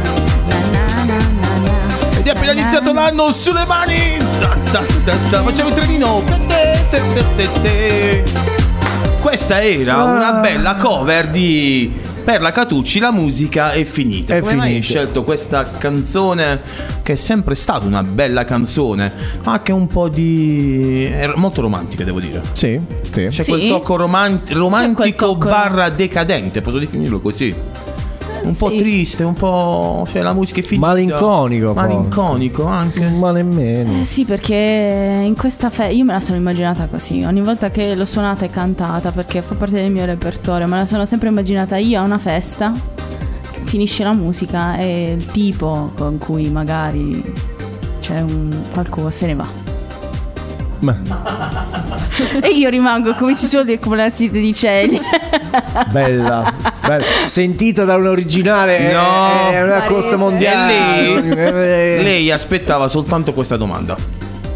Ed 2.18 2.26
è 2.26 2.30
appena 2.30 2.54
iniziato 2.54 2.94
l'anno 2.94 3.32
sulle 3.32 3.66
mani! 3.66 4.18
Ta, 4.40 4.58
ta, 4.72 4.82
ta, 5.04 5.18
ta. 5.30 5.44
Facciamo 5.44 5.68
il 5.68 5.76
trenino! 5.76 6.24
Te, 6.48 6.86
te, 6.90 7.02
te, 7.16 7.26
te, 7.36 7.50
te. 7.62 8.24
Questa 9.20 9.62
era 9.62 10.04
una 10.04 10.32
bella 10.40 10.76
cover 10.76 11.28
di 11.28 12.08
per 12.30 12.42
la 12.42 12.52
Catucci 12.52 13.00
la 13.00 13.12
musica 13.12 13.72
è 13.72 13.84
finita. 13.84 14.36
È 14.36 14.40
Come 14.42 14.54
mai 14.54 14.66
hai 14.68 14.82
finita. 14.84 14.88
scelto 15.00 15.24
questa 15.24 15.72
canzone 15.72 16.62
che 17.02 17.14
è 17.14 17.16
sempre 17.16 17.56
stata 17.56 17.88
una 17.88 18.04
bella 18.04 18.44
canzone, 18.44 19.12
ma 19.44 19.60
che 19.64 19.72
è 19.72 19.74
un 19.74 19.88
po' 19.88 20.10
di 20.10 21.06
è 21.06 21.32
molto 21.38 21.62
romantica, 21.62 22.04
devo 22.04 22.20
dire. 22.20 22.44
Sì, 22.52 22.80
sì. 23.12 23.28
C'è 23.32 23.42
Sì. 23.42 23.50
quel 23.50 23.68
tocco 23.68 23.96
romanti- 23.96 24.54
romantico 24.54 25.38
barra 25.38 25.90
decadente, 25.90 26.62
posso 26.62 26.78
definirlo 26.78 27.20
così. 27.20 27.52
Un 28.44 28.56
po' 28.58 28.70
Sì. 28.70 28.76
triste, 28.78 29.24
un 29.24 29.34
po'. 29.34 30.06
cioè 30.12 30.22
la 30.22 30.34
musica 30.34 30.60
è 30.60 30.64
finita. 30.64 30.88
Malinconico, 30.88 31.74
forse. 31.74 31.88
Malinconico 31.88 32.64
anche. 32.66 33.08
Ma 33.10 33.32
nemmeno. 33.32 34.00
Eh 34.00 34.04
sì, 34.04 34.26
perché 34.26 35.22
in 35.24 35.36
questa 35.36 35.70
festa 35.70 35.92
io 35.94 36.04
me 36.06 36.14
la 36.14 36.20
sono 36.20 36.38
immaginata 36.38 36.86
così. 36.88 37.24
Ogni 37.24 37.42
volta 37.42 37.70
che 37.72 37.96
l'ho 37.96 38.06
suonata 38.06 38.46
e 38.46 38.50
cantata, 38.50 39.12
perché 39.12 39.42
fa 39.42 39.56
parte 39.56 39.76
del 39.82 39.92
mio 39.92 40.06
repertorio, 40.06 40.68
me 40.68 40.78
la 40.78 40.86
sono 40.86 41.06
sempre 41.06 41.30
immaginata 41.30 41.78
io 41.78 42.00
a 42.00 42.04
una 42.04 42.18
festa. 42.18 42.74
Finisce 43.64 44.04
la 44.04 44.14
musica 44.14 44.78
e 44.78 45.12
il 45.18 45.26
tipo 45.28 45.92
con 45.96 46.18
cui 46.18 46.50
magari 46.50 47.22
c'è 48.00 48.20
un 48.22 48.50
qualcosa 48.72 49.12
se 49.12 49.26
ne 49.28 49.36
va. 49.36 49.48
E 52.42 52.50
io 52.50 52.70
rimango, 52.70 53.14
come 53.16 53.34
si 53.34 53.48
suol 53.48 53.66
dire, 53.66 53.80
come 53.80 53.98
la 53.98 54.12
zita 54.12 54.38
di 54.38 54.54
cieli. 54.54 55.00
Bella, 55.92 56.54
bella. 56.98 57.26
Sentita 57.26 57.84
da 57.86 57.96
un 57.96 58.08
originale 58.08 58.92
No. 58.94 59.50
è 59.52 59.62
una 59.64 59.84
cosa 59.84 60.18
mondiale. 60.18 60.74
E 60.74 61.22
lei, 61.22 62.00
Eh, 62.00 62.04
lei 62.04 62.32
aspettava 62.32 62.88
soltanto 62.88 63.34
questa 63.34 63.58
domanda. 63.58 63.96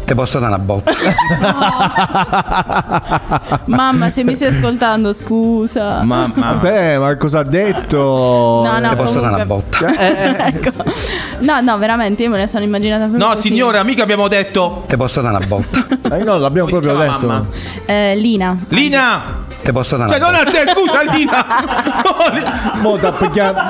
Te 0.04 0.14
posso 0.14 0.38
dare 0.38 0.52
una 0.54 0.62
botta? 0.62 0.92
Mamma, 3.66 4.10
se 4.10 4.22
mi 4.22 4.34
stai 4.34 4.48
ascoltando, 4.48 5.14
scusa. 5.14 6.02
Ma, 6.02 6.30
Vabbè, 6.34 6.98
ma 6.98 7.16
cosa 7.16 7.38
ha 7.38 7.42
detto? 7.42 8.62
No, 8.66 8.78
no, 8.78 8.88
Te 8.90 8.96
posso 8.96 9.20
dare 9.20 9.34
una 9.34 9.46
comunque- 9.46 9.86
botta? 9.86 10.46
Ecco. 10.46 10.70
No, 11.40 11.60
no, 11.62 11.78
veramente, 11.78 12.22
io 12.24 12.28
me 12.30 12.36
la 12.38 12.46
sono 12.46 12.64
immaginata 12.64 13.04
proprio 13.06 13.26
No, 13.26 13.32
così. 13.34 13.48
signora, 13.48 13.82
mica 13.82 14.02
abbiamo 14.02 14.28
detto. 14.28 14.84
Te 14.86 14.96
posso 14.98 15.22
dare 15.22 15.36
una 15.36 15.46
botta? 15.46 15.86
Eh, 16.14 16.22
no, 16.22 16.36
l'abbiamo 16.36 16.68
Come 16.68 16.82
proprio 16.82 17.02
detto. 17.02 17.26
mamma? 17.26 17.46
Eh, 17.86 18.14
Lina. 18.16 18.58
Lina! 18.68 19.43
Te 19.64 19.72
posso 19.72 19.96
dare 19.96 20.10
Cioè, 20.10 20.18
non 20.18 20.34
a 20.34 20.44
te, 20.44 20.64
scusa, 20.70 21.02
Lina. 21.10 21.46
Mo 22.82 22.96
da 22.98 23.12
pigliare. 23.12 23.62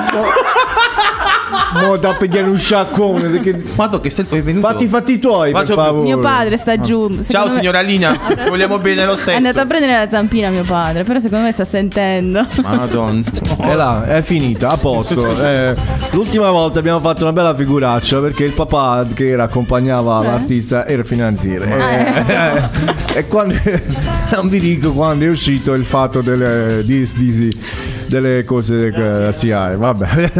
Mo 1.73 1.95
da 1.97 2.13
pigliare 2.15 2.47
un 2.47 2.57
sciaccone. 2.57 3.29
Perché... 3.29 3.63
Madonna, 3.75 4.01
che 4.01 4.09
stai 4.09 4.25
è 4.29 4.43
venuto. 4.43 4.67
Fatti 4.67 4.83
i 4.83 4.87
fatti 4.87 5.19
tuoi, 5.19 5.51
per 5.51 5.61
Faccio- 5.61 5.75
favore. 5.75 6.03
Mio 6.03 6.19
padre 6.19 6.57
sta 6.57 6.77
giù. 6.79 7.07
Ciao 7.09 7.21
secondo 7.21 7.53
me- 7.53 7.59
signora 7.59 7.79
Lina, 7.81 8.11
ti 8.27 8.49
vogliamo 8.49 8.77
bene 8.79 9.05
lo 9.05 9.13
È 9.13 9.17
stesso. 9.17 9.37
andato 9.37 9.59
a 9.61 9.65
prendere 9.65 9.93
la 9.93 10.09
zampina 10.09 10.49
mio 10.49 10.63
padre, 10.63 11.03
però 11.03 11.19
secondo 11.19 11.45
me 11.45 11.51
sta 11.53 11.63
sentendo. 11.65 12.45
Madonna. 12.61 13.23
E 13.65 13.73
là, 13.75 14.05
è 14.05 14.21
finita, 14.21 14.69
a 14.69 14.77
posto. 14.77 15.27
Eh, 15.43 15.73
l'ultima 16.11 16.49
volta 16.51 16.79
abbiamo 16.79 16.99
fatto 16.99 17.23
una 17.23 17.31
bella 17.33 17.55
figuraccia 17.55 18.19
perché 18.19 18.43
il 18.43 18.51
papà 18.53 19.05
che 19.13 19.29
era- 19.29 19.43
accompagnava 19.43 20.21
Eh? 20.21 20.25
l'artista 20.25 20.85
era 20.85 21.03
finanziere. 21.03 21.71
Ah, 21.73 21.91
Eh, 23.13 23.19
e 23.19 23.27
quando 23.27 23.55
non 24.33 24.47
vi 24.49 24.59
dico 24.59 24.91
quando 24.91 25.25
è 25.25 25.29
uscito 25.29 25.73
il 25.73 25.84
fatto 25.85 26.21
delle, 26.21 26.81
di- 26.83 27.09
di- 27.15 27.59
delle 28.07 28.43
cose 28.43 28.91
che 28.91 29.29
si 29.31 29.51
ha, 29.51 29.75
vabbè. 29.77 30.31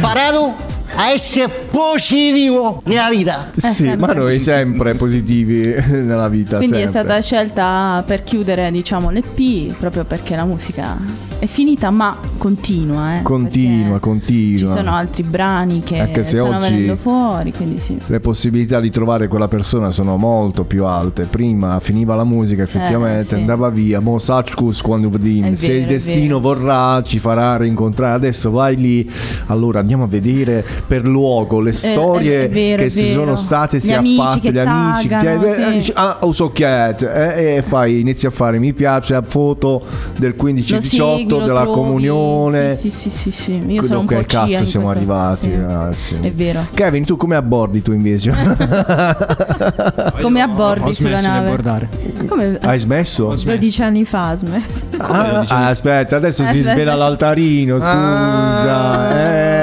Parato 0.00 0.54
a 1.00 1.10
essere 1.12 1.48
positivo 1.70 2.82
nella 2.84 3.08
vita. 3.08 3.50
sì, 3.54 3.94
ma 3.96 4.12
noi 4.12 4.38
sempre 4.38 4.94
positivi 4.94 5.62
nella 5.88 6.28
vita. 6.28 6.58
Quindi 6.58 6.76
è 6.76 6.80
sempre. 6.86 7.00
stata 7.04 7.20
scelta 7.22 8.02
per 8.06 8.22
chiudere, 8.22 8.70
diciamo, 8.70 9.10
l'EP, 9.10 9.74
proprio 9.78 10.04
perché 10.04 10.36
la 10.36 10.44
musica 10.44 10.98
è 11.38 11.46
finita, 11.46 11.90
ma 11.90 12.16
continua. 12.36 13.16
Eh, 13.16 13.22
Continua, 13.22 13.98
continua. 13.98 14.58
Ci 14.58 14.66
sono 14.66 14.92
altri 14.92 15.22
brani 15.22 15.82
che 15.82 15.98
Anche 16.00 16.22
se 16.22 16.36
stanno 16.36 16.58
oggi- 16.58 16.68
venendo 16.70 16.96
fuori, 16.96 17.52
quindi 17.52 17.78
sì. 17.78 17.96
Le 18.06 18.20
possibilità 18.20 18.78
di 18.78 18.90
trovare 18.90 19.26
quella 19.28 19.48
persona 19.48 19.90
sono 19.92 20.16
molto 20.18 20.64
più 20.64 20.84
alte. 20.84 21.24
Prima 21.24 21.80
finiva 21.80 22.14
la 22.14 22.24
musica, 22.24 22.62
effettivamente 22.62 23.20
Eh, 23.20 23.24
sì. 23.24 23.34
andava 23.36 23.70
via. 23.70 24.00
Mo 24.00 24.18
Sachkus 24.18 24.82
quando 24.82 25.08
È 25.08 25.54
se 25.54 25.72
il 25.72 25.84
è 25.84 25.86
destino 25.86 26.40
vorrà, 26.40 27.00
ci 27.02 27.18
farà 27.18 27.56
rincontrare. 27.56 28.14
Adesso 28.16 28.50
vai 28.50 28.76
lì. 28.76 29.10
Allora 29.46 29.80
andiamo 29.80 30.04
a 30.04 30.06
vedere 30.06 30.62
per 30.90 31.06
luogo 31.06 31.60
le 31.60 31.70
storie 31.70 32.46
è 32.46 32.48
vero, 32.48 32.82
che 32.82 32.90
si 32.90 33.12
sono 33.12 33.36
state, 33.36 33.76
Gli 33.76 33.80
si 33.80 33.92
è 33.92 34.00
che 34.00 34.02
gli 34.08 34.16
amici. 34.16 34.40
che 34.40 34.48
ti- 34.50 34.54
taggano, 34.54 35.44
eh, 35.44 35.82
sì. 35.82 35.92
ah, 35.94 36.16
oh, 36.22 36.32
so 36.32 36.50
chiat, 36.50 37.02
eh, 37.02 37.56
e 37.58 37.62
fai, 37.64 38.00
inizi 38.00 38.26
a 38.26 38.30
fare 38.30 38.58
mi 38.58 38.72
piace 38.72 39.14
a 39.14 39.22
foto 39.22 39.80
del 40.18 40.34
Lo 40.36 40.44
15-18 40.48 40.80
segui, 40.80 41.28
lo 41.28 41.38
della 41.46 41.60
trovi. 41.62 41.76
comunione. 41.78 42.74
Sì, 42.74 42.90
sì, 42.90 43.10
sì, 43.10 43.30
sì, 43.30 43.30
sì. 43.30 43.62
Io 43.68 43.84
sono 43.84 44.00
un 44.00 44.06
che 44.08 44.16
po' 44.16 44.24
cazzo 44.26 44.64
siamo 44.64 44.86
questa- 44.86 44.90
arrivati, 44.90 45.40
sì. 45.42 45.54
ragazzi. 45.54 46.16
È 46.22 46.32
vero. 46.32 46.66
Kevin, 46.74 47.04
tu 47.04 47.16
come 47.16 47.36
abbordi 47.36 47.82
tu 47.82 47.92
invece? 47.92 48.32
Come 50.20 50.40
abbordi 50.40 50.90
Ho 50.90 50.94
sulla 50.94 51.20
nave? 51.20 51.88
Come? 52.26 52.58
Hai 52.62 52.78
smesso? 52.80 53.34
12 53.44 53.82
anni 53.82 54.04
fa 54.04 54.30
ha 54.30 54.34
smesso. 54.34 54.84
Ah, 54.98 55.44
ah, 55.46 55.66
aspetta, 55.68 56.16
adesso 56.16 56.42
si 56.44 56.50
Aspetta. 56.56 56.72
svela 56.72 56.94
l'altarino, 56.94 57.76
scusa. 57.76 57.90
Ah. 57.90 59.14
Eh, 59.14 59.59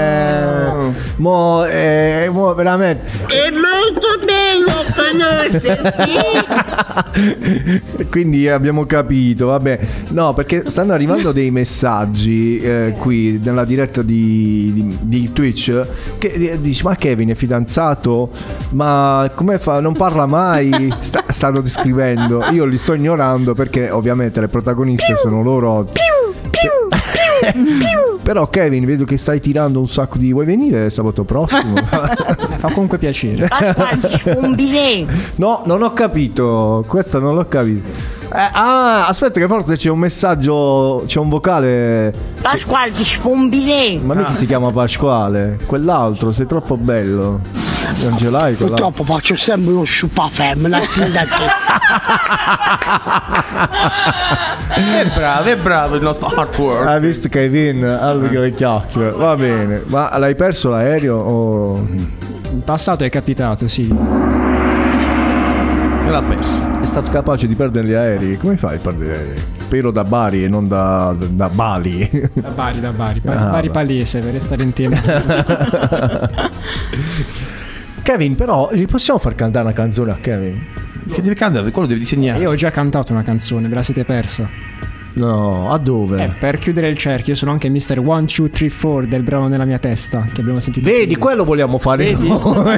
mo, 1.18 1.66
eh, 1.66 2.30
mo 2.32 2.54
veramente. 2.54 3.04
È 3.28 3.50
molto 3.52 4.08
bello 4.26 4.74
conoscerti. 4.96 6.12
Quindi 8.10 8.48
abbiamo 8.48 8.86
capito, 8.86 9.48
vabbè. 9.48 9.80
No, 10.10 10.34
perché 10.34 10.64
stanno 10.70 10.94
arrivando 10.94 11.32
dei 11.32 11.52
messaggi 11.52 12.58
eh, 12.58 12.94
qui 12.98 13.40
nella 13.44 13.66
diretta 13.66 14.02
di, 14.02 14.72
di- 14.74 14.98
di 15.02 15.34
Twitch 15.34 15.86
che 16.18 16.28
eh, 16.28 16.60
dici 16.62 16.84
"Ma 16.84 16.96
Kevin 16.96 17.30
è 17.30 17.34
fidanzato? 17.36 18.30
Ma 18.72 19.30
come 19.36 19.58
fa? 19.58 19.80
Non 19.80 19.96
parla 19.96 20.26
mai?" 20.26 20.94
Sta- 21.00 21.24
stanno 21.30 21.62
descrivendo. 21.62 22.46
Io 22.52 22.66
li 22.66 22.78
sto 22.78 22.94
ignorando 22.94 23.54
perché 23.54 23.90
ovviamente 23.90 24.40
le 24.40 24.48
protagoniste 24.48 25.16
sono 25.16 25.42
loro. 25.42 25.86
Però 28.24 28.50
Kevin, 28.50 28.86
vedo 28.86 29.06
che 29.06 29.18
stai 29.18 29.40
tirando 29.40 29.80
un 29.80 29.88
sacco 29.88 30.18
di 30.18 30.32
vuoi 30.32 30.46
venire 30.46 30.90
sabato 30.90 31.24
prossimo? 31.24 31.76
Fa 31.86 32.72
comunque 32.72 32.98
piacere. 32.98 33.48
un 34.36 34.54
bidet. 34.54 35.08
No, 35.38 35.62
non 35.66 35.82
ho 35.82 35.94
capito. 35.94 36.84
Questo 36.88 37.20
non 37.20 37.36
l'ho 37.36 37.48
capito. 37.48 38.16
Eh, 38.34 38.50
ah, 38.52 39.08
aspetta, 39.08 39.40
che 39.40 39.48
forse 39.48 39.78
c'è 39.78 39.90
un 39.90 40.00
messaggio. 40.00 41.04
C'è 41.06 41.20
un 41.20 41.30
vocale. 41.30 42.14
Pasquale 42.42 42.92
ti 42.92 43.06
bidet. 43.50 44.02
Ma 44.02 44.14
mica 44.14 44.32
si 44.32 44.46
chiama 44.46 44.72
Pasquale. 44.72 45.58
Quell'altro, 45.66 46.32
sei 46.32 46.46
troppo 46.46 46.76
bello. 46.76 47.40
Non 48.04 48.18
ce 48.18 48.30
l'hai 48.30 48.56
quell'altro. 48.56 48.68
Purtroppo 48.68 49.04
faccio 49.06 49.36
sempre 49.38 49.74
uno 49.74 49.84
sciupa 49.84 50.28
femmina. 50.30 50.80
È 54.70 55.12
bravo, 55.14 55.50
è 55.50 55.56
bravo 55.58 55.96
il 55.96 56.02
nostro 56.04 56.28
artwork. 56.28 56.88
Hai 56.88 57.00
visto 57.00 57.30
Kevin? 57.30 57.84
Allora 57.84 58.28
che 58.28 58.54
chiacchiere. 58.54 59.12
Va 59.12 59.36
bene. 59.36 59.82
Ma 59.88 60.16
l'hai 60.18 60.36
perso 60.36 60.70
l'aereo? 60.70 61.16
O... 61.18 61.78
In 61.90 62.62
passato 62.64 63.04
è 63.04 63.10
capitato, 63.10 63.68
sì. 63.68 63.88
Me 63.92 66.10
l'ha 66.12 66.22
perso. 66.24 66.62
È 66.82 66.86
stato 66.86 67.12
capace 67.12 67.48
di 67.48 67.56
perdere 67.56 67.88
gli 67.88 67.94
aerei? 67.94 68.38
Come 68.38 68.58
fai 68.58 68.76
a 68.76 68.80
perdere 68.80 69.10
gli 69.10 69.14
aerei? 69.16 69.42
Spero 69.60 69.92
da 69.92 70.04
Bari 70.04 70.44
e 70.46 70.48
non 70.48 70.68
da, 70.68 71.14
da 71.18 71.50
Bali. 71.50 72.10
Da 72.34 72.50
Bari, 72.50 72.80
da 72.80 72.92
Bari. 72.92 73.20
Bari, 73.22 73.38
Ah, 73.38 73.46
Bari 73.50 73.68
beh. 73.68 73.74
palese 73.74 74.20
per 74.20 74.34
restare 74.34 74.64
in 74.64 74.74
tema. 74.74 74.98
Kevin, 78.02 78.36
però, 78.36 78.70
gli 78.72 78.86
possiamo 78.86 79.20
far 79.20 79.36
cantare 79.36 79.66
una 79.66 79.74
canzone 79.74 80.12
a 80.12 80.18
Kevin? 80.22 80.66
Che 81.12 81.22
deve 81.22 81.36
cantare? 81.36 81.72
Quello 81.72 81.88
deve 81.88 82.00
disegnare. 82.00 82.40
Io 82.40 82.50
ho 82.50 82.56
già 82.56 82.72
cantato 82.72 83.12
una 83.12 83.24
canzone, 83.24 83.68
ve 83.68 83.76
la 83.76 83.84
siete 83.84 84.04
persa. 84.06 84.50
No, 85.18 85.72
a 85.72 85.78
dove? 85.80 86.24
Eh, 86.24 86.30
per 86.40 86.60
chiudere 86.60 86.90
il 86.90 86.98
cerchio, 86.98 87.34
io 87.34 87.40
sono 87.40 87.52
anche 87.52 87.70
Mr. 87.70 87.98
1, 87.98 88.26
2, 88.38 88.50
3, 88.52 88.70
4 88.70 89.06
del 89.08 89.24
brano 89.24 89.48
nella 89.48 89.66
mia 89.66 89.80
testa 89.80 90.28
che 90.32 90.42
abbiamo 90.42 90.60
sentito. 90.60 90.88
Vedi, 90.88 91.06
prima. 91.14 91.20
quello 91.20 91.44
vogliamo 91.44 91.80
fare 91.80 92.06
Vedi? 92.06 92.28
noi. 92.28 92.40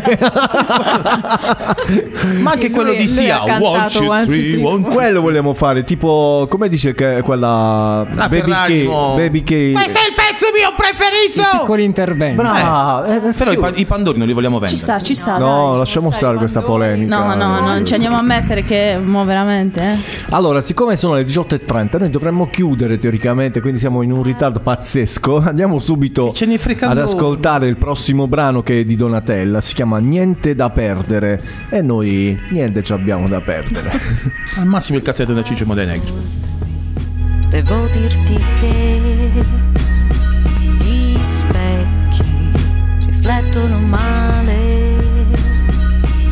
Ma 2.40 2.52
anche 2.52 2.70
quello 2.70 2.94
di 2.94 3.08
Sia. 3.10 3.44
One, 3.44 3.88
two, 3.90 4.26
three, 4.26 4.64
one, 4.64 4.84
two. 4.84 4.94
Quello 4.94 5.20
vogliamo 5.20 5.54
fare, 5.54 5.84
tipo, 5.84 6.48
come 6.50 6.70
dice 6.70 6.94
che 6.94 7.22
quella 7.24 8.08
La 8.14 8.30
Baby 8.30 8.50
Ferrari, 8.50 8.86
K. 8.86 8.90
Baby 9.16 9.44
K. 9.44 9.74
Questo 9.74 9.98
è 9.98 10.08
il 10.08 10.14
pezzo 10.16 10.29
mio 10.54 10.74
preferito! 10.76 11.60
Piccoli 11.60 11.84
interventi. 11.84 12.36
Brava, 12.36 13.06
eh, 13.06 13.34
Però 13.34 13.52
i, 13.52 13.58
pa- 13.58 13.74
i 13.76 13.86
pandori 13.86 14.18
non 14.18 14.28
li 14.28 14.34
vogliamo 14.34 14.60
vendere. 14.60 14.78
Ci 14.78 14.84
sta, 14.84 15.00
ci 15.02 15.16
sta. 15.16 15.38
No, 15.38 15.70
dai. 15.70 15.78
lasciamo 15.80 16.12
stare 16.12 16.38
questa 16.38 16.62
polemica. 16.62 17.18
No, 17.18 17.36
no, 17.36 17.60
non 17.60 17.86
ci 17.86 17.94
andiamo 17.94 18.18
a 18.18 18.22
mettere 18.22 18.64
che 18.64 19.00
mo 19.04 19.26
veramente, 19.26 19.82
eh. 19.82 19.98
Allora, 20.30 20.62
siccome 20.62 20.96
sono 20.96 21.16
le 21.16 21.26
18.30, 21.26 22.00
noi 22.00 22.10
dovremmo 22.10 22.50
chiudere 22.50 22.98
teoricamente, 22.98 23.62
quindi 23.62 23.80
siamo 23.80 24.02
in 24.02 24.12
un 24.12 24.24
ritardo 24.24 24.60
pazzesco. 24.60 25.44
Andiamo 25.50 25.80
subito 25.80 26.32
Ce 26.34 26.46
ne 26.46 26.58
frega 26.58 26.90
ad 26.90 26.98
ascoltare 26.98 27.68
il 27.68 27.78
prossimo 27.78 28.28
brano 28.28 28.64
che 28.64 28.82
è 28.82 28.84
di 28.86 28.96
Donatella. 28.96 29.62
Si 29.62 29.74
chiama 29.74 30.00
Niente 30.00 30.56
da 30.56 30.70
perdere. 30.70 31.44
E 31.70 31.82
noi 31.82 32.40
niente 32.52 32.84
ci 32.84 32.94
abbiamo 32.94 33.28
da 33.28 33.42
perdere. 33.42 33.92
Al 34.58 34.66
massimo 34.66 34.98
il 34.98 35.04
cazzetto 35.04 35.34
da 35.34 35.44
Ciccio 35.44 35.66
Montenegro. 35.66 36.14
Devo 37.50 37.88
dirti 37.88 38.36
che 38.60 39.79
riflettono 43.30 43.78
male, 43.78 44.96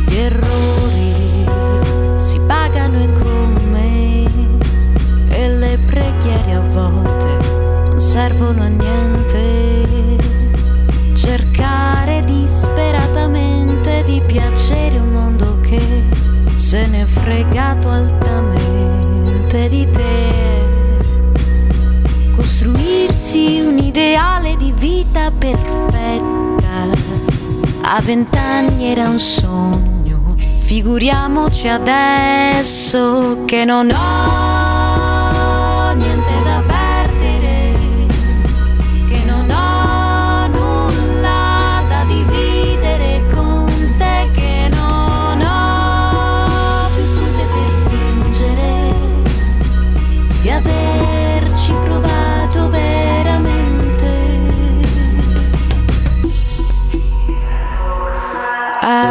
gli 0.06 0.16
errori 0.16 1.46
si 2.16 2.40
pagano 2.40 3.00
e 3.00 3.12
come, 3.12 4.24
e 5.28 5.48
le 5.48 5.78
preghiere 5.86 6.54
a 6.54 6.60
volte 6.60 7.36
non 7.88 8.00
servono 8.00 8.62
a 8.64 8.66
niente. 8.66 10.16
Cercare 11.14 12.24
disperatamente 12.24 14.02
di 14.04 14.20
piacere 14.26 14.98
un 14.98 15.10
mondo 15.10 15.60
che 15.60 16.02
se 16.54 16.84
n'è 16.86 17.04
fregato 17.04 17.90
altamente 17.90 19.68
di 19.68 19.88
te 19.90 20.26
costruirsi 22.34 23.60
un 23.60 23.78
ideale 23.78 24.56
di 24.56 24.72
vita 24.76 25.30
perfetta. 25.30 26.37
A 27.90 28.02
vent'anni 28.02 28.84
era 28.84 29.08
un 29.08 29.18
sogno, 29.18 30.34
figuriamoci 30.36 31.68
adesso 31.68 33.44
che 33.46 33.64
non 33.64 33.90
ho 33.90 34.67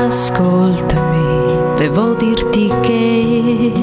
Ascoltami, 0.07 1.75
devo 1.75 2.13
dirti 2.13 2.73
che 2.79 3.73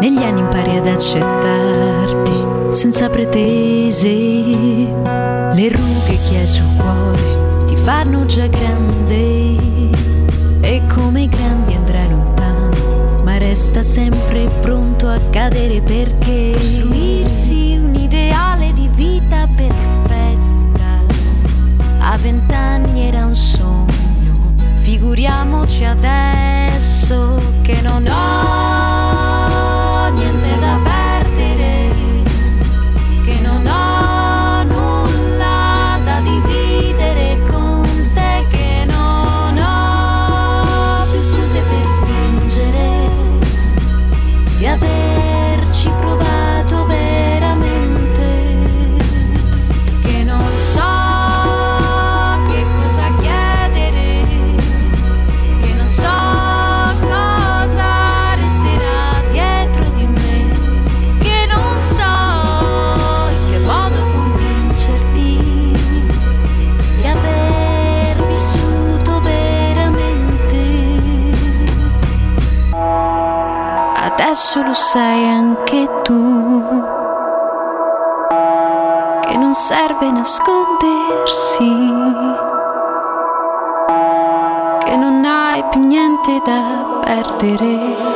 Negli 0.00 0.20
anni 0.20 0.40
impari 0.40 0.78
ad 0.78 0.88
accettarti 0.88 2.72
senza 2.74 3.08
pretese. 3.08 4.08
Le 4.08 5.68
rughe 5.68 6.18
che 6.28 6.38
hai 6.38 6.46
sul 6.48 6.66
cuore 6.76 7.64
ti 7.66 7.76
fanno 7.76 8.26
già 8.26 8.48
grande. 8.48 9.56
E 10.60 10.82
come 10.92 11.22
i 11.22 11.28
grandi 11.28 11.74
andrai 11.74 12.10
lontano, 12.10 13.22
ma 13.22 13.38
resta 13.38 13.84
sempre 13.84 14.48
pronto 14.60 15.06
a 15.06 15.20
cadere 15.30 15.82
perché 15.82 16.50
costruirsi 16.56 17.76
un 17.80 17.94
ideale 17.94 18.72
di 18.72 18.90
vita 18.92 19.48
perfetta 19.54 19.94
a 22.06 22.18
vent'anni 22.18 23.08
era 23.08 23.24
un 23.24 23.34
sogno, 23.34 23.73
figuriamoci 24.94 25.84
adesso 25.84 27.42
che 27.62 27.80
non 27.80 28.06
ho 28.06 29.03
Adesso 74.34 74.62
lo 74.62 74.74
sai 74.74 75.28
anche 75.28 75.88
tu 76.02 76.82
che 79.20 79.36
non 79.36 79.54
serve 79.54 80.10
nascondersi, 80.10 81.68
che 84.80 84.96
non 84.96 85.24
hai 85.24 85.62
più 85.70 85.86
niente 85.86 86.42
da 86.44 86.98
perdere. 87.04 88.13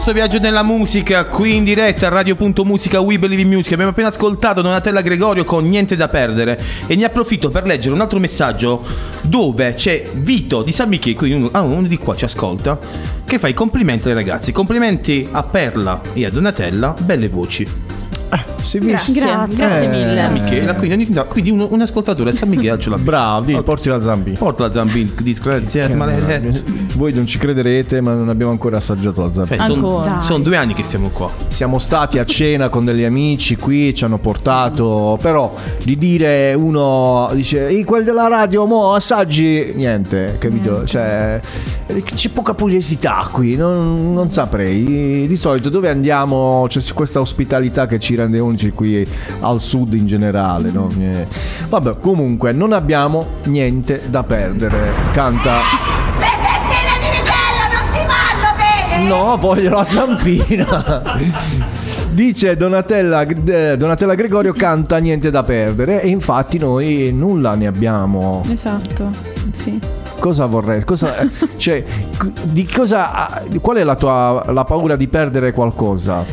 Nostro 0.00 0.18
viaggio 0.18 0.38
nella 0.38 0.62
musica 0.62 1.26
qui 1.26 1.56
in 1.56 1.62
diretta 1.62 2.06
a 2.06 2.08
Radio.musica 2.08 3.00
We 3.00 3.18
Believe 3.18 3.42
in 3.42 3.48
Music. 3.48 3.72
Abbiamo 3.72 3.90
appena 3.90 4.08
ascoltato 4.08 4.62
Donatella 4.62 5.02
Gregorio 5.02 5.44
con 5.44 5.68
Niente 5.68 5.94
da 5.94 6.08
perdere 6.08 6.58
e 6.86 6.96
ne 6.96 7.04
approfitto 7.04 7.50
per 7.50 7.64
leggere 7.64 7.94
un 7.94 8.00
altro 8.00 8.18
messaggio 8.18 8.82
dove 9.20 9.74
c'è 9.74 10.08
Vito 10.14 10.62
di 10.62 10.72
San 10.72 10.88
Michele, 10.88 11.16
quindi 11.16 11.36
uno, 11.36 11.50
ah, 11.52 11.60
uno 11.60 11.86
di 11.86 11.98
qua 11.98 12.16
ci 12.16 12.24
ascolta, 12.24 12.78
che 13.26 13.38
fa 13.38 13.48
i 13.48 13.52
complimenti 13.52 14.08
ai 14.08 14.14
ragazzi. 14.14 14.52
Complimenti 14.52 15.28
a 15.30 15.42
Perla 15.42 16.00
e 16.14 16.24
a 16.24 16.30
Donatella, 16.30 16.94
belle 16.98 17.28
voci. 17.28 17.68
Si 18.62 18.78
Grazie, 18.78 19.14
grazie 19.48 19.86
mille. 19.88 20.16
San 20.16 20.32
Michele, 20.32 20.74
quindi, 20.74 20.92
ogni- 20.94 21.24
quindi 21.28 21.50
un, 21.50 21.66
un 21.68 21.80
ascoltatore 21.80 22.30
a 22.30 22.32
San 22.32 22.48
Michele 22.48 22.78
ce 22.78 22.90
l'ha. 22.90 22.98
Bravi, 22.98 23.60
porti 23.62 23.88
la 23.88 24.00
Zambi. 24.00 24.32
Porta 24.32 24.64
la 24.64 24.72
Zambi, 24.72 25.12
disgraziato, 25.22 25.96
maledetto. 25.96 26.60
Voi 26.96 27.12
non 27.12 27.26
ci 27.26 27.38
crederete, 27.38 28.00
ma 28.00 28.12
non 28.12 28.28
abbiamo 28.28 28.52
ancora 28.52 28.76
assaggiato 28.76 29.22
la 29.22 29.32
Zambi. 29.32 29.56
Cioè, 29.56 29.66
sono 29.66 30.20
son 30.20 30.42
due 30.42 30.56
anni 30.56 30.74
che 30.74 30.82
stiamo 30.82 31.08
qua. 31.08 31.30
Siamo 31.48 31.78
stati 31.78 32.18
a 32.18 32.24
cena 32.24 32.68
con 32.68 32.84
degli 32.84 33.04
amici 33.04 33.56
qui, 33.56 33.94
ci 33.94 34.04
hanno 34.04 34.18
portato, 34.18 35.18
però 35.20 35.54
di 35.82 35.96
dire 35.96 36.54
uno 36.54 37.30
dice 37.32 37.68
"Ehi, 37.68 37.84
quel 37.84 38.04
della 38.04 38.28
radio, 38.28 38.66
mo 38.66 38.94
assaggi", 38.94 39.72
niente, 39.74 40.36
capito? 40.38 40.84
Cioè 40.84 41.40
c'è 42.14 42.28
poca 42.28 42.54
pugliesità 42.54 43.28
qui, 43.32 43.56
non, 43.56 44.12
non 44.12 44.30
saprei. 44.30 45.26
Di 45.26 45.36
solito 45.36 45.68
dove 45.70 45.88
andiamo 45.88 46.66
c'è 46.68 46.80
questa 46.94 47.20
ospitalità 47.20 47.86
che 47.86 47.98
ci 47.98 48.14
rende 48.14 48.38
unici 48.50 48.70
qui 48.70 49.06
al 49.40 49.60
sud 49.60 49.94
in 49.94 50.06
generale, 50.06 50.70
no? 50.70 50.92
Eh, 50.98 51.26
Vabbè, 51.68 51.96
comunque 52.00 52.52
non 52.52 52.72
abbiamo 52.72 53.26
niente 53.44 54.02
da 54.08 54.22
perdere. 54.22 54.92
Canta 55.12 55.58
No, 59.06 59.36
voglio 59.38 59.70
la 59.70 59.84
zampina. 59.84 61.18
Dice 62.12 62.56
Donatella, 62.56 63.22
eh, 63.22 63.76
Donatella 63.76 64.14
Gregorio 64.14 64.52
canta 64.52 64.98
niente 64.98 65.30
da 65.30 65.42
perdere 65.42 66.02
e 66.02 66.08
infatti 66.08 66.58
noi 66.58 67.10
nulla 67.12 67.54
ne 67.54 67.66
abbiamo. 67.66 68.44
Esatto, 68.48 69.10
sì. 69.52 69.78
Cosa 70.18 70.46
vorrei? 70.46 70.84
Cosa, 70.84 71.18
eh, 71.18 71.30
cioè, 71.56 71.82
di 72.42 72.66
cosa, 72.66 73.42
qual 73.60 73.78
è 73.78 73.84
la 73.84 73.96
tua 73.96 74.44
la 74.48 74.64
paura 74.64 74.96
di 74.96 75.08
perdere 75.08 75.52
qualcosa? 75.52 76.24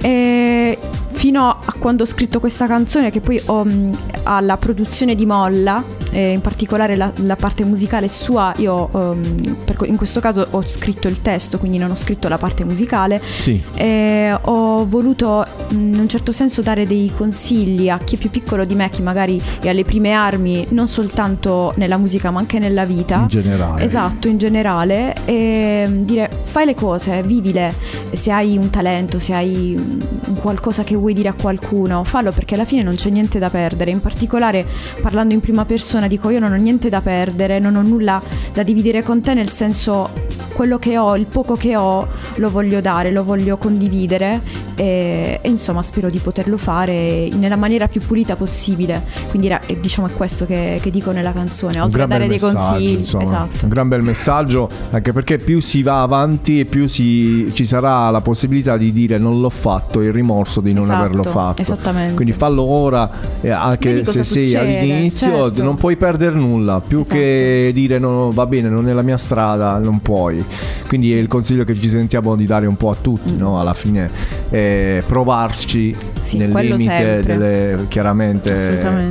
E 0.00 0.78
fino 1.26 1.48
a 1.48 1.74
quando 1.76 2.04
ho 2.04 2.06
scritto 2.06 2.38
questa 2.38 2.68
canzone, 2.68 3.10
che 3.10 3.20
poi 3.20 3.42
ho, 3.46 3.64
mh, 3.64 3.96
alla 4.22 4.56
produzione 4.58 5.16
di 5.16 5.26
Molla, 5.26 5.82
e 6.12 6.30
in 6.30 6.40
particolare 6.40 6.94
la, 6.94 7.10
la 7.16 7.34
parte 7.34 7.64
musicale 7.64 8.06
sua, 8.06 8.52
io 8.58 8.88
um, 8.92 9.56
per 9.64 9.76
in 9.86 9.96
questo 9.96 10.20
caso 10.20 10.46
ho 10.48 10.62
scritto 10.64 11.08
il 11.08 11.20
testo, 11.20 11.58
quindi 11.58 11.78
non 11.78 11.90
ho 11.90 11.96
scritto 11.96 12.28
la 12.28 12.38
parte 12.38 12.64
musicale. 12.64 13.20
Sì. 13.38 13.60
E 13.74 14.38
ho 14.40 14.86
voluto 14.86 15.44
mh, 15.68 15.74
in 15.74 15.98
un 15.98 16.08
certo 16.08 16.30
senso 16.30 16.62
dare 16.62 16.86
dei 16.86 17.12
consigli 17.14 17.88
a 17.88 17.98
chi 17.98 18.14
è 18.14 18.18
più 18.18 18.30
piccolo 18.30 18.64
di 18.64 18.76
me, 18.76 18.88
chi 18.88 19.02
magari 19.02 19.42
è 19.60 19.68
alle 19.68 19.84
prime 19.84 20.12
armi, 20.12 20.64
non 20.70 20.86
soltanto 20.86 21.72
nella 21.76 21.96
musica 21.96 22.30
ma 22.30 22.38
anche 22.38 22.60
nella 22.60 22.84
vita. 22.84 23.16
In 23.16 23.26
generale. 23.26 23.82
Esatto, 23.82 24.28
in 24.28 24.38
generale. 24.38 25.12
E 25.24 25.86
mh, 25.88 26.04
dire 26.04 26.30
fai 26.44 26.66
le 26.66 26.74
cose, 26.74 27.20
vivile. 27.24 27.74
Se 28.12 28.30
hai 28.30 28.56
un 28.56 28.70
talento, 28.70 29.18
se 29.18 29.34
hai 29.34 29.74
un 29.76 30.34
qualcosa 30.40 30.84
che 30.84 30.94
vuoi 30.94 31.14
dire 31.16 31.28
a 31.30 31.32
qualcuno, 31.32 32.04
fallo 32.04 32.30
perché 32.30 32.54
alla 32.54 32.64
fine 32.64 32.82
non 32.82 32.94
c'è 32.94 33.10
niente 33.10 33.38
da 33.38 33.48
perdere. 33.50 33.90
In 33.90 34.00
particolare 34.00 34.64
parlando 35.00 35.32
in 35.34 35.40
prima 35.40 35.64
persona 35.64 36.06
dico 36.06 36.30
io 36.30 36.38
non 36.38 36.52
ho 36.52 36.56
niente 36.56 36.88
da 36.88 37.00
perdere, 37.00 37.58
non 37.58 37.74
ho 37.74 37.82
nulla 37.82 38.20
da 38.52 38.62
dividere 38.62 39.02
con 39.02 39.20
te 39.22 39.34
nel 39.34 39.48
senso 39.48 40.10
quello 40.52 40.78
che 40.78 40.96
ho, 40.96 41.16
il 41.16 41.26
poco 41.26 41.54
che 41.56 41.76
ho 41.76 42.06
lo 42.36 42.50
voglio 42.50 42.80
dare, 42.80 43.10
lo 43.10 43.24
voglio 43.24 43.56
condividere 43.58 44.40
e, 44.74 45.38
e 45.42 45.48
insomma 45.50 45.82
spero 45.82 46.08
di 46.08 46.18
poterlo 46.18 46.56
fare 46.56 47.28
nella 47.34 47.56
maniera 47.56 47.88
più 47.88 48.00
pulita 48.00 48.36
possibile. 48.36 49.02
Quindi 49.28 49.48
era- 49.48 49.60
e 49.66 49.78
diciamo 49.80 50.06
è 50.08 50.12
questo 50.12 50.46
che, 50.46 50.78
che 50.82 50.90
dico 50.90 51.10
nella 51.10 51.32
canzone, 51.32 51.80
oltre 51.80 52.02
a 52.02 52.06
dare 52.06 52.26
dei 52.28 52.38
consigli. 52.38 52.98
insomma. 52.98 53.22
Esatto. 53.24 53.64
Un 53.64 53.70
gran 53.70 53.88
bel 53.88 54.02
messaggio, 54.02 54.68
anche 54.90 55.12
perché 55.12 55.38
più 55.38 55.60
si 55.60 55.82
va 55.82 56.02
avanti 56.02 56.60
e 56.60 56.64
più 56.64 56.86
si- 56.86 57.50
ci 57.52 57.64
sarà 57.64 58.08
la 58.10 58.20
possibilità 58.22 58.76
di 58.78 58.92
dire 58.92 59.18
non 59.18 59.40
l'ho 59.40 59.50
fatto, 59.50 60.00
il 60.00 60.12
rimorso 60.12 60.60
di 60.60 60.72
non 60.72 60.84
Esatto, 60.84 61.02
averlo 61.06 61.22
fatto. 61.22 61.62
esattamente. 61.62 62.14
Quindi 62.14 62.32
fallo 62.32 62.62
ora, 62.62 63.10
eh, 63.40 63.50
anche 63.50 64.04
se 64.04 64.24
sei 64.24 64.46
succede, 64.46 64.78
all'inizio, 64.78 65.44
certo. 65.44 65.62
non 65.62 65.76
puoi 65.76 65.96
perdere 65.96 66.34
nulla, 66.34 66.80
più 66.86 67.02
che 67.02 67.70
dire 67.72 67.98
no, 67.98 68.32
va 68.32 68.46
bene, 68.46 68.68
non 68.68 68.88
è 68.88 68.92
la 68.92 69.02
mia 69.02 69.16
strada, 69.16 69.78
non 69.78 70.00
puoi. 70.00 70.44
Quindi 70.86 71.12
è 71.12 71.16
il 71.16 71.26
consiglio 71.26 71.64
che 71.64 71.74
ci 71.74 71.88
sentiamo 71.88 72.36
di 72.36 72.46
dare 72.46 72.66
un 72.66 72.76
po' 72.76 72.90
a 72.90 72.96
tutti, 73.00 73.36
no? 73.36 73.58
alla 73.60 73.74
fine 73.74 74.10
eh, 74.50 75.02
provarci 75.06 75.94
nel 76.34 76.50
quello 76.50 76.76
limite 76.76 77.22
delle, 77.24 77.86
chiaramente 77.88 78.54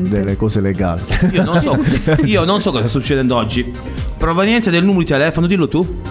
delle 0.08 0.36
cose 0.36 0.62
legali. 0.62 1.02
Io 1.32 1.44
non 1.44 1.60
so, 1.60 1.78
io 2.24 2.44
non 2.44 2.62
so 2.62 2.72
cosa 2.72 2.88
sta 2.88 3.00
succedendo 3.00 3.36
oggi. 3.36 3.72
Provenienza 4.18 4.70
del 4.70 4.84
numero 4.84 5.00
di 5.00 5.06
telefono, 5.06 5.48
dillo 5.48 5.68
tu. 5.68 6.02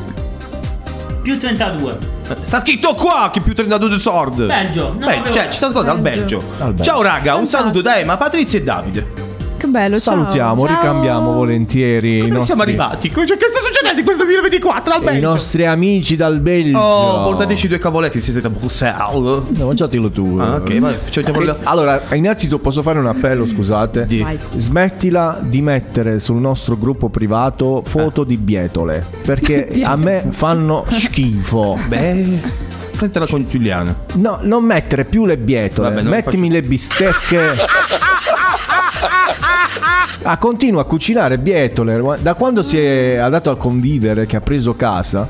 Più 1.25 1.39
32. 1.39 1.97
Sta 2.45 2.61
scritto 2.61 2.93
qua 2.93 3.31
che 3.33 3.41
più 3.41 3.55
32 3.55 3.89
di 3.89 3.99
Sword. 3.99 4.45
Belgio. 4.45 4.89
No, 4.99 5.07
Beh, 5.07 5.17
avevo- 5.17 5.33
cioè, 5.35 5.47
ci 5.49 5.57
sta 5.57 5.69
ascoltando 5.69 6.03
dal 6.03 6.13
Belgio. 6.13 6.43
Belgio. 6.59 6.83
Ciao 6.83 7.01
raga, 7.01 7.35
un 7.37 7.47
saluto 7.47 7.81
da 7.81 7.99
Emma, 7.99 8.19
Patrizia 8.19 8.59
e 8.59 8.63
Davide. 8.63 9.07
Che 9.65 9.71
bello. 9.71 9.97
Salutiamo, 9.97 10.67
Ciao. 10.67 10.77
ricambiamo 10.81 11.33
volentieri 11.33 12.17
i 12.17 12.19
Dove 12.19 12.29
nostri, 12.33 12.45
siamo 12.45 12.63
arrivati? 12.63 13.09
Cioè, 13.11 13.25
che 13.25 13.47
sta 13.49 13.61
succedendo 13.65 13.99
in 14.01 14.05
questo 14.05 14.25
2024 14.25 14.93
al 14.95 15.01
i 15.01 15.05
Belgio? 15.05 15.29
nostri 15.29 15.65
amici 15.67 16.17
dal 16.17 16.39
Belgio. 16.41 16.79
Oh, 16.79 17.25
portateci 17.25 17.69
due 17.69 17.79
cavoletti, 17.79 18.21
siete 18.21 18.41
da 18.43 18.51
Bruxelles. 18.51 18.99
No, 19.57 19.67
mangiatelo 19.67 20.11
tu. 20.11 20.37
Ah, 20.39 20.57
ok, 20.57 20.79
vai, 20.81 20.97
facciamo 21.03 21.41
Eh, 21.41 21.45
la- 21.45 21.57
Allora, 21.63 22.03
innanzitutto 22.13 22.61
posso 22.61 22.83
fare 22.83 22.99
un 22.99 23.07
appello, 23.07 23.47
scusate. 23.47 24.07
Vai. 24.21 24.39
Smettila 24.57 25.39
di 25.41 25.63
mettere 25.63 26.19
sul 26.19 26.37
nostro 26.37 26.77
gruppo 26.77 27.09
privato 27.09 27.83
foto 27.87 28.23
Eh. 28.23 28.27
di 28.27 28.37
bietole, 28.37 29.05
perché 29.25 29.69
a 29.83 29.97
me 29.97 30.25
fanno 30.29 30.85
schifo. 30.93 31.79
Beh, 31.89 32.39
prendetela 32.97 33.27
con 33.27 33.47
Giuliano. 33.49 33.95
No, 34.17 34.39
non 34.43 34.63
mettere 34.65 35.05
più 35.07 35.25
le 35.25 35.39
bietole, 35.39 35.89
Vabbè, 35.89 36.03
mettimi 36.03 36.51
le 36.51 36.63
bistecche. 36.63 37.57
Ah, 40.27 40.39
continua 40.39 40.81
a 40.81 40.85
cucinare 40.85 41.39
bietole. 41.39 42.19
Da 42.21 42.33
quando 42.33 42.63
si 42.63 42.79
è 42.79 43.17
andato 43.17 43.51
a 43.51 43.57
convivere, 43.57 44.25
che 44.25 44.37
ha 44.37 44.41
preso 44.41 44.75
casa, 44.75 45.29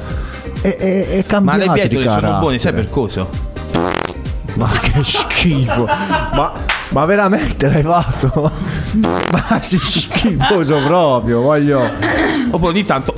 è, 0.60 0.76
è, 0.76 1.08
è 1.08 1.16
Ma 1.16 1.22
cambiato 1.26 1.58
le 1.58 1.66
di 1.66 1.72
bietole 1.72 2.08
sono 2.08 2.38
buone, 2.38 2.58
sai 2.60 2.72
per 2.72 2.88
cosa? 2.88 3.26
Ma 4.54 4.68
che 4.80 5.02
schifo! 5.02 5.84
ma, 5.84 6.52
ma 6.90 7.04
veramente 7.06 7.68
l'hai 7.68 7.82
fatto? 7.82 8.50
Ma 9.32 9.60
sei 9.60 9.80
schifoso 9.80 10.80
proprio, 10.84 11.40
voglio. 11.40 11.90
Oppure 12.50 12.70
ogni 12.70 12.84
tanto. 12.84 13.14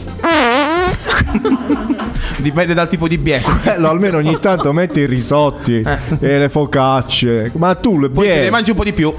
Dipende 2.38 2.74
dal 2.74 2.88
tipo 2.88 3.08
di 3.08 3.18
bietole. 3.18 3.58
Quello 3.62 3.88
almeno 3.88 4.18
ogni 4.18 4.38
tanto 4.40 4.72
metti 4.72 5.00
i 5.00 5.06
risotti 5.06 5.82
e 6.20 6.38
le 6.38 6.48
focacce. 6.48 7.50
Ma 7.54 7.74
tu 7.74 7.98
le 7.98 8.10
Poi 8.10 8.28
se 8.28 8.40
ne 8.40 8.50
mangi 8.50 8.70
un 8.70 8.76
po' 8.76 8.84
di 8.84 8.92
più. 8.92 9.12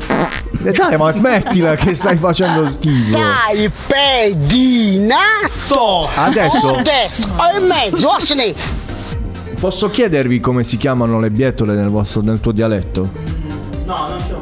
Eh, 0.64 0.72
Dai, 0.72 0.98
ma 0.98 1.12
smettila 1.12 1.76
che 1.76 1.94
stai 1.96 2.18
facendo 2.18 2.68
schifo. 2.68 3.18
Dai, 3.18 3.70
pedinato! 3.88 5.18
Adesso- 6.16 6.76
Adesso, 6.76 7.28
al 7.38 7.62
mezzo! 7.64 8.10
Posso 9.60 9.90
chiedervi 9.90 10.40
come 10.40 10.64
si 10.64 10.78
chiamano 10.78 11.20
le 11.20 11.32
bietole 11.32 11.74
nel, 11.74 11.90
vostro, 11.90 12.22
nel 12.22 12.40
tuo 12.40 12.52
dialetto? 12.52 13.10
No, 13.86 14.08
non 14.10 14.22
c'ho. 14.28 14.40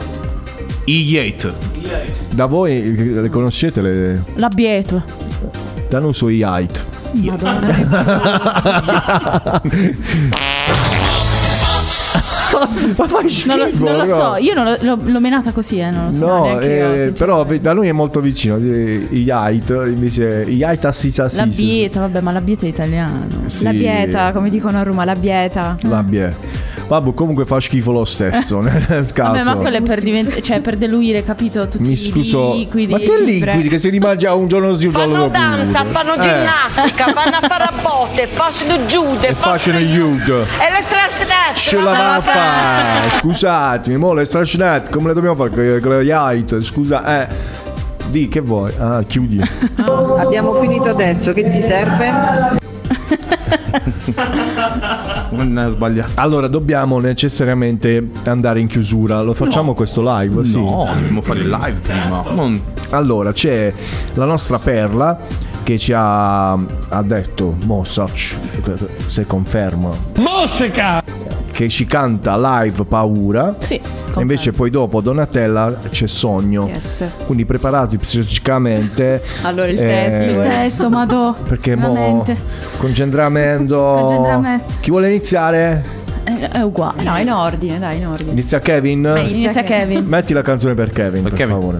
I 0.85 1.01
Yate. 1.01 1.53
Da 2.31 2.45
voi 2.45 3.13
le 3.21 3.29
conoscete 3.29 3.81
le. 3.81 4.23
La 4.35 4.49
bietola. 4.49 5.03
Da 5.89 5.99
noi 5.99 6.13
so 6.13 6.29
i 6.29 6.41
height. 6.43 6.85
Ma 12.97 13.07
fai 13.07 13.29
schifo. 13.29 13.47
Non 13.55 13.57
lo, 13.67 13.85
non 13.85 13.97
lo 13.97 14.05
so, 14.05 14.35
io 14.37 14.53
non 14.53 14.63
lo- 14.65 14.77
l'ho, 14.79 14.97
l'ho 15.03 15.19
menata 15.19 15.51
così, 15.51 15.79
eh, 15.79 15.89
non 15.89 16.07
lo 16.07 16.13
so. 16.13 16.25
No, 16.25 16.45
io, 16.51 16.59
eh, 16.59 16.61
sinceramente. 16.61 17.11
però 17.11 17.43
da 17.59 17.73
lui 17.73 17.87
è 17.87 17.91
molto 17.91 18.21
vicino. 18.21 18.57
I 18.57 19.27
height 19.29 19.69
invece 19.87 20.45
i 20.47 20.63
assisa 20.63 21.27
La 21.33 21.45
bieta, 21.45 21.99
vabbè, 22.01 22.21
ma 22.21 22.31
la 22.31 22.41
bieta 22.41 22.65
è 22.65 22.69
italiano. 22.69 23.27
Sì. 23.45 23.63
La 23.65 23.71
bieta, 23.71 24.31
come 24.31 24.49
dicono 24.49 24.79
a 24.79 24.83
Roma, 24.83 25.03
la 25.05 25.15
bieta. 25.15 25.75
La 25.81 26.03
bie. 26.03 26.73
Vabbè, 26.87 27.13
comunque 27.15 27.45
fa 27.45 27.59
schifo 27.59 27.91
lo 27.91 28.05
stesso 28.05 28.59
nel 28.61 28.85
caso. 29.11 29.31
Vabbè, 29.31 29.43
ma 29.43 29.55
quello 29.55 29.77
è 29.77 29.81
per, 29.81 30.01
divent- 30.01 30.39
cioè, 30.41 30.59
per 30.61 30.75
diluire, 30.77 31.23
capito? 31.23 31.67
Tutti 31.67 31.83
Mi 31.83 31.93
i 31.93 31.97
scuso. 31.97 32.53
liquidi. 32.53 32.91
Ma 32.91 32.99
che 32.99 33.21
liquidi 33.23 33.69
che 33.69 33.77
si 33.79 33.89
rimangia 33.89 34.33
un 34.35 34.47
giorno 34.47 34.75
giorno 34.75 34.99
Fanno 34.99 35.27
danza, 35.29 35.83
Eh. 35.83 35.89
fanno 35.89 36.13
ginnastica, 36.19 37.05
vanno 37.13 37.37
a 37.41 37.47
fare 37.47 37.63
a 37.63 37.73
botte, 37.81 38.27
facciano 38.27 38.85
giude, 38.85 39.33
facciano 39.33 39.79
judo. 39.79 40.41
E 40.43 40.71
le 40.71 40.83
strascinette! 40.85 41.55
Ce 41.55 41.77
la 41.77 41.91
va 41.91 42.15
a 42.15 42.21
fare, 42.21 43.09
scusatemi, 43.19 43.97
mo 43.97 44.13
le 44.13 44.25
strascinette 44.25 44.91
come 44.91 45.07
le 45.07 45.13
dobbiamo 45.15 45.35
fare 45.35 45.49
con 45.49 45.79
con 45.81 45.97
le 45.97 46.11
height? 46.11 46.61
Scusa, 46.61 47.23
eh. 47.23 47.27
Di 48.07 48.27
che 48.29 48.39
vuoi? 48.41 48.71
Ah, 48.77 49.03
chiudi. 49.07 49.41
Abbiamo 50.17 50.53
finito 50.61 50.89
adesso, 50.89 51.33
che 51.33 51.49
ti 51.49 51.59
serve? 51.61 52.63
Non 55.29 55.57
è 55.59 55.69
sbagliato. 55.69 56.11
Allora, 56.15 56.47
dobbiamo 56.47 56.99
necessariamente 56.99 58.09
andare 58.25 58.59
in 58.59 58.67
chiusura. 58.67 59.21
Lo 59.21 59.33
facciamo 59.33 59.73
questo 59.73 60.01
live? 60.03 60.43
Sì. 60.43 60.55
No, 60.55 60.87
dobbiamo 60.93 61.21
fare 61.21 61.39
il 61.39 61.49
live 61.49 61.79
prima. 61.79 62.23
Non- 62.31 62.61
Allora, 62.91 63.31
c'è 63.33 63.73
la 64.13 64.25
nostra 64.25 64.59
Perla 64.59 65.17
che 65.63 65.77
ci 65.79 65.93
ha, 65.95 66.51
ha 66.51 67.01
detto, 67.03 67.55
Mossac, 67.65 68.37
se 69.07 69.25
conferma, 69.25 69.89
Mosseca! 70.17 71.01
Che 71.55 71.69
ci 71.69 71.85
canta 71.85 72.35
live 72.37 72.83
Paura. 72.83 73.55
Sì. 73.59 73.75
E 73.75 74.19
invece 74.19 74.51
poi 74.51 74.69
dopo 74.69 74.99
Donatella 74.99 75.73
c'è 75.89 76.05
Sogno. 76.05 76.67
Yes. 76.67 77.01
Quindi 77.25 77.45
preparati 77.45 77.95
psicologicamente. 77.97 79.23
Allora 79.43 79.69
il 79.69 79.79
Eh, 79.81 79.85
testo. 79.87 80.29
Il 80.31 80.39
testo, 80.41 80.89
madò. 80.89 81.33
Perché 81.33 81.77
mo 81.77 81.93
veramente. 81.93 82.37
concentramento. 82.75 83.77
Concentramento. 83.79 84.65
Chi 84.81 84.89
vuole 84.89 85.07
iniziare? 85.07 85.83
È, 86.25 86.49
è 86.51 86.59
uguale. 86.61 87.03
No, 87.03 87.17
in 87.19 87.31
ordine, 87.31 87.79
dai, 87.79 87.99
in 87.99 88.07
ordine. 88.07 88.31
Inizia 88.31 88.59
Kevin? 88.59 89.13
Inizia 89.17 89.37
Inizia 89.37 89.63
Kevin. 89.63 90.03
Metti 90.05 90.33
la 90.33 90.41
canzone 90.41 90.73
per 90.73 90.89
Kevin, 90.89 91.23
per, 91.23 91.31
Kevin. 91.33 91.53
favore. 91.55 91.79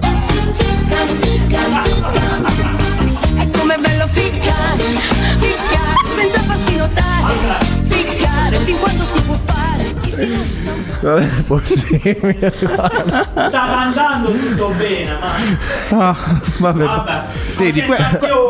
Non 11.06 11.22
è 11.22 11.44
possibile. 11.44 12.52
Stava 12.58 13.78
andando 13.80 14.32
tutto 14.32 14.74
bene, 14.76 15.12
ma. 15.20 16.10
Ah, 16.10 16.16
vabbè. 16.58 16.84
Vabbè. 16.84 17.22
Vedi, 17.58 17.84
que- 17.84 17.98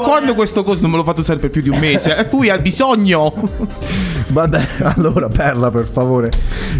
quando 0.01 0.35
questo 0.35 0.63
coso 0.63 0.81
non 0.83 0.91
me 0.91 0.97
lo 0.97 1.03
fate 1.03 1.19
usare 1.19 1.37
per 1.39 1.49
più 1.49 1.61
di 1.61 1.67
un 1.67 1.77
mese, 1.77 2.15
e 2.15 2.27
lui 2.31 2.49
ha 2.49 2.57
bisogno. 2.57 3.33
Vabbè, 4.27 4.67
allora 4.95 5.27
Perla, 5.27 5.69
per 5.69 5.85
favore, 5.85 6.31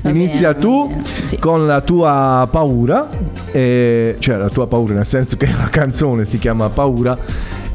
inizia 0.06 0.53
bene, 0.53 0.61
tu 0.61 0.88
va 0.88 0.95
bene, 0.95 1.03
sì. 1.03 1.38
con 1.39 1.65
la 1.65 1.81
tua 1.81 2.47
paura, 2.49 3.10
eh, 3.52 4.15
cioè 4.19 4.38
la 4.38 4.49
tua 4.49 4.68
paura 4.68 4.93
nel 4.93 5.06
senso 5.06 5.35
che 5.35 5.47
la 5.57 5.69
canzone 5.69 6.23
si 6.23 6.39
chiama 6.39 6.69
Paura. 6.69 7.18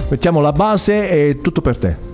Mettiamo 0.09 0.41
la 0.41 0.53
base 0.53 1.09
e 1.09 1.41
tutto 1.43 1.61
per 1.61 1.79
te. 1.79 2.10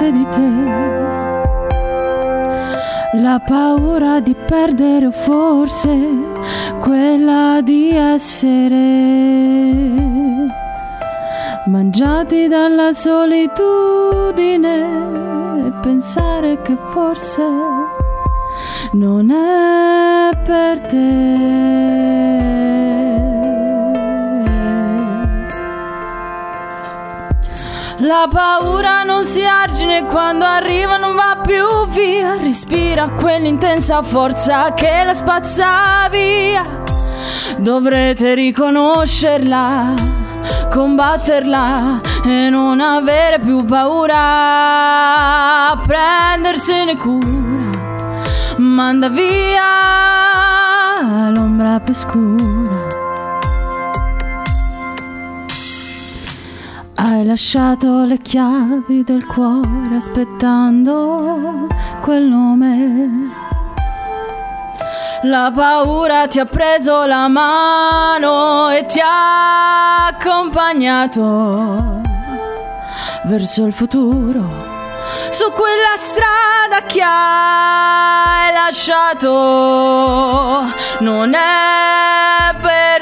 Parte 0.00 0.12
di 0.12 0.26
te. 0.30 0.48
La 3.20 3.38
paura 3.46 4.20
di 4.20 4.34
perdere 4.34 5.06
o 5.06 5.10
forse 5.10 5.94
quella 6.80 7.60
di 7.62 7.90
essere 7.90 8.78
mangiati 11.66 12.48
dalla 12.48 12.92
solitudine 12.92 14.76
e 15.66 15.72
pensare 15.82 16.62
che 16.62 16.76
forse 16.92 17.42
non 18.92 19.30
è 19.30 20.30
per 20.42 20.80
te. 20.80 21.69
La 28.02 28.26
paura 28.30 29.02
non 29.04 29.26
si 29.26 29.44
argine 29.44 30.06
quando 30.06 30.46
arriva 30.46 30.96
non 30.96 31.14
va 31.14 31.38
più 31.42 31.86
via. 31.88 32.36
Respira 32.40 33.10
quell'intensa 33.10 34.00
forza 34.00 34.72
che 34.72 35.02
la 35.04 35.12
spazza 35.12 36.08
via. 36.10 36.62
Dovrete 37.58 38.32
riconoscerla, 38.32 39.92
combatterla 40.70 42.00
e 42.24 42.48
non 42.48 42.80
avere 42.80 43.38
più 43.38 43.66
paura. 43.66 44.18
Prendersene 45.86 46.96
cura, 46.96 47.28
manda 48.56 49.10
via 49.10 49.68
l'ombra 51.28 51.80
più 51.80 51.92
scura 51.92 52.79
lasciato 57.30 58.04
le 58.06 58.18
chiavi 58.18 59.04
del 59.04 59.24
cuore 59.24 59.94
aspettando 59.94 61.68
quel 62.02 62.24
nome. 62.24 63.30
La 65.22 65.52
paura 65.54 66.26
ti 66.26 66.40
ha 66.40 66.44
preso 66.44 67.06
la 67.06 67.28
mano 67.28 68.70
e 68.70 68.84
ti 68.86 68.98
ha 69.00 70.06
accompagnato 70.06 72.00
verso 73.26 73.64
il 73.64 73.72
futuro. 73.72 74.42
Su 75.30 75.52
quella 75.52 75.94
strada 75.94 76.84
che 76.86 77.00
hai 77.00 78.52
lasciato 78.52 79.28
non 80.98 81.32
è 81.34 82.56
per 82.60 82.99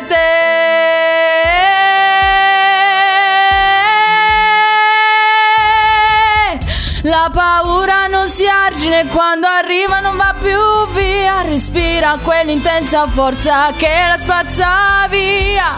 Paura 7.30 8.06
non 8.06 8.30
si 8.30 8.46
argine 8.46 9.06
quando 9.06 9.46
arriva 9.46 10.00
non 10.00 10.16
va 10.16 10.34
più 10.38 10.58
via. 10.94 11.42
Respira 11.42 12.18
quell'intensa 12.22 13.06
forza 13.06 13.72
che 13.76 13.90
la 14.08 14.18
spazza 14.18 15.06
via. 15.08 15.74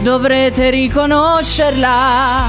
Dovrete 0.00 0.70
riconoscerla, 0.70 2.48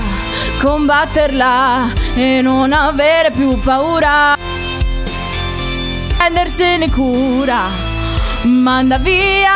combatterla 0.61 1.93
e 2.15 2.41
non 2.41 2.73
avere 2.73 3.31
più 3.31 3.59
paura. 3.59 4.37
Prendersene 6.17 6.89
cura, 6.89 7.69
manda 8.43 8.97
via 8.97 9.51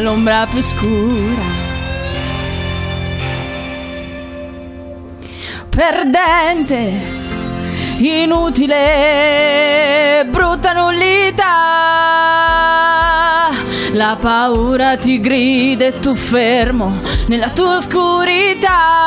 l'ombra 0.00 0.46
più 0.46 0.62
scura. 0.62 1.53
Perdente, 5.74 6.78
inutile, 7.98 8.74
brutta 10.28 10.72
nullità. 10.72 11.52
La 13.92 14.16
paura 14.20 14.96
ti 14.96 15.20
grida 15.20 15.84
e 15.86 15.98
tu 15.98 16.14
fermo 16.14 17.00
nella 17.26 17.50
tua 17.50 17.76
oscurità. 17.76 19.02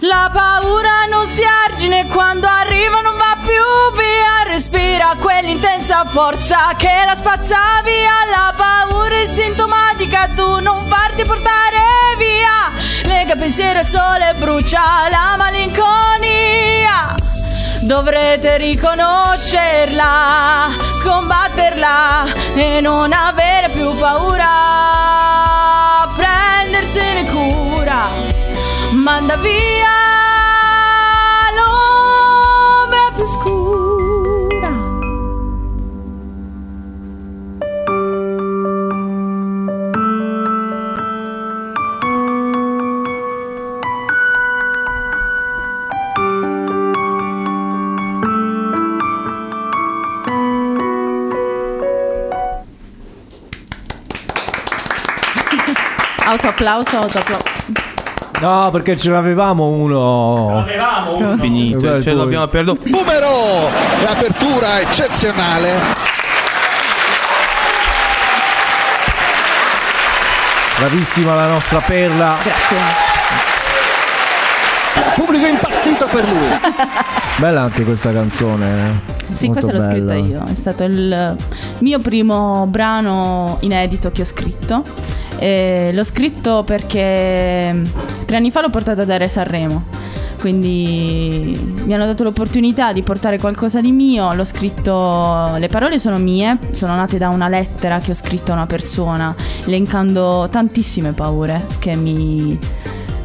La 0.00 0.30
paura 0.32 1.06
non 1.10 1.26
si 1.28 1.42
argine 1.42 2.06
quando 2.08 2.46
arriva 2.46 3.00
non 3.00 3.16
va 3.16 3.36
più 3.42 3.62
via 3.96 4.23
Respira 4.54 5.16
quell'intensa 5.18 6.04
forza 6.04 6.76
che 6.76 7.02
la 7.04 7.16
spazza 7.16 7.56
via 7.82 8.12
La 8.30 8.54
paura 8.56 9.16
è 9.16 9.26
sintomatica, 9.26 10.28
tu 10.32 10.60
non 10.60 10.86
farti 10.86 11.24
portare 11.24 11.80
via. 12.16 12.70
Lega 13.02 13.34
pensiero 13.34 13.80
al 13.80 13.84
sole, 13.84 14.32
brucia 14.38 15.08
la 15.10 15.34
malinconia. 15.36 17.16
Dovrete 17.80 18.56
riconoscerla, 18.58 20.68
combatterla 21.02 22.24
e 22.54 22.80
non 22.80 23.12
avere 23.12 23.70
più 23.70 23.92
paura. 23.96 24.46
Prendersene 26.14 27.28
cura 27.28 28.06
manda 28.92 29.34
via 29.34 30.23
Autoapplauso, 56.34 56.96
autoapplauso. 56.98 57.44
No, 58.40 58.70
perché 58.72 58.96
ce 58.96 59.10
l'avevamo 59.10 59.68
uno. 59.68 60.58
Avevamo 60.58 61.16
uno. 61.16 61.36
Finito, 61.36 61.78
Guarda 61.78 62.00
ce 62.02 62.10
poi. 62.10 62.18
l'abbiamo 62.18 62.46
perduto. 62.48 62.88
Numero 62.88 63.70
l'apertura 64.02 64.80
eccezionale. 64.80 65.72
Bravissima 70.78 71.34
la 71.34 71.46
nostra 71.46 71.80
perla. 71.80 72.36
Grazie. 72.42 72.76
Pubblico 75.14 75.46
impazzito 75.46 76.06
per 76.06 76.28
lui. 76.28 76.48
Bella 77.38 77.62
anche 77.62 77.84
questa 77.84 78.12
canzone. 78.12 78.66
eh. 78.66 79.12
Sì, 79.34 79.46
Molto 79.46 79.66
questa 79.66 79.84
l'ho 79.84 79.90
scritta 79.90 80.12
bella. 80.14 80.26
io, 80.26 80.44
è 80.50 80.54
stato 80.54 80.84
il 80.84 81.36
mio 81.78 81.98
primo 82.00 82.66
brano 82.68 83.56
inedito 83.60 84.10
che 84.10 84.22
ho 84.22 84.24
scritto. 84.24 84.82
E 85.38 85.90
l'ho 85.92 86.04
scritto 86.04 86.62
perché 86.64 87.82
tre 88.24 88.36
anni 88.36 88.50
fa 88.50 88.60
l'ho 88.60 88.70
portato 88.70 89.02
ad 89.02 89.10
Are 89.10 89.28
Sanremo. 89.28 89.84
Quindi 90.40 91.74
mi 91.84 91.94
hanno 91.94 92.04
dato 92.04 92.22
l'opportunità 92.22 92.92
di 92.92 93.00
portare 93.02 93.38
qualcosa 93.38 93.80
di 93.80 93.90
mio, 93.92 94.34
l'ho 94.34 94.44
scritto, 94.44 95.54
le 95.56 95.68
parole 95.68 95.98
sono 95.98 96.18
mie, 96.18 96.58
sono 96.72 96.94
nate 96.94 97.16
da 97.16 97.30
una 97.30 97.48
lettera 97.48 97.98
che 98.00 98.10
ho 98.10 98.14
scritto 98.14 98.50
a 98.52 98.56
una 98.56 98.66
persona, 98.66 99.34
elencando 99.64 100.46
tantissime 100.50 101.12
paure 101.12 101.64
che 101.78 101.96
mi, 101.96 102.58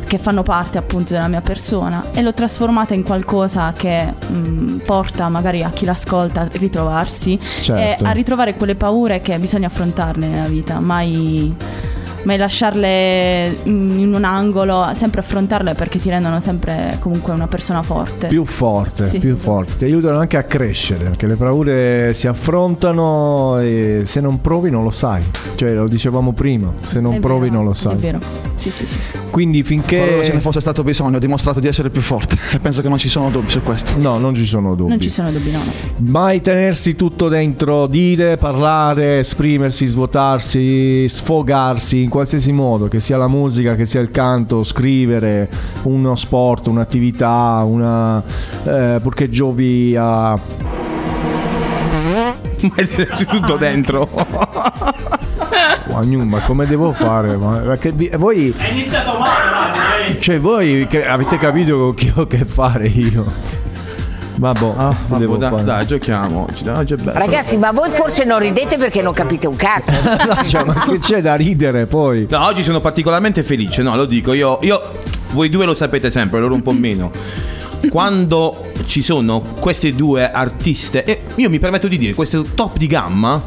che 0.08 0.18
fanno 0.18 0.44
parte 0.44 0.78
appunto 0.78 1.12
della 1.12 1.28
mia 1.28 1.42
persona 1.42 2.06
e 2.14 2.22
l'ho 2.22 2.34
trasformata 2.34 2.94
in 2.94 3.04
qualcosa 3.04 3.74
che 3.76 4.06
mh, 4.06 4.78
porta 4.86 5.28
magari 5.28 5.62
a 5.62 5.72
chi 5.72 5.84
l'ascolta 5.84 6.42
a 6.42 6.48
ritrovarsi 6.50 7.38
Certo. 7.60 8.02
e 8.04 8.08
a 8.08 8.12
ritrovare 8.12 8.54
quelle 8.54 8.76
paure 8.76 9.20
che 9.20 9.38
bisogna 9.40 9.68
affrontarle 9.68 10.26
nella 10.26 10.48
vita, 10.48 10.80
mai, 10.80 11.54
mai 12.24 12.38
lasciarle 12.38 13.58
in 13.64 14.12
un 14.14 14.24
angolo, 14.24 14.88
sempre 14.94 15.22
affrontarle 15.22 15.74
perché 15.74 16.00
ti 16.00 16.10
rendono 16.10 16.40
sempre 16.40 16.98
comunque 17.00 17.34
una 17.34 17.48
persona 17.48 17.82
forte. 17.82 18.28
Più 18.28 18.46
forte, 18.46 19.08
Sì, 19.08 19.18
più 19.20 19.36
sì. 19.36 19.42
forte. 19.42 19.78
Ti 19.78 19.86
aiutano 19.86 20.20
anche 20.20 20.38
a 20.38 20.44
crescere, 20.44 21.06
perché 21.06 21.28
le 21.28 21.36
paure 21.36 22.14
si 22.14 22.28
affrontano 22.28 23.60
e 23.60 24.02
se 24.06 24.22
non 24.22 24.42
provi 24.42 24.70
non 24.70 24.84
lo 24.84 24.90
sai. 24.92 25.24
Cioè, 25.56 25.74
lo 25.74 25.88
dicevamo 25.88 26.34
prima, 26.34 26.72
se 26.86 27.00
non 27.00 27.16
È 27.16 27.20
provi 27.20 27.44
vero, 27.50 27.54
non 27.56 27.66
lo 27.66 27.72
È 27.72 27.76
sai. 27.76 27.96
vero. 27.98 28.20
Sì, 28.56 28.72
sì, 28.72 28.86
sì. 28.86 29.00
sì. 29.00 29.10
Quindi 29.30 29.64
Qualora 29.64 29.86
ce 29.88 30.18
ne 30.18 30.24
finché... 30.24 30.40
fosse 30.40 30.60
stato 30.60 30.84
bisogno, 30.84 31.16
ho 31.16 31.20
dimostrato 31.20 31.60
di 31.60 31.68
essere 31.68 31.90
più 31.90 32.02
forte 32.02 32.36
e 32.52 32.60
penso 32.60 32.82
che 32.82 32.90
non 32.90 32.98
ci 32.98 33.08
sono 33.08 33.30
dubbi 33.30 33.50
su 33.50 33.62
questo. 33.64 33.98
No, 34.00 34.18
non 34.18 34.34
ci 34.34 34.46
sono 34.46 34.76
dubbi. 34.76 34.90
Non 34.90 35.00
ci 35.00 35.10
sono 35.10 35.32
dubbi, 35.32 35.52
no. 35.52 35.60
no. 35.64 35.72
Mai 36.10 36.42
tenersi 36.42 36.96
tutto 36.96 37.30
dentro, 37.30 37.88
dire, 37.88 38.36
parlare, 38.38 39.20
esprimersi, 39.20 39.86
svuotarsi, 39.86 41.08
sfogarsi 41.08 42.08
in 42.10 42.16
qualsiasi 42.16 42.52
modo, 42.52 42.88
che 42.88 43.00
sia 43.00 43.18
la 43.18 43.28
musica, 43.28 43.76
che 43.76 43.86
sia 43.86 44.02
il 44.02 44.10
canto, 44.10 44.64
scrivere, 44.64 45.48
uno 45.84 46.16
sport, 46.16 46.66
un'attività, 46.66 47.62
una 47.64 48.22
eh, 48.64 49.00
purché 49.00 49.30
giovi 49.30 49.96
a 49.96 50.36
Mai 52.62 52.88
tenersi 52.88 53.26
tutto 53.26 53.56
dentro. 53.58 54.10
Guagnu, 55.88 56.24
ma 56.24 56.40
come 56.42 56.66
devo 56.66 56.92
fare? 56.92 57.38
Ma, 57.38 57.62
ma 57.62 57.78
che 57.78 57.92
vi- 57.92 58.10
voi, 58.18 58.54
È 58.58 58.72
iniziato 58.72 59.18
male, 59.18 60.20
cioè 60.20 60.40
voi 60.40 60.88
che 60.88 61.06
avete 61.06 61.38
capito 61.38 61.94
che 61.96 62.12
ho 62.16 62.26
che 62.28 62.44
fare 62.44 62.88
io? 62.88 63.32
Ma 64.40 64.54
boh, 64.54 64.74
che 64.74 64.96
Vabbè, 65.08 65.18
devo 65.20 65.36
dai, 65.36 65.50
fare? 65.50 65.64
dai, 65.66 65.86
giochiamo. 65.86 66.48
Oggi, 66.50 66.64
dai, 66.64 66.78
oggi 66.78 66.94
è 66.94 66.96
bello. 66.96 67.20
Ragazzi, 67.20 67.58
ma 67.58 67.72
voi 67.72 67.90
forse 67.92 68.24
non 68.24 68.40
ridete 68.40 68.78
perché 68.78 69.02
non 69.02 69.12
capite 69.12 69.48
un 69.48 69.56
cazzo. 69.56 69.92
No, 70.30 70.44
cioè, 70.44 70.64
ma 70.64 70.86
che 70.88 71.00
c'è 71.00 71.22
da 71.22 71.36
ridere 71.36 71.86
poi? 71.88 72.26
No, 72.30 72.46
oggi 72.46 72.64
sono 72.64 72.80
particolarmente 72.80 73.44
felice, 73.44 73.82
no, 73.82 73.96
lo 73.96 74.06
dico, 74.06 74.32
io, 74.34 74.60
io 74.62 74.82
voi 75.32 75.50
due 75.50 75.66
lo 75.66 75.74
sapete 75.74 76.10
sempre, 76.10 76.40
loro 76.40 76.54
un 76.54 76.62
po' 76.62 76.72
meno. 76.72 77.12
Quando 77.90 78.72
ci 78.86 79.02
sono 79.02 79.42
queste 79.60 79.94
due 79.96 80.32
artiste, 80.32 81.04
e 81.04 81.22
io 81.36 81.50
mi 81.50 81.60
permetto 81.60 81.88
di 81.88 81.98
dire, 81.98 82.14
queste 82.14 82.44
top 82.54 82.78
di 82.78 82.88
gamma, 82.88 83.42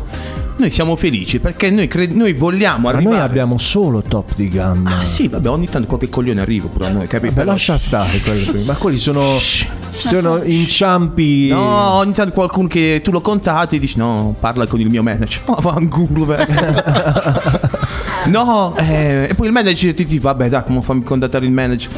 noi 0.57 0.71
siamo 0.71 0.97
felici 0.97 1.41
perché 1.41 1.71
noi, 1.71 1.89
cre- 1.89 2.07
noi 2.09 2.33
vogliamo 2.33 2.89
Ma 2.89 2.95
arrivare... 2.95 3.17
noi 3.17 3.25
abbiamo 3.25 3.59
solo 3.59 4.03
top 4.03 4.35
di 4.37 4.49
gamma. 4.49 4.99
Ah 5.01 5.05
sì, 5.05 5.29
vabbè, 5.29 5.49
ogni 5.49 5.69
tanto 5.69 5.89
qualche 5.89 6.09
coglione 6.09 6.41
arriva 6.41 6.69
pure 6.69 6.87
a 6.87 6.91
noi, 6.91 7.07
capito? 7.07 7.35
Vabbè, 7.35 7.47
lascia 7.47 7.79
stare 7.79 8.19
quelli. 8.21 8.65
Ma 8.65 8.75
quelli 8.75 8.99
sono, 8.99 9.23
sono 9.91 10.43
inciampi. 10.43 11.49
No, 11.49 11.95
ogni 11.95 12.13
tanto 12.13 12.33
qualcuno 12.33 12.69
che 12.69 13.01
tu 13.03 13.11
lo 13.11 13.21
contatti 13.21 13.77
e 13.77 13.79
dici 13.79 13.99
no, 13.99 14.35
parla 14.39 14.67
con 14.67 14.81
il 14.81 14.89
mio 14.89 15.03
manager. 15.03 15.43
Ma 15.49 15.57
fanculo, 15.57 16.25
velho. 16.27 17.71
No, 18.25 18.77
eh, 18.77 19.27
e 19.31 19.35
poi 19.35 19.49
il 19.49 19.53
manager 19.53 19.95
ti 19.95 20.05
dice 20.05 20.21
vabbè 20.21 20.49
dai, 20.49 20.63
come 20.63 20.81
fammi 20.81 21.03
contattare 21.03 21.45
il 21.45 21.51
manager? 21.51 21.91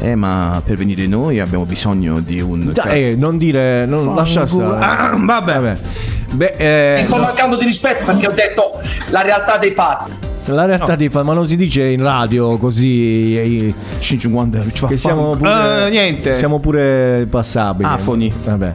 Eh, 0.00 0.16
ma 0.16 0.60
per 0.64 0.76
venire 0.76 1.06
noi 1.06 1.38
abbiamo 1.38 1.64
bisogno 1.64 2.18
di 2.18 2.40
un... 2.40 2.72
Dai, 2.72 3.10
eh, 3.10 3.14
non 3.16 3.38
dire, 3.38 3.86
non 3.86 4.12
lascia 4.12 4.44
Fanculo. 4.44 4.74
stare. 4.74 5.12
Ah, 5.12 5.16
vabbè. 5.16 5.78
Beh, 6.30 6.54
eh, 6.56 6.94
Ti 6.96 7.02
sto 7.02 7.16
no, 7.16 7.22
mancando 7.22 7.56
di 7.56 7.64
rispetto 7.64 8.04
perché 8.04 8.26
ho 8.26 8.32
detto 8.32 8.80
la 9.10 9.22
realtà 9.22 9.56
dei 9.56 9.72
fatti. 9.72 10.10
la 10.46 10.64
realtà 10.64 10.94
di 10.94 11.08
fa, 11.08 11.22
ma 11.22 11.32
non 11.34 11.46
si 11.46 11.56
dice 11.56 11.84
in 11.86 12.02
radio 12.02 12.56
così. 12.58 13.36
eh, 13.38 13.74
che 14.88 14.96
siamo 14.96 15.36
pure, 15.36 15.86
Eh, 15.86 15.90
niente. 15.90 16.34
Siamo 16.34 16.58
pure 16.58 17.26
passabili. 17.28 17.88
Afoni. 17.88 18.32
Vabbè. 18.44 18.72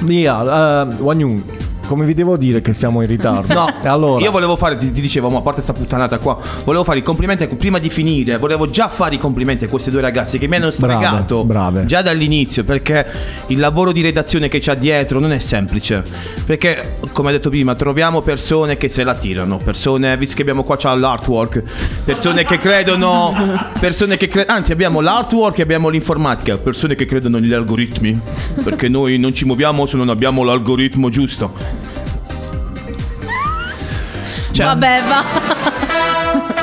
Mia, 0.00 0.82
uh, 0.82 0.92
Wanyun, 1.02 1.42
come 1.86 2.04
vi 2.04 2.14
devo 2.14 2.36
dire 2.36 2.60
che 2.60 2.74
siamo 2.74 3.00
in 3.02 3.06
ritardo? 3.08 3.52
No, 3.52 3.72
E 3.82 3.88
allora? 3.88 4.22
io 4.22 4.30
volevo 4.30 4.56
fare, 4.56 4.76
ti, 4.76 4.90
ti 4.92 5.00
dicevo, 5.00 5.28
ma 5.30 5.38
a 5.38 5.42
parte 5.42 5.62
sta 5.62 5.72
puttanata 5.72 6.18
qua, 6.18 6.38
volevo 6.64 6.84
fare 6.84 6.98
i 6.98 7.02
complimenti, 7.02 7.46
prima 7.46 7.78
di 7.78 7.90
finire, 7.90 8.36
volevo 8.38 8.68
già 8.70 8.88
fare 8.88 9.14
i 9.14 9.18
complimenti 9.18 9.64
a 9.64 9.68
queste 9.68 9.90
due 9.90 10.00
ragazze 10.00 10.38
che 10.38 10.48
mi 10.48 10.56
hanno 10.56 10.70
stregato 10.70 11.44
brave. 11.44 11.84
già 11.84 12.02
dall'inizio, 12.02 12.64
perché 12.64 13.06
il 13.48 13.58
lavoro 13.58 13.92
di 13.92 14.00
redazione 14.02 14.48
che 14.48 14.58
c'ha 14.60 14.74
dietro 14.74 15.18
non 15.20 15.32
è 15.32 15.38
semplice, 15.38 16.02
perché 16.44 16.96
come 17.12 17.28
ho 17.28 17.32
detto 17.32 17.50
prima, 17.50 17.74
troviamo 17.74 18.20
persone 18.22 18.76
che 18.76 18.88
se 18.88 19.04
la 19.04 19.14
tirano, 19.14 19.58
persone, 19.58 20.16
visto 20.16 20.34
che 20.36 20.42
abbiamo 20.42 20.62
qua 20.64 20.76
c'ha 20.76 20.94
l'artwork, 20.94 21.62
persone 22.04 22.44
che 22.44 22.56
credono, 22.56 23.34
persone 23.78 24.16
che 24.16 24.28
cre- 24.28 24.46
anzi 24.46 24.72
abbiamo 24.72 25.00
l'artwork 25.00 25.58
e 25.58 25.62
abbiamo 25.62 25.88
l'informatica, 25.88 26.56
persone 26.58 26.94
che 26.94 27.04
credono 27.04 27.38
negli 27.38 27.52
algoritmi, 27.52 28.18
perché 28.62 28.88
noi 28.88 29.18
non 29.18 29.32
ci 29.34 29.44
muoviamo 29.44 29.86
se 29.86 29.96
non 29.96 30.08
abbiamo 30.08 30.42
l'algoritmo 30.42 31.08
giusto. 31.10 31.82
Cioè- 34.54 34.66
Vabbè, 34.66 35.02
va. 35.08 35.24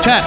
Cioè, 0.00 0.22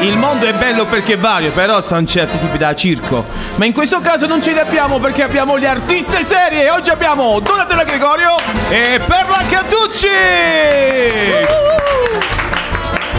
il 0.00 0.16
mondo 0.16 0.46
è 0.46 0.52
bello 0.52 0.84
perché 0.86 1.12
è 1.14 1.18
vario, 1.18 1.52
però 1.52 1.80
sono 1.80 2.04
certi 2.04 2.38
tipi 2.40 2.58
da 2.58 2.74
circo. 2.74 3.24
Ma 3.54 3.64
in 3.66 3.72
questo 3.72 4.00
caso 4.00 4.26
non 4.26 4.42
ce 4.42 4.50
li 4.52 4.58
abbiamo 4.58 4.98
perché 4.98 5.22
abbiamo 5.22 5.54
le 5.56 5.68
artiste 5.68 6.24
serie. 6.24 6.68
Oggi 6.70 6.90
abbiamo 6.90 7.38
Donatella 7.38 7.84
Gregorio 7.84 8.34
e 8.68 9.00
Perla 9.06 9.42
Cattucci. 9.48 10.08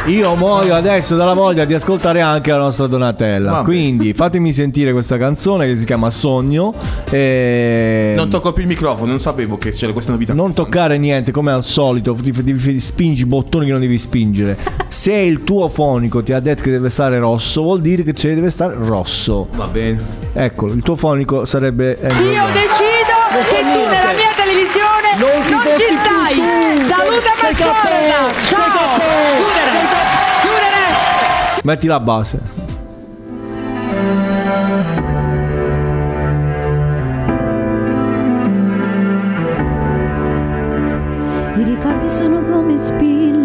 Io 0.07 0.35
muoio 0.35 0.73
adesso 0.73 1.17
dalla 1.17 1.33
voglia 1.33 1.65
di 1.65 1.73
ascoltare 1.73 2.21
anche 2.21 2.49
la 2.49 2.59
nostra 2.59 2.87
Donatella. 2.87 3.51
Vabbè. 3.51 3.63
Quindi 3.65 4.13
fatemi 4.13 4.53
sentire 4.53 4.93
questa 4.93 5.17
canzone 5.17 5.65
che 5.67 5.77
si 5.77 5.85
chiama 5.85 6.09
Sogno. 6.09 6.73
E... 7.11 8.13
Non 8.15 8.29
tocco 8.29 8.53
più 8.53 8.61
il 8.63 8.69
microfono, 8.69 9.09
non 9.09 9.19
sapevo 9.19 9.57
che 9.57 9.71
c'era 9.71 9.91
questa 9.91 10.13
novità. 10.13 10.33
Non 10.33 10.53
toccare 10.53 10.97
niente 10.97 11.31
come 11.33 11.51
al 11.51 11.65
solito, 11.65 12.13
ti- 12.13 12.79
spingi 12.79 13.23
i 13.23 13.25
bottoni 13.25 13.65
che 13.65 13.71
non 13.73 13.81
devi 13.81 13.97
spingere. 13.97 14.57
Se 14.87 15.13
il 15.13 15.43
tuo 15.43 15.67
fonico 15.67 16.23
ti 16.23 16.31
ha 16.31 16.39
detto 16.39 16.63
che 16.63 16.71
deve 16.71 16.89
stare 16.89 17.19
rosso, 17.19 17.61
vuol 17.63 17.81
dire 17.81 18.03
che 18.03 18.13
deve 18.13 18.49
stare 18.49 18.75
rosso. 18.79 19.47
Va 19.55 19.65
bene. 19.67 20.01
Eccolo, 20.31 20.71
il 20.71 20.83
tuo 20.83 20.95
fonico 20.95 21.43
sarebbe. 21.43 21.99
eh, 21.99 22.07
Io 22.07 22.45
decido 22.53 22.96
che 23.43 23.61
tu 23.61 23.87
nella 23.87 24.13
mia 24.13 24.31
televisione 24.35 25.15
non, 25.17 25.43
ci 25.77 25.85
stai. 25.99 26.35
Saluta 26.87 27.33
Mazzola. 27.41 28.31
Ciao. 28.43 28.99
Chiudere. 29.35 29.71
Chiudere. 30.41 31.61
Metti 31.63 31.87
la 31.87 31.99
base. 31.99 32.39
I 41.55 41.63
ricordi 41.63 42.09
sono 42.09 42.41
come 42.41 42.77
spilli, 42.77 43.36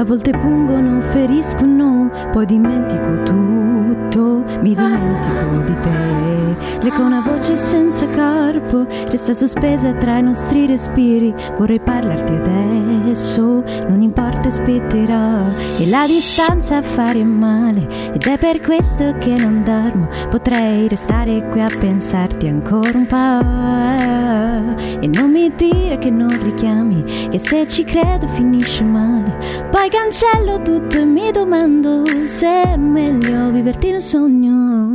a 0.00 0.04
volte 0.04 0.30
pungono, 0.30 1.02
feriscono, 1.10 2.10
poi 2.32 2.46
dimentico 2.46 3.22
tutto, 3.22 4.44
mi 4.62 4.74
dimentico 4.74 5.62
di 5.66 5.74
te. 5.82 6.78
Lei 6.80 6.90
con 6.90 7.04
una 7.04 7.20
voce 7.20 7.54
senza 7.56 8.06
corpo, 8.06 8.86
resta 9.10 9.34
sospesa 9.34 9.92
tra 9.92 10.16
i 10.16 10.22
nostri 10.22 10.64
respiri, 10.64 11.34
vorrei 11.58 11.80
parlarti 11.80 12.32
adesso, 12.32 13.62
non 13.88 14.00
importa 14.00 14.48
aspetterò, 14.48 15.42
e 15.78 15.86
la 15.90 16.06
distanza 16.06 16.78
a 16.78 16.82
fare 16.82 17.22
male, 17.22 17.86
ed 18.14 18.22
è 18.22 18.38
per 18.38 18.60
questo 18.60 19.16
che 19.18 19.34
non 19.36 19.62
dormo, 19.62 20.08
potrei 20.30 20.88
restare 20.88 21.46
qui 21.50 21.60
a 21.60 21.68
pensarti 21.78 22.48
ancora 22.48 22.96
un 22.96 23.06
po', 23.06 24.78
e 25.00 25.06
non 25.08 25.30
mi 25.30 25.52
dire 25.54 25.98
che 25.98 26.08
non 26.08 26.34
richiami, 26.42 27.28
che 27.28 27.38
se 27.38 27.66
ci 27.66 27.84
credo 27.84 28.26
finisce 28.28 28.82
male. 28.82 29.68
Poi 29.70 29.89
cancello 29.90 30.62
tutto 30.62 30.98
e 30.98 31.04
mi 31.04 31.32
domando 31.32 32.04
se 32.24 32.62
è 32.62 32.76
meglio 32.76 33.50
viverti 33.50 33.90
nel 33.90 34.00
sogno. 34.00 34.88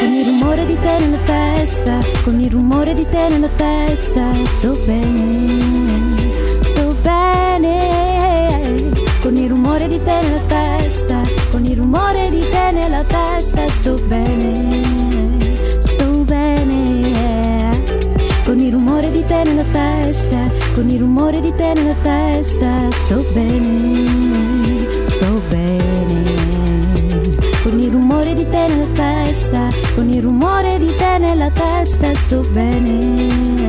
Con 0.00 0.12
il 0.12 0.24
rumore 0.24 0.66
di 0.66 0.76
te 0.76 0.98
nella 0.98 1.18
testa, 1.18 2.00
con 2.24 2.40
il 2.40 2.50
rumore 2.50 2.94
di 2.94 3.08
te 3.08 3.28
nella 3.28 3.48
testa, 3.50 4.32
sto 4.44 4.72
bene, 4.84 6.32
sto 6.60 6.96
bene. 7.00 8.90
Con 9.20 9.36
il 9.36 9.48
rumore 9.48 9.86
di 9.86 10.02
te 10.02 10.20
nella 10.22 10.42
testa, 10.48 11.22
con 11.52 11.64
il 11.64 11.76
rumore 11.76 12.28
di 12.28 12.40
te 12.50 12.72
nella 12.72 13.04
testa, 13.04 13.68
sto 13.68 13.94
bene, 14.06 14.82
sto 15.78 16.24
bene. 16.24 17.84
Con 18.44 18.58
il 18.58 18.72
rumore 18.72 19.10
di 19.12 19.24
te 19.26 19.42
nella 19.44 19.64
testa, 19.70 20.50
con 20.76 20.90
il 20.90 20.98
rumore 20.98 21.40
di 21.40 21.54
te 21.54 21.72
nella 21.72 21.94
testa, 22.02 22.90
sto 22.90 23.16
bene, 23.32 25.06
sto 25.06 25.32
bene. 25.48 26.22
Con 27.62 27.80
il 27.80 27.90
rumore 27.90 28.34
di 28.34 28.46
te 28.46 28.66
nella 28.68 28.86
testa, 28.92 29.70
con 29.94 30.10
il 30.10 30.20
rumore 30.20 30.78
di 30.78 30.94
te 30.98 31.16
nella 31.18 31.50
testa, 31.50 32.14
sto 32.14 32.42
bene, 32.52 33.65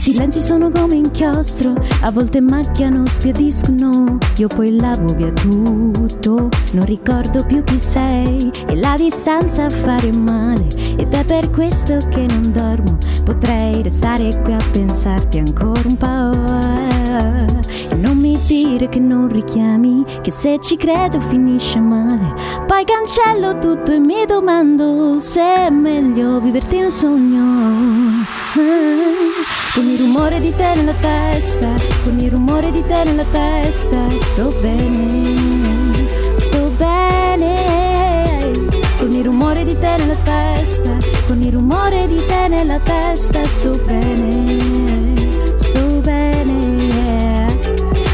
silenzi 0.00 0.40
sono 0.40 0.70
come 0.70 0.94
inchiostro, 0.94 1.74
a 2.00 2.10
volte 2.10 2.40
macchiano, 2.40 3.04
spiadiscono. 3.04 4.16
Io 4.38 4.48
poi 4.48 4.80
lavo 4.80 5.12
via 5.14 5.30
tutto, 5.30 6.48
non 6.72 6.86
ricordo 6.86 7.44
più 7.44 7.62
chi 7.64 7.78
sei. 7.78 8.50
E 8.66 8.76
la 8.76 8.94
distanza 8.96 9.66
a 9.66 9.68
fare 9.68 10.10
male, 10.16 10.66
ed 10.96 11.12
è 11.12 11.22
per 11.26 11.50
questo 11.50 11.98
che 12.08 12.24
non 12.26 12.50
dormo. 12.50 12.96
Potrei 13.24 13.82
restare 13.82 14.30
qui 14.42 14.54
a 14.54 14.64
pensarti 14.72 15.38
ancora 15.38 15.82
un 15.84 15.96
po'. 15.98 17.92
E 17.92 17.94
non 17.96 18.16
mi 18.16 18.40
dire 18.46 18.88
che 18.88 18.98
non 18.98 19.28
richiami, 19.28 20.02
che 20.22 20.30
se 20.30 20.60
ci 20.62 20.78
credo 20.78 21.20
finisce 21.20 21.78
male. 21.78 22.34
Poi 22.66 22.84
cancello 22.86 23.58
tutto 23.58 23.92
e 23.92 23.98
mi 23.98 24.24
domando 24.26 25.20
se 25.20 25.66
è 25.66 25.68
meglio 25.68 26.40
viverti 26.40 26.78
nel 26.78 26.90
sogno. 26.90 28.39
Con 28.52 29.86
il 29.86 29.96
rumore 29.96 30.40
di 30.40 30.52
te 30.52 30.74
nella 30.74 30.94
testa, 30.94 31.68
con 32.02 32.18
il 32.18 32.32
rumore 32.32 32.72
di 32.72 32.84
te 32.84 33.04
nella 33.04 33.24
testa, 33.26 34.08
sto 34.18 34.48
bene, 34.60 36.08
sto 36.34 36.64
bene. 36.76 38.50
Con 38.98 39.12
il 39.12 39.22
rumore 39.22 39.62
di 39.62 39.78
te 39.78 39.96
nella 39.98 40.16
testa, 40.24 40.98
con 41.28 41.40
il 41.42 41.52
rumore 41.52 42.08
di 42.08 42.20
te 42.26 42.48
nella 42.48 42.80
testa, 42.80 43.44
sto 43.44 43.70
bene, 43.86 45.28
sto 45.54 46.00
bene. 46.00 47.58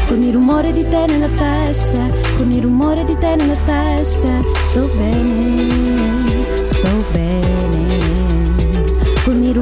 Con 0.07 0.21
il 0.21 0.33
rumore 0.33 0.71
di 0.71 0.87
te 0.87 1.05
nella 1.07 1.29
testa, 1.29 2.07
con 2.37 2.51
il 2.51 2.61
rumore 2.61 3.03
di 3.05 3.17
te 3.17 3.35
nella 3.35 3.57
testa, 3.65 4.39
sto 4.69 4.81
bene, 4.95 6.43
sto 6.63 6.89
bene. 7.11 7.26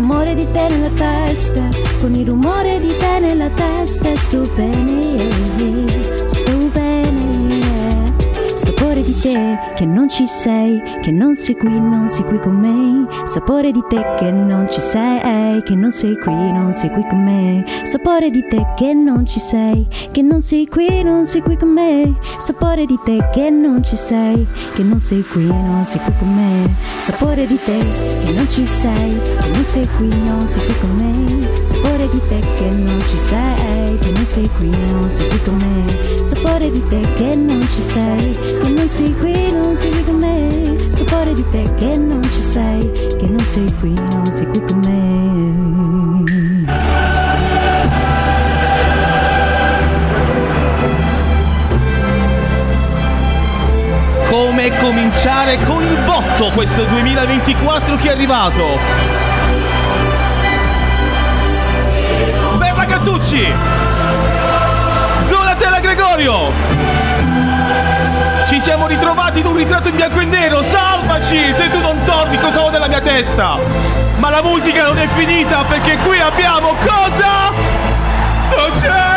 Rumore 0.08 0.36
di 0.36 0.48
te 0.52 0.68
nella 0.70 0.90
testa, 0.90 1.68
con 2.00 2.14
il 2.14 2.28
rumore 2.28 2.80
di 2.80 2.96
te 2.96 3.20
nella 3.22 3.50
testa, 3.50 4.16
sto 4.16 4.44
bene. 4.54 5.85
Sapore 8.78 9.04
di 9.04 9.18
te 9.22 9.58
che 9.76 9.86
non 9.86 10.10
ci 10.10 10.28
sei, 10.28 10.82
che 11.02 11.10
non 11.10 11.34
sei 11.36 11.56
qui, 11.56 11.80
non 11.80 12.10
sei 12.10 12.26
qui 12.26 12.38
con 12.40 12.56
me. 12.56 13.08
Sapore 13.26 13.72
di 13.72 13.82
te 13.88 14.04
che 14.18 14.32
non 14.32 14.68
ci 14.70 14.82
sei, 14.82 15.64
che 15.64 15.76
non 15.76 15.92
sei 15.92 16.18
qui, 16.18 16.52
non 16.52 16.74
sei 16.74 16.90
qui 16.92 17.06
con 17.08 17.24
me. 17.24 17.64
Sapore 17.84 18.30
di 18.30 18.46
te 18.50 18.74
che 18.76 18.94
non 18.94 19.26
ci 19.26 19.40
sei, 19.40 19.88
che 20.12 20.22
non 20.22 20.42
sei 20.42 20.68
qui, 20.68 21.04
non 21.04 21.26
sei 21.26 21.42
qui 21.42 21.56
con 21.56 21.70
me. 21.70 22.16
Sapore 22.38 22.86
di 22.86 23.00
te 23.06 23.30
che 23.32 23.50
non 23.50 23.82
ci 23.82 23.96
sei, 23.96 24.46
che 24.74 24.84
non 24.84 25.00
sei 25.00 25.24
qui, 25.24 25.46
non 25.46 25.86
sei 25.86 26.02
qui 26.02 26.14
con 26.20 26.36
me. 26.36 26.70
Sapore 27.00 27.48
di 27.48 27.58
te 27.64 27.78
che 28.26 28.32
non 28.34 28.50
ci 28.50 28.68
sei, 28.68 29.18
che 29.22 29.48
non 29.54 29.64
sei 29.64 29.88
qui, 29.96 30.10
non 30.26 30.42
sei 30.42 30.66
qui 30.66 30.76
con 30.82 30.96
me. 30.96 31.64
Sapore 31.64 32.10
di 32.10 32.22
te 32.28 32.40
che 32.56 32.76
non 32.76 33.00
ci 33.08 33.16
sei, 33.16 33.98
che 34.00 34.12
non 34.12 34.26
sei 34.26 34.50
qui, 34.58 34.70
non 34.92 35.10
sei 35.10 35.30
qui 35.30 35.42
con 35.44 35.56
me. 35.56 36.24
Sapore 36.24 36.72
di 36.72 36.84
te 36.88 37.02
che 37.16 37.36
non 37.36 37.62
ci 37.62 37.82
sei, 37.82 38.34
che 38.66 38.72
non 38.72 38.88
sei 38.88 39.16
qui, 39.18 39.52
non 39.52 39.76
sei 39.76 39.92
qui 39.92 40.04
con 40.04 40.16
me. 40.16 40.76
Sapore 40.88 41.34
di 41.34 41.46
te 41.50 41.64
che 41.78 41.98
non 41.98 42.24
ci 42.24 42.40
sei, 42.40 42.92
che 42.92 43.28
non 43.28 43.40
sei 43.40 43.72
qui, 43.80 43.94
non 43.94 44.26
sei 44.26 44.48
qui 44.48 44.64
con 44.66 44.80
me. 44.80 46.24
Come 54.30 54.80
cominciare 54.80 55.58
con 55.66 55.84
il 55.84 55.98
botto 56.04 56.50
questo 56.52 56.86
2024 56.86 57.96
che 57.98 58.10
è 58.10 58.12
arrivato? 58.12 58.64
Berla 62.58 62.86
Cattucci! 62.86 63.54
Donatella 65.28 65.80
Gregorio! 65.80 67.05
Ci 68.46 68.60
siamo 68.60 68.88
ritrovati 68.88 69.40
in 69.40 69.48
un 69.48 69.56
ritratto 69.56 69.90
in 69.90 69.96
bianco 69.96 70.20
e 70.20 70.26
nero! 70.26 70.62
Salvaci! 70.62 71.54
Se 71.54 71.70
tu 71.70 71.80
non 71.82 72.02
torni, 72.04 72.38
cosa 72.38 72.62
ho 72.62 72.70
nella 72.70 72.88
mia 72.88 73.02
testa. 73.02 73.58
Ma 74.18 74.30
la 74.30 74.42
musica 74.42 74.86
non 74.86 74.98
è 74.98 75.08
finita 75.08 75.64
perché 75.66 75.98
qui 75.98 76.20
abbiamo 76.20 76.76
cosa? 76.76 77.54
The 78.50 78.72
Champions! 78.80 79.15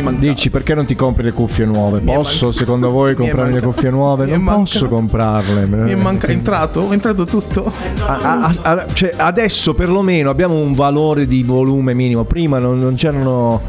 Mi 0.00 0.10
manca. 0.12 0.20
Dici 0.20 0.50
perché 0.50 0.74
non 0.74 0.84
ti 0.86 0.94
compri 0.94 1.22
le 1.22 1.32
cuffie 1.32 1.64
nuove? 1.64 2.00
Posso 2.00 2.50
secondo 2.52 2.90
voi 2.90 3.14
comprare 3.14 3.50
le 3.50 3.60
cuffie 3.60 3.90
nuove? 3.90 4.26
Non 4.26 4.44
posso 4.44 4.88
comprarle. 4.88 5.66
Mi 5.66 5.90
è 5.90 5.94
manca- 5.94 6.26
è 6.26 6.30
entrato? 6.30 6.88
È 6.90 6.92
entrato 6.92 7.24
tutto? 7.24 7.72
A- 8.04 8.18
a- 8.46 8.52
a- 8.62 8.86
cioè, 8.92 9.12
adesso 9.16 9.74
perlomeno 9.74 10.30
abbiamo 10.30 10.56
un 10.56 10.72
valore 10.72 11.26
di 11.26 11.42
volume 11.42 11.94
minimo. 11.94 12.24
Prima 12.24 12.58
non, 12.58 12.78
non 12.78 12.94
c'erano. 12.94 13.60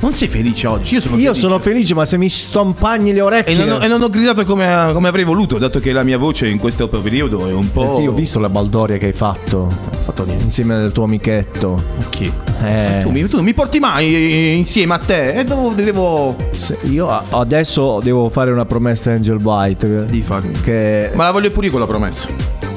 Non 0.00 0.12
sei 0.12 0.28
felice 0.28 0.66
oggi? 0.68 0.94
Io 0.94 1.00
sono 1.00 1.16
Io 1.16 1.22
felice. 1.22 1.40
sono 1.40 1.58
felice, 1.58 1.94
ma 1.94 2.04
se 2.04 2.16
mi 2.18 2.28
stompagni 2.28 3.12
le 3.12 3.18
E 3.18 3.22
orecchie. 3.22 3.56
non, 3.56 3.70
ho, 3.70 3.82
e 3.82 3.88
non 3.88 4.00
ho 4.00 4.08
gridato 4.08 4.44
come, 4.44 4.90
come 4.92 5.08
avrei 5.08 5.24
voluto, 5.24 5.58
dato 5.58 5.80
che 5.80 5.90
la 5.92 6.04
mia 6.04 6.16
voce 6.18 6.46
in 6.46 6.58
questo 6.58 6.88
periodo 6.88 7.48
è 7.48 7.52
un 7.52 7.72
po'. 7.72 7.82
Eh 7.82 7.94
sì, 7.96 8.06
ho 8.06 8.12
visto 8.12 8.38
la 8.38 8.48
baldoria 8.48 8.96
che 8.96 9.06
hai 9.06 9.12
fatto. 9.12 9.72
fatto 10.00 10.24
niente. 10.24 10.44
Insieme 10.44 10.76
al 10.76 10.92
tuo 10.92 11.02
amichetto. 11.04 11.82
Chi? 12.10 12.32
Eh. 12.62 12.98
Tu, 13.00 13.10
mi, 13.10 13.26
tu 13.26 13.36
non 13.36 13.44
mi 13.44 13.54
porti 13.54 13.80
mai 13.80 14.56
insieme 14.56 14.94
a 14.94 14.98
te? 14.98 15.32
E 15.34 15.44
devo. 15.44 15.72
devo... 15.74 16.36
Se- 16.54 16.78
io 16.84 17.08
adesso 17.30 17.98
devo 18.00 18.28
fare 18.28 18.52
una 18.52 18.64
promessa 18.66 19.10
a 19.10 19.14
Angel 19.14 19.38
White. 19.42 20.06
Di 20.06 20.22
fare. 20.22 20.48
Che 20.62 21.10
Ma 21.14 21.24
la 21.24 21.32
voglio 21.32 21.50
pure 21.50 21.66
io 21.66 21.72
quella 21.72 21.86
promessa. 21.88 22.28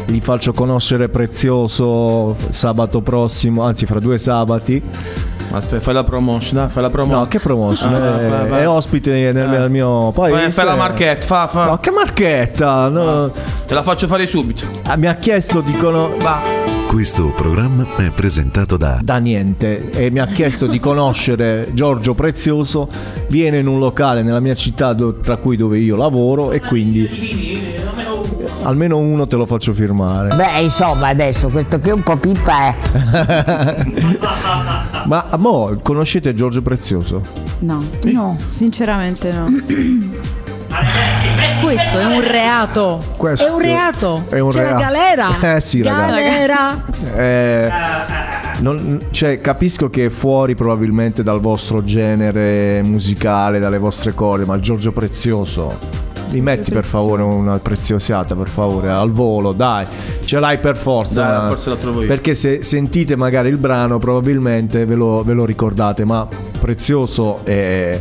gli 0.08 0.20
faccio 0.22 0.54
conoscere 0.54 1.08
Prezioso 1.08 2.36
sabato 2.50 3.02
prossimo, 3.02 3.62
anzi 3.62 3.86
fra 3.86 4.00
due 4.00 4.18
sabati. 4.18 4.82
Aspetta, 5.54 5.82
fai 5.82 5.94
la 5.94 6.04
promotion, 6.04 6.62
dai, 6.62 6.70
fai 6.70 6.82
la 6.82 6.90
promotion. 6.90 7.20
No, 7.22 7.28
che 7.28 7.40
promotion? 7.40 7.94
Ah, 7.94 8.22
è, 8.22 8.28
vai, 8.30 8.50
vai. 8.50 8.62
è 8.62 8.68
ospite 8.68 9.32
nel, 9.32 9.54
Eh. 9.66 9.70
mio 9.70 10.12
paese. 10.12 10.40
Fai, 10.44 10.52
fai 10.52 10.66
la 10.66 10.76
marchetta, 10.76 11.26
fa, 11.26 11.48
fa. 11.48 11.66
No, 11.66 11.78
che 11.80 11.92
marchetta? 11.92 12.88
No. 12.88 13.32
Te 13.66 13.74
la 13.74 13.84
faccio 13.84 14.08
fare 14.08 14.28
subito. 14.28 14.64
Ah, 14.84 14.96
mi 14.96 15.08
ha 15.08 15.16
chiesto 15.16 15.62
di 15.62 15.74
conoscere. 15.74 16.60
Questo 16.88 17.30
programma 17.30 17.86
è 17.98 18.10
presentato 18.12 18.76
da 18.76 19.00
Da 19.02 19.16
niente 19.18 19.92
e 19.92 20.12
mi 20.12 20.20
ha 20.20 20.28
chiesto 20.28 20.68
di 20.68 20.78
conoscere 20.78 21.70
Giorgio 21.72 22.14
Prezioso. 22.14 22.90
Viene 23.30 23.60
in 23.60 23.68
un 23.68 23.80
locale 23.80 24.24
nella 24.24 24.42
mia 24.42 24.56
città, 24.56 24.92
do- 24.92 25.20
tra 25.20 25.38
cui 25.38 25.56
dove 25.56 25.78
io 25.78 25.96
lavoro, 25.96 26.52
e 26.52 26.60
quindi 26.60 27.51
almeno 28.64 28.98
uno 28.98 29.28
te 29.28 29.36
lo 29.36 29.46
faccio 29.46 29.74
firmare. 29.74 30.36
Beh, 30.36 30.62
insomma, 30.62 31.08
adesso 31.10 31.50
questo 31.50 31.80
qui 31.80 31.90
è 31.90 31.94
un 31.94 32.04
po' 32.04 32.16
pipa 32.18 32.68
è. 32.68 32.76
Ma 35.06 35.26
mo, 35.38 35.78
conoscete 35.82 36.34
Giorgio 36.34 36.62
Prezioso? 36.62 37.22
No. 37.60 37.84
No. 38.04 38.38
Sinceramente 38.50 39.32
no. 39.32 39.46
Questo 41.62 42.00
è 42.00 42.06
un 42.06 42.22
reato. 42.26 43.04
Questo 43.18 43.48
è 43.48 43.50
un 43.50 43.60
reato. 43.60 44.24
è 44.30 44.40
un 44.40 44.50
C'è 44.50 44.60
reato. 44.60 44.74
la 44.76 44.82
galera. 44.82 45.30
Eh 45.56 45.62
sì, 45.62 45.82
ragazzi. 45.82 46.10
galera. 46.22 46.86
Eh, 47.14 47.72
non- 48.60 49.02
cioè, 49.12 49.42
capisco 49.42 49.90
che 49.90 50.06
è 50.06 50.10
fuori 50.10 50.56
probabilmente 50.56 51.24
dal 51.24 51.40
vostro 51.42 51.84
genere 51.84 52.82
musicale, 52.84 53.60
dalle 53.60 53.80
vostre 53.80 54.14
corde, 54.14 54.46
ma 54.46 54.60
Giorgio 54.60 54.92
Prezioso. 54.92 55.78
Rimetti 56.32 56.72
per 56.72 56.86
favore 56.86 57.24
una 57.24 57.60
preziosata, 57.60 58.36
per 58.36 58.48
favore, 58.48 58.90
al 58.90 59.12
volo, 59.12 59.52
dai, 59.52 59.86
ce 60.24 60.40
l'hai 60.40 60.60
per 60.60 60.78
forza. 60.78 61.24
Dai, 61.24 61.48
forse 61.50 61.70
la 61.72 61.76
trovo 61.76 62.02
io. 62.02 62.08
Perché 62.08 62.36
se 62.36 62.64
sentite 62.64 63.18
magari 63.18 63.50
il 63.50 63.58
brano, 63.58 64.00
probabilmente 64.00 64.86
ve 64.86 64.96
lo, 64.96 65.24
ve 65.24 65.34
lo 65.34 65.44
ricordate, 65.44 66.06
ma 66.06 66.26
prezioso 66.58 67.42
è. 67.44 68.00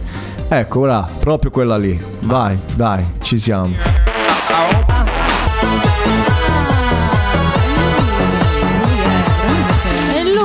Ecco, 0.48 0.84
là, 0.84 1.08
proprio 1.18 1.50
quella 1.50 1.76
lì. 1.76 2.00
Vai, 2.20 2.56
dai, 2.76 3.04
ci 3.20 3.36
siamo. 3.36 3.74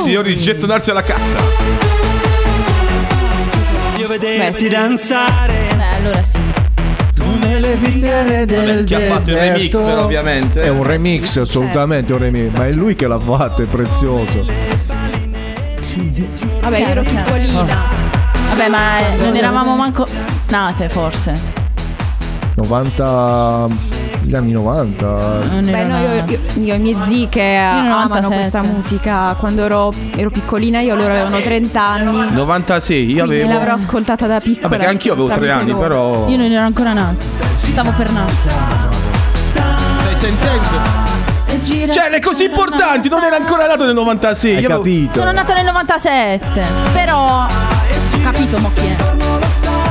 Signori, 0.03 0.35
gettonarsi 0.35 0.89
alla 0.89 1.03
cassa. 1.03 1.37
Io 3.97 4.07
sì. 4.53 4.67
danzare 4.69 5.67
Beh, 5.75 5.95
allora 5.97 6.23
sì. 6.23 6.64
Le 7.65 7.77
fiere 7.77 8.45
Vabbè, 8.45 8.83
chi 8.83 8.93
ha 8.93 8.99
fatto 8.99 9.31
il 9.31 9.37
remix, 9.37 9.69
però, 9.69 10.03
ovviamente. 10.03 10.61
È 10.61 10.69
un 10.69 10.83
remix, 10.83 11.37
assolutamente 11.37 12.13
un 12.13 12.19
remix. 12.19 12.55
Ma 12.55 12.67
è 12.67 12.71
lui 12.71 12.95
che 12.95 13.07
l'ha 13.07 13.19
fatto, 13.19 13.61
è 13.61 13.65
prezioso. 13.65 14.45
Vabbè, 16.61 16.79
io 16.79 16.87
ero 16.87 17.01
piccolina. 17.01 17.77
Vabbè, 18.49 18.69
ma 18.69 18.99
eh, 18.99 19.15
non 19.17 19.35
eravamo 19.35 19.75
manco 19.75 20.07
nate, 20.49 20.89
forse. 20.89 21.33
90. 22.55 23.94
Gli 24.25 24.33
anni 24.35 24.51
90. 24.53 25.05
Non 25.05 25.65
Beh, 25.65 25.83
no, 25.83 25.97
io, 25.99 26.13
io, 26.25 26.39
io 26.63 26.73
i 26.73 26.79
miei 26.79 26.97
zii 27.03 27.29
che 27.29 27.55
amano 27.55 28.03
97. 28.05 28.33
questa 28.35 28.61
musica. 28.63 29.35
Quando 29.37 29.63
ero, 29.63 29.93
ero 30.15 30.29
piccolina, 30.31 30.81
io 30.81 30.95
loro 30.95 31.11
avevano 31.11 31.39
30 31.39 31.81
anni. 31.81 32.33
96, 32.33 33.11
io 33.11 33.23
avevo. 33.23 33.47
l'avrò 33.47 33.73
ascoltata 33.73 34.25
da 34.25 34.39
piccola. 34.39 34.67
Vabbè, 34.67 34.81
che 34.81 34.89
anch'io 34.89 35.13
avevo 35.13 35.27
tre 35.27 35.45
tramite 35.45 35.53
anni, 35.59 35.71
loro. 35.71 35.81
però. 35.87 36.27
Io 36.29 36.37
non 36.37 36.51
ero 36.51 36.65
ancora 36.65 36.93
nata. 36.93 37.23
Stavo 37.53 37.91
per 37.91 38.11
nascere. 38.11 38.55
Stai 40.15 40.31
sentendo? 40.31 41.13
Cioè, 41.91 42.09
le 42.09 42.19
cose 42.19 42.45
importanti, 42.45 43.07
non 43.09 43.23
era 43.23 43.37
ancora 43.37 43.65
nato 43.67 43.85
nel 43.85 43.93
96. 43.93 44.55
Hai 44.55 44.61
io 44.61 44.65
avevo- 44.67 44.81
capito? 44.81 45.13
Sono 45.19 45.31
nata 45.31 45.53
nel 45.53 45.65
97. 45.65 46.65
Però 46.93 47.43
ho 47.43 47.47
capito 48.23 48.57
mo 48.59 48.71
chi 48.73 48.81
è. 48.87 49.14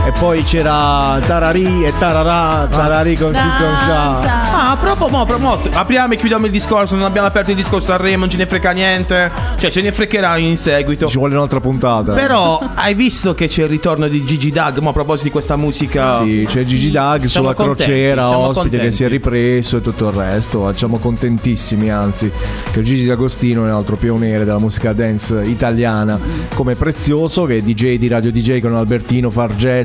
E 0.06 0.12
poi 0.18 0.42
c'era 0.42 1.18
Tararì 1.26 1.82
e 1.82 1.92
Tararà, 1.98 2.66
Tararì 2.66 3.16
con 3.16 3.34
si 3.34 3.46
con 3.58 3.76
sa. 3.78 4.70
Ah, 4.70 4.76
proprio, 4.76 5.08
mo, 5.08 5.24
proprio, 5.24 5.48
mo, 5.48 5.58
apriamo 5.72 6.12
e 6.12 6.16
chiudiamo 6.16 6.44
il 6.44 6.52
discorso. 6.52 6.94
Non 6.94 7.06
abbiamo 7.06 7.26
aperto 7.26 7.52
il 7.52 7.56
discorso 7.56 7.92
a 7.94 7.96
Remo, 7.96 8.18
non 8.18 8.30
ce 8.30 8.36
ne 8.36 8.46
frega 8.46 8.72
niente. 8.72 9.30
Cioè, 9.56 9.70
ce 9.70 9.80
ne 9.80 9.92
fregherà 9.92 10.36
in 10.36 10.58
seguito. 10.58 11.06
Ci 11.06 11.16
vuole 11.16 11.34
un'altra 11.34 11.60
puntata. 11.60 12.12
Però 12.12 12.62
hai 12.74 12.92
visto 12.92 13.32
che 13.32 13.46
c'è 13.48 13.62
il 13.62 13.70
ritorno 13.70 14.06
di 14.06 14.22
Gigi 14.26 14.50
Dag? 14.50 14.76
Ma 14.78 14.90
a 14.90 14.92
proposito 14.92 15.24
di 15.24 15.30
questa 15.30 15.56
musica. 15.56 16.18
Sì, 16.18 16.44
c'è 16.46 16.62
Gigi 16.64 16.90
Dag 16.90 17.22
siamo 17.22 17.46
sulla 17.48 17.54
contenti, 17.54 17.84
crociera, 17.84 18.28
ospite 18.28 18.52
che 18.52 18.68
contenti. 18.70 18.94
si 18.94 19.04
è 19.04 19.08
ripreso 19.08 19.76
e 19.78 19.80
tutto 19.80 20.08
il 20.08 20.14
resto. 20.14 20.70
Siamo 20.74 20.98
contentissimi, 20.98 21.90
anzi, 21.90 22.30
che 22.70 22.82
Gigi 22.82 23.06
D'Agostino 23.06 23.62
è 23.62 23.68
un 23.68 23.74
altro 23.74 23.96
pioniere 23.96 24.44
della 24.44 24.58
musica 24.58 24.92
dance 24.92 25.42
italiana, 25.44 26.18
come 26.54 26.74
Prezioso, 26.74 27.46
che 27.46 27.56
è 27.56 27.62
DJ 27.62 27.96
di 27.96 28.08
Radio 28.08 28.30
DJ 28.30 28.60
con 28.60 28.74
Albertino 28.74 29.30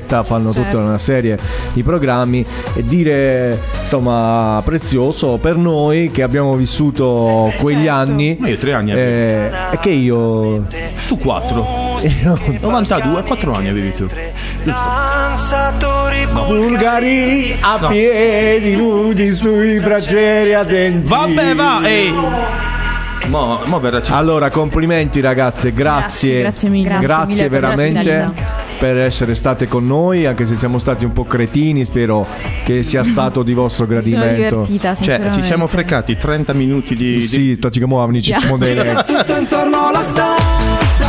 Fargetta, 0.10 0.24
fanno 0.24 0.52
Certo. 0.52 0.70
tutta 0.72 0.84
una 0.84 0.98
serie 0.98 1.38
di 1.74 1.84
programmi. 1.84 2.46
E 2.74 2.84
dire, 2.84 3.60
insomma, 3.82 4.62
Prezioso 4.66 5.38
per 5.38 5.56
noi 5.56 6.10
che 6.12 6.24
abbiamo 6.24 6.56
vissuto 6.56 7.54
quegli 7.60 7.86
certo. 7.86 8.00
anni. 8.00 8.38
Ma 8.40 8.48
io 8.50 8.58
tre 8.58 8.74
anni 8.74 8.92
eh, 8.92 9.50
è 9.72 9.80
che 9.80 9.92
io. 9.92 10.66
Tu 11.08 11.18
4. 11.18 11.68
92, 12.60 13.24
4 13.24 13.54
anni 13.54 13.70
avevi 13.70 13.94
tu. 13.96 14.08
danzatori 14.64 16.28
Bulgari 16.32 17.56
a 17.60 17.78
No. 17.80 17.88
piedi 17.88 18.76
nudi 18.76 19.28
sui 19.28 19.80
braccieri 19.80 20.54
ardenti. 20.54 21.08
Vabbè, 21.10 21.56
va, 21.56 21.82
ehi. 21.84 22.14
Mo, 23.28 23.60
mo 23.66 23.82
Allora, 24.10 24.50
complimenti 24.50 25.20
ragazze, 25.20 25.72
grazie. 25.72 26.40
Grazie, 26.40 26.42
grazie 26.42 26.70
mille. 26.70 26.88
Grazie 26.88 27.06
Grazie 27.06 27.34
mille 27.36 27.50
veramente 27.50 28.00
l'ospitalità. 28.04 28.69
Per 28.80 28.98
essere 28.98 29.36
state 29.36 29.68
con 29.68 29.86
noi, 29.86 30.26
anche 30.26 30.46
se 30.46 30.56
siamo 30.56 30.78
stati 30.78 31.04
un 31.04 31.12
po' 31.12 31.26
cretini, 31.26 31.84
spero 31.84 32.26
che 32.64 32.82
sia 32.82 33.04
stato 33.06 33.44
di 33.44 33.54
vostro 33.54 33.86
gradimento. 33.86 34.66
Cioè, 35.02 35.30
ci 35.34 35.42
siamo 35.42 35.68
frecati 35.68 36.16
30 36.18 36.54
minuti 36.54 36.96
di. 36.96 37.16
di- 37.16 37.22
Sì, 37.22 37.60
tacci 37.60 37.80
che 37.80 37.86
muovani, 37.86 38.22
ci 38.22 38.32
letti. 38.32 39.14
tutto 39.14 39.36
intorno 39.38 39.88
alla 39.88 40.00
stanza 40.00 41.08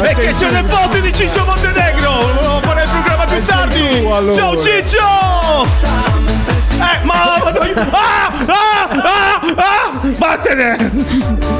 Perché 0.00 0.34
c'è 0.38 0.50
le 0.50 0.62
foto 0.62 0.98
di 1.00 1.12
Ciccio 1.14 1.44
Montenegro! 1.46 2.10
Volevo 2.34 2.58
fare 2.58 2.82
il 2.82 2.88
programma 2.90 3.24
più 3.24 3.40
tardi! 3.40 4.00
tu, 4.00 4.06
allora. 4.08 4.32
Ciao 4.34 4.60
Ciccio! 4.60 4.98
Eh, 6.78 7.04
ma. 7.04 7.14
Ah! 7.90 8.32
Ah! 8.46 8.88
Ah! 8.90 9.40
Ah! 9.56 10.00
Vattene! 10.18 11.55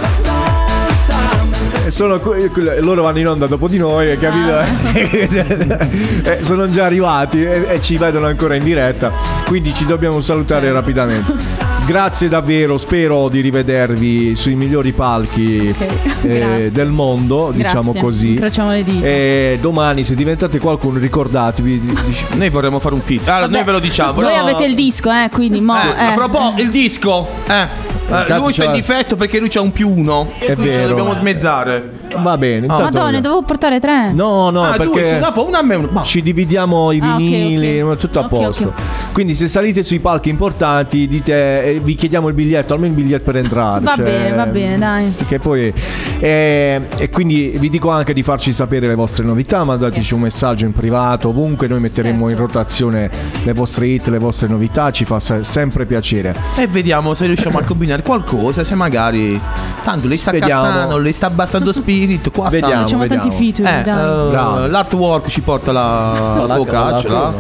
Eh, 1.87 1.91
Sono 1.93 2.19
que- 2.19 2.51
loro 2.81 3.03
vanno 3.03 3.19
in 3.21 3.29
onda 3.29 3.47
dopo 3.47 3.69
di 3.69 3.79
noi, 3.79 4.19
capito? 4.19 4.55
Eh, 6.27 6.43
sono 6.43 6.69
già 6.69 6.85
arrivati 6.87 7.45
e, 7.45 7.65
e 7.69 7.81
ci 7.81 7.97
vedono 7.97 8.27
ancora 8.27 8.57
in 8.57 8.65
diretta, 8.65 9.13
quindi 9.47 9.73
ci 9.73 9.87
dobbiamo 9.87 10.21
salutare 10.21 10.73
rapidamente. 10.73 11.76
Grazie 11.87 12.29
davvero, 12.29 12.79
spero 12.79 13.29
di 13.29 13.41
rivedervi 13.41 14.35
sui 14.35 14.57
migliori 14.57 14.91
palchi 14.91 15.73
Ok, 15.73 16.25
eh, 16.25 16.69
del 16.75 16.89
mondo, 16.89 17.53
diciamo 17.55 17.93
Grazie. 17.93 18.01
così. 18.01 18.29
Incrociamo 18.31 18.71
le 18.71 18.83
dita. 18.83 19.07
E 19.07 19.59
domani 19.61 20.03
se 20.03 20.17
diventate 20.17 20.59
qualcuno 20.59 20.99
ricordatevi 20.99 21.81
di- 21.81 21.87
di- 21.87 22.37
Noi 22.37 22.49
vorremmo 22.51 22.81
fare 22.81 22.95
un 22.95 23.01
feat. 23.01 23.29
Allora, 23.29 23.47
noi 23.47 23.63
ve 23.63 23.71
lo 23.71 23.79
diciamo. 23.79 24.15
Voi 24.15 24.25
no? 24.35 24.41
avete 24.41 24.65
il 24.65 24.75
disco, 24.75 25.11
eh, 25.13 25.29
quindi 25.31 25.61
mo. 25.61 25.77
Eh, 25.77 25.87
eh. 25.97 26.05
A 26.07 26.13
proposito, 26.15 26.61
il 26.63 26.71
disco. 26.71 27.27
Eh. 27.47 27.69
Intanto 28.09 28.37
lui 28.37 28.53
c'è 28.53 28.65
il 28.67 28.73
difetto 28.73 29.15
perché 29.17 29.39
lui 29.39 29.49
c'ha 29.49 29.61
un 29.61 29.71
più 29.73 29.89
uno. 29.89 30.31
È 30.39 30.45
Quindi 30.55 30.63
ce 30.65 30.71
lo 30.71 30.77
vero. 30.77 30.89
dobbiamo 30.89 31.15
smezzare. 31.15 31.91
Va 32.23 32.37
bene. 32.39 32.67
intanto- 32.67 32.83
Madonna, 32.85 33.21
dovevo 33.21 33.43
portare 33.43 33.81
tre. 33.81 34.13
No, 34.13 34.51
no, 34.51 34.63
Ah, 34.63 34.77
due, 34.77 34.91
perché 34.91 35.09
sì, 35.15 35.19
dopo 35.19 35.47
una 35.47 35.59
a 35.59 35.63
me, 35.63 35.75
una- 35.75 36.03
ci 36.03 36.23
dividiamo 36.23 36.93
i 36.93 37.01
Ah, 37.03 37.17
vinili, 37.17 37.81
ok. 37.81 37.97
tutto 37.97 38.21
a 38.21 38.23
Ok, 38.23 38.29
posto. 38.29 38.73
Quindi 39.13 39.35
se 39.35 39.49
salite 39.49 39.83
sui 39.83 39.99
palchi 39.99 40.29
importanti, 40.29 41.09
dite 41.09 41.65
eh, 41.65 41.81
vi 41.83 41.95
chiediamo 41.95 42.29
il 42.29 42.35
biglietto, 42.35 42.75
almeno 42.75 42.95
il 42.97 43.03
biglietto 43.03 43.25
per 43.31 43.37
entrare. 43.43 43.85
Va 43.85 43.95
cioè, 43.97 44.05
bene, 44.05 44.37
va 44.37 44.47
bene, 44.47 44.79
dai. 44.79 45.15
Che 45.27 45.39
poi 45.39 45.73
eh, 46.21 46.81
e 46.99 47.11
quindi 47.11 47.55
vi 47.59 47.69
dico 47.71 47.91
anche 47.91 48.13
di 48.13 48.23
farci 48.23 48.53
sapere 48.53 48.87
le 48.87 48.95
vostre 48.95 49.25
novità, 49.25 49.65
mandateci 49.65 50.15
un 50.15 50.21
messaggio 50.21 50.65
in 50.67 50.73
privato, 50.73 51.29
ovunque 51.29 51.67
noi 51.67 51.81
metteremo 51.81 52.29
in 52.29 52.37
rotazione 52.37 53.11
le 53.45 53.53
vostre 53.53 53.87
hit, 53.89 54.09
le 54.09 54.19
vostre 54.19 54.49
novità, 54.49 54.91
ci 54.91 55.05
fa 55.05 55.19
se- 55.21 55.45
sempre 55.45 55.87
piacere. 55.87 56.35
E 56.57 56.67
vediamo 56.67 57.15
se 57.15 57.27
riusciamo 57.27 57.59
a 57.59 57.63
combinare 57.63 58.03
qualcosa. 58.03 58.65
Se 58.65 58.75
magari. 58.75 59.41
Tanto 59.83 60.09
lei 60.09 60.17
sta 60.17 60.31
Speriamo. 60.35 60.63
cassando, 60.63 60.99
lei 60.99 61.13
sta 61.13 61.27
abbassando 61.27 61.73
spirito. 61.97 62.31
Qua 62.31 62.49
Vediamo, 62.49 62.87
stanno. 62.87 63.03
Facciamo 63.03 63.07
tanti 63.07 63.29
vediamo. 63.29 63.53
feature, 63.53 63.81
Eh, 63.81 63.83
dai. 63.83 64.65
eh, 64.65 64.69
l'artwork 64.69 65.29
ci 65.29 65.41
porta 65.41 65.73
la, 65.73 66.45
la 66.47 66.55
focaccia. 66.55 67.09
là. 67.09 67.33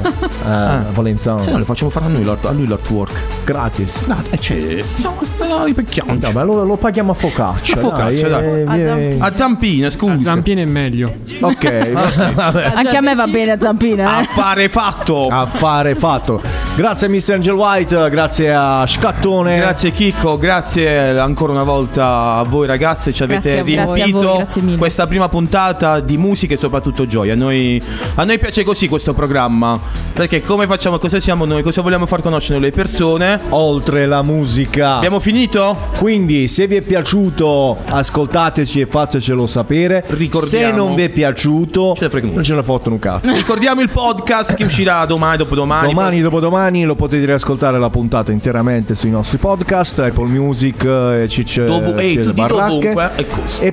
Eh, 0.80 0.92
Valenzano. 0.92 1.40
Se 1.42 1.50
no, 1.50 1.58
le 1.58 1.64
facciamo 1.64 1.90
fare 1.90 2.06
a, 2.06 2.08
noi 2.08 2.24
l'art- 2.24 2.44
a 2.46 2.50
lui 2.52 2.66
l'artwork. 2.66 3.12
Gratis. 3.44 4.02
E 4.30 4.38
c'è. 4.38 4.82
No, 4.96 5.16
sta 5.22 5.62
ripecchiando. 5.64 6.30
Vabbè, 6.32 6.44
lo, 6.46 6.64
lo 6.64 6.76
paghiamo 6.76 7.12
a 7.12 7.14
focaccia. 7.14 7.74
A 7.74 7.78
focaccia, 7.78 8.28
dai. 8.28 8.64
dai. 8.64 8.80
eh, 8.82 8.84
eh. 9.14 9.16
A 9.20 9.34
zampina, 9.34 9.90
scusa. 9.90 10.18
Zampino 10.22 10.60
è 10.60 10.64
meglio. 10.64 11.12
Ok, 11.40 11.92
Vabbè. 12.34 12.72
Anche 12.74 12.96
a 12.96 13.00
me 13.00 13.14
va 13.14 13.26
bene 13.26 13.52
a 13.52 13.58
zampina, 13.58 14.18
eh. 14.18 14.22
Affare 14.22 14.68
fatto. 14.68 15.28
affare 15.28 15.94
fatto. 15.94 16.40
Grazie 16.76 17.06
a 17.06 17.10
Mr. 17.10 17.32
Angel 17.34 17.54
White, 17.54 18.10
grazie 18.10 18.52
a 18.54 18.84
Scattone. 18.86 19.56
Grazie 19.56 19.92
Chicco, 19.92 20.36
grazie 20.36 21.18
ancora 21.18 21.52
una 21.52 21.62
volta 21.62 22.34
a 22.34 22.42
voi 22.42 22.66
ragazze, 22.66 23.12
ci 23.12 23.22
avete 23.22 23.62
Grazie 23.62 23.80
a 23.80 23.84
voi. 23.86 23.94
riempito 23.94 24.18
Grazie 24.18 24.28
a 24.28 24.34
voi, 24.36 24.45
grazie 24.46 24.62
mille. 24.62 24.76
questa 24.78 25.06
prima 25.06 25.28
puntata 25.28 26.00
di 26.00 26.16
musica 26.16 26.54
e 26.54 26.56
soprattutto 26.56 27.06
gioia. 27.06 27.32
A 27.34 27.36
noi, 27.36 27.82
a 28.14 28.24
noi 28.24 28.38
piace 28.38 28.64
così 28.64 28.88
questo 28.88 29.12
programma, 29.12 29.78
perché 30.12 30.40
come 30.40 30.66
facciamo, 30.66 30.98
cosa 30.98 31.20
siamo 31.20 31.44
noi, 31.44 31.62
cosa 31.62 31.82
vogliamo 31.82 32.06
far 32.06 32.22
conoscere 32.22 32.58
le 32.58 32.70
persone. 32.70 33.40
Oltre 33.50 34.06
la 34.06 34.22
musica. 34.22 34.96
Abbiamo 34.96 35.18
finito? 35.18 35.76
Quindi, 35.98 36.48
se 36.48 36.66
vi 36.66 36.76
è 36.76 36.82
piaciuto, 36.82 37.76
ascoltateci 37.88 38.80
e 38.80 38.86
fatecelo 38.86 39.46
sapere. 39.46 40.04
Ricordiamo- 40.08 40.66
Se 40.66 40.72
non 40.72 40.94
vi 40.94 41.02
è 41.02 41.08
piaciuto, 41.08 41.94
Ce 41.96 42.08
non 42.22 42.42
ce 42.42 42.54
ne 42.54 42.62
fotte 42.62 42.88
un 42.88 42.98
cazzo. 42.98 43.32
Ricordiamo 43.34 43.80
il 43.80 43.90
podcast 43.90 44.54
che 44.54 44.64
uscirà 44.64 45.04
domani, 45.06 45.38
dopodomani. 45.38 45.88
Domani, 45.88 46.20
dopodomani 46.20 46.84
lo 46.84 46.94
potete 46.94 47.24
riascoltare 47.26 47.78
la 47.78 47.90
puntata 47.90 48.32
interamente 48.32 48.94
sui 48.94 49.10
nostri 49.10 49.38
podcast, 49.38 49.98
Apple 49.98 50.28
Music, 50.28 50.84
eh, 50.84 51.26
Cicce 51.28 51.64
ehi, 51.66 52.08
Cicce 52.14 52.20
tu 52.22 52.32
di 52.32 52.40
Baracche. 52.40 52.60
dovunque 52.66 53.10
e 53.16 53.26
così. 53.26 53.64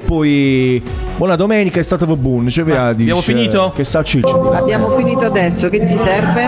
Buona 1.18 1.36
domenica, 1.36 1.80
è 1.80 1.84
stato 1.84 2.06
buon. 2.16 2.48
Cioè, 2.50 2.64
via, 2.64 2.86
abbiamo 2.88 3.22
finito? 3.22 3.72
Che 3.76 3.84
sta 3.84 4.02
Cicce? 4.04 4.34
Abbiamo 4.54 4.90
finito 4.98 5.26
adesso, 5.26 5.70
che 5.70 5.84
ti 5.86 5.98
serve? 5.98 6.46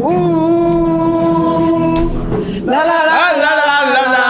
Uh, 0.00 2.10
la 2.64 2.76
la 2.76 2.82
la 2.84 2.90
Ah, 3.12 3.32
la, 3.36 3.52
la, 3.60 3.76
la, 3.92 4.04
la. 4.14 4.26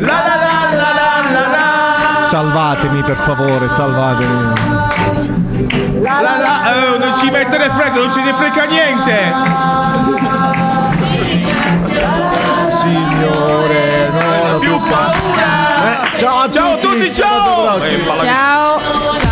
La, 0.00 0.06
la, 0.06 0.12
la, 0.36 0.52
la, 0.76 0.90
la, 0.94 1.10
la, 1.32 1.44
la. 1.50 1.66
Salvatemi 2.22 3.02
per 3.02 3.16
favore, 3.16 3.68
salvatemi. 3.68 4.52
La, 6.00 6.20
la, 6.20 6.36
la. 6.38 6.94
Eh, 6.94 6.98
non 6.98 7.14
ci 7.16 7.30
mettere 7.30 7.68
freddo, 7.70 8.00
non 8.02 8.12
ci 8.12 8.20
ne 8.22 8.32
frega 8.32 8.64
niente. 8.64 9.32
Signore, 13.18 14.10
non 14.10 14.54
ho 14.54 14.58
Più 14.58 14.78
paura. 14.78 16.12
Eh, 16.12 16.16
ciao 16.16 16.38
a 16.38 16.48
Ciao 16.48 16.74
a 16.74 16.76
tutti, 16.76 17.10
sabato 17.10 17.80
ciao. 17.80 18.24
Ciao. 18.24 19.27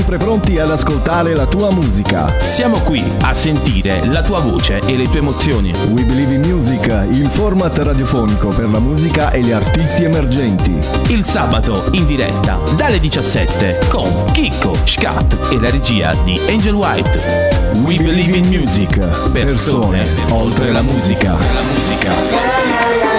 Sempre 0.00 0.16
pronti 0.16 0.58
ad 0.58 0.70
ascoltare 0.70 1.34
la 1.34 1.44
tua 1.44 1.70
musica. 1.70 2.32
Siamo 2.40 2.78
qui 2.78 3.04
a 3.20 3.34
sentire 3.34 4.06
la 4.06 4.22
tua 4.22 4.40
voce 4.40 4.80
e 4.86 4.96
le 4.96 5.06
tue 5.10 5.18
emozioni. 5.18 5.74
We 5.90 6.04
Believe 6.04 6.32
in 6.32 6.40
Music, 6.40 6.86
il 7.10 7.28
format 7.28 7.76
radiofonico 7.76 8.48
per 8.48 8.70
la 8.70 8.78
musica 8.78 9.30
e 9.30 9.40
gli 9.40 9.50
artisti 9.50 10.04
emergenti. 10.04 10.74
Il 11.08 11.26
sabato 11.26 11.88
in 11.92 12.06
diretta 12.06 12.58
dalle 12.76 12.98
17 12.98 13.88
con 13.88 14.24
Chicco, 14.32 14.74
Scat 14.84 15.48
e 15.52 15.60
la 15.60 15.68
regia 15.68 16.14
di 16.24 16.40
Angel 16.48 16.74
White. 16.74 17.72
We 17.84 17.96
Believe 17.98 18.38
in 18.38 18.46
Music. 18.46 18.98
Persone 19.32 20.06
oltre 20.30 20.72
la 20.72 20.80
musica. 20.80 21.32
La 21.32 21.60
musica. 21.74 23.09